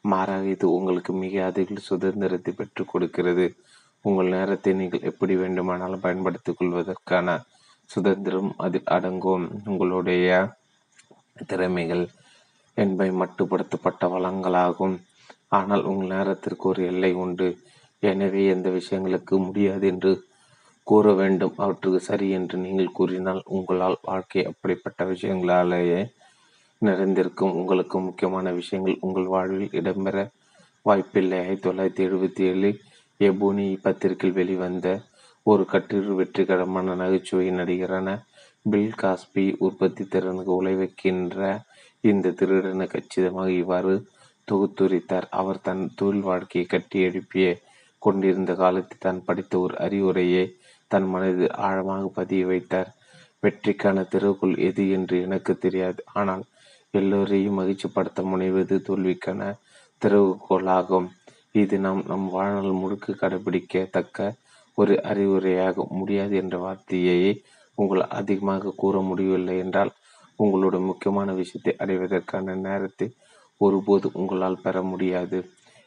[0.05, 3.47] மாறாக இது உங்களுக்கு மிக அதிக சுதந்திரத்தை பெற்றுக் கொடுக்கிறது.
[4.05, 7.29] உங்கள் நேரத்தை நீங்கள் எப்படி வேண்டுமானாலும் பயன்படுத்திக் கொள்வதற்கான
[7.91, 9.45] சுதந்திரம் அதில் அடங்கும்.
[9.65, 10.29] உங்களுடைய
[11.47, 12.09] திறமைகள்
[12.74, 15.01] என்பவை மட்டுப்படுத்தப்பட்ட வளங்களாகும்.
[15.48, 17.59] ஆனால் உங்கள் நேரத்திற்கு ஒரு எல்லை உண்டு.
[18.01, 20.27] எனவே எந்த விஷயங்களுக்கு முடியாது என்று
[20.82, 21.55] கூற வேண்டும்.
[21.56, 26.10] அவற்றுக்கு சரி என்று நீங்கள் கூறினால் உங்களால் வாழ்க்கை அப்படிப்பட்ட விஷயங்களாலேயே
[26.78, 27.52] நிறைந்திருக்கும்.
[27.52, 30.28] உங்களுக்கு முக்கியமான விஷயங்கள் உங்கள் வாழ்வில் இடம்பெற
[30.82, 31.39] வாய்ப்பில்லை.
[31.39, 32.78] ஆயிரத்தி தொள்ளாயிரத்தி எழுபத்தி ஏழில்
[33.20, 35.01] எபோனி பத்திரிகையில் வெளிவந்த
[35.43, 38.09] ஒரு கட்டுரை வெற்றிகரமான நகைச்சுவை நடிகரான
[38.70, 41.40] பில் காஸ்பி உற்பத்தி திறனுக்கு உலை வைக்கின்ற
[42.05, 43.95] இந்த திருடனை கச்சிதமாக இவ்வாறு
[44.49, 45.27] தொகுத்துரைத்தார்.
[45.40, 47.47] அவர் தன் தொழில் வாழ்க்கையை கட்டி எழுப்பிய
[48.03, 50.45] கொண்டிருந்த காலத்தில் தான் படித்த ஒரு அறிவுரையை
[50.90, 52.90] தன் மனதில் ஆழமாக பதிய வைத்தார்.
[53.43, 56.01] வெற்றிக்கான திறவுகோள் எது என்று எனக்கு தெரியாது.
[56.12, 56.45] ஆனால்
[56.95, 59.43] எல்லோரையும் மகிழ்ச்சிப்படுத்த முனைவது தோல்விக்கான
[60.03, 61.09] திறவுகோலாகும்
[61.53, 64.19] இது நாம் நம் வாழ்நாள் முழுக்க கடைபிடிக்க தக்க
[64.78, 65.93] ஒரு அறிவுரையாகும்.
[66.01, 67.20] முடியாது என்ற வார்த்தையை
[67.79, 69.93] உங்கள் அதிகமாக கூற முடியவில்லை என்றால்
[70.39, 73.07] உங்களோட முக்கியமான விஷயத்தை அடைவதற்கான நேரத்தை
[73.61, 75.39] ஒருபோது உங்களால் பெற முடியாது.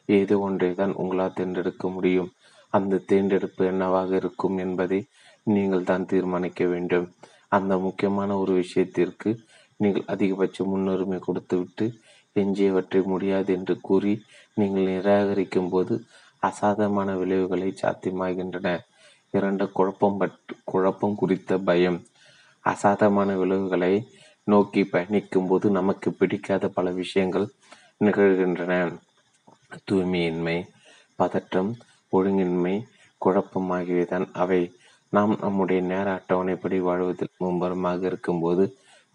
[0.08, 2.30] ஏதோ ஒன்றை தான் உங்களால் தேர்ந்தெடுக்க முடியும்.
[2.72, 5.00] அந்த தேர்ந்தெடுப்பு என்னவாக இருக்கும் என்பதை
[5.46, 7.06] நீங்கள் தான் தீர்மானிக்க வேண்டும்.
[7.48, 9.30] அந்த முக்கியமான ஒரு விஷயத்திற்கு
[9.80, 11.86] நீங்கள் அதிகபட்ச முன்னுரிமை கொடுத்துவிட்டு
[12.36, 14.12] எஞ்சியவற்றை முடியாது என்று கூறி
[14.56, 15.94] நீங்கள் நிராகரிக்கும் போது
[16.42, 18.68] அசாதமான விளைவுகளை சாத்தியமாகின்றன.
[19.34, 21.98] இரண்டு குழப்பம் பற்று குழப்பம் குறித்த பயம்.
[22.64, 23.92] அசாதமான விளைவுகளை
[24.46, 27.46] நோக்கி பயணிக்கும் போது நமக்கு பிடிக்காத பல விஷயங்கள்
[28.04, 28.72] நிகழ்கின்றன.
[29.86, 30.56] தூய்மையின்மை
[31.18, 31.70] பதற்றம்
[32.12, 32.74] ஒழுங்கின்மை
[33.20, 34.60] குழப்பம் ஆகியவைதான் அவை
[35.12, 38.64] நாம் நம்முடைய நேர அட்டவணைப்படி வாழ்வதில் மும்பரமாக இருக்கும்போது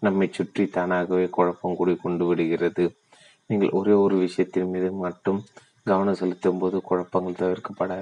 [0.02, 2.84] நம்மை சுற்றி தானாகவே குழப்பம் கூடி கொண்டு விடுகிறது.
[3.50, 5.40] நீங்கள் ஒரே ஒரு விஷயத்தின் மீது மட்டும்
[5.84, 7.92] கவனம் செலுத்தும் போது குழப்பங்கள் தவிர்க்கப்பட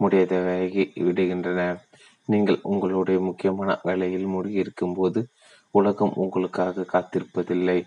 [0.00, 1.60] முடியாதவாகி விடுகின்றன.
[2.26, 5.26] நீங்கள் உங்களுடைய முக்கியமான வேலையில் மூழ்கியிருக்கும் போது
[5.70, 7.78] உலகம் உங்களுக்காக காத்திருப்பதில்லை.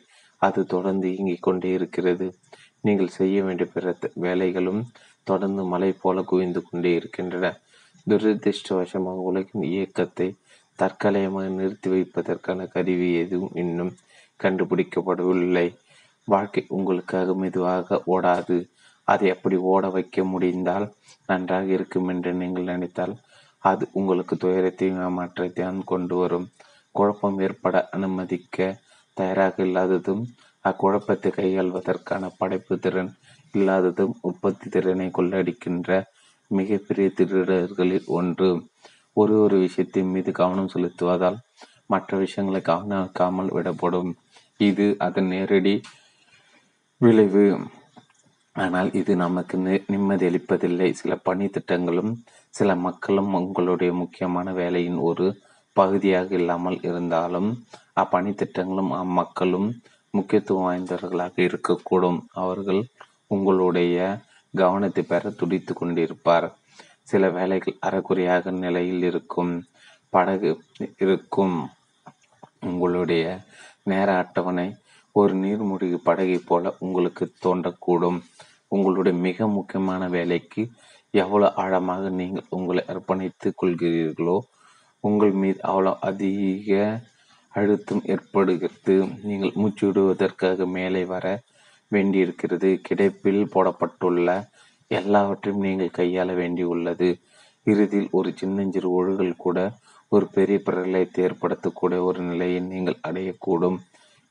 [0.42, 2.34] அது தொடர்ந்து இயங்கிக் கொண்டே இருக்கிறது.
[2.82, 4.82] நீங்கள் செய்ய வேண்டிய பிற வேலைகளும்
[5.24, 7.60] தொடர்ந்து மலை போல குவிந்து கொண்டே இருக்கின்றன.
[8.08, 10.36] துரதிருஷ்டவசமாக உலகின் இயக்கத்தை
[10.76, 13.94] தற்காலிகமாக நிறுத்தி வைப்பதற்கான கருவி எதுவும் இன்னும்
[14.44, 15.76] கண்டுபிடிக்கப்படவில்லை.
[16.28, 18.58] வாழ்க்கை உங்களுக்காக மெதுவாக ஓடாது.
[19.08, 20.86] அதை எப்படி ஓட வைக்க முடிந்தால்
[21.30, 23.16] நன்றாக இருக்கும் என்று நீங்கள் நினைத்தால்
[23.64, 26.48] அது உங்களுக்கு துயரத்தையும் ஏமாற்றத்தையும் கொண்டு வரும்.
[26.96, 28.68] குழப்பம் ஏற்பட அனுமதிக்க
[29.18, 30.24] தயாராக இல்லாததும்
[30.66, 33.12] அக்குழப்பத்தை கையாள்வதற்கான படைப்பு திறன்
[33.54, 35.90] இல்லாததும் உற்பத்தி திறனை கொள்ளடிக்கின்ற
[36.52, 38.50] மிகப்பெரிய திருடர்களில் ஒன்று.
[39.14, 41.40] ஒரு ஒரு விஷயத்தின் மீது கவனம் செலுத்துவதால்
[41.94, 44.12] மற்ற விஷயங்களை கவனிக்காமல் விடப்படும்.
[44.68, 45.76] இது அதன் நேரடி
[47.02, 47.46] விளைவு.
[48.58, 49.56] ஆனால் இது நமக்கு
[49.88, 52.14] நிம்மதி அளிப்பதில்லை சில பணி திட்டங்களும்
[52.54, 55.28] சில மக்களும் உங்களுடைய முக்கியமான வேலையின் ஒரு
[55.78, 57.50] பகுதியாக இல்லாமல் இருந்தாலும்
[57.94, 59.68] அப்பணி திட்டங்களும் அம்மக்களும்
[60.14, 62.20] முக்கியத்துவம் வாய்ந்தவர்களாக இருக்கக்கூடும்.
[62.34, 62.82] அவர்கள்
[63.28, 63.98] உங்களுடைய
[64.54, 66.48] கவனத்தை பெற துடித்து கொண்டிருப்பார்.
[67.04, 69.54] சில வேலைகள் அறகுறையாக நிலையில் இருக்கும்
[70.14, 70.52] படகு
[70.98, 71.58] இருக்கும்.
[72.62, 73.24] உங்களுடைய
[73.84, 74.68] நேர அட்டவணை
[75.19, 78.19] ஒரு நீர்மூழ்கி படகை போல உங்களுக்கு தோன்றக்கூடும்.
[78.76, 80.64] உங்களுடைய மிக முக்கியமான வேலைக்கு
[81.23, 84.38] எவ்வளவு ஆழமாக நீங்கள் உங்களை அர்ப்பணித்துக் கொள்கிறீர்களோ
[85.03, 86.80] உங்கள் மீது அவ்வளோ அதிக
[87.53, 88.95] அழுத்தம் ஏற்படுகிறது.
[89.27, 91.26] நீங்கள் மூச்சு விடுவதற்காக மேலே வர
[91.91, 92.69] வேண்டியிருக்கிறது.
[92.88, 94.30] கிடைப்பில் போடப்பட்டுள்ள
[94.91, 97.10] எல்லாவற்றையும் நீங்கள் கையாள வேண்டியுள்ளது.
[97.68, 99.60] இறுதியில் ஒரு சின்னஞ்சிறு ஒழுகல் கூட
[100.11, 103.77] ஒரு பெரிய பிரளயத்தை ஏற்படுத்தக்கூடிய ஒரு நிலையை நீங்கள் அடையக்கூடும்.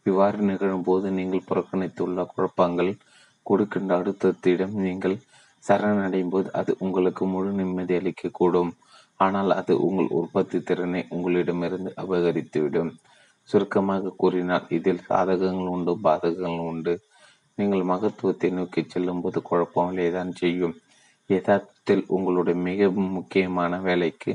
[0.07, 2.93] இவ்வாறு நிகழும்போது நீங்கள் புறக்கணித்துள்ள குழப்பங்கள்
[3.47, 5.17] கொடுக்கின்ற அழுத்தத்திடம் நீங்கள்
[5.65, 8.73] சரணடையும் போது அது உங்களுக்கு முழு நிம்மதி அளிக்கக்கூடும்.
[9.21, 12.91] ஆனால் அது உங்கள் உற்பத்தி திறனை உங்களிடமிருந்து அபகரித்துவிடும்.
[13.51, 16.95] சுருக்கமாக கூறினால் இதில் சாதகங்கள் உண்டு பாதகங்கள் உண்டு.
[17.59, 20.75] நீங்கள் மகத்துவத்தை நோக்கி செல்லும்போது குழப்பங்களே தான் செய்யும்.
[21.31, 22.89] யதார்த்தத்தில் உங்களுடைய மிக
[23.19, 24.33] முக்கியமான வேலைக்கு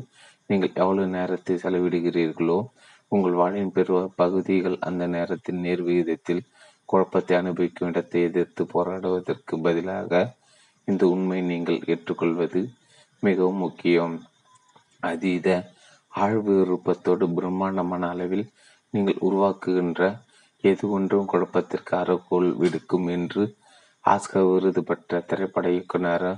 [0.49, 2.59] நீங்கள் எவ்வளவு நேரத்தை செலவிடுகிறீர்களோ
[3.11, 6.43] உங்கள் வாழ்வின் பெரு பகுதிகள் அந்த நேரத்தின் நேர் விகிதத்தில்
[6.89, 10.21] குழப்பத்தை அனுபவிக்கும் இடத்தை எதிர்த்து போராடுவதற்கு பதிலாக
[10.87, 12.61] இந்த உண்மை நீங்கள் ஏற்றுக்கொள்வது
[13.23, 14.15] மிகவும் முக்கியம்.
[15.03, 15.47] அதீத
[16.11, 18.45] ஆழ்வு விருப்பத்தோடு பிரம்மாண்டமான அளவில்
[18.93, 20.01] நீங்கள் உருவாக்குகின்ற
[20.63, 23.43] எது ஒன்றும் குழப்பத்திற்கு அறகோல் விடுக்கும் என்று
[24.05, 26.29] ஆஸ்கர் விருது பெற்ற திரைப்பட இயக்குனர்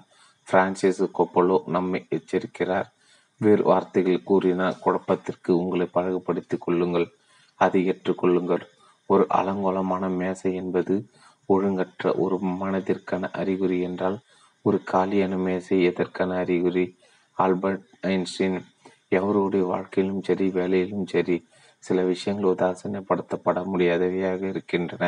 [0.47, 2.89] பிரான்சிஸ் கொப்பலோ நம்மை எச்சரிக்கிறார்.
[3.45, 7.07] வேறு வார்த்தைகள் கூறினால் குழப்பத்திற்கு உங்களை பழகப்படுத்திக் கொள்ளுங்கள்.
[7.59, 8.63] அதை ஏற்றுக்கொள்ளுங்கள்
[9.09, 10.95] ஒரு அலங்கோலமான மேசை என்பது
[11.49, 14.17] ஒழுங்கற்ற ஒரு மனதிற்கான அறிகுறி என்றால்
[14.65, 16.85] ஒரு காலியான மேசை எதற்கான அறிகுறி?
[17.37, 18.57] ஆல்பர்ட் ஐன்ஸ்டீன்
[19.09, 21.35] எவருடைய வாழ்க்கையிலும் சரி வேலையிலும் சரி
[21.83, 25.05] சில விஷயங்கள் உதாசீனப்படுத்தப்பட முடியாதவையாக இருக்கின்றன.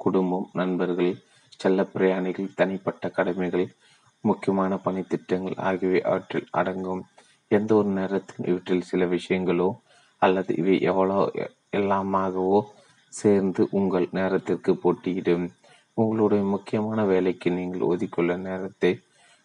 [0.00, 1.12] குடும்பம் நண்பர்கள்
[1.56, 3.66] செல்ல பிரயாணிகள் தனிப்பட்ட கடமைகள்
[4.24, 7.02] முக்கியமான பணித்திட்டங்கள் ஆகியவை அவற்றில் அடங்கும்.
[7.50, 9.68] எந்த ஒரு நேரத்தில் இவற்றில் சில விஷயங்களோ
[10.22, 11.16] அல்லது இவை எவ்வளோ
[11.78, 12.58] எல்லாமாகவோ
[13.12, 15.46] சேர்ந்து உங்கள் நேரத்திற்கு போட்டியிடும்.
[15.94, 18.92] உங்களுடைய முக்கியமான வேலைக்கு நீங்கள் ஒதுக்கியுள்ள நேரத்தை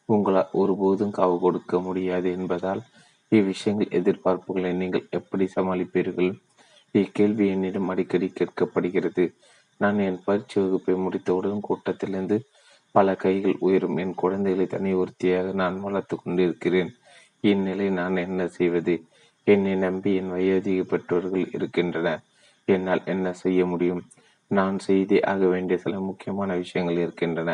[0.09, 2.81] உங்களால் ஒருபோதும் காவு கொடுக்க முடியாது என்பதால்
[3.31, 6.31] இவ்விஷயங்கள் எதிர்பார்ப்புகளை நீங்கள் எப்படி சமாளிப்பீர்கள்?
[6.95, 9.23] இக்கேள்வி என்னிடம் அடிக்கடி கேட்கப்படுகிறது.
[9.81, 12.37] நான் என் பயிற்சி வகுப்பை முடித்தவுடன் கூட்டத்திலிருந்து
[12.95, 13.97] பல கைகள் உயரும்.
[14.03, 16.91] என் குழந்தைகளை தனி ஒருத்தியாக நான் வளர்த்து கொண்டிருக்கிறேன்.
[17.51, 18.95] இந்நிலை நான் என்ன செய்வது?
[19.47, 22.09] என்னை நம்பி என் வயோதிக பெற்றோர்கள் இருக்கின்றன
[22.67, 24.03] என்னால் என்ன செய்ய முடியும்?
[24.51, 27.51] நான் செய்தே ஆக வேண்டிய சில முக்கியமான விஷயங்கள் இருக்கின்றன.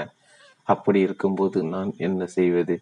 [0.68, 2.76] அப்படி இருக்கும்போது நான் என்ன செய்வது?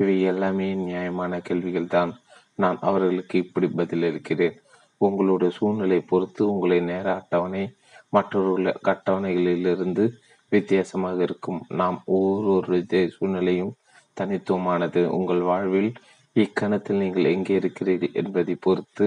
[0.00, 2.12] இவை எல்லாமே நியாயமான கேள்விகள் தான்.
[2.54, 4.56] நான் அவர்களுக்கு இப்படி பதிலளிக்கிறேன்
[4.98, 7.64] உங்களுடைய சூழ்நிலை பொறுத்து உங்களை நேர அட்டவணை
[8.08, 8.54] மற்றொரு
[8.90, 10.04] அட்டவணைகளிலிருந்து
[10.52, 11.60] வித்தியாசமாக இருக்கும்.
[11.80, 12.84] நாம் ஒவ்வொரு
[13.16, 13.74] சூழ்நிலையும்
[14.20, 15.00] தனித்துவமானது.
[15.18, 15.92] உங்கள் வாழ்வில்
[16.36, 19.06] இக்கணத்தில் நீங்கள் எங்கே இருக்கிறீர்கள் என்பதை பொறுத்து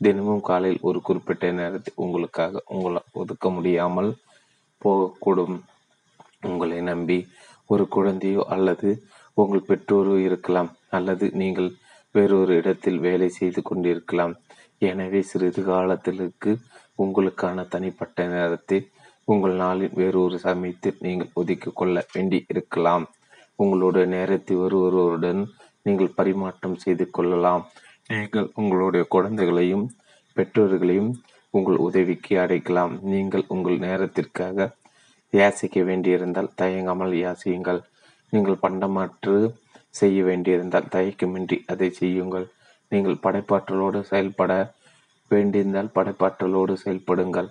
[0.00, 4.10] தினமும் காலையில் ஒரு குறிப்பிட்ட நேரத்தை உங்களுக்காக உங்களை ஒதுக்க முடியாமல்
[4.82, 5.56] போகக்கூடும்.
[6.42, 7.18] உங்களை நம்பி
[7.72, 8.90] ஒரு குழந்தையோ அல்லது
[9.36, 11.70] உங்கள் பெற்றோரோ இருக்கலாம் அல்லது நீங்கள்
[12.14, 14.34] வேறொரு இடத்தில் வேலை செய்து கொண்டிருக்கலாம்.
[14.80, 16.50] எனவே சிறிது காலத்திற்கு
[16.98, 18.78] உங்களுக்கான தனிப்பட்ட நேரத்தை
[19.28, 23.04] உங்கள் நாளின் வேறொரு சமயத்தில் நீங்கள் ஒதுக்கிக் கொள்ள வேண்டி இருக்கலாம்.
[23.58, 25.40] உங்களுடைய நேரத்தை ஒருவருடன்
[25.86, 27.64] நீங்கள் பரிமாற்றம் செய்து கொள்ளலாம்.
[28.12, 29.86] நீங்கள் உங்களுடைய குழந்தைகளையும்
[30.36, 31.12] பெற்றோர்களையும்
[31.54, 32.94] உங்கள் உதவிக்கு அடைக்கலாம்.
[33.12, 34.68] நீங்கள் உங்கள் நேரத்திற்காக
[35.32, 37.80] யாசிக்க வேண்டியிருந்தால் தயங்காமல் யாசியுங்கள்.
[38.32, 39.36] நீங்கள் பண்டமாற்று
[40.00, 42.46] செய்ய வேண்டியிருந்தால் தயக்கமின்றி அதை செய்யுங்கள்.
[42.92, 44.52] நீங்கள் படைப்பாற்றலோடு செயல்பட
[45.30, 47.48] வேண்டியிருந்தால் படைப்பாற்றலோடு செயல்படுங்கள்.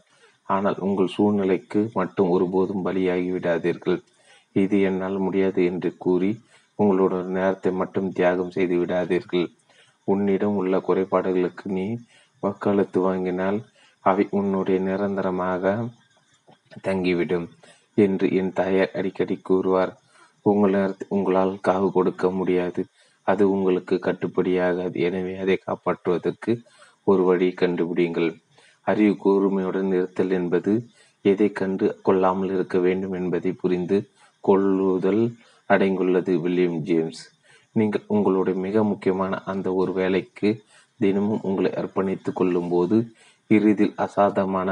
[0.48, 4.00] ஆனால் உங்கள் சூழ்நிலைக்கு மட்டும் ஒருபோதும் பலியாகி விடாதீர்கள்
[4.56, 6.30] இது என்னால் முடியாது என்று கூறி
[6.80, 9.46] உங்களோட நேரத்தை மட்டும் தியாகம் செய்து விடாதீர்கள்.
[10.08, 11.86] உன்னிடம் உள்ள குறைபாடுகளுக்கு நீ
[12.44, 13.60] வக்காலத்து வாங்கினால்
[14.06, 15.76] அவை உன்னுடைய நிரந்தரமாக
[16.84, 17.48] தங்கிவிடும்
[17.98, 19.94] என்று என் தாயார் அடிக்கடி கூறுவார்.
[20.46, 20.76] உங்கள்
[21.08, 22.82] உங்களால் காவு கொடுக்க முடியாது.
[23.28, 24.96] அது உங்களுக்கு கட்டுப்படியாகாது.
[25.08, 26.54] எனவே அதை காப்பாற்றுவதற்கு
[27.08, 28.30] ஒரு வழி கண்டுபிடிங்கள்
[28.88, 30.74] அறிவு கூர்மையுடன் இருத்தல் என்பது
[31.26, 33.98] எதை கண்டு கொள்ளாமல் இருக்க வேண்டும் என்பதை புரிந்து
[34.44, 35.24] கொள்ளுதல்
[35.70, 37.24] அடங்கியுள்ளது வில்லியம் ஜேம்ஸ்.
[37.76, 40.50] நீங்கள் உங்களுடைய மிக முக்கியமான அந்த ஒரு வேலைக்கு
[41.00, 42.98] தினமும் உங்களை அர்ப்பணித்துக் கொள்ளும் போது
[43.50, 44.70] இறுதியில் அசாதமான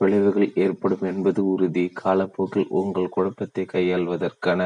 [0.00, 1.84] விளைவுகள் ஏற்படும் என்பது உறுதி.
[2.02, 4.60] காலப்போக்கில் உங்கள் குழப்பத்தை கையாள்வதற்கான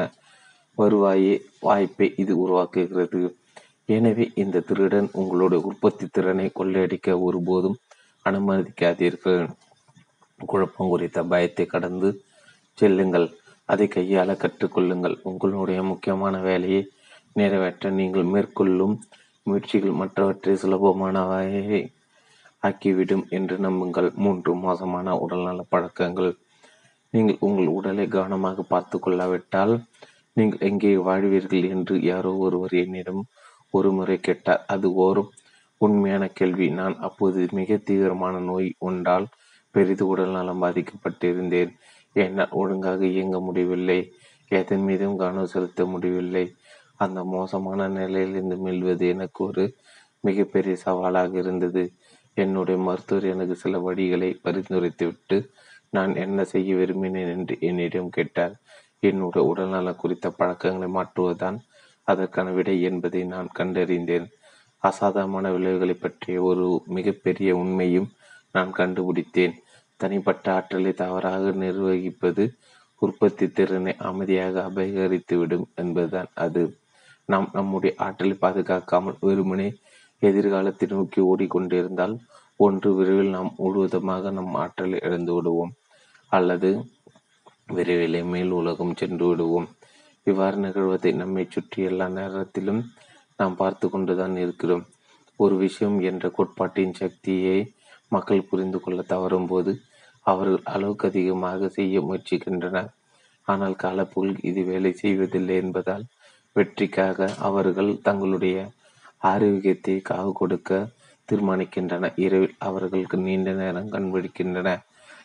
[0.77, 1.35] வருவாயே
[1.65, 3.21] வாய்ப்பை இது உருவாக்குகிறது.
[3.95, 7.77] எனவே இந்த திருடன் உங்களுடைய உற்பத்தி திறனை கொள்ளையடிக்க ஒருபோதும்
[8.25, 9.43] அனுமதிக்காதீர்கள்.
[10.39, 12.09] குழப்பம் குறித்த பயத்தை கடந்து
[12.77, 13.27] செல்லுங்கள்.
[13.69, 15.15] அதை கையாள கற்றுக்கொள்ளுங்கள்.
[15.29, 16.81] உங்களுடைய முக்கியமான வேலையை
[17.39, 18.95] நிறைவேற்ற நீங்கள் மேற்கொள்ளும்
[19.43, 21.81] முயற்சிகள் மற்றவற்றை சுலபமானவையை
[22.63, 24.09] ஆக்கிவிடும் என்று நம்புங்கள்.
[24.23, 26.31] மூன்று மோசமான உடல்நல பழக்கங்கள்.
[27.13, 29.73] நீங்கள் உங்கள் உடலை கவனமாக பார்த்து கொள்ளாவிட்டால்
[30.37, 33.21] நீங்கள் எங்கே வாழ்வீர்கள் என்று யாரோ ஒருவர் என்னிடம்
[33.73, 34.63] ஒரு முறை கேட்டார்.
[34.73, 35.31] அது ஓரும்
[35.81, 36.67] உண்மையான கேள்வி.
[36.79, 39.27] நான் அப்போது மிக தீவிரமான நோய் ஒன்றால்
[39.75, 41.71] பெரிது உடல் நலம் பாதிக்கப்பட்டிருந்தேன்.
[42.17, 43.99] என்னால் ஒழுங்காக இயங்க முடியவில்லை?
[44.51, 46.45] எதன் மீதும் கவனம் செலுத்த முடியவில்லை.
[46.95, 49.75] அந்த மோசமான நிலையிலிருந்து மீள்வது எனக்கு ஒரு
[50.19, 51.91] மிகப்பெரிய சவாலாக இருந்தது.
[52.33, 55.37] என்னுடைய மருத்துவர் எனக்கு சில வழிகளை பரிந்துரைத்துவிட்டு
[55.89, 57.29] நான் என்ன செய்ய விரும்பினேன்?
[57.29, 58.55] என்று என்னிடம் கேட்டார்.
[58.99, 61.57] என்னுடைய உடல்நலம் குறித்த பழக்கங்களை மாற்றுவதுதான்
[62.07, 64.27] அதற்கான விடை என்பதை நான் கண்டறிந்தேன்.
[64.83, 68.09] அசாதாரணமான விளைவுகளை பற்றிய ஒரு மிகப்பெரிய உண்மையும்
[68.51, 69.55] நான் கண்டுபிடித்தேன்.
[69.97, 72.43] தனிப்பட்ட ஆற்றலை தவறாக நிர்வகிப்பது
[73.01, 76.63] உற்பத்தி திறனை அமைதியாக அபகரித்துவிடும் என்பதுதான் அது.
[77.25, 79.69] நாம் நம்முடைய ஆற்றலை பாதுகாக்காமல் வெறுமனே
[80.21, 82.15] எதிர்காலத்தை நோக்கி ஓடிக்கொண்டிருந்தால்
[82.59, 85.73] ஒன்று விரைவில் நாம் முழுவதுமாக நம் ஆற்றலை இழந்து விடுவோம்.
[86.31, 86.69] அல்லது
[87.73, 89.67] விரைவிலே மேல் உலகம் சென்று விடுவோம்.
[90.27, 92.81] இவ்வாறு நிகழ்வதை நம்மை சுற்றி எல்லா நேரத்திலும்
[93.35, 94.85] நாம் பார்த்து கொண்டுதான் இருக்கிறோம்.
[95.39, 97.59] ஒரு விஷயம் என்ற கோட்பாட்டின் சக்தியை
[98.11, 99.71] மக்கள் புரிந்து கொள்ள தவறும் போது
[100.25, 102.89] அவர்கள் அளவுக்கு அதிகமாக செய்ய முயற்சிக்கின்றனர்.
[103.47, 106.05] ஆனால் காலப்போல் இது வேலை செய்வதில்லை என்பதால்
[106.55, 108.57] வெற்றிக்காக அவர்கள் தங்களுடைய
[109.31, 110.79] ஆரோக்கியத்தை காவு கொடுக்க
[111.29, 114.69] தீர்மானிக்கின்றன இரவில் அவர்களுக்கு நீண்ட நேரம் கண்பிடிக்கின்றன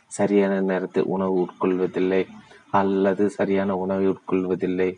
[0.09, 2.23] சரியான நேரத்தில் உணவு உட்கொள்வதில்லை
[2.71, 4.91] அல்லது சரியான உணவை உட்கொள்வதில்லை.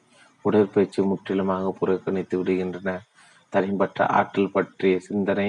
[0.45, 2.91] உடற்பயிற்சி முற்றிலுமாக புறக்கணித்து விடுகின்றன.
[3.53, 5.49] தனிப்பட்ட ஆற்றல் பற்றிய சிந்தனை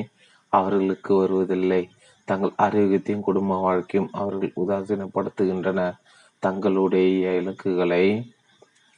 [0.53, 1.81] அவர்களுக்கு வருவதில்லை.
[2.27, 5.95] தங்கள் ஆரோக்கியத்தையும் குடும்ப வாழ்க்கையும் அவர்கள் உதாசீனப்படுத்துகின்றனர்.
[6.43, 8.03] தங்களுடைய இலக்குகளை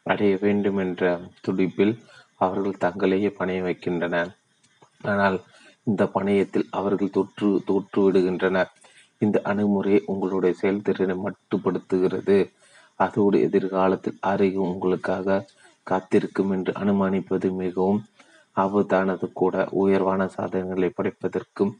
[0.05, 1.03] அடைய வேண்டும் என்ற
[1.45, 1.93] துடிப்பில்
[2.35, 4.29] அவர்கள் தங்களையே பணைய வைக்கின்றனர்.
[5.01, 5.37] ஆனால்
[5.83, 8.71] இந்த பணியத்தில் அவர்கள் தொற்று தோற்று விடுகின்றனர்.
[9.21, 12.37] இந்த அணுகுமுறை உங்களுடைய செயல்திறனை மட்டுப்படுத்துகிறது.
[12.99, 15.45] அதோடு எதிர்காலத்தில் ஆரோக்கியம் உங்களுக்காக
[15.87, 18.01] காத்திருக்கும் என்று அனுமானிப்பது மிகவும்
[18.55, 19.55] ஆபத்தானது கூட.
[19.81, 21.73] உயர்வான சாதனைகளை படைப்பதற்கும்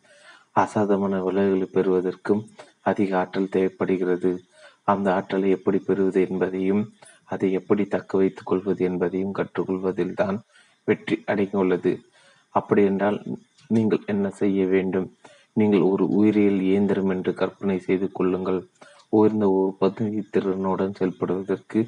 [0.62, 2.42] அசாதமான விளைவுகளை பெறுவதற்கும்
[2.90, 4.32] அதிக ஆற்றல் தேவைப்படுகிறது.
[4.92, 6.84] அந்த ஆற்றலை எப்படி பெறுவது என்பதையும்
[7.34, 10.38] அதை எப்படி தக்க வைத்துக் கொள்வது என்பதையும் கற்றுக்கொள்வதில் தான்
[10.88, 11.92] வெற்றி அடங்கியுள்ளது
[12.56, 13.18] அப்படியென்றால்
[13.70, 15.08] நீங்கள் என்ன செய்ய வேண்டும்?
[15.60, 18.62] நீங்கள் ஒரு உயிரியல் இயந்திரம் என்று கற்பனை செய்து கொள்ளுங்கள்.
[19.18, 21.80] உயர்ந்த உற்பத்தி திறனுடன் செயல்படுவதற்கு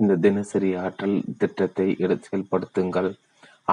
[0.00, 1.88] இந்த தினசரி ஆற்றல் திட்டத்தை
[2.26, 3.10] செயல்படுத்துங்கள்.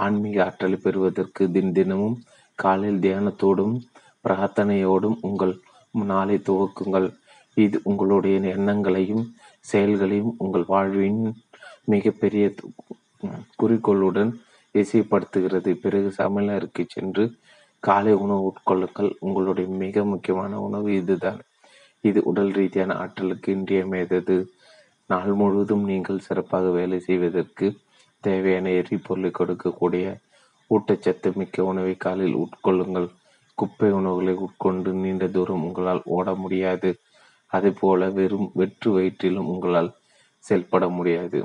[0.03, 2.17] ஆன்மீக ஆற்றலை பெறுவதற்கு தின் தினமும்
[2.59, 3.75] காலையில் தியானத்தோடும்
[4.27, 5.53] பிரார்த்தனையோடும் உங்கள்
[6.11, 7.09] நாளை துவக்குங்கள்.
[7.63, 9.25] இது உங்களுடைய எண்ணங்களையும்
[9.59, 11.21] செயல்களையும் உங்கள் வாழ்வின்
[11.93, 12.45] மிகப்பெரிய
[13.59, 14.31] குறிக்கோளுடன்
[14.75, 15.71] இசைப்படுத்துகிறது.
[15.83, 17.23] பிறகு சமையலருக்கு சென்று
[17.79, 19.09] காலை உணவு உட்கொள்ளுங்கள்.
[19.19, 21.39] உங்களுடைய மிக முக்கியமான உணவு இதுதான்.
[22.01, 24.37] இது உடல் ரீதியான ஆற்றலுக்கு இன்றியமையாதது.
[25.11, 27.67] நாள் முழுவதும் நீங்கள் சிறப்பாக வேலை செய்வதற்கு
[28.27, 30.05] தேவையான எரிபொருளை கொடுக்கக்கூடிய
[30.69, 33.09] ஊட்டச்சத்து மிக்க உணவை காலில் உட்கொள்ளுங்கள்.
[33.57, 36.89] குப்பை உணவுகளை உட்கொண்டு நீண்ட தூரம் உங்களால் ஓட முடியாது.
[37.81, 39.91] போல வெறும் வெற்று வயிற்றிலும் உங்களால்
[40.45, 41.39] செயல்பட முடியாது.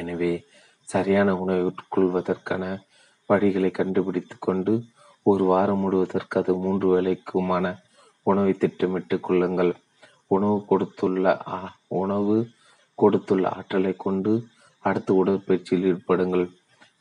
[0.00, 0.32] எனவே
[0.88, 2.64] சரியான உணவை உட்கொள்வதற்கான
[3.28, 4.72] வழிகளை கண்டுபிடித்து கொண்டு
[5.26, 7.66] ஒரு வாரம் முழுவதற்கு அது மூன்று வேலைக்குமான
[8.26, 9.72] உணவை திட்டமிட்டு கொள்ளுங்கள்.
[10.34, 11.24] உணவு கொடுத்துள்ள
[12.02, 12.36] உணவு
[12.98, 14.32] கொடுத்துள்ள ஆற்றலை கொண்டு
[14.84, 16.46] அடுத்து உடற்பயிற்சியில் ஈடுபடுங்கள்.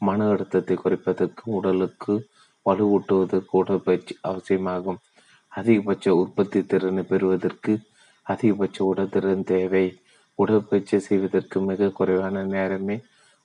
[0.08, 2.14] மன அழுத்தத்தை குறைப்பதற்கும் உடலுக்கு
[2.66, 5.00] வலுவூட்டுவதற்கு உடற்பயிற்சி அவசியமாகும்.
[5.52, 7.74] அதிகபட்ச உற்பத்தி திறனை பெறுவதற்கு
[8.28, 9.86] அதிகபட்ச உடற்திறன் தேவை.
[10.40, 12.96] உடற்பயிற்சி செய்வதற்கு மிக குறைவான நேரமே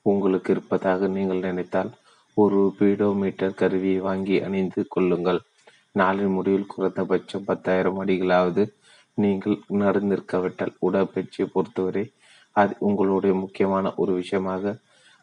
[0.06, 1.90] உங்களுக்கு இருப்பதாக நீங்கள் நினைத்தால்
[2.36, 5.40] ஒரு பீடோமீட்டர் கருவியை வாங்கி அணிந்து கொள்ளுங்கள்.
[5.98, 8.64] நாளின் முடிவில் குறைந்தபட்சம் பத்தாயிரம் அடிகளாவது
[9.14, 12.04] நீங்கள் நடந்திருக்காவிட்டால் உடற்பயிற்சியை பொறுத்தவரை
[12.56, 14.74] அது உங்களுடைய முக்கியமான ஒரு விஷயமாக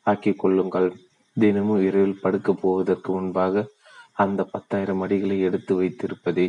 [0.06, 0.90] ஆக்கிக் கொள்ளுங்கள்.
[1.38, 3.66] தினமும் இரவில் படுக்கப் போவதற்கு முன்பாக
[4.18, 6.46] அந்த பத்தாயிரம் அடிகளை எடுத்து வைத்திருப்பதை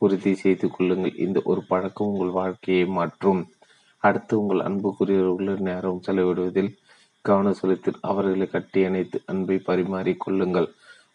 [0.00, 1.16] உறுதி செய்து கொள்ளுங்கள்.
[1.16, 3.42] இந்த ஒரு பழக்கம் உங்கள் வாழ்க்கையை மாற்றும்.
[4.02, 6.70] அடுத்து உங்கள் அன்புக்குரியவர்களுடன் நேரம் செலவிடுவதில்
[7.24, 10.68] கவனம் செலுத்தி அவர்களை கட்டி அணைத்து அன்பை பரிமாறிக் கொள்ளுங்கள்.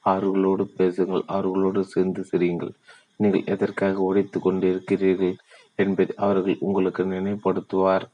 [0.06, 1.24] அவர்களோடு பேசுங்கள்.
[1.28, 2.74] அவர்களோடு சேர்ந்து சிரியுங்கள்.
[3.18, 5.36] நீங்கள் எதற்காக உடைத்து கொண்டிருக்கிறீர்கள்
[5.76, 8.06] என்பதை அவர்கள் உங்களுக்கு நினைப்படுத்துவார்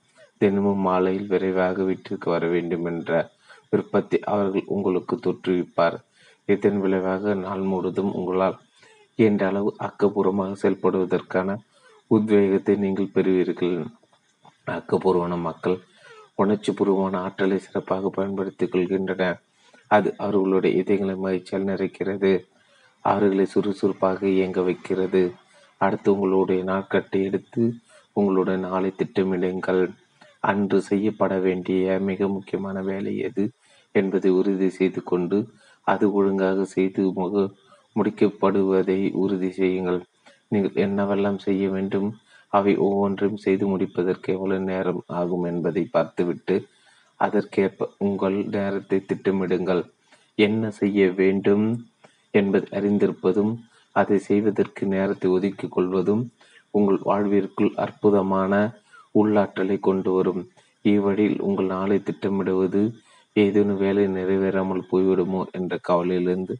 [0.41, 3.11] தினமும் மாலையில் விரைவாக வீட்டிற்கு வர வேண்டும் என்ற
[3.69, 5.97] விருப்பத்தை அவர்கள் உங்களுக்கு தொற்றுவிப்பார்.
[6.45, 8.57] இதன் விளைவாக நாள் முழுவதும் உங்களால்
[9.15, 11.55] என்ற அளவு ஆக்கப்பூர்வமாக செயல்படுவதற்கான
[12.07, 13.77] உத்வேகத்தை நீங்கள் பெறுவீர்கள்.
[14.67, 15.77] ஆக்கப்பூர்வமான மக்கள்
[16.35, 19.23] உணர்ச்சி பூர்வமான ஆற்றலை சிறப்பாக பயன்படுத்திக் கொள்கின்றன.
[19.87, 22.31] அது அவர்களுடைய இதயங்களை மகிழ்ச்சியால் நிறைக்கிறது.
[22.99, 25.33] அவர்களை சுறுசுறுப்பாக இயங்க வைக்கிறது.
[25.77, 27.73] அடுத்து உங்களுடைய நாட்கட்டை எடுத்து
[28.13, 29.83] உங்களுடைய நாளை திட்டமிடுங்கள்.
[30.39, 33.43] அன்று செய்யப்பட வேண்டிய மிக முக்கியமான வேலை எது
[33.91, 35.37] என்பதை உறுதி செய்து கொண்டு
[35.87, 37.43] அது ஒழுங்காக செய்து முக
[37.95, 39.99] முடிக்கப்படுவதை உறுதி செய்யுங்கள்.
[40.51, 42.09] நீங்கள் என்னவெல்லாம் செய்ய வேண்டும்?
[42.53, 46.55] அவை ஒவ்வொன்றையும் செய்து முடிப்பதற்கு எவ்வளவு நேரம் ஆகும் என்பதை பார்த்துவிட்டு
[47.19, 49.83] அதற்கேற்ப உங்கள் நேரத்தை திட்டமிடுங்கள்.
[50.37, 51.65] என்ன செய்ய வேண்டும்
[52.33, 53.53] என்பதை அறிந்திருப்பதும்
[53.95, 56.23] அதை செய்வதற்கு நேரத்தை ஒதுக்கிக் கொள்வதும்
[56.71, 58.53] உங்கள் வாழ்விற்குள் அற்புதமான
[59.15, 60.41] உள்ளாற்றலை கொண்டு வரும்.
[60.85, 62.81] இவ்வழியில் உங்கள் நாளை திட்டமிடுவது
[63.35, 66.55] ஏதேனும் வேலை நிறைவேறாமல் போய்விடுமோ என்ற கவலையிலிருந்து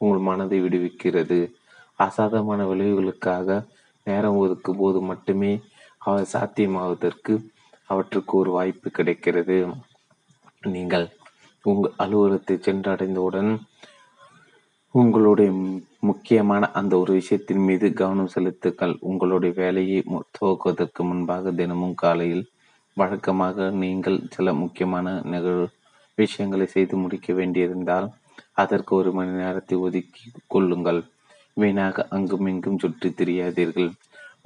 [0.00, 1.38] உங்கள் மனதை விடுவிக்கிறது.
[1.98, 3.58] அசாதமான விளைவுகளுக்காக
[4.06, 5.52] நேரம் ஒதுக்கும் போது மட்டுமே
[5.98, 7.34] அவை சாத்தியமாவதற்கு
[7.88, 9.58] அவற்றுக்கு ஒரு வாய்ப்பு கிடைக்கிறது.
[10.74, 11.06] நீங்கள்
[11.64, 13.50] உங்கள் அலுவலகத்தை சென்றடைந்தவுடன்
[14.94, 15.50] உங்களுடைய
[16.00, 18.94] முக்கியமான அந்த ஒரு விஷயத்தின் மீது கவனம் செலுத்துங்கள்.
[19.00, 19.98] உங்களுடைய வேலையை
[20.36, 22.44] துவக்குவதற்கு முன்பாக தினமும் காலையில்
[22.96, 25.66] வழக்கமாக நீங்கள் சில முக்கியமான நிகழ்வு
[26.20, 28.08] விஷயங்களை செய்து முடிக்க வேண்டியிருந்தால்
[28.62, 30.24] அதற்கு ஒரு மணி நேரத்தை ஒதுக்கி
[30.54, 31.00] கொள்ளுங்கள்.
[31.56, 33.90] வீணாக அங்கும் இங்கும் சுற்றி திரியாதீர்கள்.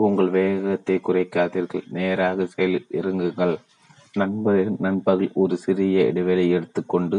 [0.04, 1.84] உங்கள் வேகத்தை குறைக்காதீர்கள்.
[1.98, 3.54] நேராக செயல் இறங்குங்கள்.
[4.20, 7.18] நண்பர் நண்பகல் ஒரு சிறிய இடைவேளை எடுத்துக்கொண்டு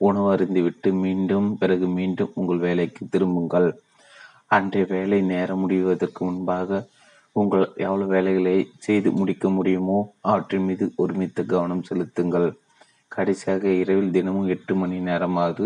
[0.00, 3.68] உணவு அருந்திவிட்டு மீண்டும் பிறகு மீண்டும் உங்கள் வேலைக்கு திரும்புங்கள்.
[4.56, 6.80] அன்றைய வேலை நேரம் முடிவதற்கு முன்பாக
[7.36, 8.54] உங்கள் எவ்வளவு வேலைகளை
[8.86, 9.98] செய்து முடிக்க முடியுமோ
[10.30, 12.48] அவற்றின் மீது ஒருமித்த கவனம் செலுத்துங்கள்.
[13.14, 15.64] கடைசியாக இரவில் தினமும் எட்டு மணி நேரமாவது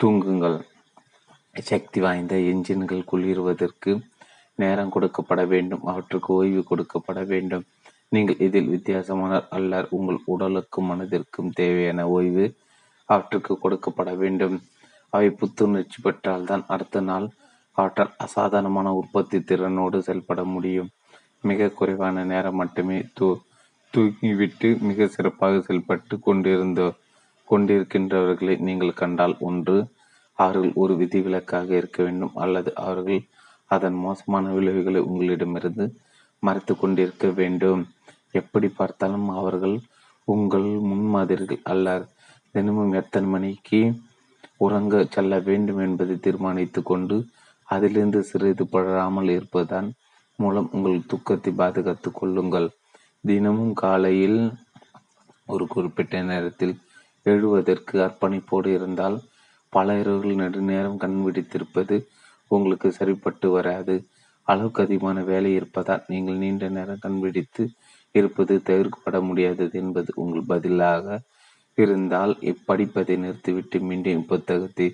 [0.00, 0.58] தூங்குங்கள்.
[1.70, 3.92] சக்தி வாய்ந்த என்ஜின்கள் குளிர்வதற்கு
[4.54, 5.82] நேரம் கொடுக்கப்பட வேண்டும்.
[5.84, 7.64] அவற்றுக்கு ஓய்வு கொடுக்கப்பட வேண்டும்.
[8.08, 12.46] நீங்கள் இதில் வித்தியாசமான அல்லர் உங்கள் உடலுக்கும் மனதிற்கும் தேவையான ஓய்வு
[13.04, 14.56] அவற்றுக்கு கொடுக்கப்பட வேண்டும்.
[15.14, 17.26] அவை புத்துணர்ச்சி பெற்றால்தான் அடுத்த நாள்
[17.78, 20.90] அவற்றால் அசாதாரணமான உற்பத்தி திறனோடு செயல்பட முடியும்.
[21.40, 23.26] மிக குறைவான நேரம் மட்டுமே தூ
[23.94, 26.80] தூக்கிவிட்டு மிக சிறப்பாக செயல்பட்டு கொண்டிருந்த
[27.48, 29.76] கொண்டிருக்கின்றவர்களை நீங்கள் கண்டால் ஒன்று
[30.38, 33.20] அவர்கள் ஒரு விதிவிலக்காக இருக்க வேண்டும் அல்லது அவர்கள்
[33.70, 35.86] அதன் மோசமான விளைவுகளை உங்களிடமிருந்து
[36.42, 37.82] மறைத்து கொண்டிருக்க வேண்டும்.
[38.32, 39.76] எப்படி பார்த்தாலும் அவர்கள்
[40.28, 42.04] உங்கள் முன்மாதிரிகள் அல்லர்
[42.54, 43.80] தினமும் எத்தனை மணிக்கு
[44.56, 47.16] உறங்க செல்ல வேண்டும் என்பதை தீர்மானித்து கொண்டு
[47.68, 49.88] அதிலிருந்து சிறிது படராமல் இருப்பதன்
[50.38, 52.68] மூலம் உங்கள் துக்கத்தை பாதுகாத்துக் கொள்ளுங்கள்.
[53.24, 54.38] தினமும் காலையில்
[55.46, 56.74] ஒரு குறிப்பிட்ட நேரத்தில்
[57.26, 59.16] எழுவதற்கு அர்ப்பணிப்போடு இருந்தால்
[59.72, 61.96] பல இரவுகள் நெடுநேரம் கண் விடித்திருப்பது
[62.50, 63.94] உங்களுக்கு சரிப்பட்டு வராது.
[64.48, 67.64] அளவுக்கு அதிகமான வேலை இருப்பதால் நீங்கள் நீண்ட நேரம் கண்பிடித்து
[68.14, 71.18] இருப்பது தவிர்க்கப்பட முடியாதது என்பது உங்கள் பதிலாக
[71.78, 74.88] இருந்தால் இப்படிப்பதை நிறுத்திவிட்டு மீண்டும் புத்தகத்தை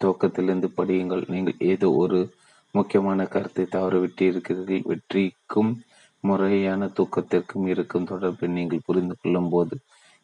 [0.00, 1.24] துவக்கத்திலிருந்து படியுங்கள்.
[1.34, 2.18] நீங்கள் ஏதோ ஒரு
[2.74, 4.88] முக்கியமான கருத்தை தவறவிட்டிருக்கிறீர்கள்.
[4.90, 5.72] வெற்றிக்கும்
[6.28, 9.76] முறையான தூக்கத்திற்கும் இருக்கும் தொடர்பை நீங்கள் புரிந்து கொள்ளும் போது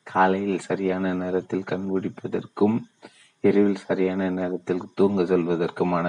[0.06, 2.76] காலையில் சரியான நேரத்தில் கண்பிடிப்பதற்கும்
[3.44, 6.06] இரவில் சரியான நேரத்தில் தூங்க செல்வதற்குமான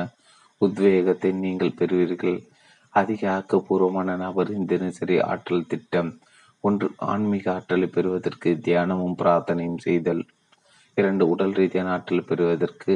[0.62, 2.38] உத்வேகத்தை நீங்கள் பெறுவீர்கள்.
[2.94, 6.12] அதிக ஆக்கப்பூர்வமான நபரின் தினசரி ஆற்றல் திட்டம்
[6.64, 10.22] ஒன்று ஆன்மீக ஆற்றலை பெறுவதற்கு தியானமும் பிரார்த்தனையும் செய்தல்.
[10.98, 12.94] இரண்டு உடல் ரீதியான ஆற்றல் பெறுவதற்கு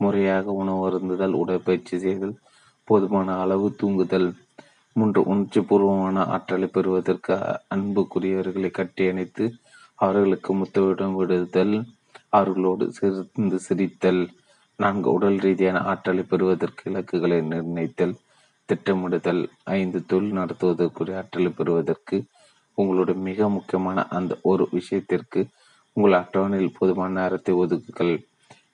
[0.00, 2.34] முறையாக உணவு அருந்துதல் உடற்பயிற்சி செய்தல்
[2.88, 4.28] போதுமான அளவு தூங்குதல்
[4.96, 7.34] மூன்று உணர்ச்சி பூர்வமான ஆற்றலை பெறுவதற்கு
[7.74, 9.44] அன்புக்குரியவர்களை கட்டி அணைத்து
[9.98, 11.74] அவர்களுக்கு முத்தவிடம் விடுதல்
[12.28, 14.22] அவர்களோடு சிரிந்து சிரித்தல்
[14.78, 18.14] நான்கு உடல் ரீதியான ஆற்றலை பெறுவதற்கு இலக்குகளை நிர்ணயித்தல்
[18.68, 19.42] திட்டமிடுதல்
[19.78, 22.16] ஐந்து தொழில் நடத்துவதற்குரிய ஆற்றலை பெறுவதற்கு
[22.78, 25.40] உங்களுடைய மிக முக்கியமான அந்த ஒரு விஷயத்திற்கு
[25.96, 28.14] உங்கள் அட்டவணையில் போதுமான நேரத்தை ஒதுக்குங்கள்.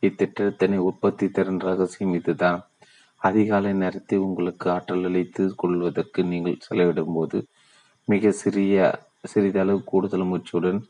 [0.03, 2.61] இத்திட்டத்தினை உற்பத்தி திறன் ரகசியம் இதுதான்
[3.23, 7.39] அதிகாலை நேரத்தை உங்களுக்கு ஆற்றல் அளித்து கொள்வதற்கு நீங்கள் செலவிடும் போது
[8.09, 8.77] மிக சிறிய
[9.25, 10.81] சிறிதளவு கூடுதல் மூச்சுடன்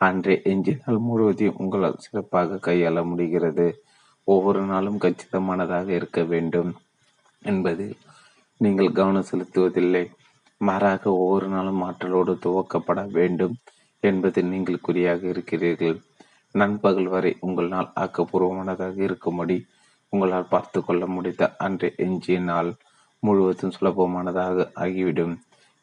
[0.00, 3.66] அன்றைய எஞ்சினால் முழுவதையும் உங்களால் சிறப்பாக கையாள முடிகிறது.
[4.28, 6.70] ஒவ்வொரு நாளும் கச்சிதமானதாக இருக்க வேண்டும்
[7.42, 7.86] என்பது
[8.60, 10.04] நீங்கள் கவனம் செலுத்துவதில்லை.
[10.60, 13.56] மாறாக ஒவ்வொரு நாளும் ஆற்றலோடு துவக்கப்பட வேண்டும்
[14.02, 15.98] என்பதில் நீங்கள் குறியாக இருக்கிறீர்கள்.
[16.54, 19.56] நண்பகல் வரை உங்கள் நாள் ஆக்கப்பூர்வமானதாக இருக்கும்படி
[20.12, 22.70] உங்களால் பார்த்து கொள்ள முடிந்த அன்று எஞ்சிய நாள்
[23.22, 25.34] முழுவதும் சுலபமானதாக ஆகிவிடும்.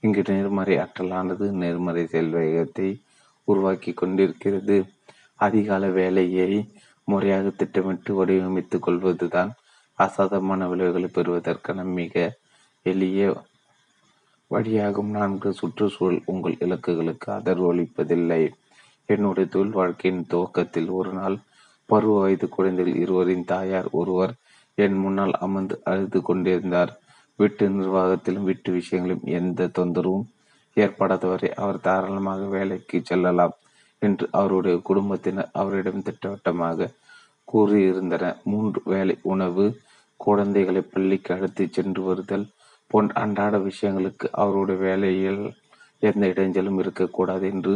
[0.03, 2.89] இங்கு நேர்மறை ஆற்றலானது நேர்மறை செல்வேகத்தை
[3.47, 4.77] உருவாக்கி கொண்டிருக்கிறது.
[5.39, 6.51] அதிகால வேலையை
[7.07, 9.51] முறையாக திட்டமிட்டு வடிவமைத்துக் கொள்வதுதான்
[9.99, 12.13] அசாதமான விளைவுகளை பெறுவதற்கான மிக
[12.85, 13.19] எளிய
[14.51, 15.11] வழியாகும்.
[15.17, 18.41] நான்கு சுற்றுச்சூழல் உங்கள் இலக்குகளுக்கு ஆதரவு அளிப்பதில்லை.
[19.05, 21.37] என்னுடைய தொழில் வாழ்க்கையின் துவக்கத்தில் ஒரு நாள்
[21.89, 24.33] பருவ வயது குழந்தைகள் இருவரின் தாயார் ஒருவர்
[24.77, 26.91] என் முன்னால் அமர்ந்து அழுது கொண்டிருந்தார்.
[27.39, 30.27] வீட்டு நிர்வாகத்திலும் வீட்டு விஷயங்களிலும் எந்த தொந்தரவும்
[30.77, 33.55] ஏற்படாதவரை அவர் தாராளமாக வேலைக்கு செல்லலாம்
[34.01, 36.89] என்று அவருடைய குடும்பத்தினர் அவரிடம் திட்டவட்டமாக
[37.47, 38.37] கூறியிருந்தனர்.
[38.43, 39.65] மூன்று வேலை உணவு
[40.19, 42.45] குழந்தைகளை பள்ளிக்கு அழைத்துச் சென்று வருதல்
[42.91, 45.43] போன்ற அன்றாட விஷயங்களுக்கு அவருடைய வேலையில்
[46.03, 47.73] எந்த இடைஞ்சலும் இருக்கக்கூடாது என்று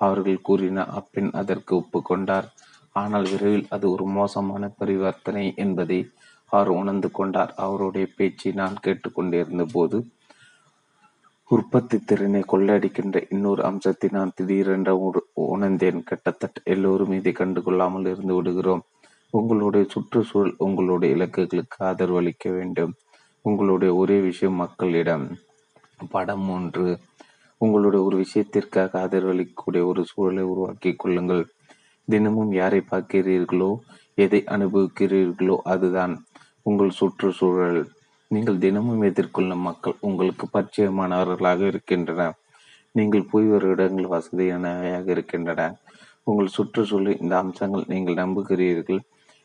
[0.00, 2.48] அவர்கள் கூறின அப்பெண் அதற்கு ஒப்புக்கொண்டார்
[2.98, 6.00] ஆனால் விரைவில் அது ஒரு மோசமான பரிவர்த்தனை என்பதை
[6.52, 7.52] அவர் உணர்ந்து கொண்டார்.
[7.64, 9.98] அவருடைய பேச்சை நான் கேட்டுக்கொண்டிருந்த போது
[11.50, 14.90] உற்பத்தி திறனை கொள்ளடிக்கின்ற இன்னொரு அம்சத்தை நான் திடீரென்ற
[15.46, 16.00] உணர்ந்தேன்.
[16.10, 18.82] கிட்டத்தட்ட எல்லோரும் இதை கண்டுகொள்ளாமல் இருந்து விடுகிறோம்.
[19.34, 22.92] உங்களுடைய சுற்றுச்சூழல் உங்களுடைய இலக்குகளுக்கு ஆதரவு அளிக்க வேண்டும்.
[23.44, 25.26] உங்களுடைய ஒரே விஷயம் மக்களிடம்
[26.10, 26.88] படம் ஒன்று.
[27.60, 31.44] உங்களுடைய ஒரு விஷயத்திற்காக ஆதரவளிக்கக்கூடிய ஒரு சூழலை உருவாக்கி கொள்ளுங்கள்.
[32.08, 33.70] தினமும் யாரை பார்க்கிறீர்களோ
[34.18, 36.14] எதை அனுபவிக்கிறீர்களோ அதுதான்
[36.62, 37.80] உங்கள் சுற்றுச்சூழல்.
[38.30, 42.36] நீங்கள் தினமும் எதிர்கொள்ளும் மக்கள் உங்களுக்கு பரிச்சயமானவர்களாக இருக்கின்றனர்.
[42.94, 45.62] நீங்கள் போய் வரும் இடங்கள் வசதியானவையாக இருக்கின்றன.
[46.24, 49.00] உங்கள் சுற்றுச்சூழல் இந்த அம்சங்கள் நீங்கள் நம்புகிறீர்கள்.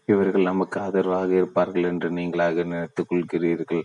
[0.08, 3.84] இவர்கள் நமக்கு ஆதரவாக இருப்பார்கள் என்று நீங்களாக நினைத்துக் கொள்கிறீர்கள்.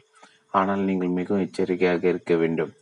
[0.51, 2.73] ஆனால் நீங்கள் மிகவும் எச்சரிக்கையாக இருக்க வேண்டும்.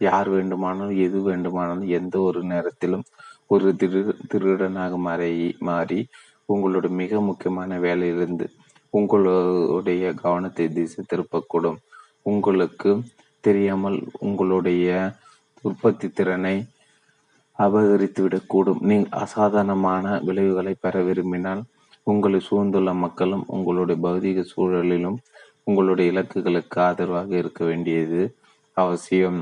[0.00, 3.04] யார் வேண்டுமானாலும் எது வேண்டுமானாலும் எந்த ஒரு நேரத்திலும்
[3.50, 4.00] ஒரு திரு
[4.30, 5.30] திருடனாக மாறி
[5.68, 5.98] மாறி
[6.52, 8.46] உங்களுடைய மிக முக்கியமான வேலையிலிருந்து
[8.94, 11.78] உங்களுடைய கவனத்தை திசை திருப்பக்கூடும்.
[12.30, 12.90] உங்களுக்கு
[13.40, 14.88] தெரியாமல் உங்களுடைய
[15.62, 16.56] உற்பத்தி திறனை
[17.58, 21.62] அபகரித்துவிடக்கூடும் நீங்கள் அசாதாரணமான விளைவுகளை பெற விரும்பினால்
[22.12, 25.18] உங்களை சூழ்ந்துள்ள மக்களும் உங்களுடைய பௌதிக சூழலிலும்
[25.68, 28.20] உங்களுடைய இலக்குகளுக்கு ஆதரவாக இருக்க வேண்டியது
[28.76, 29.40] அவசியம்.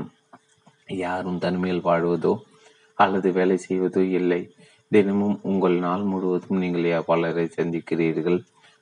[1.03, 2.33] யாரும் தனிமையில் வாழ்வதோ
[2.97, 4.41] அல்லது வேலை செய்வதோ இல்லை.
[4.91, 8.39] தினமும் உங்கள் நாள் முழுவதும் நீங்கள் பலரை சந்திக்கிறீர்கள்.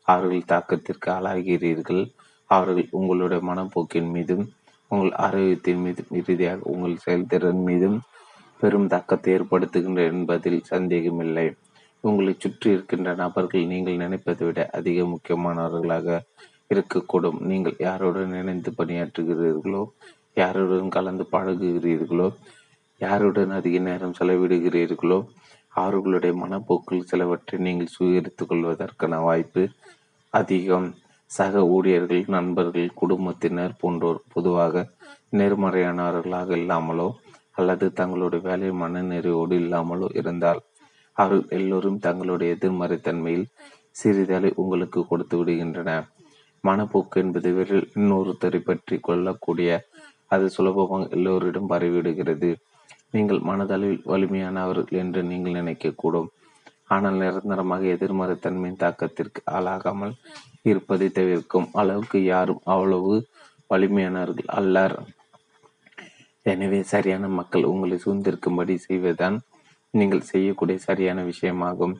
[0.07, 2.03] அவர்கள் தாக்கத்திற்கு ஆளாகிறீர்கள்.
[2.49, 4.45] அவர்கள் உங்களுடைய மனப்போக்கின் மீதும்
[4.91, 7.97] உங்கள் ஆரோக்கியத்தின் மீதும் இறுதியாக உங்கள் செயல்திறன் மீதும்
[8.59, 11.47] பெரும் தாக்கத்தை ஏற்படுத்துகின்ற என்பதில் சந்தேகமில்லை.
[12.03, 16.17] உங்களை சுற்றி இருக்கின்ற நபர்கள் நீங்கள் நினைப்பதை விட அதிக முக்கியமானவர்களாக
[16.71, 17.39] இருக்கக்கூடும்.
[17.49, 19.83] நீங்கள் யாருடன் இணைந்து பணியாற்றுகிறீர்களோ
[20.41, 22.27] யாருடன் கலந்து பழகுகிறீர்களோ
[23.03, 25.19] யாருடன் அதிக நேரம் செலவிடுகிறீர்களோ
[25.73, 29.63] அவர்களுடைய மனப்போக்கில் சிலவற்றை நீங்கள் சுயரித்துக் கொள்வதற்கான வாய்ப்பு
[30.33, 30.87] அதிகம்.
[31.31, 34.83] சக ஊழியர்கள் நண்பர்கள் குடும்பத்தினர் போன்றோர் பொதுவாக
[35.39, 37.07] நேர்மறையானவர்களாக இல்லாமலோ
[37.51, 40.61] அல்லது தங்களுடைய வேலை மனநிறைவோடு இல்லாமலோ இருந்தால்
[41.17, 43.47] அவர்கள் எல்லோரும் தங்களுடைய எதிர்மறைத்தன்மையில்
[43.95, 45.89] சிறிதளை உங்களுக்கு கொடுத்து விடுகின்றன.
[46.63, 49.71] மனப்போக்கு என்பது விரல் இன்னொருத்தரை பற்றி கொள்ளக்கூடிய
[50.33, 52.51] அது சுலபமாக எல்லோரிடம் பரவிவிடுகிறது.
[53.15, 56.29] நீங்கள் மனதளவில் வலிமையானவர்கள் என்று நீங்கள் நினைக்கக்கூடும்.
[56.93, 60.13] ஆனால் நிரந்தரமாக எதிர்மறைத்தன்மையின் தாக்கத்திற்கு ஆளாகாமல்
[60.69, 63.13] இருப்பதை தவிர்க்கும் அளவுக்கு யாரும் அவ்வளவு
[63.71, 64.95] வலிமையானவர்கள் அல்லர்.
[66.45, 69.37] எனவே சரியான மக்கள் உங்களை சூழ்ந்திருக்கும்படி செய்வதுதான்
[69.93, 71.95] நீங்கள் செய்யக்கூடிய சரியான விஷயமாகும்.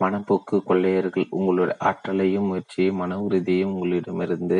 [0.00, 4.58] மனப்போக்கு கொள்ளையர்கள் உங்களுடைய ஆற்றலையும் முயற்சியையும் மன உறுதியையும் உங்களிடமிருந்து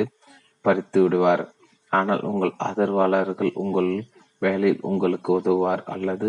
[0.64, 1.44] பறித்து விடுவார்.
[1.92, 3.90] ஆனால் உங்கள் ஆதரவாளர்கள் உங்கள்
[4.38, 6.28] வேலையில் உங்களுக்கு உதவுவார் அல்லது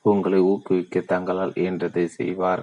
[0.00, 2.62] உங்களை ஊக்குவிக்க தங்களால் இயன்றதை செய்வார்.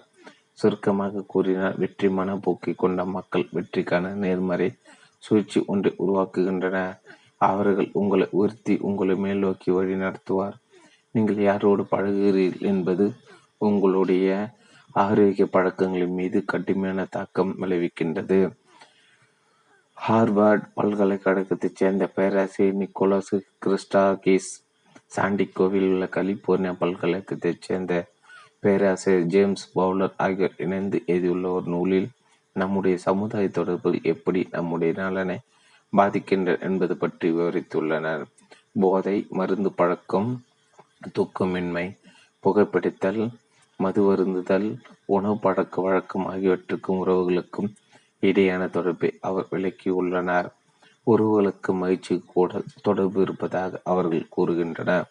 [0.54, 4.70] சுருக்கமாக கூறினால் வெற்றி மனப்போக்கை கொண்ட மக்கள் வெற்றிக்கான நேர்மறை
[5.18, 7.00] சூழ்ச்சி ஒன்றை உருவாக்குகின்றனர்
[7.38, 10.56] அவர்கள் உங்களை உயர்த்தி உங்களை மேல் நோக்கி வழி நடத்துவார்.
[11.12, 13.06] நீங்கள் யாரோடு பழகுகிறீர்கள் என்பது
[13.58, 14.50] உங்களுடைய
[14.92, 18.40] ஆரோக்கிய பழக்கங்களின் மீது கடுமையான தாக்கம் விளைவிக்கின்றது.
[20.08, 23.34] ஹார்வர்ட் பல்கலைக்கழகத்தைச் சேர்ந்த பேராசிரியர் நிக்கோலஸ்
[23.66, 24.52] கிறிஸ்டாகிஸ்
[25.12, 27.94] சாண்டிகோவில் உள்ள கலிபோர்னியா பல்கலைக்கழகத்தைச் சேர்ந்த
[28.60, 32.10] பேராசிரியர் ஜேம்ஸ் பவுலர் ஆகியோர் இணைந்து எழுதியுள்ள ஒரு நூலில்
[32.56, 35.38] நம்முடைய சமுதாய தொடர்பு எப்படி நம்முடைய நலனை
[35.94, 38.24] பாதிக்கின்றன என்பது பற்றி விவரித்துள்ளனர்.
[38.80, 40.30] போதை மருந்து பழக்கம்
[41.16, 41.86] தூக்கமின்மை
[42.44, 43.22] புகைப்பிடித்தல்
[43.80, 44.68] மது வருந்துதல்
[45.06, 47.70] உணவு பழக்க வழக்கம் ஆகியவற்றுக்கும் உறவுகளுக்கும்
[48.24, 50.50] இடையான தொடர்பை அவர் விளக்கியுள்ளனர்.
[51.06, 55.04] உறவுகளுக்கு மகிழ்ச்சி கூட தொடர்பு இருப்பதாக அவர்கள் கூறுகின்றனர்.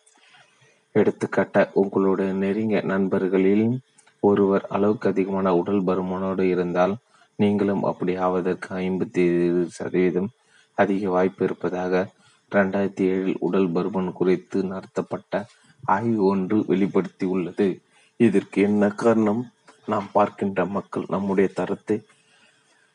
[0.92, 3.80] எடுத்துக்காட்ட உங்களுடைய நெருங்கிய நண்பர்களில்
[4.20, 6.96] ஒருவர் அளவுக்கு அதிகமான உடல் பருமனோடு இருந்தால்
[7.36, 9.24] நீங்களும் அப்படி ஆவதற்கு ஐம்பத்தி
[9.66, 10.28] சதவீதம்
[10.74, 12.08] அதிக வாய்ப்பு இருப்பதாக
[12.52, 15.46] இரண்டாயிரத்தி ஏழில் உடல் பருமன் குறித்து நடத்தப்பட்ட
[15.84, 17.80] ஆய்வு ஒன்று வெளிப்படுத்தியுள்ளது.
[18.16, 19.50] இதற்கு என்ன காரணம்?
[19.86, 22.02] நாம் பார்க்கின்ற மக்கள் நம்முடைய தரத்தை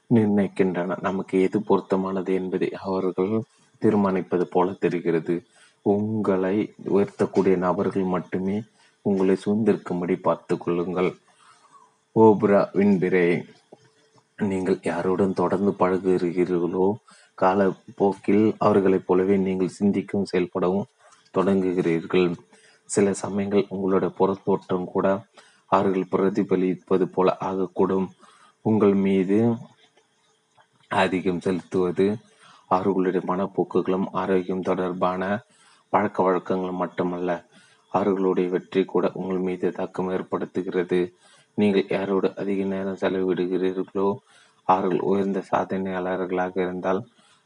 [0.09, 3.33] நிர்ணயிக்கின்றன நமக்கு எது பொருத்தமானது என்பதை அவர்கள்
[3.81, 5.35] தீர்மானிப்பது போல தெரிகிறது.
[5.81, 6.55] உங்களை
[6.95, 8.57] உயர்த்தக்கூடிய நபர்கள் மட்டுமே
[9.01, 11.11] உங்களை சூழ்ந்திருக்கும்படி பார்த்து கொள்ளுங்கள்.
[12.15, 13.27] ஓப்ரா வின்பிரே
[14.37, 16.87] நீங்கள் யாருடன் தொடர்ந்து பழகுகிறீர்களோ
[17.35, 20.89] காலப்போக்கில் அவர்களைப் போலவே நீங்கள் சிந்திக்கவும் செயல்படவும்
[21.33, 22.27] தொடங்குகிறீர்கள்.
[22.89, 25.07] சில சமயங்கள் உங்களுடைய புறத்தோற்றம் கூட
[25.71, 28.07] அவர்கள் பிரதிபலிப்பது போல ஆகக்கூடும்.
[28.61, 29.37] உங்கள் மீது
[31.03, 32.07] அதிகம் செலுத்துவது.
[32.71, 35.21] அவர்களுடைய மனப்போக்குகளும் ஆரோக்கியம் தொடர்பான
[35.93, 37.31] பழக்க வழக்கங்களும் மட்டுமல்ல
[37.91, 40.99] அவர்களுடைய வெற்றி கூட உங்கள் மீது தாக்கம் ஏற்படுத்துகிறது.
[41.57, 44.07] நீங்கள் யாரோடு அதிக நேரம் செலவிடுகிறீர்களோ
[44.67, 47.01] அவர்கள் உயர்ந்த சாதனையாளர்களாக இருந்தால்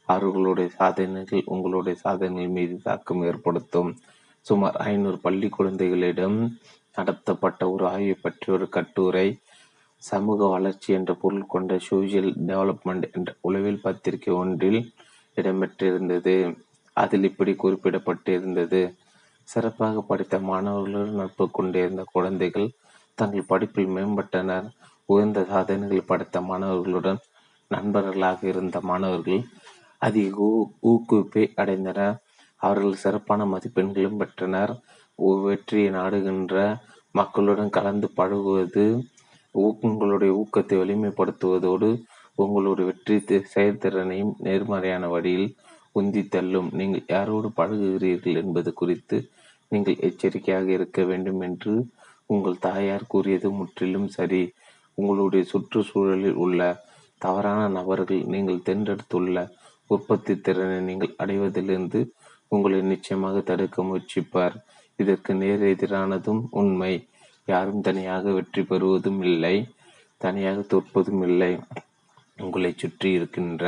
[0.09, 3.91] அவர்களுடைய சாதனைகள் உங்களுடைய சாதனைகள் மீது தாக்கம் ஏற்படுத்தும்.
[4.45, 6.37] சுமார் ஐநூறு பள்ளி குழந்தைகளிடம்
[6.95, 9.27] நடத்தப்பட்ட ஒரு ஆய்வை பற்றிய ஒரு கட்டுரை
[10.01, 14.81] சமூக வளர்ச்சி என்ற பொருள் கொண்ட சோசியல் டெவலப்மெண்ட் என்ற உளவியல் பத்திரிகை ஒன்றில்
[15.37, 16.35] இடம்பெற்றிருந்தது.
[16.93, 18.81] அதில் இப்படி குறிப்பிடப்பட்டிருந்தது.
[19.47, 22.69] சிறப்பாக படித்த மாணவர்களுடன் நட்பு கொண்டிருந்த குழந்தைகள்
[23.15, 24.67] தங்கள் படிப்பில் மேம்பட்டனர்.
[25.05, 27.19] உயர்ந்த சாதனைகள் படைத்த மாணவர்களுடன்
[27.71, 29.41] நண்பர்களாக இருந்த மாணவர்கள்
[30.01, 30.35] அதிக
[30.83, 32.15] ஊக்குவிப்பை அடைந்தனர்.
[32.61, 34.73] அவர்கள் சிறப்பான மதிப்பெண்களும் பெற்றனர்.
[35.45, 36.57] வெற்றியை நாடுகின்ற
[37.11, 38.83] மக்களுடன் கலந்து பழகுவது
[39.87, 41.89] உங்களுடைய ஊக்கத்தை வலிமைப்படுத்துவதோடு
[42.35, 43.15] உங்களுடைய வெற்றி
[43.53, 45.49] செயல்திறனையும் நேர்மறையான வழியில்
[45.99, 46.69] உந்தி தள்ளும்.
[46.79, 49.17] நீங்கள் யாரோடு பழகுகிறீர்கள் என்பது குறித்து
[49.71, 51.73] நீங்கள் எச்சரிக்கையாக இருக்க வேண்டும் என்று
[52.25, 54.43] உங்கள் தாயார் கூறியது முற்றிலும் சரி.
[54.97, 56.61] உங்களுடைய சுற்றுச்சூழலில் உள்ள
[57.21, 59.37] தவறான நபர்கள் நீங்கள் தேர்ந்தெடுத்துள்ள
[59.87, 61.99] உற்பத்தி திறனை நீங்கள் அடைவதிலிருந்து
[62.47, 64.55] உங்களை நிச்சயமாக தடுக்க முயற்சிப்பார்.
[64.99, 66.93] இதற்கு நேர் எதிரானதும் உண்மை.
[67.53, 69.55] யாரும் தனியாக வெற்றி பெறுவதும் இல்லை.
[70.21, 71.51] தனியாக தோற்பதும் இல்லை.
[72.37, 73.63] உங்களை சுற்றி இருக்கின்ற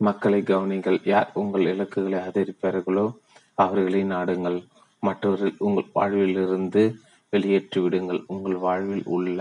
[0.00, 0.98] மக்களை கவனிங்கள்.
[1.12, 3.06] யார் உங்கள் இலக்குகளை ஆதரிப்பார்களோ
[3.64, 4.58] அவர்களை நாடுங்கள்.
[5.02, 6.82] மற்றவர்கள் உங்கள் வாழ்விலிருந்து
[7.32, 8.20] வெளியேற்றி விடுங்கள்.
[8.34, 9.40] உங்கள் வாழ்வில் உள்ள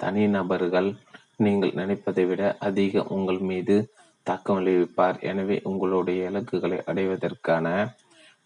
[0.00, 0.90] தனி நபர்கள்
[1.44, 3.76] நீங்கள் நினைப்பதை விட அதிக உங்கள் மீது
[4.26, 5.16] தாக்கம் விளைவிப்பார்.
[5.30, 7.66] எனவே உங்களுடைய இலக்குகளை அடைவதற்கான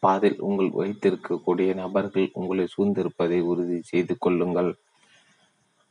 [0.02, 4.70] பாதையில் உங்கள் வைத்திருக்கக்கூடிய நபர்கள் உங்களை சூழ்ந்திருப்பதை உறுதி செய்து கொள்ளுங்கள்.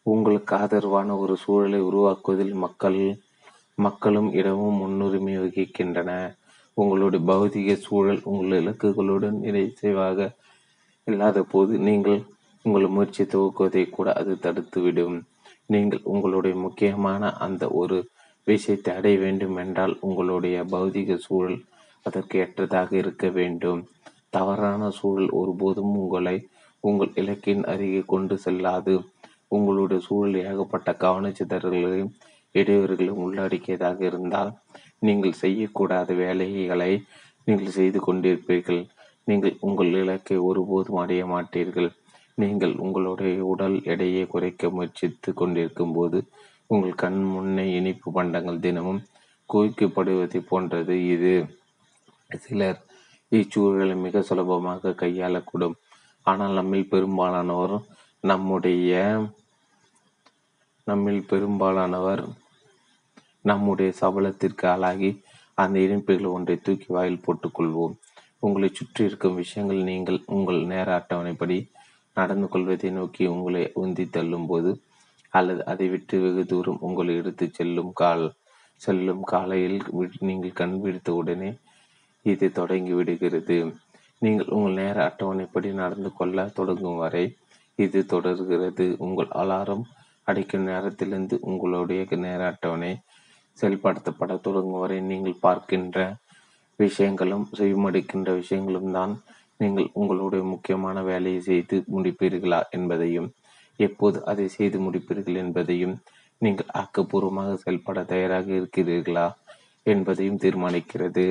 [0.06, 3.00] உங்களுக்கு ஆதரவான ஒரு சூழலை உருவாக்குவதில் மக்கள்
[3.78, 6.12] மக்களும் இடமும் முன்னுரிமை வகிக்கின்றன.
[6.78, 10.28] உங்களுடைய பௌதிக சூழல் உங்கள் இலக்குகளுடன் இணைச்சைவாக
[11.08, 12.20] இல்லாத போது நீங்கள்
[12.66, 15.18] உங்கள் முயற்சி துவக்குவதை கூட அது தடுத்துவிடும்.
[15.74, 17.98] நீங்கள் உங்களுடைய முக்கியமான அந்த ஒரு
[18.48, 21.58] விஷயத்தை அடைய வேண்டும் என்றால் உங்களுடைய பௌதிக சூழல்
[22.06, 23.82] அதற்கு ஏற்றதாக இருக்க வேண்டும்.
[24.30, 26.38] தவறான சூழல் ஒருபோதும் உங்களை
[26.84, 28.96] உங்கள் இலக்கின் அருகே கொண்டு செல்லாது.
[29.48, 32.14] உங்களுடைய சூழல் ஏகப்பட்ட கவனச்சிதறல்களையும்
[32.56, 34.52] இடையூறுகளையும் உள்ளடக்கியதாக இருந்தால்
[35.00, 36.92] நீங்கள் செய்யக்கூடாத வேலைகளை
[37.48, 38.82] நீங்கள் செய்து கொண்டிருப்பீர்கள்.
[39.28, 41.90] நீங்கள் உங்கள் இலக்கை ஒருபோதும் அடைய மாட்டீர்கள்.
[42.38, 46.18] நீங்கள் உங்களுடைய உடல் எடையை குறைக்க முயற்சித்து கொண்டிருக்கும் போது
[46.70, 49.02] உங்கள் கண் முன்னே இனிப்பு பண்டங்கள் தினமும்
[49.50, 51.36] குவிக்கப்படுவதை போன்றது இது.
[52.30, 52.80] சிலர்
[53.32, 55.76] இச்சூழலை மிக சுலபமாக கையாளக்கூடும்.
[56.26, 57.76] ஆனால் நம்மில் பெரும்பாலானோர்
[58.24, 58.94] நம்முடைய
[60.88, 62.24] நம்மில் பெரும்பாலானவர்
[63.42, 65.10] நம்முடைய சபலத்திற்கு ஆளாகி
[65.58, 67.94] அந்த இனிப்புகள் ஒன்றை தூக்கி வாயில் போட்டுக்கொள்வோம்
[68.40, 71.58] உங்களை சுற்றி இருக்கும் விஷயங்கள் நீங்கள் உங்கள் நேர அட்டவணைப்படி
[72.18, 74.72] நடந்து கொள்வதை நோக்கி உங்களை உந்தி தள்ளும் போது
[75.34, 78.26] அல்லது அதை விட்டு வெகு தூரம் உங்களை எடுத்துச் செல்லும் கால்
[78.82, 79.80] செல்லும் காலையில்
[80.20, 81.50] நீங்கள் கண் விடுத்த உடனே
[82.26, 83.58] இது தொடங்கி விடுகிறது.
[84.22, 87.26] நீங்கள் உங்கள் நேர அட்டவணைப்படி நடந்து கொள்ள தொடங்கும் வரை
[87.80, 88.86] இது தொடர்கிறது.
[88.98, 89.86] உங்கள் அலாரம்
[90.28, 92.92] அடிக்கும் நேரத்திலிருந்து உங்களுடைய நேர அட்டவணை
[93.58, 95.98] செயல்படுத்தப்பட தொடங்கும் வரை நீங்கள் பார்க்கின்ற
[96.80, 99.14] விஷயங்களும் செய்யமடிக்கின்ற விஷயங்களும் தான்
[99.58, 103.30] நீங்கள் உங்களுடைய முக்கியமான வேலையை செய்து முடிப்பீர்களா என்பதையும்
[103.80, 105.96] எப்போது அதை செய்து முடிப்பீர்கள் என்பதையும்
[106.42, 109.28] நீங்கள் ஆக்கப்பூர்வமாக செயல்பட தயாராக இருக்கிறீர்களா
[109.86, 111.26] என்பதையும் தீர்மானிக்கிறது.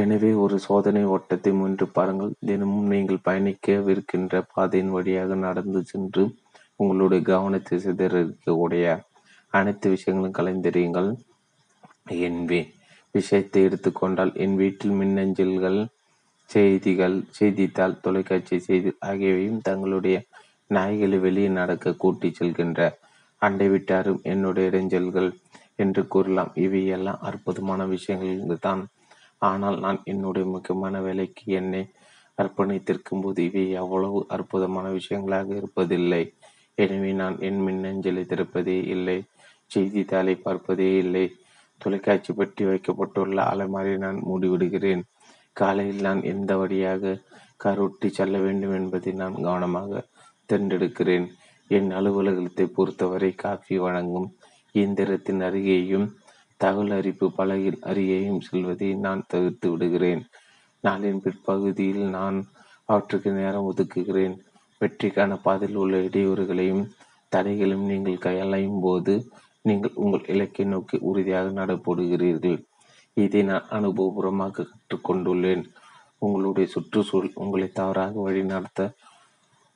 [0.00, 2.30] எனவே ஒரு சோதனை ஓட்டத்தை முயன்று பாருங்கள்.
[2.48, 6.22] தினமும் நீங்கள் பயணிக்கவிருக்கின்ற பாதையின் வழியாக நடந்து சென்று
[6.76, 8.86] உங்களுடைய கவனத்தை சிதறக்கூடிய
[9.52, 11.10] அனைத்து விஷயங்களும் கலைந்தறியுங்கள்
[12.26, 12.40] என்
[13.14, 15.80] விஷயத்தை எடுத்துக்கொண்டால் என் வீட்டில் மின்னஞ்சல்கள்
[16.50, 20.16] செய்திகள் செய்தித்தாள் தொலைக்காட்சி செய்தி ஆகியவையும் தங்களுடைய
[20.70, 22.80] நாய்களை வெளியே நடக்க கூட்டிச் செல்கின்ற
[23.42, 25.30] அண்டை விட்டாரும் என்னுடைய இடைஞ்சல்கள்
[25.76, 26.50] என்று கூறலாம்.
[26.64, 28.82] இவையெல்லாம் அற்புதமான விஷயங்கள் தான்
[29.48, 31.82] ஆனால் நான் என்னுடைய முக்கியமான வேலைக்கு என்னை
[32.38, 36.22] அர்ப்பணித்திருக்கும் போது இவை அவ்வளவு அற்புதமான விஷயங்களாக இருப்பதில்லை.
[36.78, 39.18] எனவே நான் என் மின்னஞ்சலை திறப்பதே இல்லை
[39.70, 41.24] செய்தித்தாளை பார்ப்பதே இல்லை.
[41.80, 45.02] தொலைக்காட்சி பற்றி வைக்கப்பட்டுள்ள அலைமாரி நான் மூடிவிடுகிறேன்.
[45.56, 47.20] காலையில் நான் எந்த வழியாக
[47.64, 50.02] கருட்டி செல்ல வேண்டும் என்பதை நான் கவனமாக
[50.48, 51.26] தேர்ந்தெடுக்கிறேன்.
[51.70, 54.28] என் அலுவலகத்தை பொறுத்தவரை காஃபி வழங்கும்
[54.74, 56.06] இயந்திரத்தின் அருகேயும்
[56.64, 60.22] தகவல் அறிப்பு பலகில் அருகேயும் செல்வதை நான் தவிர்த்து விடுகிறேன்.
[60.84, 62.38] நாளின் பிற்பகுதியில் நான்
[62.88, 64.34] அவற்றுக்கு நேரம் ஒதுக்குகிறேன்.
[64.80, 66.84] வெற்றிக்கான பாதையில் உள்ள இடையூறுகளையும்
[67.32, 69.14] தடைகளையும் நீங்கள் கையாளையும் போது
[69.68, 72.58] நீங்கள் உங்கள் இலக்கை நோக்கி உறுதியாக நடப்படுகிறீர்கள்
[73.16, 75.62] இதை நான் அனுபவபூர்வமாக கற்றுக்கொண்டுள்ளேன்.
[76.24, 78.82] உங்களுடைய சுற்றுச்சூழல் உங்களை தவறாக வழிநடத்த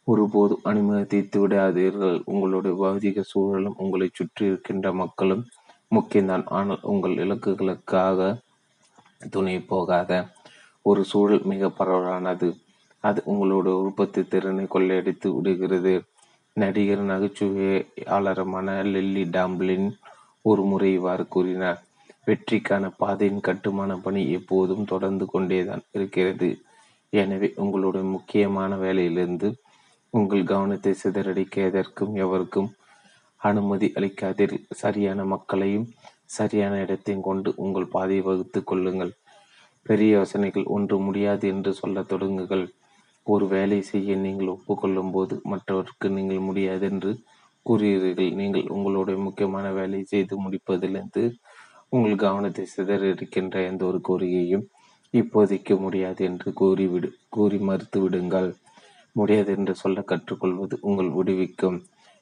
[0.06, 2.18] ஒருபோதும் அனுமதித்து விடாதீர்கள்.
[2.32, 5.44] உங்களுடைய பௌதிக சூழலும் உங்களை சுற்றி இருக்கின்ற மக்களும்
[5.92, 8.20] முக்கியம்தான் ஆனால் உங்கள் இலக்குகளுக்காக
[9.34, 10.10] துணை போகாத
[10.86, 12.48] ஒரு சூழல் மிக பரவலானது.
[13.04, 15.94] அது உங்களுடைய உற்பத்தி திறனை கொள்ளையடித்து விடுகிறது.
[16.56, 19.88] நடிகர் நகைச்சுவையாளருமான லில்லி டாம்ப்ளின்
[20.44, 21.80] ஒரு முறை இவ்வாறு கூறினார்
[22.26, 26.48] வெற்றிக்கான பாதையின் கட்டுமான பணி எப்போதும் தொடர்ந்து கொண்டேதான் இருக்கிறது.
[27.12, 29.48] எனவே உங்களுடைய முக்கியமான வேலையிலிருந்து
[30.14, 32.68] உங்கள் கவனத்தை சிதறடிக்க எதற்கும் எவருக்கும்
[33.40, 34.54] அனுமதி அளிக்காதீர்.
[34.82, 35.86] சரியான மக்களையும்
[36.36, 39.12] சரியான இடத்தையும் கொண்டு உங்கள் பாதையை வகுத்து கொள்ளுங்கள்.
[39.86, 42.64] பெரிய யோசனைகள் ஒன்று முடியாது என்று சொல்ல தொடங்குங்கள்.
[43.26, 47.10] ஒரு வேலை செய்ய நீங்கள் ஒப்புக்கொள்ளும் போது மற்றவருக்கு நீங்கள் முடியாது என்று
[47.66, 48.32] கூறுகிறீர்கள்.
[48.40, 51.22] நீங்கள் உங்களுடைய முக்கியமான வேலையை செய்து முடிப்பதிலிருந்து
[51.88, 54.64] உங்கள் கவனத்தை சிதறடிக்கின்ற எந்த ஒரு கோரிக்கையும்
[55.14, 58.48] இப்போதைக்கு முடியாது என்று கூறிவிடு கூறி மறுத்து விடுங்கள்
[59.16, 61.78] முடியாது என்று சொல்ல கற்றுக்கொள்வது உங்கள் விடுவிக்கும்.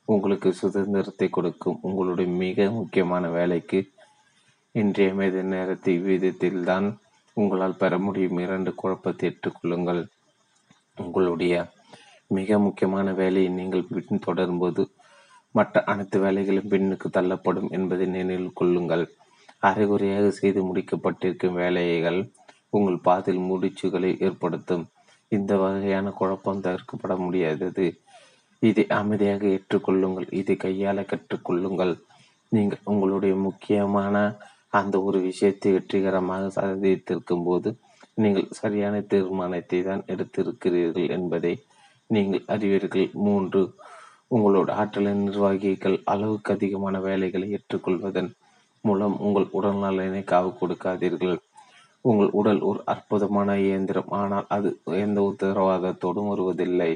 [0.09, 1.79] உங்களுக்கு சுதந்திரத்தை கொடுக்கும்.
[1.83, 3.81] உங்களுடைய மிக முக்கியமான வேலைக்கு
[4.75, 6.87] இன்றியமைத நேரத்தை விதத்தில்தான்
[7.37, 8.39] உங்களால் பெற முடியும்.
[8.39, 10.03] இரண்டு குழப்பத்தை ஏற்றுக்கொள்ளுங்கள்
[10.97, 11.55] உங்களுடைய
[12.37, 14.83] மிக முக்கியமான வேலையை நீங்கள் பின் தொடரும்போது
[15.55, 19.05] மற்ற அனைத்து வேலைகளும் பின்னுக்கு தள்ளப்படும் என்பதை நினைவில் கொள்ளுங்கள்.
[19.59, 22.21] அரைகுறையாக செய்து முடிக்கப்பட்டிருக்கும் வேலைகள்
[22.77, 24.85] உங்கள் பாதில் முடிச்சுகளை ஏற்படுத்தும்.
[25.33, 27.87] இந்த வகையான குழப்பம் தவிர்க்கப்பட முடியாதது.
[28.63, 30.29] இதை அமைதியாக ஏற்றுக்கொள்ளுங்கள்.
[30.41, 31.95] இதை கையாள கற்றுக்கொள்ளுங்கள்.
[32.53, 34.17] நீங்கள் உங்களுடைய முக்கியமான
[34.71, 37.69] அந்த ஒரு விஷயத்தை வெற்றிகரமாக சந்தித்திருக்கும் போது
[38.15, 41.53] நீங்கள் சரியான தீர்மானத்தை தான் எடுத்திருக்கிறீர்கள் என்பதை
[42.11, 43.09] நீங்கள் அறிவீர்கள்.
[43.27, 43.63] மூன்று
[44.35, 48.31] உங்களோட ஆற்றலின் நிர்வாகிகள் அளவுக்கு அதிகமான வேலைகளை ஏற்றுக்கொள்வதன்
[48.85, 51.37] மூலம் உங்கள் உடல்நலனை காவு கொடுக்காதீர்கள்.
[52.05, 54.11] உங்கள் உடல் ஒரு அற்புதமான இயந்திரம்.
[54.21, 54.69] ஆனால் அது
[55.05, 56.91] எந்த உத்தரவாதத்தோடும் வருவதில்லை.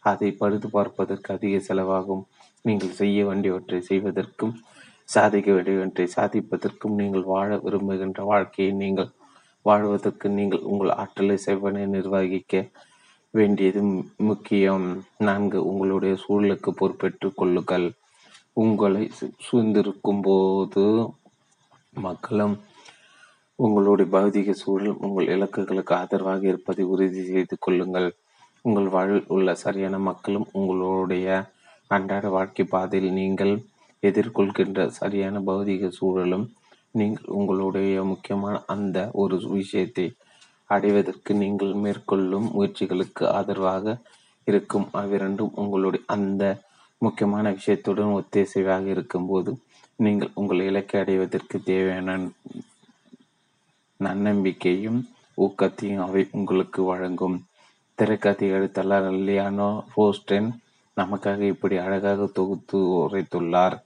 [0.00, 2.24] அதை பழுது பார்ப்பதற்கு அதிக செலவாகும்.
[2.64, 4.54] நீங்கள் செய்ய வேண்டியவற்றை செய்வதற்கும்
[5.08, 9.10] சாதிக்க வேண்டியவற்றை சாதிப்பதற்கும் நீங்கள் வாழ விரும்புகின்ற வாழ்க்கையை நீங்கள்
[9.66, 12.62] வாழ்வதற்கு நீங்கள் உங்கள் ஆற்றலை செவ்வனை நிர்வகிக்க
[13.34, 13.80] வேண்டியது
[14.28, 14.86] முக்கியம்.
[15.28, 17.86] நான்கு உங்களுடைய சூழலுக்கு பொறுப்பேற்றுக் கொள்ளுங்கள்.
[18.62, 19.02] உங்களை
[19.46, 20.84] சூழ்ந்திருக்கும் போது
[22.06, 22.56] மக்களும்
[23.58, 28.08] உங்களுடைய பௌதிக சூழல் உங்கள் இலக்குகளுக்கு ஆதரவாக இருப்பதை உறுதி செய்து கொள்ளுங்கள்.
[28.64, 31.26] உங்கள் வாழ்வில் உள்ள சரியான மக்களும் உங்களுடைய
[31.90, 33.52] அன்றாட வாழ்க்கை பாதையில் நீங்கள்
[34.02, 36.46] எதிர்கொள்கின்ற சரியான பௌதிக சூழலும்
[36.90, 40.06] நீங்கள் உங்களுடைய முக்கியமான அந்த ஒரு விஷயத்தை
[40.70, 43.96] அடைவதற்கு நீங்கள் மேற்கொள்ளும் முயற்சிகளுக்கு ஆதரவாக
[44.46, 44.86] இருக்கும்.
[44.92, 46.42] அவ்விரண்டும் உங்களுடைய அந்த
[47.02, 49.50] முக்கியமான விஷயத்துடன் ஒத்திசைவாக இருக்கும்போது
[49.98, 52.18] நீங்கள் உங்கள் இலக்கை அடைவதற்கு தேவையான
[54.00, 55.00] நன்னம்பிக்கையும்
[55.38, 57.36] ஊக்கத்தையும் அவை உங்களுக்கு வழங்கும்.
[58.00, 60.46] திரைக்கதை எழுத்தாளர் லியானோ ரோஸ்டென்
[60.96, 63.76] நமக்காக இப்படி அழகாக தொகுத்து உரைத்துள்ளார்.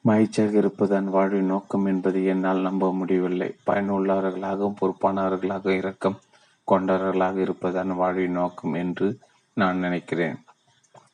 [0.00, 3.56] மகிழ்ச்சியாக இருப்பதன் வாழ்வின் நோக்கம் என்பதை என்னால் நம்ப முடியவில்லை.
[3.66, 6.18] பயனுள்ளவர்களாகவும் பொறுப்பானவர்களாக இரக்கம்
[6.64, 9.18] கொண்டவர்களாக இருப்பதன் வாழ்வின் நோக்கம் என்று
[9.54, 10.36] நான் நினைக்கிறேன்.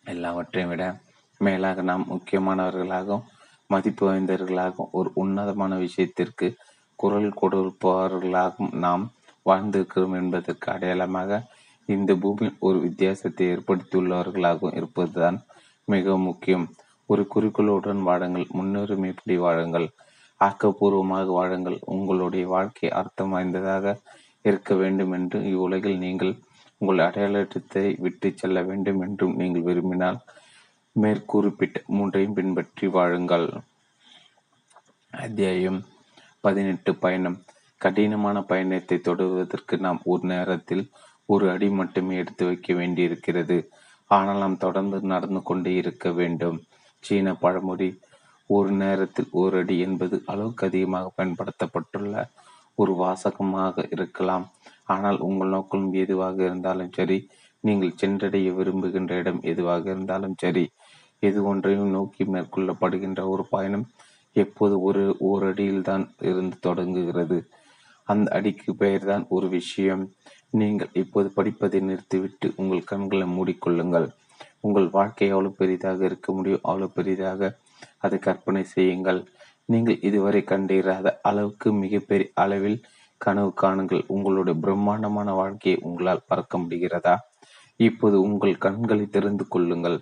[0.04, 1.00] எல்லாவற்றையும் விட
[1.38, 3.26] மேலாக நாம் முக்கியமானவர்களாகவும்
[3.66, 6.56] மதிப்பு வாய்ந்தவர்களாகவும் ஒரு உன்னதமான விஷயத்திற்கு
[6.96, 9.10] குரல் கொடுப்பவர்களாகவும் நாம்
[9.46, 11.40] வாழ்ந்திருக்கிறோம் என்பதற்கு அடையாளமாக
[11.88, 15.38] இந்த பூமியில் ஒரு வித்தியாசத்தை ஏற்படுத்தியுள்ளவர்களாகவும் இருப்பதுதான்
[15.84, 16.66] மிகவும் முக்கியம்.
[17.06, 19.88] ஒரு குறிக்கோளுடன் வாழுங்கள் முன்னுரிமைப்படி வாழுங்கள்
[20.40, 21.78] ஆக்கப்பூர்வமாக வாழுங்கள்.
[21.94, 23.94] உங்களுடைய வாழ்க்கை அர்த்தம் வாய்ந்ததாக
[24.48, 26.32] இருக்க வேண்டும் என்று இவ்வுலகில் நீங்கள்
[26.80, 30.18] உங்கள் அடையாளத்தை விட்டு செல்ல வேண்டும் என்றும் நீங்கள் விரும்பினால்
[30.96, 33.46] மேற்குறிப்பிட்ட மூன்றையும் பின்பற்றி வாழுங்கள்.
[35.12, 35.80] அத்தியாயம்
[36.40, 37.38] பதினெட்டு பயணம்.
[37.84, 40.84] கடினமான பயணத்தை தொடர்வதற்கு நாம் ஒரு நேரத்தில்
[41.28, 43.56] ஒரு அடி மட்டுமே எடுத்து வைக்க வேண்டியிருக்கிறது.
[44.10, 46.58] ஆனால் நாம் தொடர்ந்து நடந்து கொண்டே இருக்க வேண்டும்.
[47.04, 47.88] சீன பழமொழி
[48.50, 52.14] ஒரு நேரத்தில் ஒரு அடி என்பது அளவுக்கு அதிகமாக பயன்படுத்தப்பட்டுள்ள
[52.78, 54.44] ஒரு வாசகமாக இருக்கலாம்.
[54.94, 57.18] ஆனால் உங்கள் நோக்கம் எதுவாக இருந்தாலும் சரி
[57.64, 60.64] நீங்கள் சென்றடைய விரும்புகின்ற இடம் எதுவாக இருந்தாலும் சரி
[61.22, 63.86] எது ஒன்றையும் நோக்கி மேற்கொள்ளப்படுகின்ற ஒரு பயணம்
[64.36, 67.38] எப்போது ஒரு ஓரடியில் தான் இருந்து தொடங்குகிறது.
[68.04, 70.12] அந்த அடிக்கு பெயர்தான் ஒரு விஷயம்.
[70.50, 74.08] நீங்கள் இப்போது படிப்பதை நிறுத்திவிட்டு உங்கள் கண்களை மூடிக்கொள்ளுங்கள்.
[74.60, 76.60] உங்கள் வாழ்க்கை எவ்வளவு பெரிதாக இருக்க முடியும்?
[76.62, 77.58] அவ்வளவு பெரிதாக
[77.98, 79.28] அதை கற்பனை செய்யுங்கள்.
[79.64, 82.84] நீங்கள் இதுவரை கண்டிராத அளவுக்கு மிகப்பெரிய அளவில்
[83.18, 84.04] கனவு காணுங்கள்.
[84.06, 87.16] உங்களுடைய பிரம்மாண்டமான வாழ்க்கையை உங்களால் பார்க்க முடிகிறதா?
[87.76, 90.00] இப்போது உங்கள் கண்களை தெரிந்து கொள்ளுங்கள்.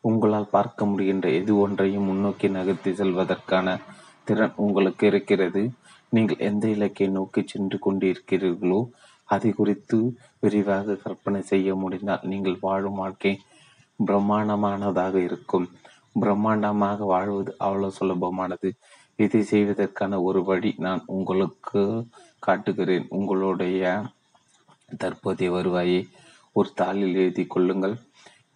[0.00, 3.78] உங்களால் பார்க்க முடிகின்ற எது ஒன்றையும் முன்னோக்கி நகர்த்தி செல்வதற்கான
[4.24, 5.70] திறன் உங்களுக்கு இருக்கிறது.
[6.12, 8.80] நீங்கள் எந்த இலக்கை நோக்கி சென்று கொண்டிருக்கிறீர்களோ
[9.28, 9.98] அதை குறித்து
[10.40, 13.32] விரிவாக கற்பனை செய்ய முடிந்தால் நீங்கள் வாழும் வாழ்க்கை
[14.00, 15.66] பிரம்மாண்டமானதாக இருக்கும்.
[16.20, 18.70] பிரம்மாண்டமாக வாழ்வது அவ்வளவு சுலபமானது.
[19.18, 21.82] இதை செய்வதற்கான ஒரு வழி நான் உங்களுக்கு
[22.42, 23.06] காட்டுகிறேன்.
[23.18, 23.82] உங்களுடைய
[24.98, 26.00] தற்போதைய வருவாயை
[26.56, 27.96] ஒரு தாளில் எழுதி கொள்ளுங்கள்.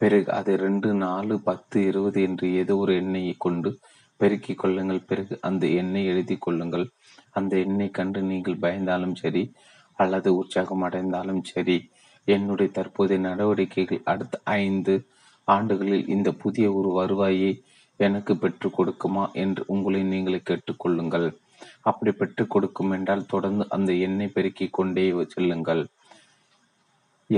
[0.00, 3.70] பிறகு அதை ரெண்டு நாலு பத்து இருபது என்று ஏதோ ஒரு எண்ணெயை கொண்டு
[4.16, 5.02] பெருக்கிக் கொள்ளுங்கள்.
[5.06, 6.86] பிறகு அந்த எண்ணை எழுதி கொள்ளுங்கள்.
[7.30, 9.44] அந்த எண்ணை கண்டு நீங்கள் பயந்தாலும் சரி
[9.98, 11.76] அல்லது உற்சாகம் அடைந்தாலும் சரி
[12.24, 14.94] என்னுடைய தற்போதைய நடவடிக்கைகள் அடுத்த ஐந்து
[15.48, 17.50] ஆண்டுகளில் இந்த புதிய ஒரு வருவாயை
[17.96, 21.28] எனக்கு பெற்றுக் கொடுக்குமா என்று உங்களை நீங்களே கேட்டுக்கொள்ளுங்கள்
[21.82, 25.82] அப்படி பெற்றுக் கொடுக்கும் என்றால் தொடர்ந்து அந்த எண்ணெய் பெருக்கிக் கொண்டே செல்லுங்கள்.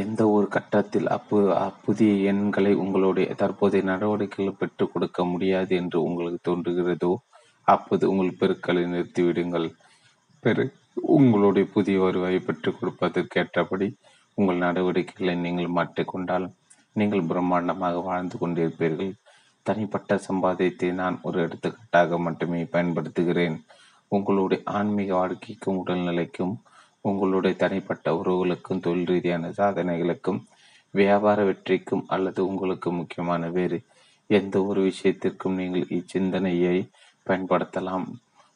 [0.02, 7.12] எந்த ஒரு கட்டத்தில் அப்பு அப்புதிய எண்களை உங்களுடைய தற்போதைய நடவடிக்கைகள் பெற்றுக் கொடுக்க முடியாது என்று உங்களுக்கு தோன்றுகிறதோ
[7.68, 9.68] அப்போது உங்கள் பெருக்களை நிறுத்திவிடுங்கள்.
[10.44, 10.64] பெரு
[11.16, 13.88] உங்களுடைய புதிய வருவாயை பெற்றுக் கொடுப்பதற்கேற்றபடி
[14.38, 16.46] உங்கள் நடவடிக்கைகளை நீங்கள் மாற்றிக்கொண்டால்
[16.96, 19.12] நீங்கள் பிரம்மாண்டமாக வாழ்ந்து கொண்டிருப்பீர்கள்.
[19.66, 23.56] தனிப்பட்ட சம்பாதியத்தை நான் ஒரு எடுத்துக்காட்டாக மட்டுமே பயன்படுத்துகிறேன்.
[24.12, 26.54] உங்களுடைய ஆன்மீக வாழ்க்கைக்கும் உடல்நிலைக்கும்
[27.08, 30.40] உங்களுடைய தனிப்பட்ட உறவுகளுக்கும் தொழில் ரீதியான சாதனைகளுக்கும்
[30.94, 33.78] வியாபார வெற்றிக்கும் அல்லது உங்களுக்கு முக்கியமான வேறு
[34.30, 36.76] எந்த ஒரு விஷயத்திற்கும் நீங்கள் இச்சிந்தனையை
[37.26, 38.06] பயன்படுத்தலாம்.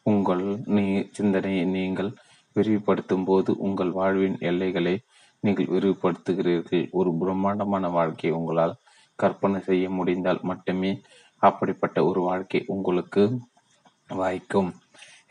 [0.07, 0.45] உங்கள்
[0.77, 0.85] நீ
[1.17, 2.11] சிந்தனையை நீங்கள்
[2.57, 4.95] விரிவுபடுத்தும் போது உங்கள் வாழ்வின் எல்லைகளை
[5.43, 6.87] நீங்கள் விரிவுபடுத்துகிறீர்கள்.
[6.99, 8.75] ஒரு பிரம்மாண்டமான வாழ்க்கையை உங்களால்
[9.19, 10.93] கற்பனை செய்ய முடிந்தால் மட்டுமே
[11.43, 13.23] அப்படிப்பட்ட ஒரு வாழ்க்கை உங்களுக்கு
[14.21, 14.71] வாய்க்கும்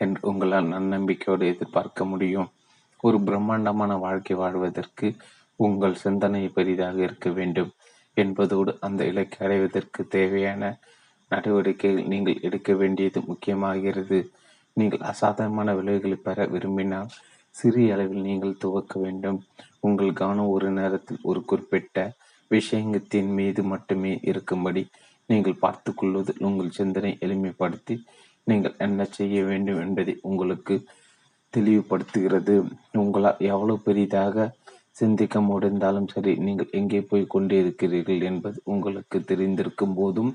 [0.04, 2.48] என்று உங்களால் நன்னம்பிக்கையோடு எதிர்பார்க்க முடியும்.
[3.00, 5.14] ஒரு பிரம்மாண்டமான வாழ்க்கை வாழ்வதற்கு
[5.56, 7.70] உங்கள் சிந்தனை பெரிதாக இருக்க வேண்டும்
[8.14, 10.78] என்பதோடு அந்த இலக்கை அடைவதற்கு தேவையான
[11.28, 14.30] நடவடிக்கைகள் நீங்கள் எடுக்க வேண்டியது முக்கியமாகிறது.
[14.72, 17.08] நீங்கள் அசாதாரணமான விளைவுகளை பெற விரும்பினால்
[17.50, 19.44] சிறிய அளவில் நீங்கள் துவக்க வேண்டும்.
[19.80, 22.16] உங்கள் கவனம் ஒரு நேரத்தில் ஒரு குறிப்பிட்ட
[22.48, 24.90] விஷயத்தின் மீது மட்டுமே இருக்கும்படி
[25.26, 25.94] நீங்கள் பார்த்து
[26.38, 28.04] உங்கள் சிந்தனை எளிமைப்படுத்தி
[28.44, 30.88] நீங்கள் என்ன செய்ய வேண்டும் என்பதை உங்களுக்கு
[31.56, 32.54] தெளிவுபடுத்துகிறது.
[32.92, 34.46] உங்களால் எவ்வளவு பெரிதாக
[34.90, 40.32] சிந்திக்க முடிந்தாலும் சரி நீங்கள் எங்கே போய் கொண்டிருக்கிறீர்கள் என்பது உங்களுக்கு தெரிந்திருக்கும் போதும்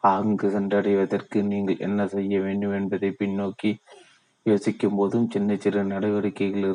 [0.00, 3.70] அங்கு சென்றடைவதற்கு நீங்கள் என்ன செய்ய வேண்டும் என்பதை பின்னோக்கி
[4.46, 6.66] யோசிக்கும் போதும் சின்ன சிறு நடவடிக்கைகள்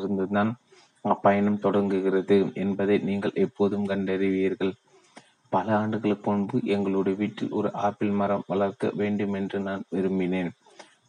[1.04, 4.72] அப்பயணம் தொடங்குகிறது என்பதை நீங்கள் எப்போதும் கண்டறிவீர்கள்.
[5.48, 10.50] பல ஆண்டுகளுக்கு முன்பு எங்களுடைய வீட்டில் ஒரு ஆப்பிள் மரம் வளர்க்க வேண்டும் என்று நான் விரும்பினேன்.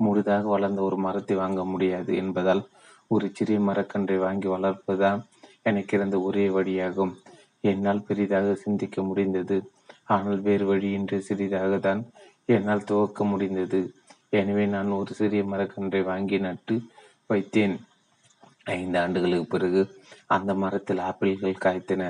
[0.06, 2.64] முடிதாக வளர்ந்த ஒரு மரத்தை வாங்க முடியாது என்பதால்
[3.12, 5.20] ஒரு சிறிய மரக்கன்றை வாங்கி வளர்ப்பதுதான்
[5.70, 7.14] எனக்கு இருந்த ஒரே வழியாகும்.
[7.72, 9.58] என்னால் பெரிதாக சிந்திக்க முடிந்தது.
[10.14, 12.02] ஆனால் வேறு வழியின்றி சிறிதாக தான்
[12.56, 13.82] என்னால் துவக்க முடிந்தது.
[14.40, 16.76] எனவே நான் ஒரு சிறிய மரக்கன்றை வாங்கி நட்டு
[17.30, 17.76] வைத்தேன்.
[18.78, 19.82] ஐந்து ஆண்டுகளுக்கு பிறகு
[20.36, 22.04] அந்த மரத்தில் ஆப்பிள்கள் காய்த்தன.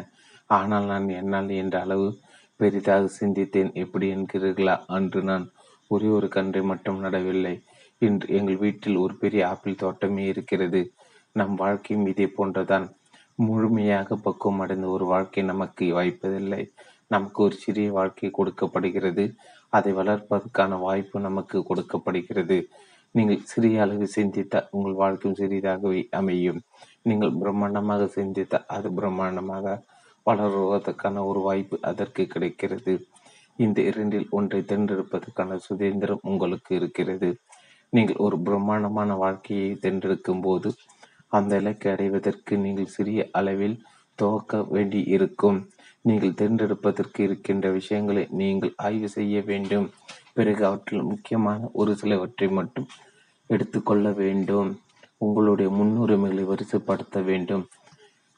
[0.50, 2.08] ஆனால் நான் என்னால் என்ற அளவு
[2.60, 3.72] பெரிதாக சிந்தித்தேன்.
[3.84, 4.76] எப்படி என்கிறீர்களா?
[4.96, 5.46] அன்று நான்
[5.92, 7.56] ஒரே ஒரு கன்றை மட்டும் நடவில்லை.
[8.08, 10.82] இன்று எங்கள் வீட்டில் ஒரு பெரிய ஆப்பிள் தோட்டமே இருக்கிறது.
[11.36, 12.88] நம் வாழ்க்கையும் இதே போன்றதான்.
[13.40, 16.62] முழுமையாக பக்குவம் அடைந்த ஒரு வாழ்க்கை நமக்கு வாய்ப்பதில்லை.
[17.08, 19.26] நமக்கு ஒரு சிறிய வாழ்க்கை கொடுக்கப்படுகிறது.
[19.70, 22.58] அதை வளர்ப்பதற்கான வாய்ப்பு நமக்கு கொடுக்கப்படுகிறது.
[23.16, 26.62] நீங்கள் சிறிய அளவு சிந்தித்தால் உங்கள் வாழ்க்கையும் சிறியதாகவே அமையும்.
[27.02, 29.76] நீங்கள் பிரம்மாண்டமாக சிந்தித்தால் அது பிரம்மாண்டமாக
[30.26, 32.94] வளருவதற்கான ஒரு வாய்ப்பு அதற்கு கிடைக்கிறது.
[33.60, 37.30] இந்த இரண்டில் ஒன்றை தேர்ந்தெடுப்பதற்கான சுதந்திரம் உங்களுக்கு இருக்கிறது.
[37.96, 40.70] நீங்கள் ஒரு பிரம்மாண்டமான வாழ்க்கையை தேர்ந்தெடுக்கும் போது
[41.38, 43.78] அந்த இலக்கை அடைவதற்கு நீங்கள் சிறிய அளவில்
[44.20, 45.60] துவக்க வேண்டி இருக்கும்
[46.10, 49.88] நீங்கள் தேர்ந்தெடுப்பதற்கு இருக்கின்ற விஷயங்களை நீங்கள் ஆய்வு செய்ய வேண்டும்.
[50.38, 52.88] பிறகு அவற்றில் முக்கியமான ஒரு சிலவற்றை மட்டும்
[53.50, 54.70] எடுத்துக்கொள்ள வேண்டும்.
[55.18, 57.64] உங்களுடைய முன்னுரிமைகளை வரிசைப்படுத்த வேண்டும்.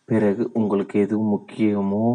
[0.10, 2.06] பிறகு உங்களுக்கு எது முக்கியமோ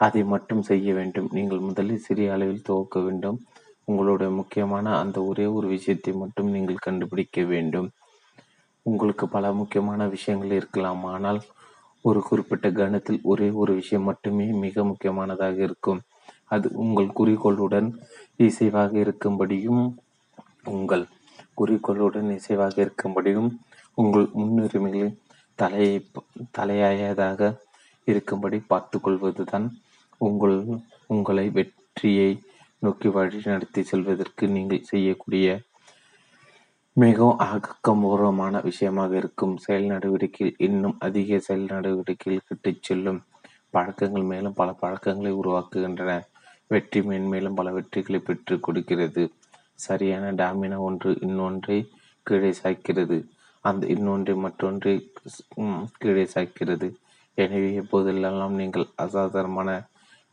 [0.00, 1.28] அதை மட்டும் செய்ய வேண்டும்.
[1.32, 3.38] நீங்கள் முதலில் சிறிய அளவில் துவக்க வேண்டும்.
[3.88, 7.88] உங்களுடைய முக்கியமான அந்த ஒரே ஒரு விஷயத்தை மட்டும் நீங்கள் கண்டுபிடிக்க வேண்டும்.
[8.86, 11.02] உங்களுக்கு பல முக்கியமான விஷயங்கள் இருக்கலாம்.
[11.04, 11.40] ஆனால்
[12.04, 16.00] ஒரு குறிப்பிட்ட கணத்தில் ஒரே ஒரு விஷயம் மட்டுமே மிக முக்கியமானதாக இருக்கும்.
[16.54, 17.88] அது உங்கள் குறிக்கோளுடன்
[18.38, 19.84] இசைவாக இருக்கும்படியும்
[20.74, 21.04] உங்கள்
[21.54, 23.50] குறிக்கோளுடன் இசைவாக இருக்கும்படியும்
[23.98, 25.16] உங்கள் முன்னுரிமைகளின்
[25.58, 25.92] தலையை
[26.50, 27.40] தலையாயதாக
[28.08, 29.66] இருக்கும்படி பார்த்து கொள்வதுதான்
[30.26, 30.56] உங்கள்
[31.14, 32.30] உங்களை வெற்றியை
[32.82, 35.46] நோக்கி வழி நடத்தி செல்வதற்கு நீங்கள் செய்யக்கூடிய
[36.96, 39.54] மிகவும் ஆக்கபூர்வமான விஷயமாக இருக்கும்.
[39.64, 43.20] செயல் நடவடிக்கையில் இன்னும் அதிக செயல் நடவடிக்கையில் கிட்டுச் செல்லும்
[43.70, 46.12] பழக்கங்கள் மேலும் பல பழக்கங்களை உருவாக்குகின்றன.
[46.72, 49.24] வெற்றி மேன்மேலும் பல வெற்றிகளை பெற்றுக் கொடுக்கிறது.
[49.86, 51.78] சரியான டாமினா ஒன்று இன்னொன்றை
[52.26, 53.18] கீழே சாய்க்கிறது.
[53.64, 54.94] அந்த இன்னொன்றை மற்றொன்றை
[56.02, 56.88] கீழே சாய்க்கிறது.
[57.38, 59.70] எனவே எப்போதெல்லாம் நீங்கள் அசாதாரணமான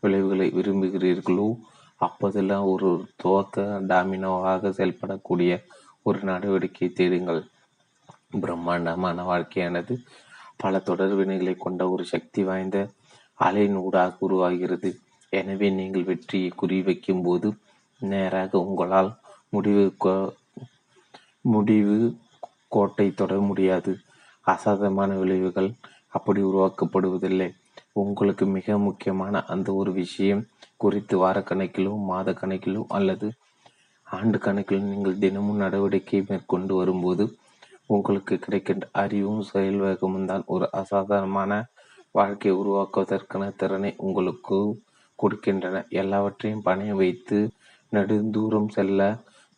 [0.03, 1.47] விளைவுகளை விரும்புகிறீர்களோ
[2.05, 2.89] அப்போதெல்லாம் ஒரு
[3.21, 5.51] துவக்க டாமினோவாக செயல்படக்கூடிய
[6.05, 7.41] ஒரு நடவடிக்கை தேடுங்கள்.
[8.43, 9.93] பிரம்மாண்டமான வாழ்க்கையானது
[10.61, 12.77] பல தொடர்பினைகளை கொண்ட ஒரு சக்தி வாய்ந்த
[13.39, 14.89] அலைநூடாக உருவாகிறது.
[15.33, 17.49] எனவே நீங்கள் வெற்றியை குறிவைக்கும் போது
[18.01, 19.11] நேராக உங்களால்
[19.49, 19.85] முடிவு
[21.53, 21.97] முடிவு
[22.75, 23.91] கோட்டை தொட முடியாது.
[24.45, 25.69] அசாதமான விளைவுகள்
[26.17, 27.49] அப்படி உருவாக்கப்படுவதில்லை.
[28.01, 30.43] உங்களுக்கு மிக முக்கியமான அந்த ஒரு விஷயம்
[30.83, 33.27] குறித்து வாரக்கணக்கிலோ மாத கணக்கிலோ அல்லது
[34.07, 37.23] ஆண்டு கணக்கிலும் நீங்கள் தினமும் நடவடிக்கை மேற்கொண்டு வரும்போது
[37.87, 40.43] உங்களுக்கு கிடைக்கின்ற அறிவும் செயல் வேகமும் தான்.
[40.47, 41.51] ஒரு அசாதாரணமான
[42.15, 44.59] வாழ்க்கையை உருவாக்குவதற்கான திறனை உங்களுக்கு
[45.19, 45.75] கொடுக்கின்றன.
[46.01, 47.39] எல்லாவற்றையும் பணைய வைத்து
[47.91, 49.01] நெடுந்தூரம் செல்ல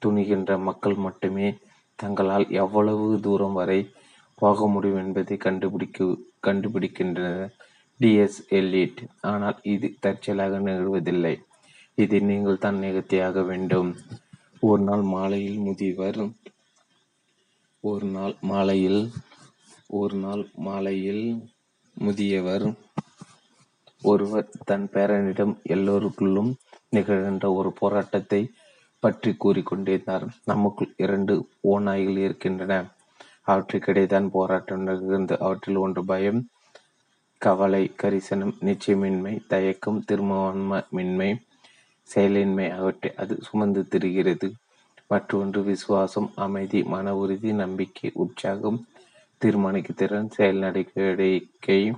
[0.01, 1.47] துணிகின்ற மக்கள் மட்டுமே
[1.99, 3.79] தங்களால் எவ்வளவு தூரம் வரை
[4.41, 6.07] போக முடியும் என்பதை கண்டுபிடிக்க
[6.47, 7.53] கண்டுபிடிக்கின்றனர்
[7.99, 9.01] டிஎஸ் எல்லிட்
[9.31, 11.35] ஆனால் இது தற்செயலாக நிகழ்வதில்லை.
[11.97, 13.89] இதை நீங்கள் தான் நிகழ்த்தியாக வேண்டும்.
[14.69, 16.19] ஒரு நாள் மாலையில் முதியவர்
[17.83, 19.01] ஒரு நாள் மாலையில்
[19.99, 21.25] ஒரு நாள் மாலையில்
[21.97, 22.65] முதியவர்
[24.01, 26.51] ஒருவர் தன் பேரனிடம் எல்லோருக்குள்ளும்
[26.95, 28.41] நிகழ்கின்ற ஒரு போராட்டத்தை
[29.03, 31.33] பற்றி கூறிக்கொண்டிருந்தார் நமக்குள் இரண்டு
[31.73, 32.73] ஓநாய்கள் இருக்கின்றன.
[33.47, 36.41] அவற்றுக்கிடையேதான் போராட்டம் நிகழ்ந்து அவற்றில் ஒன்று பயம்
[37.41, 41.35] கவலை கரிசனம் நிச்சயமின்மை தயக்கம் திருமணமின்மை
[42.09, 44.51] செயலின்மை ஆகியவற்றை அது சுமந்து திரிகிறது.
[45.07, 48.87] மற்றொன்று விசுவாசம், அமைதி, மன உறுதி, நம்பிக்கை, உற்சாகம்,
[49.41, 51.93] திறன் செயல் நடவடிக்கை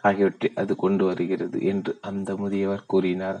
[0.00, 3.40] ஆகியவற்றை அது கொண்டு வருகிறது என்று அந்த முதியவர் கூறினார்.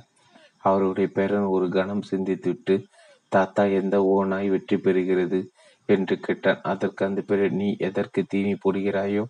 [0.58, 2.84] அவருடைய பேரன் ஒரு கணம் சிந்தித்துவிட்டு,
[3.28, 5.40] தாத்தா எந்த ஓநாய் வெற்றி பெறுகிறது?
[5.88, 6.60] என்று கேட்டான்.
[6.62, 9.24] அதற்கு அந்த பேரன், நீ எதற்கு தீனி போடுகிறாயோ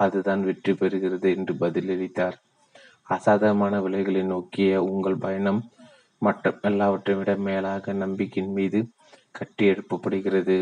[0.00, 2.36] அதுதான் வெற்றி பெறுகிறது என்று பதிலளித்தார்.
[3.08, 5.60] அசாதாரணமான விலைகளை நோக்கிய உங்கள் பயணம்
[6.22, 8.78] மற்ற எல்லாவற்றை விட மேலாக நம்பிக்கையின் மீது
[9.38, 10.56] கட்டியெழுப்பப்படுகிறது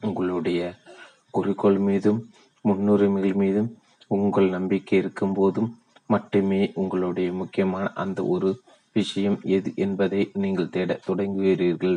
[0.00, 0.60] உங்களுடைய
[1.30, 2.20] குறிக்கோள் மீதும்
[2.64, 3.70] முன்னுரிமைகள் மீதும்
[4.08, 5.70] உங்கள் நம்பிக்கை இருக்கும் போதும்
[6.06, 8.50] மட்டுமே உங்களுடைய முக்கியமான அந்த ஒரு
[8.96, 11.96] விஷயம் எது என்பதை நீங்கள் தேட தொடங்குவீர்கள்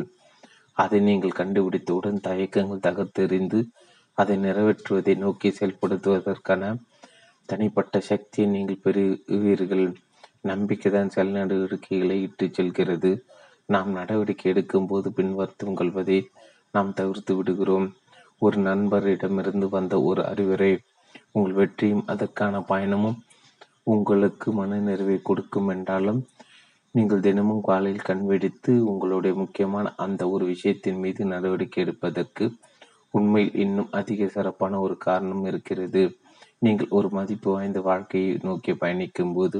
[0.76, 3.60] அதை நீங்கள் கண்டுபிடித்தவுடன் தயக்கங்கள் தகர்த்தெறிந்து
[4.18, 6.62] அதை நிறைவேற்றுவதை நோக்கி செயல்படுத்துவதற்கான
[7.48, 9.86] தனிப்பட்ட சக்தியை நீங்கள் பெறுவீர்கள்
[10.40, 13.10] நம்பிக்கைதான் செயல் நடவடிக்கைகளை இட்டுச் செல்கிறது.
[13.66, 16.18] நாம் நடவடிக்கை எடுக்கும்போது பின்வருத்தம் கொள்வதை
[16.70, 17.88] நாம் தவிர்த்து விடுகிறோம்.
[18.42, 20.72] ஒரு நண்பரிடமிருந்து வந்த ஒரு அறிவுரை
[21.32, 23.18] உங்கள் வெற்றியும் அதற்கான பயணமும்
[23.84, 26.20] உங்களுக்கு மன நிறைவை கொடுக்கும் என்றாலும்
[26.94, 32.44] நீங்கள் தினமும் காலையில் கண் வெடித்து உங்களுடைய முக்கியமான அந்த ஒரு விஷயத்தின் மீது நடவடிக்கை எடுப்பதற்கு
[33.14, 36.02] உண்மையில் இன்னும் அதிக சிறப்பான ஒரு காரணம் இருக்கிறது.
[36.58, 39.58] நீங்கள் ஒரு மதிப்பு வாய்ந்த வாழ்க்கையை நோக்கி பயணிக்கும் போது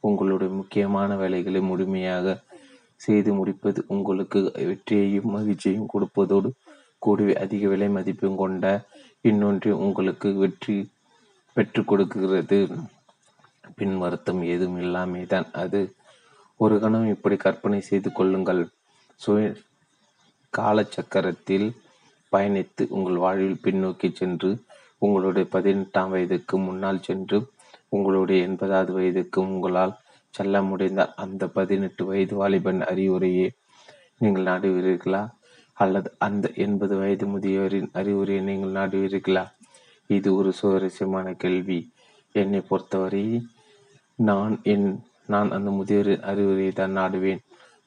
[0.00, 2.36] உங்களுடைய முக்கியமான வேலைகளை முழுமையாக
[3.06, 6.50] செய்து முடிப்பது உங்களுக்கு வெற்றியையும் மகிழ்ச்சியையும் கொடுப்பதோடு
[6.98, 8.66] கூடவே அதிக விலை மதிப்பும் கொண்ட
[9.20, 10.76] இன்னொன்று உங்களுக்கு வெற்றி
[11.56, 12.58] பெற்று கொடுக்கிறது.
[13.76, 15.80] பின் வருத்தம் ஏதும் இல்லாமே தான் அது.
[16.60, 18.62] ஒரு கணம் இப்படி கற்பனை செய்து கொள்ளுங்கள்.
[19.20, 19.46] சுய
[20.54, 21.68] காலச்சக்கரத்தில்
[22.36, 24.50] பயணித்து உங்கள் வாழ்வில் பின்னோக்கி சென்று
[24.98, 27.38] உங்களுடைய பதினெட்டாம் வயதுக்கு முன்னால் சென்று
[27.88, 29.94] உங்களுடைய எண்பதாவது வயதுக்கு உங்களால்
[30.34, 33.48] செல்ல முடிந்தால் அந்த பதினெட்டு வயது வாலிபன் அறிவுரையை
[34.18, 35.22] நீங்கள் நாடுவீர்களா?
[35.76, 39.44] அல்லது அந்த எண்பது வயது முதியவரின் அறிவுரையை நீங்கள் நாடுவீர்களா?
[40.10, 41.78] இது ஒரு சுவாரஸ்யமான கேள்வி.
[42.34, 43.24] என்னை பொறுத்தவரை
[44.18, 44.88] நான் என்
[45.26, 47.42] நான் அந்த முதியோரின் அறிவுரையை தான் நாடுவேன்.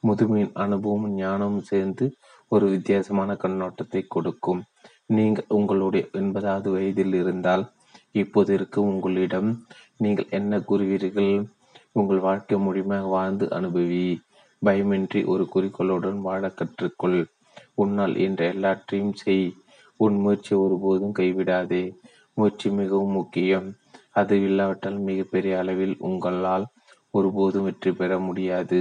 [0.08, 2.06] முதுமையின் அனுபவமும் ஞானமும் சேர்ந்து
[2.52, 4.62] ஒரு வித்தியாசமான கண்ணோட்டத்தை கொடுக்கும்.
[5.08, 7.64] நீங்கள் உங்களுடைய எண்பதாவது வயதில் இருந்தால்
[8.12, 9.50] இப்போது இருக்கும் உங்களிடம்
[9.98, 11.34] நீங்கள் என்ன கூறுவீர்கள்?
[11.92, 14.06] உங்கள் வாழ்க்கை முழுமையாக வாழ்ந்து அனுபவி.
[14.62, 17.20] பயமின்றி ஒரு குறிக்கோளுடன் வாழ கற்றுக்கொள்.
[17.76, 19.48] உன்னால் என்ற எல்லாற்றையும் செய்.
[20.00, 21.84] உன் முயற்சி ஒருபோதும் கைவிடாதே.
[22.38, 23.68] முயற்சி மிகவும் முக்கியம்.
[24.12, 26.66] அது இல்லாவிட்டால் மிகப்பெரிய அளவில் உங்களால்
[27.14, 28.80] ஒருபோதும் வெற்றி பெற முடியாது.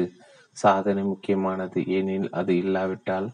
[0.56, 1.78] சாதனை முக்கியமானது.
[1.96, 3.28] ஏனெனில் அது இல்லாவிட்டால்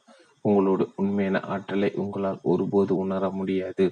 [0.49, 3.85] உங்களோட உண்மையான ஆற்றலை உங்களால் ஒருபோது உணர முடியாது.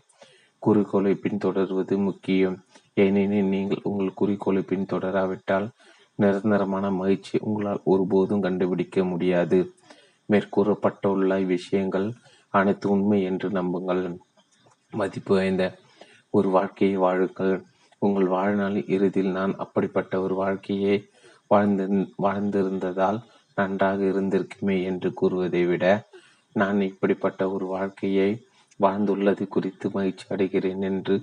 [0.59, 2.57] குறிக்கோளை பின்தொடர்வது முக்கியம்.
[2.95, 5.69] ஏனெனில் நீங்கள் உங்கள் குறிக்கோளை பின்தொடராவிட்டால்
[6.15, 9.73] நிரந்தரமான மகிழ்ச்சி உங்களால் ஒருபோதும் கண்டுபிடிக்க முடியாது.
[10.29, 12.13] மேற்கூறப்பட்டுள்ள விஷயங்கள்
[12.49, 14.03] அனைத்து உண்மை என்று நம்புங்கள்.
[14.93, 15.65] மதிப்பு வாய்ந்த
[16.31, 17.55] ஒரு வாழ்க்கையை வாழுங்கள்.
[17.99, 20.97] உங்கள் வாழ்நாளின் இறுதியில் நான் அப்படிப்பட்ட ஒரு வாழ்க்கையை
[21.47, 21.85] வாழ்ந்து
[22.23, 23.19] வாழ்ந்திருந்ததால்
[23.55, 25.85] நன்றாக இருந்திருக்குமே என்று கூறுவதை விட
[26.57, 28.31] நான் இப்படிப்பட்ட ஒரு வாழ்க்கையை
[28.81, 31.17] வாழ்ந்துள்ளது குறித்து மகிழ்ச்சி அடைகிறேன் என்று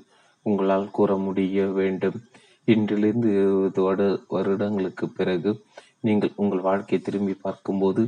[0.45, 2.17] உங்களால் கூற முடிய வேண்டும்.
[2.67, 5.51] இன்றிலிருந்து இருபது வரு வருடங்களுக்கு பிறகு
[6.07, 8.03] நீங்கள் உங்கள் வாழ்க்கையை திரும்பி பார்க்கும்போது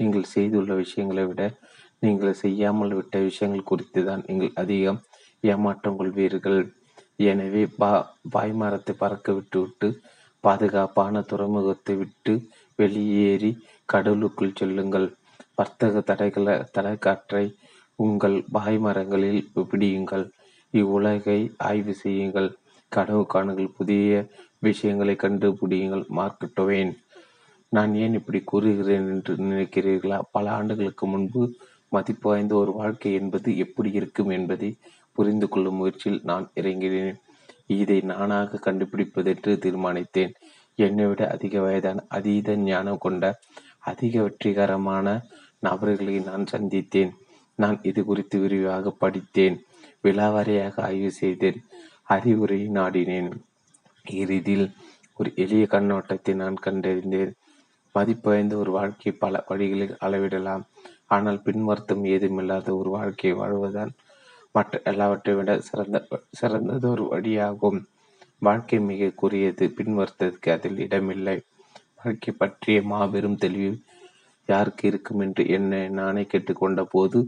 [0.00, 1.42] நீங்கள் செய்துள்ள விஷயங்களை விட
[2.02, 5.00] நீங்கள் செய்யாமல் விட்ட விஷயங்கள் குறித்து தான் நீங்கள் அதிகம்
[5.44, 6.60] ஏமாற்றம் கொள்வீர்கள்.
[7.30, 7.90] எனவே பா
[8.34, 9.88] பாய்மரத்தை பறக்க விட்டுவிட்டு
[10.44, 12.32] பாதுகாப்பான துறைமுகத்தை விட்டு
[12.78, 13.50] வெளியேறி
[13.88, 15.08] கடலுக்குள் செல்லுங்கள்.
[15.58, 17.44] வர்த்தக தடைகளை தலைக்காற்றை
[17.98, 20.24] உங்கள் பாய்மரங்களில் பிடியுங்கள்.
[20.74, 22.48] இவ்வுலகை ஆய்வு செய்யுங்கள்.
[22.92, 23.70] கனவு காணுங்கள்.
[23.78, 24.26] புதிய
[24.58, 26.04] விஷயங்களை கண்டுபிடியுங்கள்.
[26.08, 26.92] மார்க் டொவேன்
[27.72, 30.18] நான் ஏன் இப்படி கூறுகிறேன் என்று நினைக்கிறீர்களா?
[30.30, 31.42] பல ஆண்டுகளுக்கு முன்பு
[31.88, 34.70] மதிப்பு வாய்ந்த ஒரு வாழ்க்கை என்பது எப்படி இருக்கும் என்பதை
[35.12, 37.16] புரிந்து கொள்ளும் முயற்சியில் நான் இறங்கினேன்.
[37.80, 40.32] இதை நானாக கண்டுபிடிப்பதென்று தீர்மானித்தேன்.
[40.78, 43.24] என்னை விட அதிக வயதான அதீத ஞானம் கொண்ட
[43.90, 45.06] அதிக வெற்றிகரமான
[45.66, 47.12] நபர்களை நான் சந்தித்தேன்.
[47.58, 49.56] நான் இது குறித்து விரிவாக படித்தேன்.
[50.04, 51.58] விலாவாரியாக ஆய்வு செய்தேன்.
[52.08, 53.30] அறிவுரையை நாடினேன்.
[54.04, 54.68] இறுதியில்
[55.16, 57.32] ஒரு எளிய கண்ணோட்டத்தை நான் கண்டறிந்தேன்.
[57.94, 60.64] மதிப்பு வாய்ந்த ஒரு வாழ்க்கை பல வழிகளில் அளவிடலாம்.
[61.14, 63.92] ஆனால் பின்வருத்தம் ஏதுமில்லாத ஒரு வாழ்க்கையை வாழ்வதுதான்
[64.54, 65.98] மற்ற எல்லாவற்றை விட சிறந்த
[66.40, 67.80] சிறந்ததொரு வழியாகும்.
[68.42, 71.36] வாழ்க்கை மிக கூறியது பின்வருத்ததுக்கு அதில் இடமில்லை.
[72.00, 73.72] வாழ்க்கை பற்றிய மாபெரும் தெளிவு
[74.48, 77.18] யாருக்கு இருக்கும் என்று என்னை நானே கேட்டுக்கொண்ட போது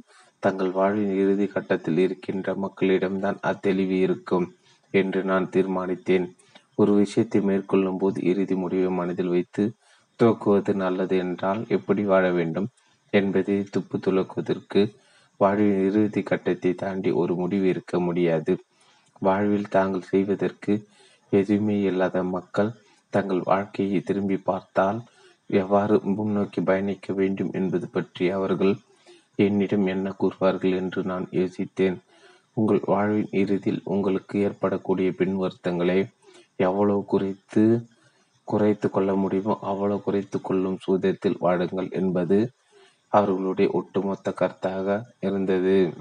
[0.42, 4.46] தங்கள் வாழ்வின் இறுதி கட்டத்தில் இருக்கின்ற மக்களிடம்தான் அத்தெளிவு இருக்கும்
[4.94, 6.26] என்று நான் தீர்மானித்தேன்.
[6.74, 9.62] ஒரு விஷயத்தை மேற்கொள்ளும் போது இறுதி முடிவை மனதில் வைத்து
[10.20, 12.68] துவக்குவது நல்லது என்றால் எப்படி வாழ வேண்டும்?
[13.12, 14.80] என்பதை துப்பு துலக்குவதற்கு
[15.40, 18.54] வாழ்வின் இறுதி கட்டத்தை தாண்டி ஒரு முடிவு இருக்க முடியாது.
[19.22, 20.72] வாழ்வில் தாங்கள் செய்வதற்கு
[21.32, 22.70] எதுவுமே இல்லாத மக்கள்
[23.12, 24.98] தங்கள் வாழ்க்கையை திரும்பி பார்த்தால்
[25.50, 28.74] எவ்வாறு முன்னோக்கி பயணிக்க வேண்டும் என்பது பற்றி அவர்கள்
[29.34, 31.98] என்னிடம் என்ன கூறுவார்கள் என்று நான் யோசித்தேன்.
[32.54, 35.98] உங்கள் வாழ்வின் இறுதியில் உங்களுக்கு ஏற்படக்கூடிய பின்வருத்தங்களை
[36.56, 37.86] எவ்வளவு குறைத்து
[38.44, 42.52] குறைத்து கொள்ள முடியுமோ அவ்வளவு குறைத்து கொள்ளும் சூதத்தில் வாடுங்கள் என்பது
[43.08, 45.92] அவர்களுடைய ஒட்டுமொத்த கருத்தாக இருந்தது.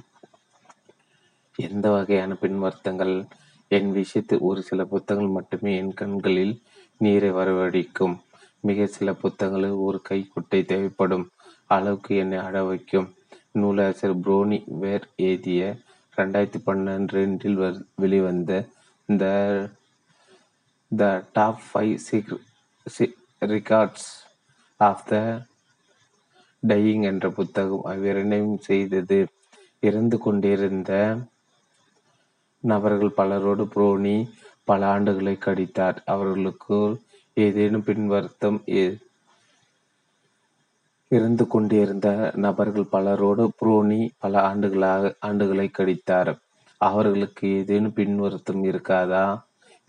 [1.56, 3.16] எந்த வகையான பின்வருத்தங்கள்?
[3.67, 6.61] என் விஷயத்தில் ஒரு சில புத்தகங்கள் மட்டுமே என் கண்களில்
[6.98, 8.16] நீரை வரவழைக்கும்.
[8.64, 11.26] மிக சில புத்தகங்களில் ஒரு கைக்குட்டை தேவைப்படும்
[11.68, 13.08] அளவுக்கு என்னை அழ வைக்கும்.
[13.52, 15.61] நூலாசிரியர் புரோனி வேர் எழுதிய
[16.18, 17.58] ரெண்டாயிரத்தி பன்னெண்டில்
[17.95, 18.52] வெளிவந்த
[19.10, 19.26] the
[20.92, 21.94] the top five
[23.42, 24.10] records
[24.80, 25.16] of the
[26.64, 29.27] dying என்ற புத்தகம் அவ்விரண்டையும் செய்தது.
[29.80, 30.92] இறந்து கொண்டிருந்த
[32.64, 34.18] நபர்கள் பலரோடு புரோனி
[34.64, 36.77] பல ஆண்டுகளை கடித்தார் அவர்களுக்கு
[37.38, 38.59] ஏதேனும் பின்வருத்தம்
[41.11, 46.32] இருந்து கொண்டிருந்த நபர்கள் பலரோடு புரோனி பல ஆண்டுகளாக ஆண்டுகளை கழித்தார்.
[46.82, 49.25] அவர்களுக்கு ஏதேனும் பின்வருத்தம் இருக்காதா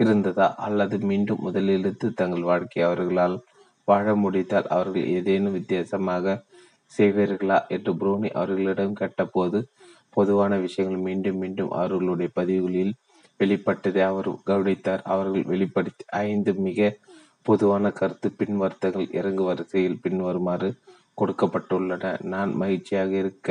[0.00, 3.36] இருந்ததா அல்லது மீண்டும் முதலிலிருந்து தங்கள் வாழ்க்கையை அவர்களால்
[3.88, 6.36] வாழ முடித்தால் அவர்கள் ஏதேனும் வித்தியாசமாக
[6.92, 9.58] செய்வீர்களா என்று புரோனி அவர்களிடம் கேட்டபோது
[10.10, 12.94] பொதுவான விஷயங்கள் மீண்டும் மீண்டும் அவர்களுடைய பதிவுகளில்
[13.40, 15.02] வெளிப்பட்டதை அவர் கவனித்தார்.
[15.04, 16.78] அவர்கள் வெளிப்படுத்தி ஐந்து மிக
[17.48, 20.68] பொதுவான கருத்து பின்வர்த்தங்கள் இறங்கு வரிசையில் பின்வருமாறு
[21.18, 22.22] கொடுக்கப்பட்டுள்ளன.
[22.24, 23.48] நான் மகிழ்ச்சியாக இருக்க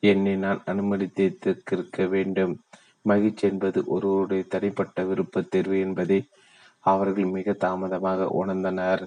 [0.00, 2.54] என்னை நான் அனுமதித்திருக்க வேண்டும்.
[3.02, 6.18] மகிழ்ச்சி என்பது ஒருவருடைய தனிப்பட்ட விருப்பத் தேர்வு என்பதை
[6.80, 9.02] அவர்கள் மிக தாமதமாக உணர்ந்தனர்.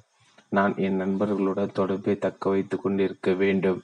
[0.50, 3.80] நான் என் நண்பர்களுடன் தொடர்பை தக்க வைத்துக் கொண்டிருக்க வேண்டும்.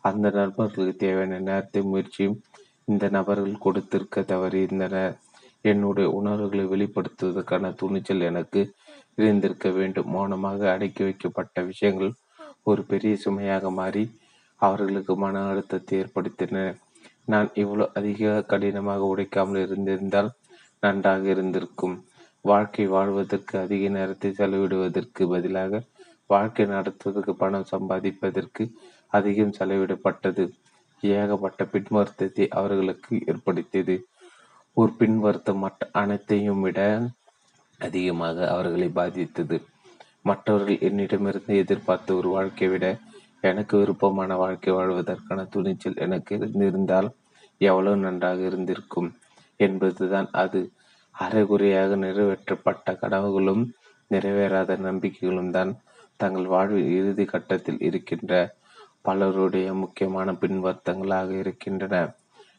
[0.00, 2.36] அந்த நண்பர்களுக்கு தேவையான நேரத்தை முயற்சியும்
[2.84, 5.14] இந்த நபர்கள் கொடுத்திருக்க தவறியிருந்தனர்.
[5.62, 8.62] என்னுடைய உணர்வுகளை வெளிப்படுத்துவதற்கான துணிச்சல் எனக்கு
[9.18, 10.08] இருந்திருக்க வேண்டும்.
[10.14, 12.12] மௌனமாக அடக்கி வைக்கப்பட்ட விஷயங்கள்
[12.62, 14.04] ஒரு பெரிய சுமையாக மாறி
[14.62, 16.56] அவர்களுக்கு மன அழுத்தத்தை ஏற்படுத்தின.
[17.24, 20.30] நான் இவ்வளோ அதிக கடினமாக உடைக்காமல் இருந்திருந்தால்
[20.82, 21.96] நன்றாக இருந்திருக்கும்.
[22.44, 25.82] வாழ்க்கை வாழ்வதற்கு அதிக நேரத்தை செலவிடுவதற்கு பதிலாக
[26.30, 28.64] வாழ்க்கை நடத்துவதற்கு பணம் சம்பாதிப்பதற்கு
[29.12, 30.44] அதிகம் செலவிடப்பட்டது.
[31.02, 33.96] ஏகப்பட்ட பின்வருத்தத்தை அவர்களுக்கு ஏற்படுத்தியது.
[34.76, 36.80] ஒரு பின்வருத்தம் மற்ற அனைத்தையும் விட
[37.80, 39.56] அதிகமாக அவர்களை பாதித்தது.
[40.22, 42.86] மற்றவர்கள் என்னிடமிருந்து எதிர்பார்த்த ஒரு வாழ்க்கையை விட
[43.40, 47.08] எனக்கு விருப்பமான வாழ்க்கை வாழ்வதற்கான துணிச்சல் எனக்கு இருந்திருந்தால்
[47.60, 49.10] எவ்வளவு நன்றாக இருந்திருக்கும்
[49.56, 50.70] என்பதுதான் அது.
[51.14, 53.64] அரைகுறையாக நிறைவேற்றப்பட்ட கனவுகளும்
[54.10, 55.72] நிறைவேறாத நம்பிக்கைகளும் தான்
[56.16, 58.32] தங்கள் வாழ்வின் இறுதி கட்டத்தில் இருக்கின்ற
[59.02, 61.94] பலருடைய முக்கியமான பின்வர்த்தங்களாக இருக்கின்றன.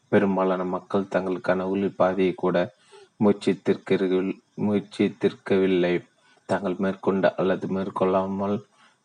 [0.08, 2.56] பெரும்பாலான மக்கள் தங்கள் கனவுகளின் பாதையை கூட
[3.20, 5.94] முயற்சித்திருக்கவில்லை.
[6.48, 8.56] தாங்கள் மேற்கொண்ட அல்லது மேற்கொள்ளாமல்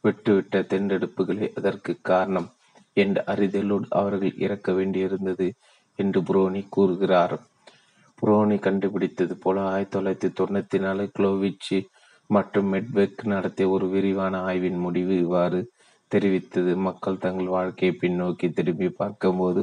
[0.03, 2.49] விட்டுவிட்ட தேர்ந்தெடுப்புகளே அதற்கு காரணம்
[2.97, 5.47] என்ற அறிதலோடு அவர்கள் இறக்க வேண்டியிருந்தது
[5.99, 7.35] என்று புரோனி கூறுகிறார்.
[8.19, 11.87] புரோனி கண்டுபிடித்தது போல ஆயிரத்தி தொள்ளாயிரத்தி தொண்ணூத்தி நாலு குளோவிச்
[12.29, 15.59] மற்றும் மெட்வெக் நடத்திய ஒரு விரிவான ஆய்வின் முடிவு இவ்வாறு
[16.11, 16.71] தெரிவித்தது.
[16.87, 19.61] மக்கள் தங்கள் வாழ்க்கையை பின்னோக்கி திரும்பி பார்க்கும்போது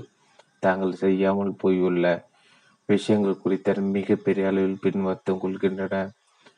[0.64, 2.04] தாங்கள் செய்யாமல் போயுள்ள
[2.89, 5.94] விஷயங்கள் குறித்த மிக பெரிய அளவில் பின்வர்த்தம் கொள்கின்றன.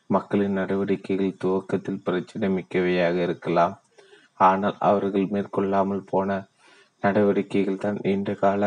[0.06, 3.74] மக்களின் நடவடிக்கைகள் துவக்கத்தில் பிரச்சனை மிக்கவையாக இருக்கலாம்.
[4.40, 6.38] ஆனால் அவர்கள் மேற்கொள்ளாமல் போன
[7.02, 8.62] நடவடிக்கைகள் தான் நீண்ட கால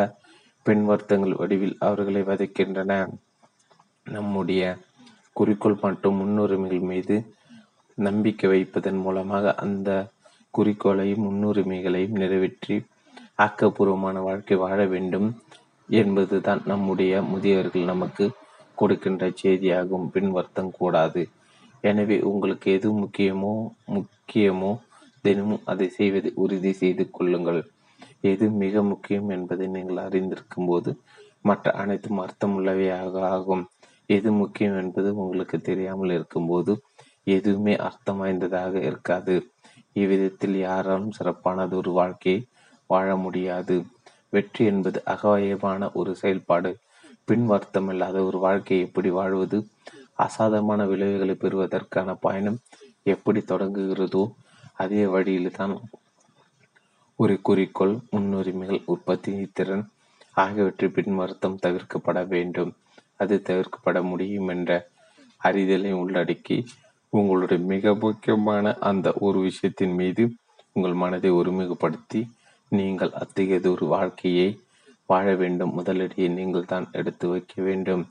[0.66, 2.92] பின்வர்த்தங்கள் வடிவில் அவர்களை வதைக்கின்றன.
[4.08, 4.62] நம்முடைய
[5.34, 7.16] குறிக்கோள் மற்றும் முன்னுரிமைகள் மீது
[7.98, 9.90] நம்பிக்கை வைப்பதன் மூலமாக அந்த
[10.54, 12.76] குறிக்கோளையும் முன்னுரிமைகளையும் நிறைவேற்றி
[13.46, 15.30] ஆக்கப்பூர்வமான வாழ்க்கை வாழ வேண்டும்
[16.02, 18.26] என்பதுதான் நம்முடைய முதியவர்கள் நமக்கு
[18.78, 20.06] கொடுக்கின்ற செய்தியாகும்.
[20.16, 21.22] பின்வர்த்தம் கூடாது.
[21.84, 23.54] எனவே உங்களுக்கு எது முக்கியமோ
[23.96, 24.72] முக்கியமோ
[25.26, 27.62] தினமும் அதை செய்வதை உறுதி செய்து கொள்ளுங்கள்.
[28.32, 30.92] எது மிக முக்கியம் என்பதை நீங்கள் அறிந்திருக்கும் போது
[31.42, 33.64] மற்ற அனைத்தும் அர்த்தமுள்ளவையாக ஆகும்.
[34.10, 36.74] எது முக்கியம் என்பது உங்களுக்கு தெரியாமல் இருக்கும்போது
[37.36, 39.36] எதுவுமே அர்த்தம் வாய்ந்ததாக இருக்காது.
[39.96, 42.40] இவ்விதத்தில் யாராலும் சிறப்பானது ஒரு வாழ்க்கையை
[42.90, 43.76] வாழ முடியாது.
[44.34, 46.72] வெற்றி என்பது அகவயமான ஒரு செயல்பாடு.
[47.28, 49.58] பின் வருத்தமில்லாத ஒரு வாழ்க்கையை எப்படி வாழ்வது?
[50.18, 52.60] அசாதமான விளைவுகளை பெறுவதற்கான பயணம்
[53.14, 54.24] எப்படி தொடங்குகிறதோ
[54.74, 55.74] அதே வழியில்தான்
[57.20, 59.86] ஒரு குறிக்கோள், முன்னுரிமைகள், உற்பத்தி திறன்
[60.36, 62.72] ஆகியவற்றை பின் வருத்தம் தவிர்க்கப்பட வேண்டும்.
[63.22, 64.72] அது தவிர்க்கப்பட முடியும் என்ற
[65.44, 66.58] அறிதலை உள்ளடக்கி
[67.14, 70.24] உங்களுடைய மிக முக்கியமான அந்த ஒரு விஷயத்தின் மீது
[70.76, 72.22] உங்கள் மனதை ஒருமுகப்படுத்தி
[72.72, 74.48] நீங்கள் அத்தகையதொரு வாழ்க்கையை
[75.10, 75.74] வாழ வேண்டும்.
[75.78, 78.04] முதலடியை நீங்கள் தான் எடுத்து வைக்க வேண்டும்.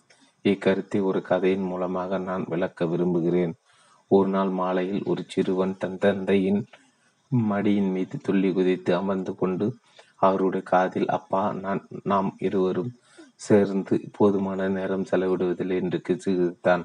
[0.45, 3.55] இக்கருத்தை ஒரு கதையின் மூலமாக நான் விளக்க விரும்புகிறேன்.
[4.11, 6.61] ஒரு நாள் மாலையில் ஒரு சிறுவன் தன் தந்தையின்
[7.31, 9.67] மடியின் மீது துள்ளி குதித்து அமர்ந்து கொண்டு
[10.17, 12.91] அவருடைய காதில் அப்பா நான் நாம் இருவரும்
[13.41, 16.85] சேர்ந்து போதுமான நேரம் செலவிடுவதில்லை என்று கிசுகிசுத்தான்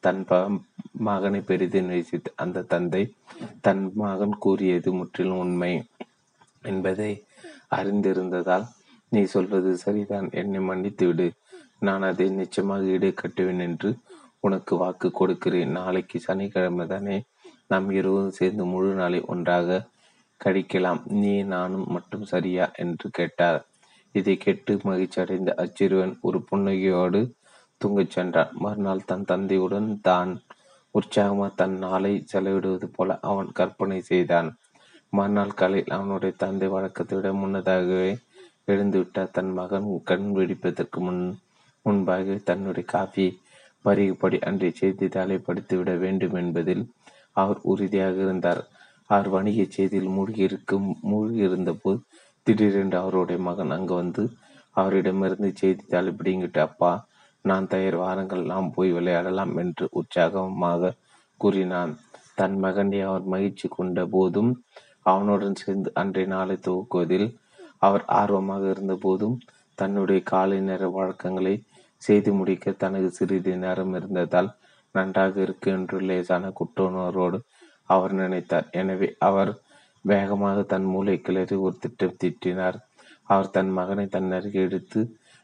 [0.00, 0.22] தன்
[1.06, 3.02] மகனை பெரிதும் நேசித்த அந்த தந்தை
[3.66, 5.72] தன் மகன் கூறியது முற்றிலும் உண்மை.
[6.64, 7.24] என்பதை
[7.74, 8.66] அறிந்திருந்ததால்
[9.08, 10.28] நீ சொல்வது சரிதான்.
[10.30, 11.32] என்னை மன்னித்து விடு.
[11.78, 13.96] நான் அதை நிச்சயமாக ஈடு கட்டுவேன் என்று
[14.40, 15.70] உனக்கு வாக்கு கொடுக்கிறேன்.
[15.70, 17.24] நாளைக்கு சனிக்கிழமை தானே
[17.66, 19.86] நாம் இருவரும் சேர்ந்து முழு நாளை ஒன்றாக
[20.44, 21.06] கழிக்கலாம்.
[21.06, 22.70] நீ நானும் மட்டும் சரியா?
[22.74, 23.66] என்று கேட்டார்.
[24.12, 27.20] இதை கேட்டு மகிழ்ச்சி அடைந்த அச்சிறுவன் ஒரு புன்னகையோடு
[27.80, 28.50] தூங்கச் சென்றான்.
[28.54, 30.42] மறுநாள் தன் தந்தையுடன் தான்
[30.90, 34.56] உற்சாகமாக தன் நாளை செலவிடுவது போல அவன் கற்பனை செய்தான்.
[35.16, 38.12] மறுநாள் காலையில் அவனுடைய தந்தை வழக்கத்தை விட முன்னதாகவே
[38.66, 41.22] எழுந்துவிட்டார் தன் மகன் கண் வெடிப்பதற்கு முன்
[41.86, 43.26] முன்பாக தன்னுடைய காஃபி
[43.84, 46.84] பருகுபடி அன்றைய செய்தித்தாளை படித்துவிட வேண்டும் என்பதில்
[47.32, 48.62] அவர் உறுதியாக இருந்தார்.
[49.10, 51.98] அவர் வணிக செய்தியில் மூழ்கியிருக்கும் மூழ்கியிருந்த போது
[52.46, 54.22] திடீரென்று அவருடைய மகன் அங்கு வந்து
[54.76, 56.92] அவரிடமிருந்து செய்தித்தாளை பிடிங்கிட்டு அப்பா
[57.44, 60.92] நான் தயார் வாரங்கள் நாம் போய் விளையாடலாம் என்று உற்சாகமாக
[61.40, 61.92] கூறினான்.
[62.34, 64.52] தன் மகனை அவர் மகிழ்ச்சி கொண்ட போதும்
[65.06, 67.28] அவனுடன் சேர்ந்து அன்றைய நாளை துவக்குவதில்
[67.78, 69.36] அவர் ஆர்வமாக இருந்தபோதும்
[69.78, 71.54] தன்னுடைய காலை நேர வழக்கங்களை
[72.02, 74.50] செய்து முடிக்க தனக்கு சிறிது நேரம் இருந்ததால்
[74.94, 77.38] நன்றாக இருக்கு என்று லேசான குற்றுணர்வோடு
[77.90, 78.66] அவர் நினைத்தார்.
[78.72, 79.52] எனவே அவர்
[80.04, 82.78] வேகமாக தன் மூளை கிளறி ஒரு திட்டம் திட்டினார்.
[83.30, 85.00] அவர் தன் மகனை தன் அருகே எடுத்து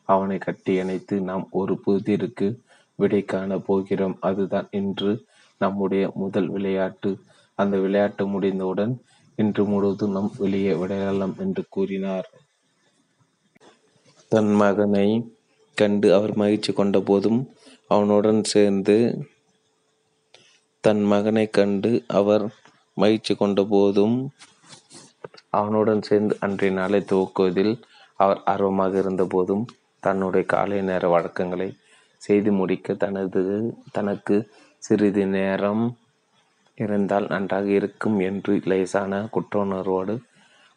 [0.09, 2.49] அவனை கட்டி அணைத்து நாம் ஒரு புதிருக்கு
[2.99, 4.17] விடை காண போகிறோம்.
[4.29, 5.13] அதுதான் இன்று
[5.61, 7.11] நம்முடைய முதல் விளையாட்டு.
[7.59, 8.93] அந்த விளையாட்டு முடிந்தவுடன்
[9.41, 12.29] இன்று முழுவதும் நம் வெளியே விளையாடலாம் என்று கூறினார்.
[14.33, 15.09] தன் மகனை
[15.77, 17.41] கண்டு அவர் மகிழ்ச்சி கொண்ட போதும்
[17.91, 18.97] அவனுடன் சேர்ந்து
[20.85, 22.45] தன் மகனை கண்டு அவர்
[22.97, 24.17] மகிழ்ச்சி கொண்ட போதும்
[25.51, 27.75] அவனுடன் சேர்ந்து அன்றைய நாளை துவக்குவதில்
[28.17, 29.65] அவர் ஆர்வமாக இருந்த போதும்
[30.03, 31.69] தன்னுடைய காலை நேர வழக்கங்களை
[32.23, 33.43] செய்து முடிக்க தனது
[33.93, 34.37] தனக்கு
[34.83, 35.85] சிறிது நேரம்
[36.85, 40.15] இருந்தால் நன்றாக இருக்கும் என்று லேசான குற்றுணர்வோடு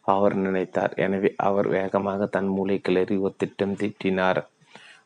[0.06, 0.94] அவர் நினைத்தார்.
[0.96, 4.42] எனவே அவர் வேகமாக தன் மூளை கிளறி ஒரு திட்டம் தீட்டினார்.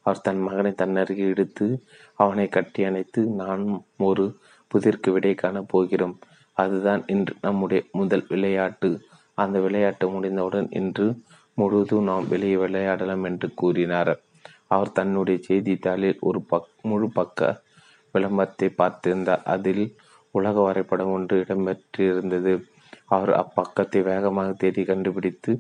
[0.02, 1.66] அவர் தன் மகனை தன்னருகே எடுத்து
[2.14, 3.64] அவனை கட்டி அணைத்து நான்
[4.10, 4.26] ஒரு
[4.72, 6.16] புதிர்க்கு விடை காணப் போகிறோம்.
[6.58, 8.90] அதுதான் இன்று நம்முடைய முதல் விளையாட்டு.
[9.38, 11.08] அந்த விளையாட்டு முடிந்தவுடன் இன்று
[11.58, 14.14] முழுவதும் நாம் வெளியே விளையாடலாம் என்று கூறினார்.
[14.68, 17.42] அவர் தன்னுடைய செய்தித்தாளில் ஒரு பக் முழு பக்க
[18.16, 19.44] விளம்பரத்தை பார்த்திருந்தார்.
[19.54, 19.86] அதில்
[20.32, 22.54] உலக வரைபடம் ஒன்று இடம்பெற்றிருந்தது.
[23.06, 25.52] அவர் அப்பக்கத்தை வேகமாக தேடி கண்டுபிடித்து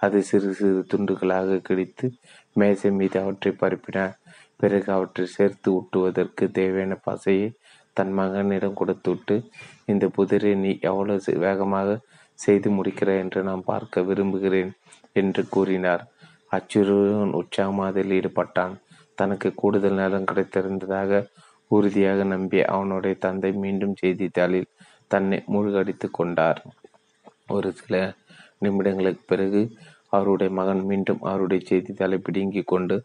[0.00, 2.06] அதை சிறு சிறு துண்டுகளாக கிழித்து
[2.52, 4.14] மேசை மீது அவற்றை பரப்பினார்.
[4.56, 7.48] பிறகு அவற்றை சேர்த்து ஊட்டுவதற்கு தேவையான பசையை
[7.92, 9.36] தன் மகனிடம் கொடுத்துவிட்டு
[9.84, 11.98] இந்த புதிரை நீ எவ்வளவு வேகமாக
[12.38, 14.72] செய்து முடிக்கிறாய் என்று நான் பார்க்க விரும்புகிறேன்
[15.12, 16.02] என்று கூறினார்.
[16.50, 16.96] அச்சுறு
[17.40, 18.74] உற்சாகமாக அதில் ஈடுபட்டான்.
[19.14, 21.20] தனக்கு கூடுதல் நேரம் கிடைத்திருந்ததாக
[21.70, 24.70] உறுதியாக நம்பிய அவனுடைய தந்தை மீண்டும் செய்தித்தாளில்
[25.10, 26.60] தன்னை மூழ்கடித்து கொண்டார்.
[27.48, 27.94] ஒரு சில
[28.64, 29.60] நிமிடங்களுக்கு பிறகு
[30.08, 32.96] அவருடைய மகன் மீண்டும் அவருடைய செய்தித்தாளை பிடுங்கிக் கொண்டு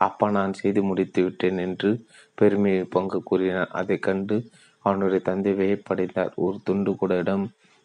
[0.00, 1.90] அப்பா நான் செய்து முடித்து விட்டேன் என்று
[2.38, 4.36] பெருமையை பொங்க கூறினார் அதை கண்டு
[4.84, 6.32] அவனுடைய தந்தை வியப்படைந்தார்.
[6.36, 7.44] ஒரு துண்டு கூட இடம்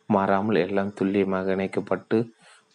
[0.10, 2.18] மாறாமல் எல்லாம் துல்லியமாக இணைக்கப்பட்டு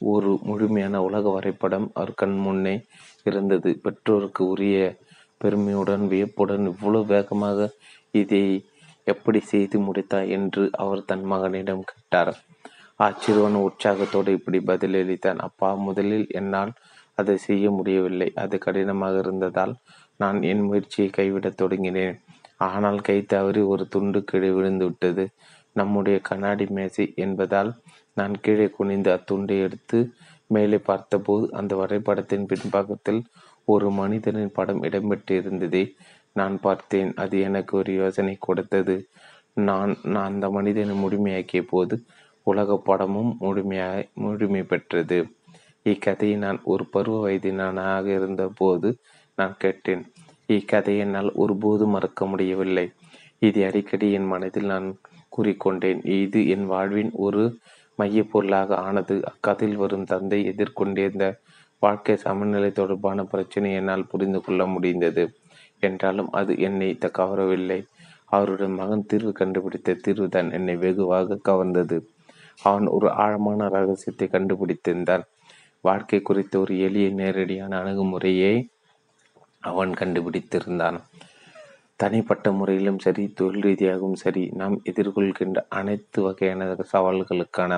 [0.01, 2.75] ஒரு முழுமையான உலக வரைபடம் அவர் கண் முன்னே
[3.27, 3.71] இருந்தது.
[3.85, 4.77] பெற்றோருக்கு உரிய
[5.41, 7.69] பெருமையுடன் வியப்புடன் இவ்வளவு வேகமாக
[8.11, 8.45] இதை
[9.07, 12.33] எப்படி செய்து முடித்தாய் என்று அவர் தன் மகனிடம் கேட்டார்.
[13.01, 15.39] அச்சிறுவன் உற்சாகத்தோடு இப்படி பதிலளித்தான்.
[15.39, 16.73] அப்பா முதலில் என்னால்
[17.15, 18.29] அதை செய்ய முடியவில்லை.
[18.35, 19.75] அது கடினமாக இருந்ததால்
[20.21, 22.17] நான் என் முயற்சியை கைவிடத் தொடங்கினேன்.
[22.67, 25.25] ஆனால் கை தவறி ஒரு துண்டு கீழே விழுந்து விட்டது.
[25.77, 27.71] நம்முடைய கண்ணாடி மேசை என்பதால்
[28.17, 29.99] நான் கீழே குனிந்து அத்துண்டை எடுத்து
[30.51, 33.21] மேலே பார்த்தபோது அந்த வரைபடத்தின் பின்பக்கத்தில்
[33.65, 35.93] ஒரு மனிதனின் படம் இடம்பெற்றிருந்ததை.
[36.33, 37.15] நான் பார்த்தேன்.
[37.15, 39.09] அது எனக்கு ஒரு யோசனை கொடுத்தது.
[39.55, 42.03] நான் நான் அந்த மனிதனை முழுமையாக்கிய போது
[42.43, 45.27] உலக படமும் முழுமையாக முழுமை பெற்றது.
[45.83, 48.97] இக்கதையை நான் ஒரு பருவ வயதினானாக இருந்தபோது
[49.37, 50.13] நான் கேட்டேன்.
[50.47, 52.91] இக்கதையை என்னால் ஒருபோதும் மறக்க முடியவில்லை.
[53.39, 54.99] இது அடிக்கடி என் மனதில் நான்
[55.37, 56.07] கூறிக்கொண்டேன்.
[56.07, 57.59] இது என் வாழ்வின் ஒரு
[57.99, 59.23] மையப்பொருளாக ஆனது.
[59.33, 61.41] அக்கதையில் வரும் தந்தை எதிர்கொண்டிருந்த
[61.83, 65.25] வாழ்க்கை சமநிலை தொடர்பான பிரச்சனை என்னால் புரிந்து கொள்ள முடிந்தது.
[65.83, 67.81] என்றாலும் அது என்னை கவரவில்லை.
[68.27, 71.97] அவருடைய மகன் தீர்வு கண்டுபிடித்த தீர்வு தான் என்னை வெகுவாக கவர்ந்தது.
[72.63, 75.25] அவன் ஒரு ஆழமான ரகசியத்தை கண்டுபிடித்திருந்தான்
[75.81, 78.55] வாழ்க்கை குறித்த ஒரு எளிய நேரடியான அணுகுமுறையை
[79.61, 80.99] அவன் கண்டுபிடித்திருந்தான்.
[81.97, 87.73] தனிப்பட்ட முறையிலும் சரி தொழில் ரீதியாகவும் சரி நாம் எதிர்கொள்கின்ற அனைத்து வகையான சவால்களுக்கான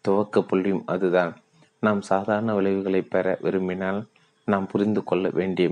[0.00, 1.32] துவக்க புள்ளியும் அதுதான்.
[1.82, 4.00] நாம் சாதாரண விளைவுகளை பெற விரும்பினால்
[4.48, 5.68] நாம் புரிந்து கொள்ள வேண்டிய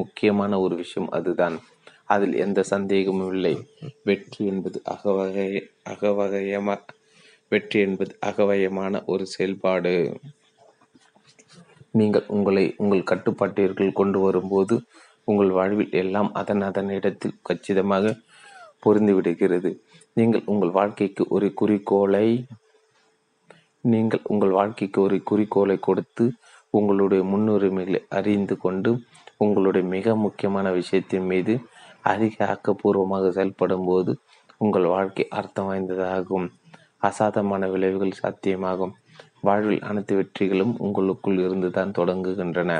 [0.00, 1.56] முக்கியமான ஒரு விஷயம் அதுதான்.
[2.04, 3.54] அதில் எந்த சந்தேகமும் இல்லை.
[4.04, 5.48] வெற்றி என்பது அகவகை
[5.90, 6.76] அகவகையமா
[7.52, 9.94] வெற்றி என்பது அகவயமான ஒரு செயல்பாடு.
[11.90, 14.76] நீங்கள் உங்களை உங்கள் கட்டுப்பாட்டிற்குள் கொண்டு வரும்போது
[15.24, 18.14] உங்கள் வாழ்வில் எல்லாம் அதன் அதன் இடத்தில் கச்சிதமாக
[18.82, 19.70] பொருந்திவிடுகிறது.
[20.16, 22.26] நீங்கள் உங்கள் வாழ்க்கைக்கு ஒரு குறிக்கோளை
[23.92, 26.24] நீங்கள் உங்கள் வாழ்க்கைக்கு ஒரு குறிக்கோளை கொடுத்து
[26.70, 28.90] உங்களுடைய முன்னுரிமைகளை அறிந்து கொண்டு
[29.36, 31.54] உங்களுடைய மிக முக்கியமான விஷயத்தின் மீது
[32.02, 34.12] அதிக ஆக்கப்பூர்வமாக செயல்படும் போது
[34.56, 36.46] உங்கள் வாழ்க்கை அர்த்தம் வாய்ந்ததாகும்.
[36.98, 38.94] அசாதமான விளைவுகள் சாத்தியமாகும்.
[39.40, 42.72] வாழ்வில் அனைத்து வெற்றிகளும் உங்களுக்குள் இருந்து தான் தொடங்குகின்றன.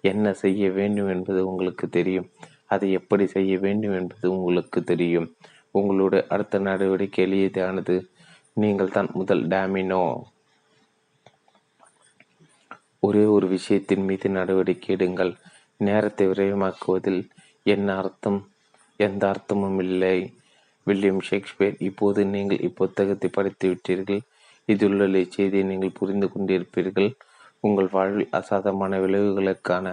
[0.00, 2.28] என்ன செய்ய வேண்டும் என்பது உங்களுக்கு தெரியும்.
[2.66, 5.28] அதை எப்படி செய்ய வேண்டும் என்பது உங்களுக்கு தெரியும்.
[5.70, 7.96] உங்களுடைய அடுத்த நடவடிக்கை எளியதானது
[8.56, 10.02] நீங்கள் தான் முதல் டாமினோ.
[13.02, 15.32] ஒரே ஒரு விஷயத்தின் மீது நடவடிக்கை எடுங்கள்.
[15.80, 17.22] நேரத்தை விரைவமாக்குவதில்
[17.66, 18.40] என்ன அர்த்தம்?
[19.00, 20.18] எந்த அர்த்தமும் இல்லை.
[20.86, 24.20] வில்லியம் ஷேக்ஸ்பியர் இப்போது நீங்கள் இப்புத்தகத்தை படித்து விட்டீர்கள்.
[24.68, 27.10] இதிலுள்ள செய்தியை நீங்கள் புரிந்து கொண்டிருப்பீர்கள்.
[27.60, 29.86] உங்கள் வாழ்வில் அசாதமான விளைவுகளுக்கான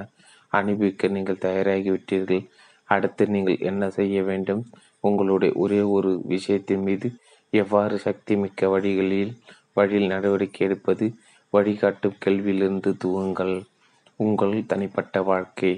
[0.52, 2.44] அனுபவிக்க நீங்கள் தயாராகிவிட்டீர்கள்
[2.90, 4.62] அடுத்து நீங்கள் என்ன செய்ய வேண்டும்?
[5.00, 7.08] உங்களுடைய ஒரே ஒரு விஷயத்தின் மீது
[7.54, 9.34] எவ்வாறு சக்தி மிக்க வழிகளில்
[9.74, 11.06] வழியில் நடவடிக்கை எடுப்பது?
[11.54, 13.56] வழிகாட்டும் கேள்வியிலிருந்து துவங்கள்.
[14.16, 15.72] உங்கள் தனிப்பட்ட வாழ்க்கை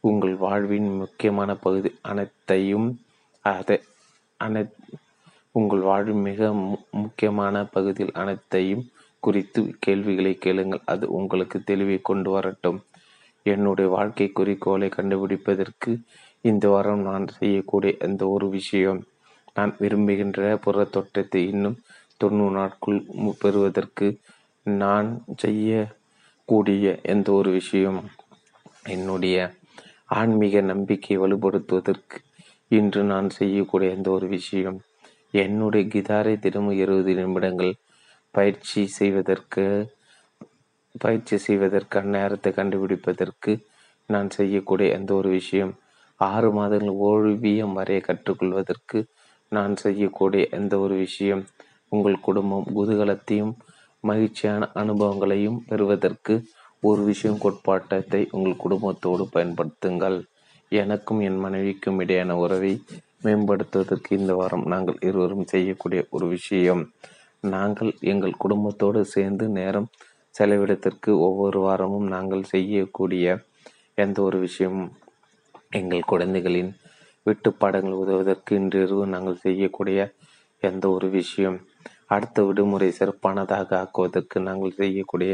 [0.00, 2.88] உங்கள் வாழ்வின் முக்கியமான பகுதி அனைத்தையும்
[3.44, 3.76] அதை
[4.40, 4.62] அனை
[5.52, 6.48] உங்கள் வாழ்வின் மிக
[6.90, 8.84] முக்கியமான பகுதியில் அனைத்தையும்
[9.22, 10.82] குறித்து கேள்விகளை கேளுங்கள்.
[10.84, 12.78] அது உங்களுக்கு தெளிவை கொண்டு வரட்டும்.
[13.46, 15.90] என்னுடைய வாழ்க்கை குறிக்கோளை கண்டுபிடிப்பதற்கு
[16.40, 19.00] இந்த வாரம் நான் செய்யக்கூடிய அந்த ஒரு விஷயம்
[19.54, 21.78] நான் விரும்புகின்ற புற தோட்டத்தை இன்னும்
[22.20, 22.98] தொண்ணூறு நாட்கள்
[23.38, 24.06] பெறுவதற்கு
[24.66, 28.04] நான் செய்யக்கூடிய எந்த ஒரு விஷயம்
[28.82, 29.54] என்னுடைய
[30.06, 32.16] ஆன்மீக நம்பிக்கை வலுப்படுத்துவதற்கு
[32.68, 34.80] இன்று நான் செய்யக்கூடிய எந்த ஒரு விஷயம்?
[35.30, 37.74] என்னுடைய கிதாரை தினமும் இருபது நிமிடங்கள்
[38.30, 39.92] பயிற்சி செய்வதற்கு
[40.98, 43.64] பயிற்சி செய்வதற்கான நேரத்தை கண்டுபிடிப்பதற்கு
[44.06, 45.74] நான் செய்யக்கூடிய எந்த ஒரு விஷயம்?
[46.16, 49.04] ஆறு மாதங்கள் ஓய்வியம் வரைய கற்றுக்கொள்வதற்கு
[49.48, 51.46] நான் செய்யக்கூடிய எந்த ஒரு விஷயம்?
[51.88, 53.54] உங்கள் குடும்பம் குதூகலத்தையும்
[54.08, 56.34] மகிழ்ச்சியான அனுபவங்களையும் பெறுவதற்கு
[56.82, 60.18] ஒரு விஷயம் கோட்பாட்டத்தை உங்கள் குடும்பத்தோடு பயன்படுத்துங்கள்.
[60.72, 62.72] எனக்கும் என் மனைவிக்கும் இடையான உறவை
[63.24, 66.82] மேம்படுத்துவதற்கு இந்த வாரம் நாங்கள் இருவரும் செய்யக்கூடிய ஒரு விஷயம்.
[67.54, 69.88] நாங்கள் எங்கள் குடும்பத்தோடு சேர்ந்து நேரம்
[70.34, 73.26] செலவிடத்திற்கு ஒவ்வொரு வாரமும் நாங்கள் செய்யக்கூடிய
[74.04, 74.90] எந்த ஒரு விஷயமும்
[75.70, 76.72] எங்கள் குழந்தைகளின்
[77.26, 80.00] வீட்டுப்பாடங்கள் உதவுவதற்கு இன்றிரவு நாங்கள் செய்யக்கூடிய
[80.62, 81.58] எந்த ஒரு விஷயம்.
[82.14, 85.32] அடுத்த விடுமுறை சிறப்பானதாக ஆக்குவதற்கு நாங்கள் செய்யக்கூடிய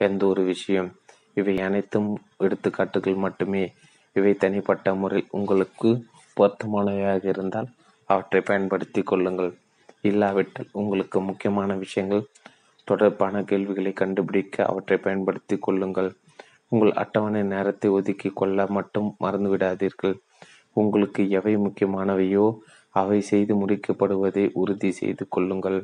[0.00, 0.90] எந்த ஒரு விஷயம்?
[1.34, 3.64] இவை அனைத்தும் எடுத்துக்காட்டுகள் மட்டுமே.
[4.12, 5.90] இவை தனிப்பட்ட முறையில் உங்களுக்கு
[6.36, 7.68] பொருத்தமானவையாக இருந்தால்
[8.10, 9.52] அவற்றை பயன்படுத்தி கொள்ளுங்கள்.
[10.00, 12.28] இல்லாவிட்டால் உங்களுக்கு முக்கியமான விஷயங்கள்
[12.88, 16.10] தொடர்பான கேள்விகளை கண்டுபிடிக்க அவற்றை பயன்படுத்தி கொள்ளுங்கள்.
[16.68, 20.16] உங்கள் அட்டவணை நேரத்தை ஒதுக்கி கொள்ள மட்டும் மறந்துவிடாதீர்கள்.
[20.72, 22.46] உங்களுக்கு எவை முக்கியமானவையோ
[23.00, 25.78] அவை செய்து முடிக்கப்படுவதை உறுதி செய்து கொள்ளுங்கள்.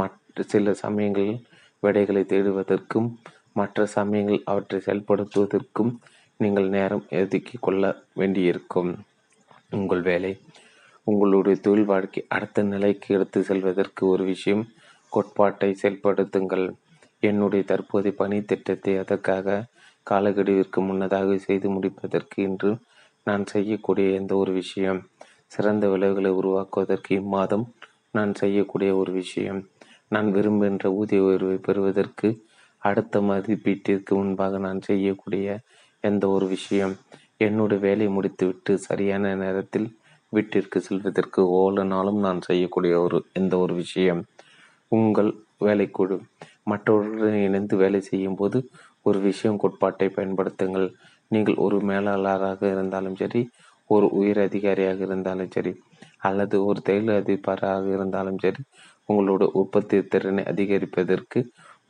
[0.00, 1.40] மற்ற சில சமயங்களில்
[1.82, 3.08] விடைகளை தேடுவதற்கும்
[3.52, 5.92] மற்ற சமயங்கள் அவற்றை செயல்படுத்துவதற்கும்
[6.40, 7.84] நீங்கள் நேரம் ஒதுக்கி கொள்ள
[8.14, 8.90] வேண்டியிருக்கும்.
[9.70, 10.32] உங்கள் வேலை.
[11.06, 14.64] உங்களுடைய தொழில் வாழ்க்கை அடுத்த நிலைக்கு எடுத்து செல்வதற்கு ஒரு விஷயம்.
[15.12, 16.66] கோட்பாட்டை செயல்படுத்துங்கள்.
[17.22, 19.64] என்னுடைய தற்போதைய பணி திட்டத்தை அதற்காக
[20.06, 22.70] காலக்கெடுவிற்கு முன்னதாக செய்து முடிப்பதற்கு இன்று
[23.26, 25.00] நான் செய்யக்கூடிய எந்த ஒரு விஷயம்?
[25.46, 27.66] சிறந்த விளைவுகளை உருவாக்குவதற்கு இம்மாதம்
[28.10, 29.60] நான் செய்யக்கூடிய ஒரு விஷயம்.
[30.10, 32.28] நான் விரும்புகின்ற ஊதிய உயர்வை பெறுவதற்கு
[32.82, 35.46] அடுத்த மதிப்பீட்டிற்கு முன்பாக நான் செய்யக்கூடிய
[36.04, 36.94] எந்த ஒரு விஷயம்
[37.36, 39.88] என்னுடைய வேலை முடித்துவிட்டு சரியான நேரத்தில்
[40.32, 44.22] வீட்டிற்கு செல்வதற்கு ஓல நாளும் நான் செய்யக்கூடிய ஒரு எந்த ஒரு விஷயம்.
[44.92, 45.30] உங்கள்
[45.64, 46.16] வேலைக்குழு.
[46.62, 48.58] மற்றவர்களுடன் இணைந்து வேலை செய்யும் போது
[49.06, 50.88] ஒரு விஷயம் கோட்பாட்டை பயன்படுத்துங்கள்.
[51.30, 53.42] நீங்கள் ஒரு மேலாளராக இருந்தாலும் சரி
[53.90, 55.72] ஒரு உயர் அதிகாரியாக இருந்தாலும் சரி
[56.18, 58.62] அல்லது ஒரு தொழில் அதிபராக இருந்தாலும் சரி
[59.08, 61.40] உங்களோட உற்பத்தி திறனை அதிகரிப்பதற்கு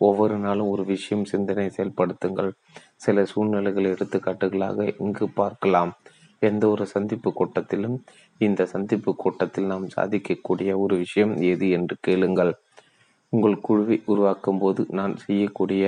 [0.00, 2.50] ஒவ்வொரு நாளும் ஒரு விஷயம் சிந்தனை செயல்படுத்துங்கள்.
[2.96, 5.92] சில சூழ்நிலைகள் எடுத்துக்காட்டுகளாக இங்கு பார்க்கலாம்.
[6.42, 7.96] எந்த ஒரு சந்திப்பு கூட்டத்திலும்
[8.38, 12.52] இந்த சந்திப்பு கூட்டத்தில் நாம் சாதிக்கக்கூடிய ஒரு விஷயம் எது என்று கேளுங்கள்.
[13.32, 15.84] உங்கள் குழுவை உருவாக்கும் போது நான் செய்யக்கூடிய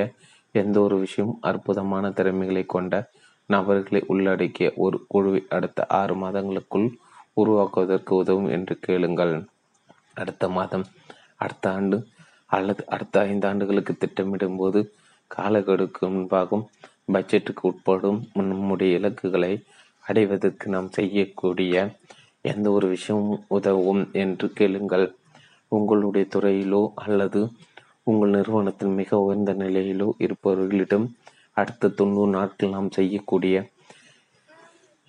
[0.55, 2.94] எந்த ஒரு விஷயம் அற்புதமான திறமைகளை கொண்ட
[3.50, 6.89] நபர்களை உள்ளடக்கிய ஒரு குழுவை அடுத்த ஆறு மாதங்களுக்குள்
[7.32, 9.34] உருவாக்குவதற்கு உதவும் என்று கேளுங்கள்.
[10.15, 10.84] அடுத்த மாதம்
[11.39, 11.99] அடுத்த ஆண்டு
[12.50, 14.81] அல்லது அடுத்த ஐந்து ஆண்டுகளுக்கு திட்டமிடும் போது
[15.31, 16.65] காலக்கெடுக்கு முன்பாகும்
[17.12, 19.52] பட்ஜெட்டுக்கு உட்படும் நம்முடைய இலக்குகளை
[20.05, 21.75] அடைவதற்கு நாம் செய்யக்கூடிய
[22.44, 25.07] எந்த ஒரு விஷயமும் உதவும் என்று கேளுங்கள்.
[25.73, 27.41] உங்களுடைய துறையிலோ அல்லது
[28.02, 31.07] உங்கள் நிறுவனத்தில் மிக உயர்ந்த நிலையிலோ இருப்பவர்களிடம்
[31.52, 33.57] அடுத்த தொண்ணூறு நாட்கள் நாம் செய்யக்கூடிய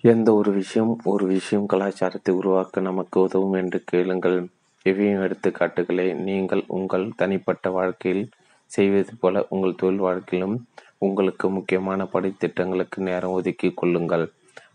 [0.04, 4.38] எந்த ஒரு விஷயம் ஒரு விஷயம் கலாச்சாரத்தை உருவாக்க நமக்கு உதவும் என்று கேளுங்கள்.
[4.86, 8.24] இவையும் எடுத்துக்காட்டுகளை நீங்கள் உங்கள் தனிப்பட்ட வாழ்க்கையில்
[8.70, 10.56] செய்வது போல உங்கள் தொழில் வாழ்க்கையிலும்
[10.98, 14.26] உங்களுக்கு முக்கியமான படித்திட்டங்களுக்கு நேரம் ஒதுக்கி கொள்ளுங்கள்.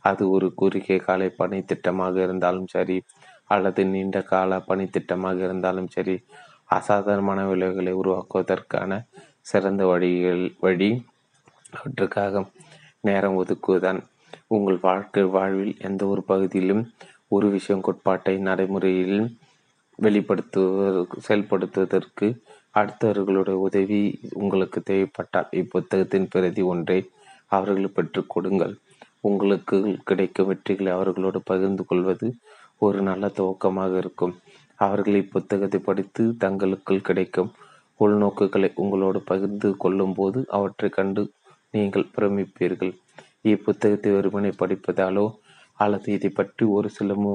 [0.01, 2.98] அது ஒரு குறுகிய கால பணித்திட்டமாக இருந்தாலும் சரி
[3.45, 6.16] அல்லது நீண்ட கால பணித்திட்டமாக இருந்தாலும் சரி
[6.69, 8.92] அசாதாரணமான விளைவுகளை உருவாக்குவதற்கான
[9.42, 10.90] சிறந்த வழிகள் வழி
[11.74, 12.43] அவற்றுக்காக
[13.01, 14.00] நேரம் ஒதுக்குவதுதான்.
[14.48, 16.84] உங்கள் வாழ்க்கை வாழ்வில் எந்த ஒரு பகுதியிலும்
[17.27, 19.19] ஒரு விஷயம் கோட்பாட்டை நடைமுறையில்
[19.99, 22.27] வெளிப்படுத்துவதற்கு செயல்படுத்துவதற்கு
[22.80, 23.99] அடுத்தவர்களுடைய உதவி
[24.41, 26.99] உங்களுக்கு தேவைப்பட்டால் இப்புத்தகத்தின் பிரதி ஒன்றை
[27.51, 28.74] அவர்கள் பெற்றுக் கொடுங்கள்.
[29.22, 29.77] உங்களுக்கு
[30.09, 32.27] கிடைக்கும் வெற்றிகளை அவர்களோடு பகிர்ந்து கொள்வது
[32.85, 34.33] ஒரு நல்ல துவக்கமாக இருக்கும்.
[34.80, 37.51] அவர்கள் இப்புத்தகத்தை படித்து தங்களுக்குள் கிடைக்கும்
[37.99, 41.24] உள்நோக்குகளை உங்களோடு பகிர்ந்து கொள்ளும் போது அவற்றை கண்டு
[41.74, 42.93] நீங்கள் பிரமிப்பீர்கள்.
[43.51, 45.25] இப்புத்தகத்தை வெறுமனை படிப்பதாலோ
[45.80, 47.33] அல்லது இதை பற்றி ஒரு சில மு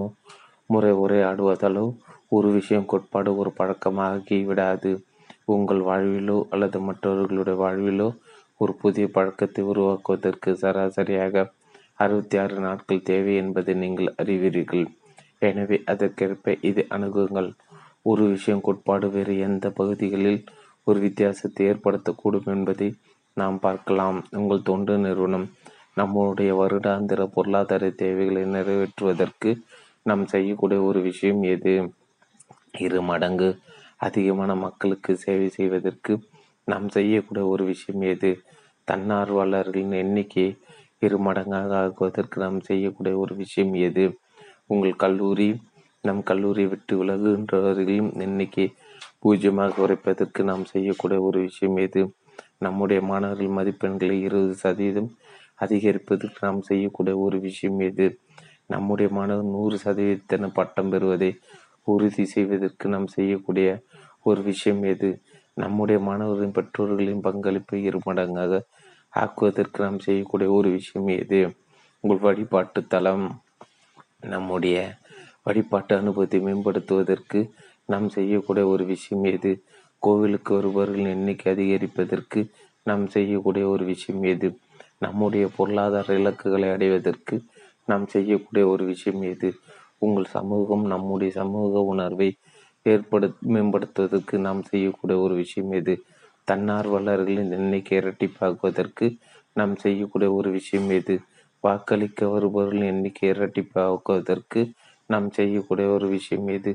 [0.71, 1.85] முறை உரையாடுவதாலோ
[2.33, 4.91] ஒரு விஷயம் கோட்பாடு ஒரு பழக்கமாகி விடாது.
[5.55, 8.09] உங்கள் வாழ்விலோ அல்லது மற்றவர்களுடைய வாழ்விலோ
[8.61, 11.45] ஒரு புதிய பழக்கத்தை உருவாக்குவதற்கு சராசரியாக
[11.99, 14.85] அறுபத்தி ஆறு நாட்கள் தேவை என்பதை நீங்கள் அறிவீர்கள்.
[15.49, 17.51] எனவே அதற்கேற்ப இதை அணுகுங்கள்.
[18.03, 20.41] ஒரு விஷயம் கோட்பாடு வேறு எந்த பகுதிகளில்
[20.87, 22.89] ஒரு வித்தியாசத்தை ஏற்படுத்தக்கூடும் என்பதை
[23.37, 24.19] நாம் பார்க்கலாம்.
[24.39, 25.47] உங்கள் தொண்டு நிறுவனம்
[25.95, 29.51] நம்முடைய வருடாந்திர பொருளாதார தேவைகளை நிறைவேற்றுவதற்கு
[30.07, 31.75] நாம் செய்யக்கூடிய ஒரு விஷயம் எது?
[32.75, 33.49] இரு மடங்கு
[33.97, 36.13] அதிகமான மக்களுக்கு சேவை செய்வதற்கு
[36.65, 38.31] நாம் செய்யக்கூடிய ஒரு விஷயம் எது?
[38.89, 40.47] தன்னார்வலர்களின் எண்ணிக்கை
[40.99, 44.05] இரு மடங்காக ஆக்குவதற்கு நாம் செய்யக்கூடிய ஒரு விஷயம் எது?
[44.67, 45.49] உங்கள் கல்லூரி
[46.05, 48.67] நம் கல்லூரியை விட்டு விலகுகின்றவர்களின் எண்ணிக்கை
[49.19, 52.03] பூஜ்ஜியமாக குறைப்பதற்கு நாம் செய்யக்கூடிய ஒரு விஷயம் எது?
[52.59, 55.11] நம்முடைய மாணவர்கள் மதிப்பெண்களை இருபது சதவீதம்
[55.61, 58.07] அதிகரிப்பதற்கு நாம் செய்யக்கூடிய ஒரு விஷயம் எது?
[58.67, 61.31] நம்முடைய மாணவர் நூறு சதவீதத்தின பட்டம் பெறுவதை
[61.93, 63.69] உறுதி செய்வதற்கு நாம் செய்யக்கூடிய
[64.27, 65.11] ஒரு விஷயம் எது?
[65.55, 68.61] நம்முடைய மாணவர்களின் பெற்றோர்களின் பங்களிப்பை இருமடங்காக
[69.13, 71.41] ஆக்குவதற்கு நாம் செய்யக்கூடிய ஒரு விஷயம் எது?
[72.05, 73.25] உங்கள் வழிபாட்டு தளம்
[74.27, 74.77] நம்முடைய
[75.43, 77.41] வழிபாட்டு அனுபவத்தை மேம்படுத்துவதற்கு
[77.89, 79.53] நாம் செய்யக்கூடிய ஒரு விஷயம் எது?
[80.03, 82.41] கோவிலுக்கு வருபவர்களின் எண்ணிக்கை அதிகரிப்பதற்கு
[82.87, 84.49] நாம் செய்யக்கூடிய ஒரு விஷயம் எது?
[84.99, 87.37] நம்முடைய பொருளாதார இலக்குகளை அடைவதற்கு
[87.89, 89.49] நாம் செய்யக்கூடிய ஒரு விஷயம் எது?
[90.01, 92.29] உங்கள் சமூகம் நம்முடைய சமூக உணர்வை
[92.87, 95.95] ஏற்படு மேம்படுத்துவதற்கு நாம் செய்யக்கூடிய ஒரு விஷயம் எது?
[96.49, 99.07] தன்னார்வலர்களின் எண்ணிக்கை இரட்டிப்பாக்குவதற்கு
[99.57, 101.15] நாம் செய்யக்கூடிய ஒரு விஷயம் எது?
[101.65, 104.61] வாக்களிக்க வருபவர்களின் எண்ணிக்கை இரட்டிப்பாக்குவதற்கு
[105.07, 106.73] நாம் செய்யக்கூடிய ஒரு விஷயம் எது?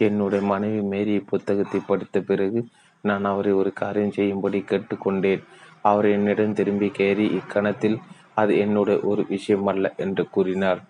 [0.00, 2.60] என்னுடைய மனைவி மேரிய புத்தகத்தை படித்த பிறகு
[3.04, 5.42] நான் அவரை ஒரு காரியம் செய்யும்படி கேட்டுக்கொண்டேன்.
[5.82, 7.98] அவர் என்னிடம் திரும்பி கேறி இக்கணத்தில்
[8.34, 10.80] அது என்னுடைய ஒரு விஷயம் அல்ல என்று கூறினார்.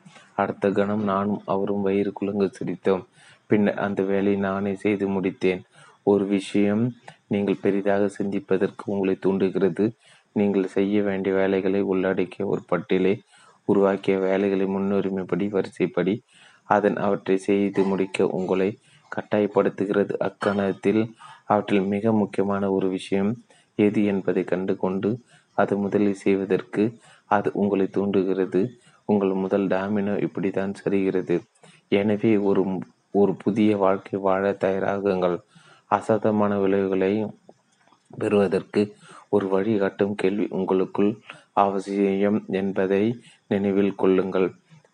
[0.43, 3.05] அடுத்த கணம் நானும் அவரும் வயிறு குலுங்க சிரித்தோம்.
[3.51, 5.63] பின்னர் அந்த வேலையை நானே செய்து முடித்தேன்.
[6.03, 6.85] ஒரு விஷயம்
[7.33, 9.87] நீங்கள் பெரிதாக சிந்திப்பதற்கு உங்களை தூண்டுகிறது.
[10.37, 13.15] நீங்கள் செய்ய வேண்டிய வேலைகளை உள்ளடக்கிய ஒரு பட்டியலை
[13.69, 16.15] உருவாக்கிய வேலைகளை முன்னுரிமைப்படி வரிசைப்படி
[16.69, 18.69] அதன் அவற்றை செய்து முடிக்க உங்களை
[19.13, 20.13] கட்டாயப்படுத்துகிறது.
[20.29, 21.03] அக்கணத்தில்
[21.53, 23.31] அவற்றில் மிக முக்கியமான ஒரு விஷயம்
[23.79, 25.11] எது என்பதை கண்டு கொண்டு
[25.59, 26.83] அது முதலில் செய்வதற்கு
[27.31, 28.61] அது உங்களை தூண்டுகிறது.
[29.09, 31.37] உங்கள் முதல் டாமினோ இப்படித்தான் சரிகிறது
[32.01, 32.63] எனவே ஒரு
[33.15, 35.37] ஒரு புதிய வாழ்க்கை வாழ தயாராகுங்கள்.
[35.91, 37.13] அசாதமான விளைவுகளை
[38.11, 38.83] பெறுவதற்கு
[39.37, 41.11] ஒரு வழிகாட்டும் கேள்வி உங்களுக்குள்
[41.63, 43.03] அவசியம் என்பதை
[43.53, 44.49] நினைவில் கொள்ளுங்கள்.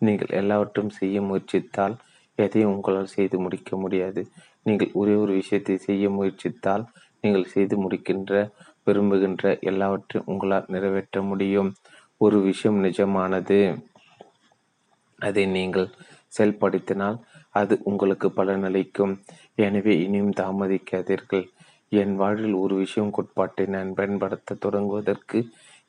[0.05, 1.95] நீங்கள் எல்லாவற்றும் செய்ய முயற்சித்தால்
[2.37, 4.21] எதையும் உங்களால் செய்து முடிக்க முடியாது.
[4.65, 6.83] நீங்கள் ஒரே ஒரு விஷயத்தை செய்ய முயற்சித்தால்
[7.23, 8.31] நீங்கள் செய்து முடிக்கின்ற
[8.87, 11.69] விரும்புகின்ற எல்லாவற்றையும் உங்களால் நிறைவேற்ற முடியும்.
[12.21, 13.59] ஒரு விஷயம் நிஜமானது.
[15.19, 15.89] அதை நீங்கள்
[16.33, 17.17] செயல்படுத்தினால்
[17.49, 19.13] அது உங்களுக்கு பலனளிக்கும்
[19.55, 21.45] எனவே இனியும் தாமதிக்காதீர்கள்.
[21.91, 25.39] என் வாழ்வில் ஒரு விஷயம் கோட்பாட்டை நான் பயன்படுத்த தொடங்குவதற்கு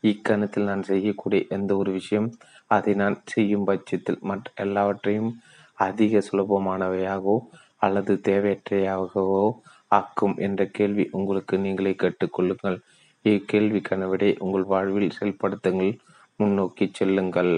[0.04, 2.28] இக்கணத்தில் நான் செய்யக்கூடிய எந்த ஒரு விஷயம்
[2.70, 5.30] அதை நான் செய்யும் பட்சத்தில் மற்ற எல்லாவற்றையும்
[5.78, 7.36] அதிக சுலபமானவையாகவோ
[7.76, 9.42] அல்லது தேவையற்றையாகவோ
[9.90, 12.78] ஆக்கும் என்ற கேள்வி உங்களுக்கு நீங்களே கேட்டுக்கொள்ளுங்கள்
[13.24, 15.92] இக்கேள்விக்கான விடை உங்கள் வாழ்வில் செயல்படுத்துங்கள்.
[16.40, 17.52] முன்னோக்கி செல்லுங்கள்.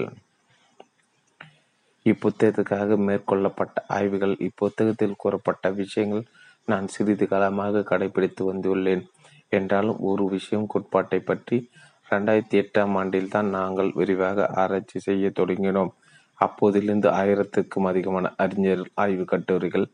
[2.05, 6.23] இப்புத்தகத்துக்காக மேற்கொள்ளப்பட்ட ஆய்வுகள் இப்புத்தகத்தில் கூறப்பட்ட விஷயங்கள்
[6.65, 9.03] நான் சிறிது காலமாக கடைபிடித்து வந்துள்ளேன்.
[9.49, 11.57] என்றாலும் ஒரு விஷயம் கோட்பாட்டை பற்றி
[12.09, 15.91] ரெண்டாயிரத்தி எட்டாம் ஆண்டில் தான் நாங்கள் விரிவாக ஆராய்ச்சி செய்ய தொடங்கினோம்.
[16.39, 19.87] அப்போதிலிருந்து ஆயிரத்துக்கும் அதிகமான அறிஞர் ஆய்வு கட்டுரைகள்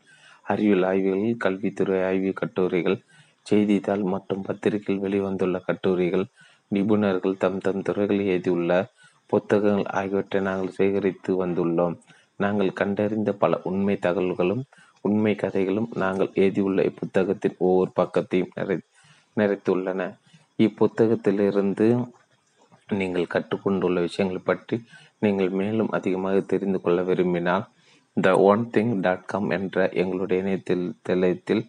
[0.46, 2.98] அறிவியல் ஆய்வுகள் கல்வித்துறை ஆய்வு கட்டுரைகள்
[3.46, 6.26] செய்தித்தாள் மற்றும் பத்திரிகையில் வெளிவந்துள்ள கட்டுரைகள்
[6.70, 8.72] நிபுணர்கள் தம் தம் துறைகளில் எழுதியுள்ள
[9.32, 11.96] புத்தகங்கள் ஆகியவற்றை நாங்கள் சேகரித்து வந்துள்ளோம்.
[12.36, 14.62] நாங்கள் கண்டறிந்த பல உண்மை தகவல்களும்
[15.00, 18.76] உண்மை கதைகளும் நாங்கள் எழுதியுள்ள இப்புத்தகத்தின் ஒவ்வொரு பக்கத்தையும் நிறை
[19.36, 20.00] நிறைத்துள்ளன.
[20.58, 21.86] இப்புத்தகத்திலிருந்து
[22.88, 24.76] நீங்கள் கற்றுக்கொண்டுள்ள விஷயங்கள் பற்றி
[25.18, 27.64] நீங்கள் மேலும் அதிகமாக தெரிந்து கொள்ள விரும்பினால்
[28.16, 31.62] the one thing dot com என்ற எங்களுடைய இணையத்தில் தளத்தில்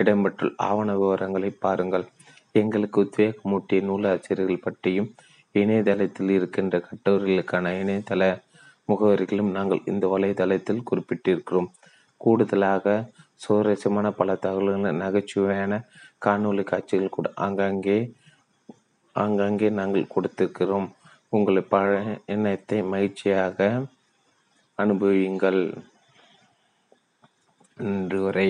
[0.00, 2.06] இடம்பெற்றுள்ள ஆவண விவரங்களை பாருங்கள்.
[2.54, 5.10] எங்களுக்கு உத்வேகமூட்டிய நூலாசிரியர்கள் பற்றியும்
[5.54, 8.22] இணையதளத்தில் இருக்கின்ற கட்டுரைகளுக்கான இணையதள
[8.88, 11.68] முகவரிகளும் நாங்கள் இந்த வலைதளத்தில் குறிப்பிட்டிருக்கிறோம்.
[12.20, 12.86] கூடுதலாக
[13.34, 15.78] சுவாரஸ்யமான பல தகவல்கள் நகைச்சுவையான
[16.26, 17.98] காணொலி காட்சிகள் கூட ஆங்காங்கே
[19.16, 20.88] ஆங்காங்கே நாங்கள் கொடுத்திருக்கிறோம்.
[21.32, 21.62] உங்களை
[22.26, 23.68] எண்ணத்தை மகிழ்ச்சியாக
[24.78, 25.62] அனுபவியுங்கள்.
[27.78, 28.48] என்று வரை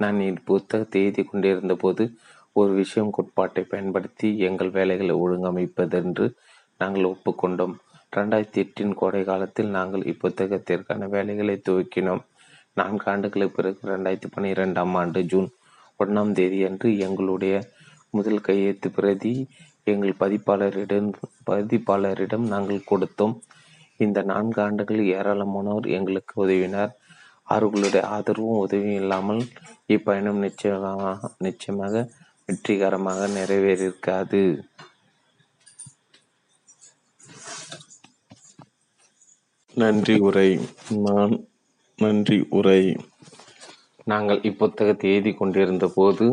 [0.00, 2.04] நான் இப்புத்தகத்தை எழுதி கொண்டிருந்த போது
[2.52, 6.26] ஒரு விஷயம் கோட்பாட்டை பயன்படுத்தி எங்கள் வேலைகளை ஒழுங்கமைப்பதென்று
[6.80, 7.74] நாங்கள் ஒப்புக்கொண்டோம்.
[8.16, 12.22] ரெண்டாயிரத்தி எட்டின் கோடை காலத்தில் நாங்கள் இப்புத்தகத்திற்கான வேலைகளை துவக்கினோம்.
[12.74, 15.48] நான்கு ஆண்டுகளுக்கு பிறகு ரெண்டாயிரத்தி பன்னிரெண்டாம் ஆண்டு ஜூன்
[16.00, 17.54] ஒன்றாம் தேதி அன்று எங்களுடைய
[18.10, 19.34] முதல் கையெழுத்து பிரதி
[19.84, 21.10] எங்கள் பதிப்பாளரிடம்
[21.50, 23.34] பதிப்பாளரிடம் நாங்கள் கொடுத்தோம்.
[23.96, 26.92] இந்த நான்கு ஆண்டுகள் ஏராளமானோர் எங்களுக்கு உதவினார்.
[27.44, 29.40] அவர்களுடைய ஆதரவும் உதவியும் இல்லாமல்
[29.94, 32.04] இப்பயணம் நிச்சயமாக நிச்சயமாக
[32.50, 34.42] வெற்றிகரமாக நிறைவேறியிருக்காது.
[39.74, 40.60] நன்றி உரை.
[40.88, 41.34] நான்
[41.96, 42.96] நன்றி உரை.
[44.04, 46.26] நாங்கள் இப்புத்தகத்தை எழுதி கொண்டிருந்த போது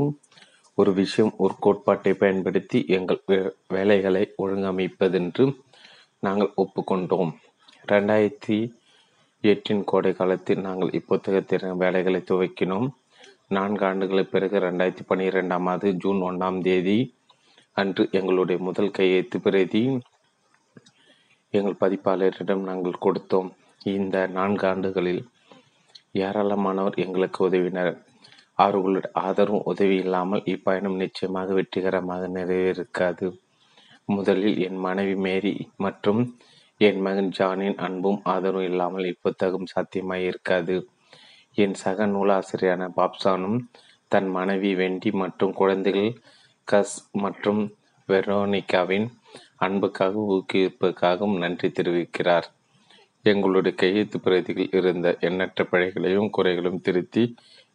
[0.74, 3.22] ஒரு விஷயம் ஒரு கோட்பாட்டை பயன்படுத்தி எங்கள்
[3.68, 5.46] வேலைகளை ஒழுங்கமைப்பதென்று
[6.20, 7.32] நாங்கள் ஒப்புக்கொண்டோம்.
[7.92, 8.74] ரெண்டாயிரத்தி
[9.42, 12.90] எட்டின் கோடை காலத்தில் நாங்கள் இப்புத்தகத்தின் வேலைகளை துவக்கினோம்.
[13.52, 16.96] நான்கு ஆண்டுகளுக்கு பிறகு ரெண்டாயிரத்தி பன்னிரெண்டாம் ஆண்டு ஜூன் ஒன்றாம் தேதி
[17.74, 19.84] அன்று எங்களுடைய முதல் கையெழுத்து பிரதி
[21.54, 23.50] எங்கள் பதிப்பாளரிடம் நாங்கள் கொடுத்தோம்.
[23.94, 25.22] இந்த நான்கு ஆண்டுகளில்
[26.26, 27.94] ஏராளமானவர் எங்களுக்கு உதவினர்.
[28.56, 33.28] அவர்களுடைய ஆதரவும் உதவி இல்லாமல் இப்பயணம் நிச்சயமாக வெற்றிகரமாக நிறைவேறிருக்காது.
[34.06, 36.22] முதலில் என் மனைவி மேரி மற்றும்
[36.82, 40.78] என் மகன் ஜானின் அன்பும் ஆதரவும் இல்லாமல் இப்புத்தகம் சாத்தியமாயிருக்காது.
[41.64, 43.60] என் சக நூலாசிரியரான பாப்சானும்
[44.12, 46.12] தன் மனைவி வெண்டி மற்றும் குழந்தைகள்
[46.68, 47.62] கஸ் மற்றும்
[48.10, 49.08] வெரோனிகாவின்
[49.66, 52.48] அன்புக்காக ஊக்குவிப்புக்காகவும் நன்றி தெரிவிக்கிறார்.
[53.26, 57.24] எங்களுடைய கையெழுத்து பிரதிகள் இருந்த எண்ணற்ற பிழைகளையும் குறைகளும் திருத்தி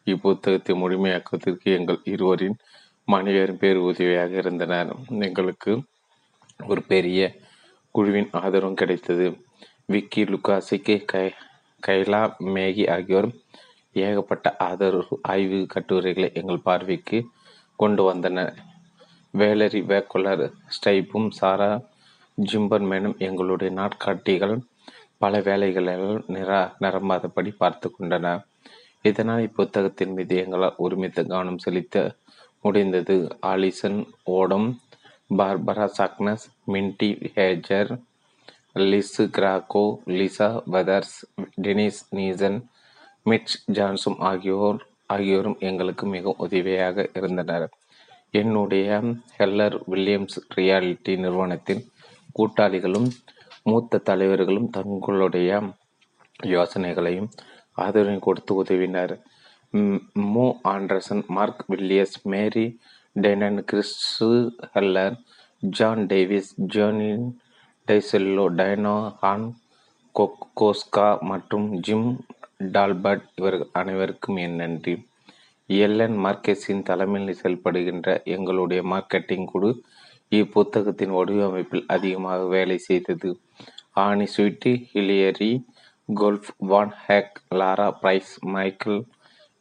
[0.06, 2.56] இப்புத்தகத்தை முழுமையாக்குவதற்கு எங்கள் இருவரின்
[3.08, 4.90] மனைவியரும் பேர் உதவியாக இருந்தனர்.
[5.28, 5.72] எங்களுக்கு
[6.70, 7.20] ஒரு பெரிய
[7.94, 9.26] குழுவின் ஆதரவும் கிடைத்தது.
[9.86, 11.26] விக்கி லுக்காசிக்கு கை
[11.82, 12.22] கைலா
[12.54, 13.28] மேகி ஆகியோர்
[13.96, 17.18] ஏகப்பட்ட ஆதரவு ஆய்வு கட்டுரைகளை எங்கள் பார்வைக்கு
[17.78, 18.54] கொண்டு வந்தனர்
[19.34, 21.70] வேலரி வேக்குலர் ஸ்டைப்பும் சாரா
[22.38, 24.56] ஜிம்பர்மேனும் எங்களுடைய நாட்காட்டிகள்
[25.18, 28.26] பல வேலைகளில் நிரா நிரம்பாதபடி பார்த்து கொண்டன.
[29.04, 31.96] இதனால் இப்புத்தகத்தின் மீது எங்களால் ஒருமித்த கவனம் செலுத்த
[32.64, 33.16] முடிந்தது.
[33.52, 34.00] Alison
[34.38, 34.68] Odom
[35.30, 37.90] Barbara Sagness Mindy Hager
[38.90, 39.84] Liz Krakow
[40.18, 41.16] Lisa Weathers
[41.62, 42.58] Denise Neeson
[43.26, 44.80] Mitch ஜான்சும் ஆகியோர்
[45.14, 47.66] ஆகியோரும் எங்களுக்கு மிகவும் உதவியாக இருந்தனர்.
[48.40, 48.88] என்னுடைய
[49.38, 51.82] ஹெல்லர் வில்லியம்ஸ் ரியாலிட்டி நிறுவனத்தின்
[52.38, 53.08] கூட்டாளிகளும்
[53.70, 55.50] மூத்த தலைவர்களும் தங்களுடைய
[56.54, 57.28] யோசனைகளையும்
[57.78, 59.14] ஆதரவையும் கொடுத்து உதவினர்.
[60.34, 62.66] Mo Anderson Mark Willis Mary
[63.16, 64.28] Tennant Christy
[64.74, 65.16] Heller
[65.62, 67.26] John Davis Jonine
[67.88, 69.46] Dicello Dino Hahn
[70.60, 72.08] Koska மற்றும் ஜிம்
[72.70, 74.94] டால்பர்ட் இவர்கள் அனைவருக்கும் என் நன்றி.
[75.68, 79.70] எல்லன் மார்க்கெஸின் தலைமையில் செயல்படுகின்ற எங்களுடைய மார்க்கெட்டிங் குழு
[80.32, 83.30] இப்புத்தகத்தின் வடிவமைப்பில் அதிகமாக வேலை செய்தது.
[83.90, 85.52] Annie Sweety Hilary
[86.08, 89.02] Golf Van Hague Laura Price Michael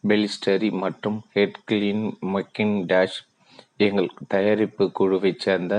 [0.04, 3.20] Balistreri மற்றும் ஹெட்கிளின் மக்கின் டேஷ்
[3.78, 5.76] எங்கள் தயாரிப்பு குழுவைச் சேர்ந்த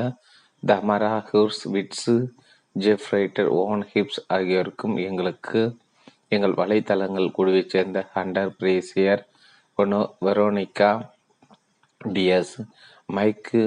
[0.63, 2.17] Tamara Hurwitz
[2.77, 5.63] Jeff Ryder Owen Hibbs ஆகியோருக்கும் எங்களுக்கு
[6.33, 9.23] எங்கள் வலைத்தளங்கள் குழுவைச் சேர்ந்த Hunter Frazier
[9.79, 10.91] Ono Veronica
[12.01, 12.55] Diaz
[13.09, 13.63] Mike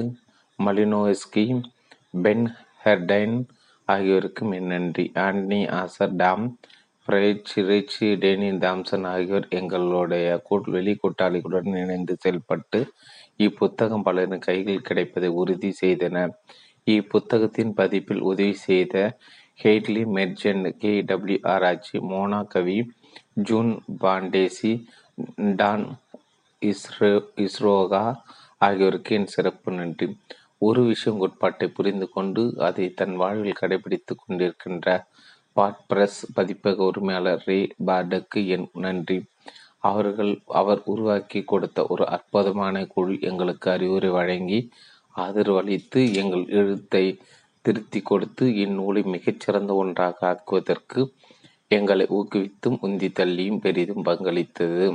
[0.59, 1.45] Malinowski
[2.23, 2.45] Ben
[2.83, 3.35] Hardin
[3.87, 5.05] ஆகியோருக்கும் என் நன்றி.
[5.17, 6.45] Anthony Asher Tom
[7.07, 10.27] Frech Rich Danny Thompson ஆகியோர் எங்களுடைய
[10.67, 12.79] வெளி கூட்டாளிகளுடன் இணைந்து செயல்பட்டு
[13.39, 16.33] இப்புத்தகம் பலரின் கைகள் கிடைப்பதை உறுதி செய்தனர்
[16.87, 18.95] இப்புத்தகத்தின் பதிப்பில் உதவி செய்த
[19.63, 21.01] ஹெய்ட்லி மெர்ஜென்ட் கே.
[21.01, 21.37] டபிள்யூ.
[21.53, 22.77] ஆராய்ச்சி மோனா கவி.
[23.33, 24.71] ஜூன் பாண்டேசி.
[25.55, 25.85] டான்
[26.61, 27.11] இஸ்ரோ
[27.43, 28.03] இஸ்ரோகா
[28.57, 30.07] ஆகியோருக்கு என் சிறப்பு நன்றி.
[30.57, 34.87] ஒரு விஷயம் கோட்பாட்டை புரிந்து கொண்டு அதை தன் வாழ்வில் கடைபிடித்து கொண்டிருக்கின்ற
[35.55, 37.59] பாட்பிரஸ் பதிப்பக உரிமையாளர் ரே.
[37.85, 39.17] பார்டுக்கு என் நன்றி.
[39.79, 44.59] அவர்கள் அவர் உருவாக்கி கொடுத்த ஒரு அற்புதமான குழு எங்களுக்கு அறிவுரை வழங்கி
[45.15, 47.05] ஆதரவளித்து எங்கள் எழுத்தை
[47.65, 51.01] திருத்தி கொடுத்து இந்நூலை மிகச்சிறந்த ஒன்றாக ஆக்குவதற்கு
[51.71, 54.87] எங்களை ஊக்குவித்தும் உந்தி தள்ளியும் பெரிதும் பங்களித்தது.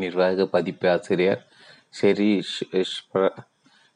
[0.00, 1.42] நிர்வாக பதிப்பாசிரியர்
[2.00, 2.30] ஷெரி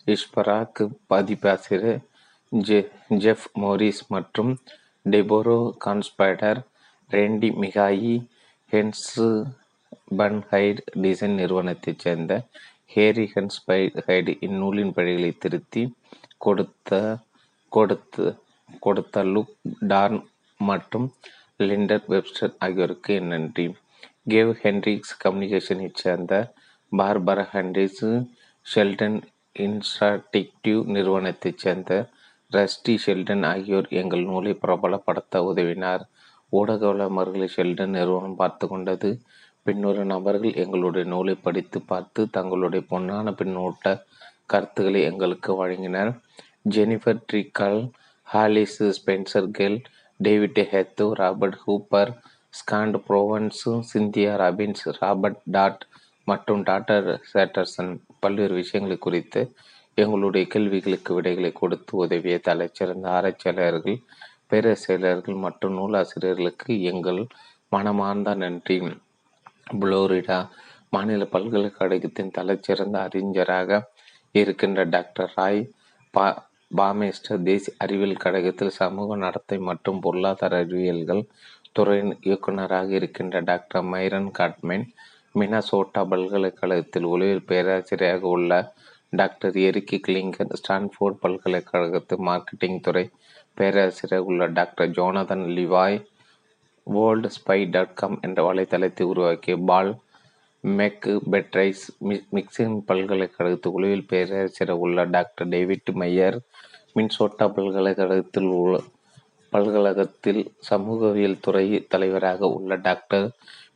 [0.07, 2.01] இஷ்பராக் பதிப்பாசிரியர்
[2.52, 2.78] ஜெ
[3.19, 4.52] ஜெஃப் மோரிஸ் மற்றும்
[5.07, 6.61] டெபோரோ கான்ஸ்பைடர்
[7.11, 8.15] ரெண்டி மிகாயி
[8.73, 9.28] ஹென்ஸு
[10.19, 12.33] பன்ஹைட் டிசைன் நிறுவனத்தைச் சேர்ந்த
[12.94, 15.83] ஹேரி ஹென்ஸ்பைஹைடு இந்நூலின் பழிகளை திருத்தி
[16.39, 16.91] கொடுத்த
[17.76, 18.25] கொடுத்து
[18.84, 19.55] கொடுத்த லுக்
[19.91, 20.20] டார்ன்
[20.60, 21.07] மற்றும்
[21.68, 23.67] லிண்டர் வெப்ஸ்டர் ஆகியோருக்கு என் நன்றி.
[24.33, 26.34] கேவ் ஹென்ரிக்ஸ் கம்யூனிகேஷனை சேர்ந்த
[26.92, 28.05] பார்பரா ஹென்ரிஸ்
[28.67, 29.18] ஷெல்டன்
[29.57, 31.92] இன்ஸ்டாடிக்டிவ் நிறுவனத்தைச் சேர்ந்த
[32.51, 36.02] ரஸ்டி ஷெல்டன் ஆகியோர் எங்கள் நூலை பிரபலப்படுத்த உதவினார்.
[36.59, 39.10] ஊடக வளமர்களை ஷெல்டன் நிறுவனம் பார்த்து கொண்டது.
[39.67, 43.92] பின்னொரு நபர்கள் எங்களுடைய நூலை படித்து பார்த்து தங்களுடைய பொன்னான பின்னூட்ட
[44.52, 46.10] கருத்துக்களை எங்களுக்கு வழங்கினர்.
[46.65, 47.81] Jennifer Trickle
[48.26, 49.81] Hollis Spencer Kell
[50.20, 52.10] David Hetho Robert Hooper
[52.50, 55.82] Scant Provance Cynthia Robbins Robert Todd
[56.24, 59.41] மற்றும் டாக்டர் சேட்டர்சன் பல்வேறு விஷயங்களை குறித்து
[59.99, 63.99] எங்களுடைய கேள்விகளுக்கு விடைகளை கொடுத்து உதவிய தலைச்சிறந்த ஆராய்ச்சியாளர்கள்
[64.50, 67.20] பேரரசியலர்கள் மற்றும் நூலாசிரியர்களுக்கு எங்கள்
[67.68, 68.76] மனமார்ந்த நன்றி.
[69.81, 70.39] புளோரிடா
[70.91, 73.81] மாநில பல்கலைக்கழகத்தின் தலைச்சிறந்த அறிஞராக
[74.34, 75.60] இருக்கின்ற டாக்டர் ராய்
[76.15, 76.26] பா
[76.73, 81.23] பாமேஸ்டர் தேசிய அறிவியல் கழகத்தில் சமூக நடத்தை மற்றும் பொருளாதார அறிவியல்கள்
[81.73, 84.86] துறையின் இயக்குநராக இருக்கின்ற டாக்டர் மைரன் காட்மேன்
[85.34, 88.52] மினசோட்டா பல்கலைக்கழகத்தில் ஒளியியல் பேராசிரியராக உள்ள
[89.12, 93.05] டாக்டர் எரிக்கி கிளிங்கர் ஸ்டான்ஃபோர்ட் பல்கலைக்கழகத்து மார்க்கெட்டிங் துறை
[93.59, 95.99] பேராசிரியர் உள்ள doctor Jonathan Levav
[96.86, 99.92] world spy dot com என்ற வலைத்தளத்தை உருவாக்கிய பால்
[100.65, 101.84] மெக் பெட்ரைஸ்
[102.34, 106.39] மிக்சின் பல்கலைக்கழகத்தில் உளவில் பேராசிரியர் உள்ள டாக்டர் டேவிட் மையர்
[106.96, 108.76] மின்சோட்டா பல்கலைக்கழகத்தில் உள்ள
[109.52, 113.26] பல்கழகத்தில் சமூகவியல் துறை தலைவராக உள்ள டாக்டர்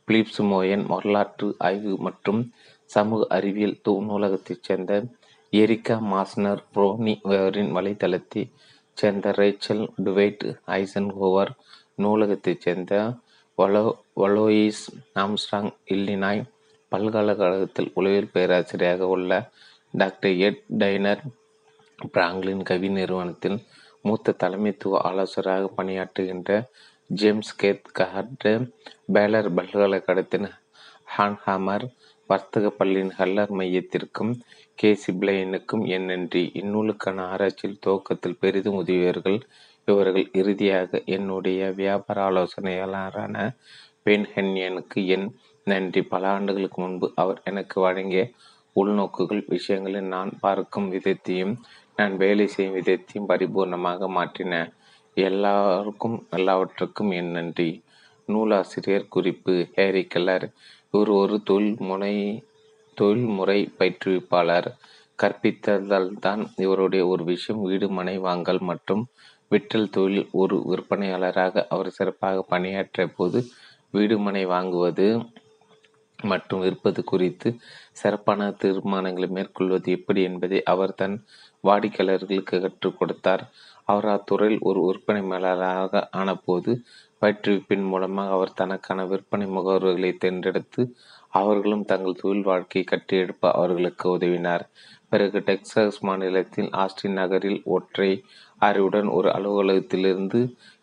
[0.05, 2.41] பிலிப்ஸ் மோயன் வரலாற்று ஆய்வு மற்றும்
[2.89, 4.93] சமூக அறிவியல் நூலகத்தைச் சேர்ந்த
[5.53, 8.53] எரிக்கா மாஸ்னர் ப்ரோனிவரின் வலைத்தளத்தைச்
[8.97, 10.45] சேர்ந்த ரேச்சல் டுவைட்
[10.77, 11.51] ஐசன்ஹோவர்
[11.95, 12.93] நூலகத்தைச் சேர்ந்த
[13.57, 14.83] வலோ வலோயிஸ்
[15.15, 16.41] ஆம்ஸ்ட்ராங் இல்லினாய்
[16.91, 19.31] பல்கலைக்கழகத்தில் உளவியல் பேராசிரியராக உள்ள
[19.93, 21.21] டாக்டர் எட் டைனர்
[22.01, 23.57] பிராங்க்லின் கவி நிறுவனத்தில்
[24.01, 26.49] மூத்த தலைமைத்துவ ஆலோசகராக பணியாற்றுகின்ற
[27.09, 28.51] ஜேம்ஸ் கேத் கஹர்டு
[29.13, 30.47] பேலர் பல்கலைக்கழகத்தின்
[31.17, 31.85] ஹான்ஹாமர்
[32.29, 34.33] வர்த்தக பள்ளியின் ஹல்லர் மையத்திற்கும்
[34.75, 36.51] கே சிப்ளைனுக்கும் என் நன்றி.
[36.53, 39.39] இந்நூலுக்கான ஆராய்ச்சியில் துவக்கத்தில் பெரிதும் உதவியவர்கள்
[39.85, 43.35] இவர்கள் இறுதியாக என்னுடைய வியாபார ஆலோசனையாளரான
[44.03, 45.27] பென் ஹென்யனுக்கு என்
[45.67, 46.01] நன்றி.
[46.03, 48.23] பல ஆண்டுகளுக்கு முன்பு அவர் எனக்கு வழங்கிய
[48.75, 51.55] உள்நோக்குகள் விஷயங்களை நான் பார்க்கும் விதத்தையும்
[51.97, 54.53] நான் வேலை செய்யும் விதத்தையும் பரிபூர்ணமாக மாற்றின.
[55.17, 57.69] எல்லாருக்கும் எல்லாவற்றுக்கும் என் நன்றி.
[58.29, 60.45] நூலாசிரியர் குறிப்பு ஹேரி கலர்
[60.93, 62.13] இவர் ஒரு தொழில் முனை
[62.97, 64.69] தொழில்முறை பயிற்றுவிப்பாளர்.
[65.19, 69.03] கற்பித்ததால் தான் இவருடைய ஒரு விஷயம் வீடு மனை வாங்கல் மற்றும்
[69.51, 73.39] விற்றல் தொழில் ஒரு விற்பனையாளராக அவர் சிறப்பாக பணியாற்றிய போது
[73.93, 75.07] வீடு மனை வாங்குவது
[76.19, 77.49] மற்றும் விற்பது குறித்து
[77.93, 81.17] சிறப்பான தீர்மானங்களை மேற்கொள்வது எப்படி என்பதை அவர் தன்
[81.63, 83.43] வாடிக்கையாளர்களுக்கு கற்றுக் கொடுத்தார்.
[83.83, 86.71] அவர் அத்துறையில் ஒரு விற்பனை மேலாளராக ஆனபோது
[87.21, 90.81] பயிற்றுவிப்பின் மூலமாக அவர் தனக்கான விற்பனை முகவர்களை தேர்ந்தெடுத்து
[91.31, 94.63] அவர்களும் தங்கள் தொழில் வாழ்க்கையை கட்டியெழுப்ப அவர்களுக்கு உதவினார்.
[95.09, 98.11] பிறகு டெக்சாஸ் மாநிலத்தில் ஆஸ்டின் நகரில் ஒற்றை
[98.59, 100.39] அறிவுடன் ஒரு அலுவலகத்திலிருந்து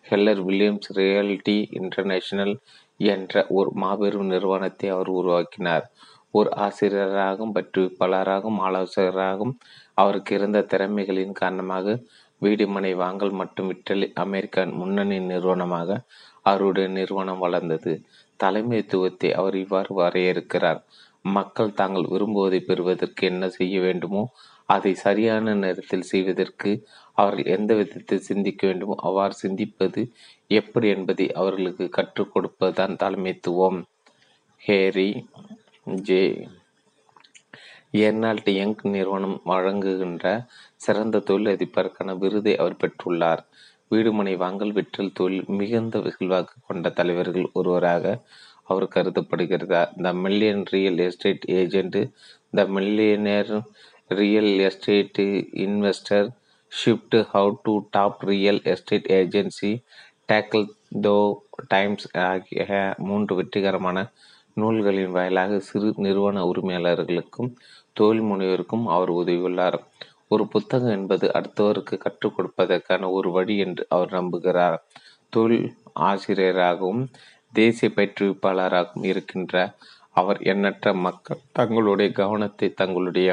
[0.07, 2.55] ஹெல்லர் வில்லியம்ஸ் ரியல்டி இன்டர்நேஷனல்
[3.01, 5.87] என்ற ஒரு மாபெரும் நிறுவனத்தை அவர் உருவாக்கினார்.
[6.31, 9.55] ஒரு ஆசிரியராகவும் பற்றுவிப்பாளராகவும் ஆலோசகராகவும்
[9.99, 11.97] அவருக்கு இருந்த திறமைகளின் காரணமாக
[12.43, 15.91] வீடுமனை வாங்கல் மற்றும் இட்டலி அமெரிக்க முன்னணி நிறுவனமாக
[16.43, 17.93] அவருடைய நிறுவனம் வளர்ந்தது.
[18.41, 20.81] தலைமைத்துவத்தை அவர் இவ்வாறு வரையறுக்கிறார்.
[21.29, 24.23] மக்கள் தாங்கள் விரும்புவதை பெறுவதற்கு என்ன செய்ய வேண்டுமோ
[24.69, 26.71] அதை சரியான நேரத்தில் செய்வதற்கு
[27.19, 30.03] அவர்கள் எந்த விதத்தில் சிந்திக்க வேண்டுமோ அவ்வாறு சிந்திப்பது
[30.51, 33.79] எப்படி என்பதை அவர்களுக்கு கற்றுக் கொடுப்பதுதான் தலைமைத்துவம்.
[34.63, 35.09] Harry
[36.03, 36.23] J.
[37.95, 40.25] எர்னால்ட் யங் நிறுவனம் வழங்குகின்ற
[40.77, 43.43] சிறந்த தொழிலதிபருக்கான விருதை அவர் பெற்றுள்ளார்.
[43.91, 48.05] வீடுமனை வாங்கல் விற்றல் தொழில் மிகுந்த வெகுல்வாக்கு கொண்ட தலைவர்கள் ஒருவராக
[48.65, 52.01] அவர் கருதப்படுகிறார் the million real estate agent
[52.51, 53.53] the millionaire
[54.11, 55.21] real estate
[55.67, 56.29] investor
[56.73, 59.73] shift how to top real estate agency
[60.27, 60.65] tackle
[61.03, 61.17] tough
[61.69, 62.65] times ஆகிய
[63.03, 63.99] மூன்று வெற்றிகரமான
[64.57, 67.51] நூல்களின் வாயிலாக சிறு நிறுவன உரிமையாளர்களுக்கும்
[67.95, 69.79] தொழில் முனைவருக்கும் அவர் உதவியுள்ளார்.
[70.29, 74.77] ஒரு புத்தகம் என்பது அடுத்தவருக்கு கற்றுக் கொடுப்பதற்கான ஒரு வழி என்று அவர் நம்புகிறார்.
[75.29, 77.03] தொழில் ஆசிரியராகவும்
[77.53, 79.75] தேசிய பயிற்றுவிப்பாளராகவும் இருக்கின்ற
[80.13, 83.31] அவர் எண்ணற்ற மக்கள் தங்களுடைய கவனத்தை தங்களுடைய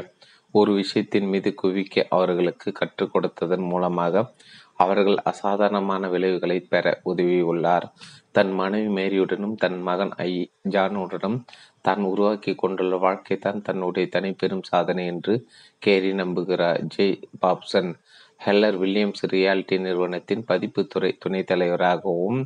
[0.51, 4.23] ஒரு விஷயத்தின் மீது குவிக்க அவர்களுக்கு கற்றுக் கொடுத்ததன் மூலமாக
[4.75, 7.85] அவர்கள் அசாதாரணமான விளைவுகளை பெற உதவியுள்ளார்.
[8.35, 10.31] தன் மனைவி மேரியுடனும் தன் மகன் ஐ
[10.69, 11.37] ஜானுடனும்
[11.81, 15.33] தான் உருவாக்கி கொண்டுள்ள வாழ்க்கை தான் தன்னுடைய தனிப்பெரும் சாதனை என்று
[15.77, 16.79] கேரி நம்புகிறார்.
[16.87, 17.19] J.
[17.41, 17.91] Papson
[18.37, 22.39] Heller Williams reality நிறுவனத்தின் பதிப்புத்துறை துணைத் தலைவராகவும்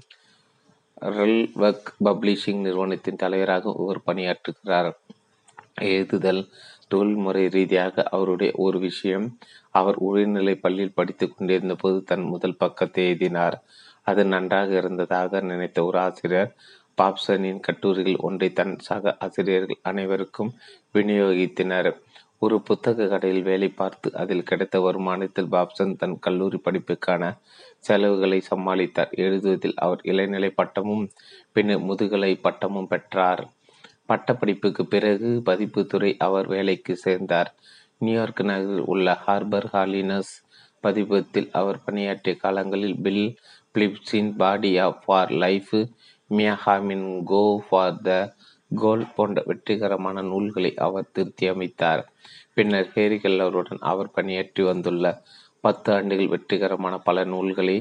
[1.02, 4.92] ரெல்வக் பப்ளிஷிங் நிறுவனத்தின் தலைவராகவும் இவர் பணியாற்றுகிறார்.
[5.82, 6.42] எழுதுதல்
[6.88, 9.28] தொழில்முறை ரீதியாக அவருடைய ஒரு விஷயம்
[9.72, 13.58] அவர் உயர்நிலை பள்ளியில் படித்துக் கொண்டிருந்த போது தன் முதல் பக்கத்தை எழுதினார்.
[14.06, 16.51] அது நன்றாக இருந்ததாக நினைத்த ஒரு ஆசிரியர்
[17.01, 20.51] பாப்சனின் கட்டுரைகள் ஒன்றை தன் சக ஆசிரியர்கள் அனைவருக்கும்
[20.93, 21.90] விநியோகித்தனர்.
[22.40, 27.24] ஒரு புத்தக கடையில் வேலை பார்த்து அதில் கிடைத்த வருமானத்தில் பாப்சன் தன் கல்லூரி படிப்புக்கான
[27.80, 29.11] செலவுகளை சமாளித்தார்.
[29.24, 31.06] எழுதுவதில் அவர் இளநிலை பட்டமும்
[31.56, 33.43] பின்னர் முதுகலை பட்டமும் பெற்றார்.
[34.09, 37.51] பட்டப்படிப்புக்கு பிறகு பதிப்புத்துறை அவர் வேலைக்கு சேர்ந்தார்.
[37.98, 40.34] நியூயார்க் நகரில் உள்ள ஹார்பர் ஹாலினஸ்
[40.84, 43.25] பதிப்பத்தில் அவர் பணியாற்றிய காலங்களில் பில்
[43.76, 45.74] பிலிப்ஸின் பாடி ஆஃப் ஃபார் லைஃப்
[46.30, 48.12] மியாஹாமின் கோ ஃபார் த
[48.72, 52.02] கோல் போன்ற வெற்றிகரமான நூல்களை அவர் திருத்தி அமைத்தார்.
[52.54, 55.06] பின்னர் ஹேரி கெல்லருடன் அவர் பணியாற்றி வந்துள்ள
[55.60, 57.78] பத்து ஆண்டுகள் வெற்றிகரமான பல நூல்களை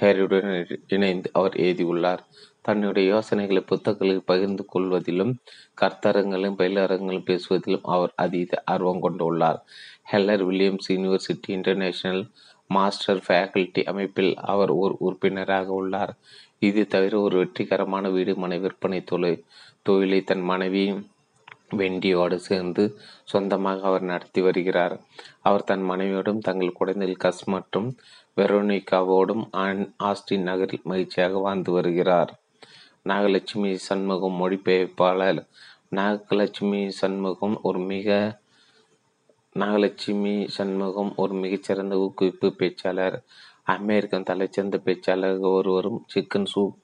[0.00, 0.50] ஹேரியுடன்
[0.88, 2.22] இணைந்து அவர் எழுதியுள்ளார்.
[2.60, 5.32] தன்னுடைய யோசனைகளை புத்தகங்களில் பகிர்ந்து கொள்வதிலும்
[5.80, 9.58] கர்த்தரங்களும் பயிலரங்களும் பேசுவதிலும் அவர் அதீத ஆர்வம் கொண்டுள்ளார்.
[10.04, 12.24] Heller Williams university international
[12.66, 16.12] master faculty அமைப்பில் அவர் ஒரு உறுப்பினராக உள்ளார்.
[16.58, 19.44] இது தவிர ஒரு வெற்றிகரமான வீடு மனை விற்பனை தொழில்
[19.82, 20.84] தொழிலை தன் மனைவி
[21.76, 22.82] வெண்டியோடு சேர்ந்து
[23.24, 24.94] சொந்தமாக அவர் நடத்தி வருகிறார்.
[25.42, 27.88] அவர் தன் மனைவியோடும் தங்கள் குழந்தைகள் கஸ் மற்றும்
[28.36, 29.44] வெரோனிகாவோடும்
[30.08, 32.32] ஆஸ்டின் நகரில் மகிழ்ச்சியாக வாழ்ந்து வருகிறார்.
[33.08, 35.40] நாகலட்சுமி சண்முகம் மொழிபெயர்ப்பாளர்.
[35.96, 38.38] நாகலட்சுமி சண்முகம் ஒரு மிக
[39.58, 43.22] நாகலட்சுமி சண்முகம் ஒரு மிகச்சிறந்த ஊக்குவிப்பு பேச்சாளர்.
[43.64, 45.38] அமெரிக்கன் தலைச்சிறந்த பேச்சாளர்.
[45.40, 46.74] ஒருவரும் சிக்கன் சூப்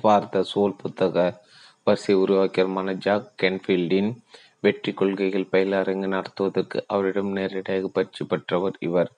[0.00, 1.42] பார்த்த சோல் புத்தக
[1.84, 4.16] வரிசை உருவாக்கியமான ஜாக் கென்ஃபீல்டின்
[4.60, 9.12] வெற்றி கொள்கைகள் பயிலரங்கு நடத்துவதற்கு அவரிடம் நேரடியாக பயிற்சி பெற்றவர் இவர்.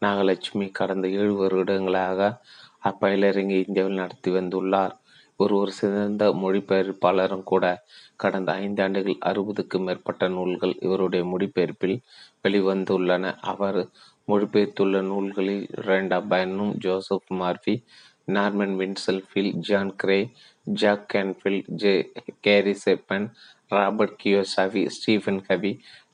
[0.00, 2.42] நாகலட்சுமி கடந்த ஏழு வருடங்களாக
[2.84, 4.94] அப்பயிலரங்கை இந்தியாவில் நடத்தி வந்துள்ளார்.
[5.42, 7.64] ஒரு ஒரு சிறந்த மொழிபெயர்ப்பாளரும் கூட
[8.16, 11.96] கடந்த ஐந்தாண்டுகள் அறுபதுக்கும் மேற்பட்ட நூல்கள் இவருடைய மொழிபெயர்ப்பில்
[12.44, 13.24] வெளிவந்துள்ளன.
[13.52, 13.80] அவர்
[14.28, 17.74] மொழிபெயர்த்துள்ள நூல்களில் ரெண்டா பயனும் Joseph Murphy
[18.28, 20.18] Norman வின்செல்ஃபில் John Gray
[20.80, 21.94] Jack Canfield J
[22.40, 23.26] Gary செப்பன்
[23.68, 25.72] Robert Kiyosaki Stephen Covey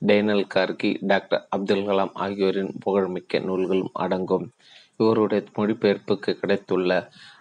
[0.08, 4.46] Daniel Gargi doctor Abdul Kalam ஆகியோரின் புகழ்மிக்க நூல்களும் அடங்கும்.
[5.00, 6.92] இவருடைய மொழிபெயர்ப்புக்கு கிடைத்துள்ள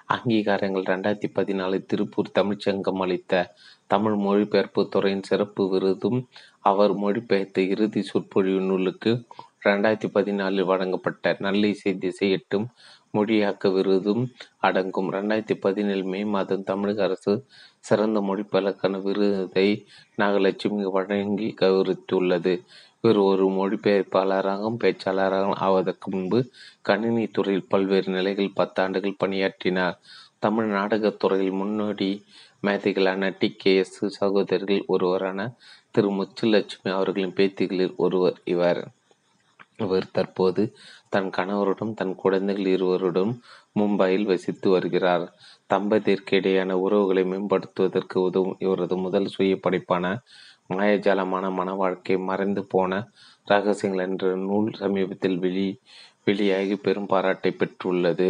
[0.09, 3.33] அங்கீகாரங்கள் ரெண்டாயிரத்தி பதினாலு திருப்பூர் தமிழ்ச்சங்கம் அளித்த
[3.87, 6.19] தமிழ் மொழிபெயர்ப்பு துறையின் சிறப்பு விருதும்
[6.61, 9.11] அவர் மொழிபெயர்த்த இறுதி சொற்பொழிவு நூலுக்கு
[9.65, 12.67] ரெண்டாயிரத்தி பதினாலில் வழங்கப்பட்ட நல்லிசை திசை எட்டும்
[13.11, 14.23] மொழியாக்க விருதும்
[14.59, 15.09] அடங்கும்.
[15.11, 17.33] ரெண்டாயிரத்தி பதினேழு மே மாதம் தமிழக அரசு
[17.79, 19.67] சிறந்த மொழிபெயர்க்கான விருதை
[20.21, 22.55] நாகலட்சுமி வழங்கி கௌரவித்துள்ளது.
[23.05, 26.39] இவர் ஒரு மொழிபெயர்ப்பாளராகவும் பேச்சாளராகவும் ஆவதற்கு முன்பு
[26.81, 29.97] கணினி துறையில் பல்வேறு நிலைகளில் பத்தாண்டுகள் பணியாற்றினார்.
[30.39, 32.09] தமிழ் நாடகத் துறையில் முன்னோடி
[32.63, 33.49] மேதைகளான டி.
[33.55, 33.73] கே.
[33.75, 33.93] எஸ்.
[34.17, 35.39] சகோதரர்கள் ஒருவரான
[35.91, 36.09] திரு.
[36.17, 38.81] முச்சுலட்சுமி அவர்களின் பேத்திகளில் ஒருவர் இவர்.
[39.79, 40.63] இவர் தற்போது
[41.09, 43.33] தன் கணவருடன் தன் குழந்தைகள் இருவருடன்
[43.75, 45.27] மும்பையில் வசித்து வருகிறார்.
[45.69, 50.05] தம்பதியருக்கு இடையேயான உறவுகளை மேம்படுத்துவதற்கு உதவும் இவரது முதல் சுய படைப்பான
[50.69, 52.91] மாயஜாலமான மன வாழ்க்கை மறைந்து போன
[53.47, 55.67] ரகசியங்கள் என்ற நூல் சமீபத்தில் வெளி
[56.23, 58.29] வெளியாகி பெரும் பாராட்டை பெற்றுள்ளது.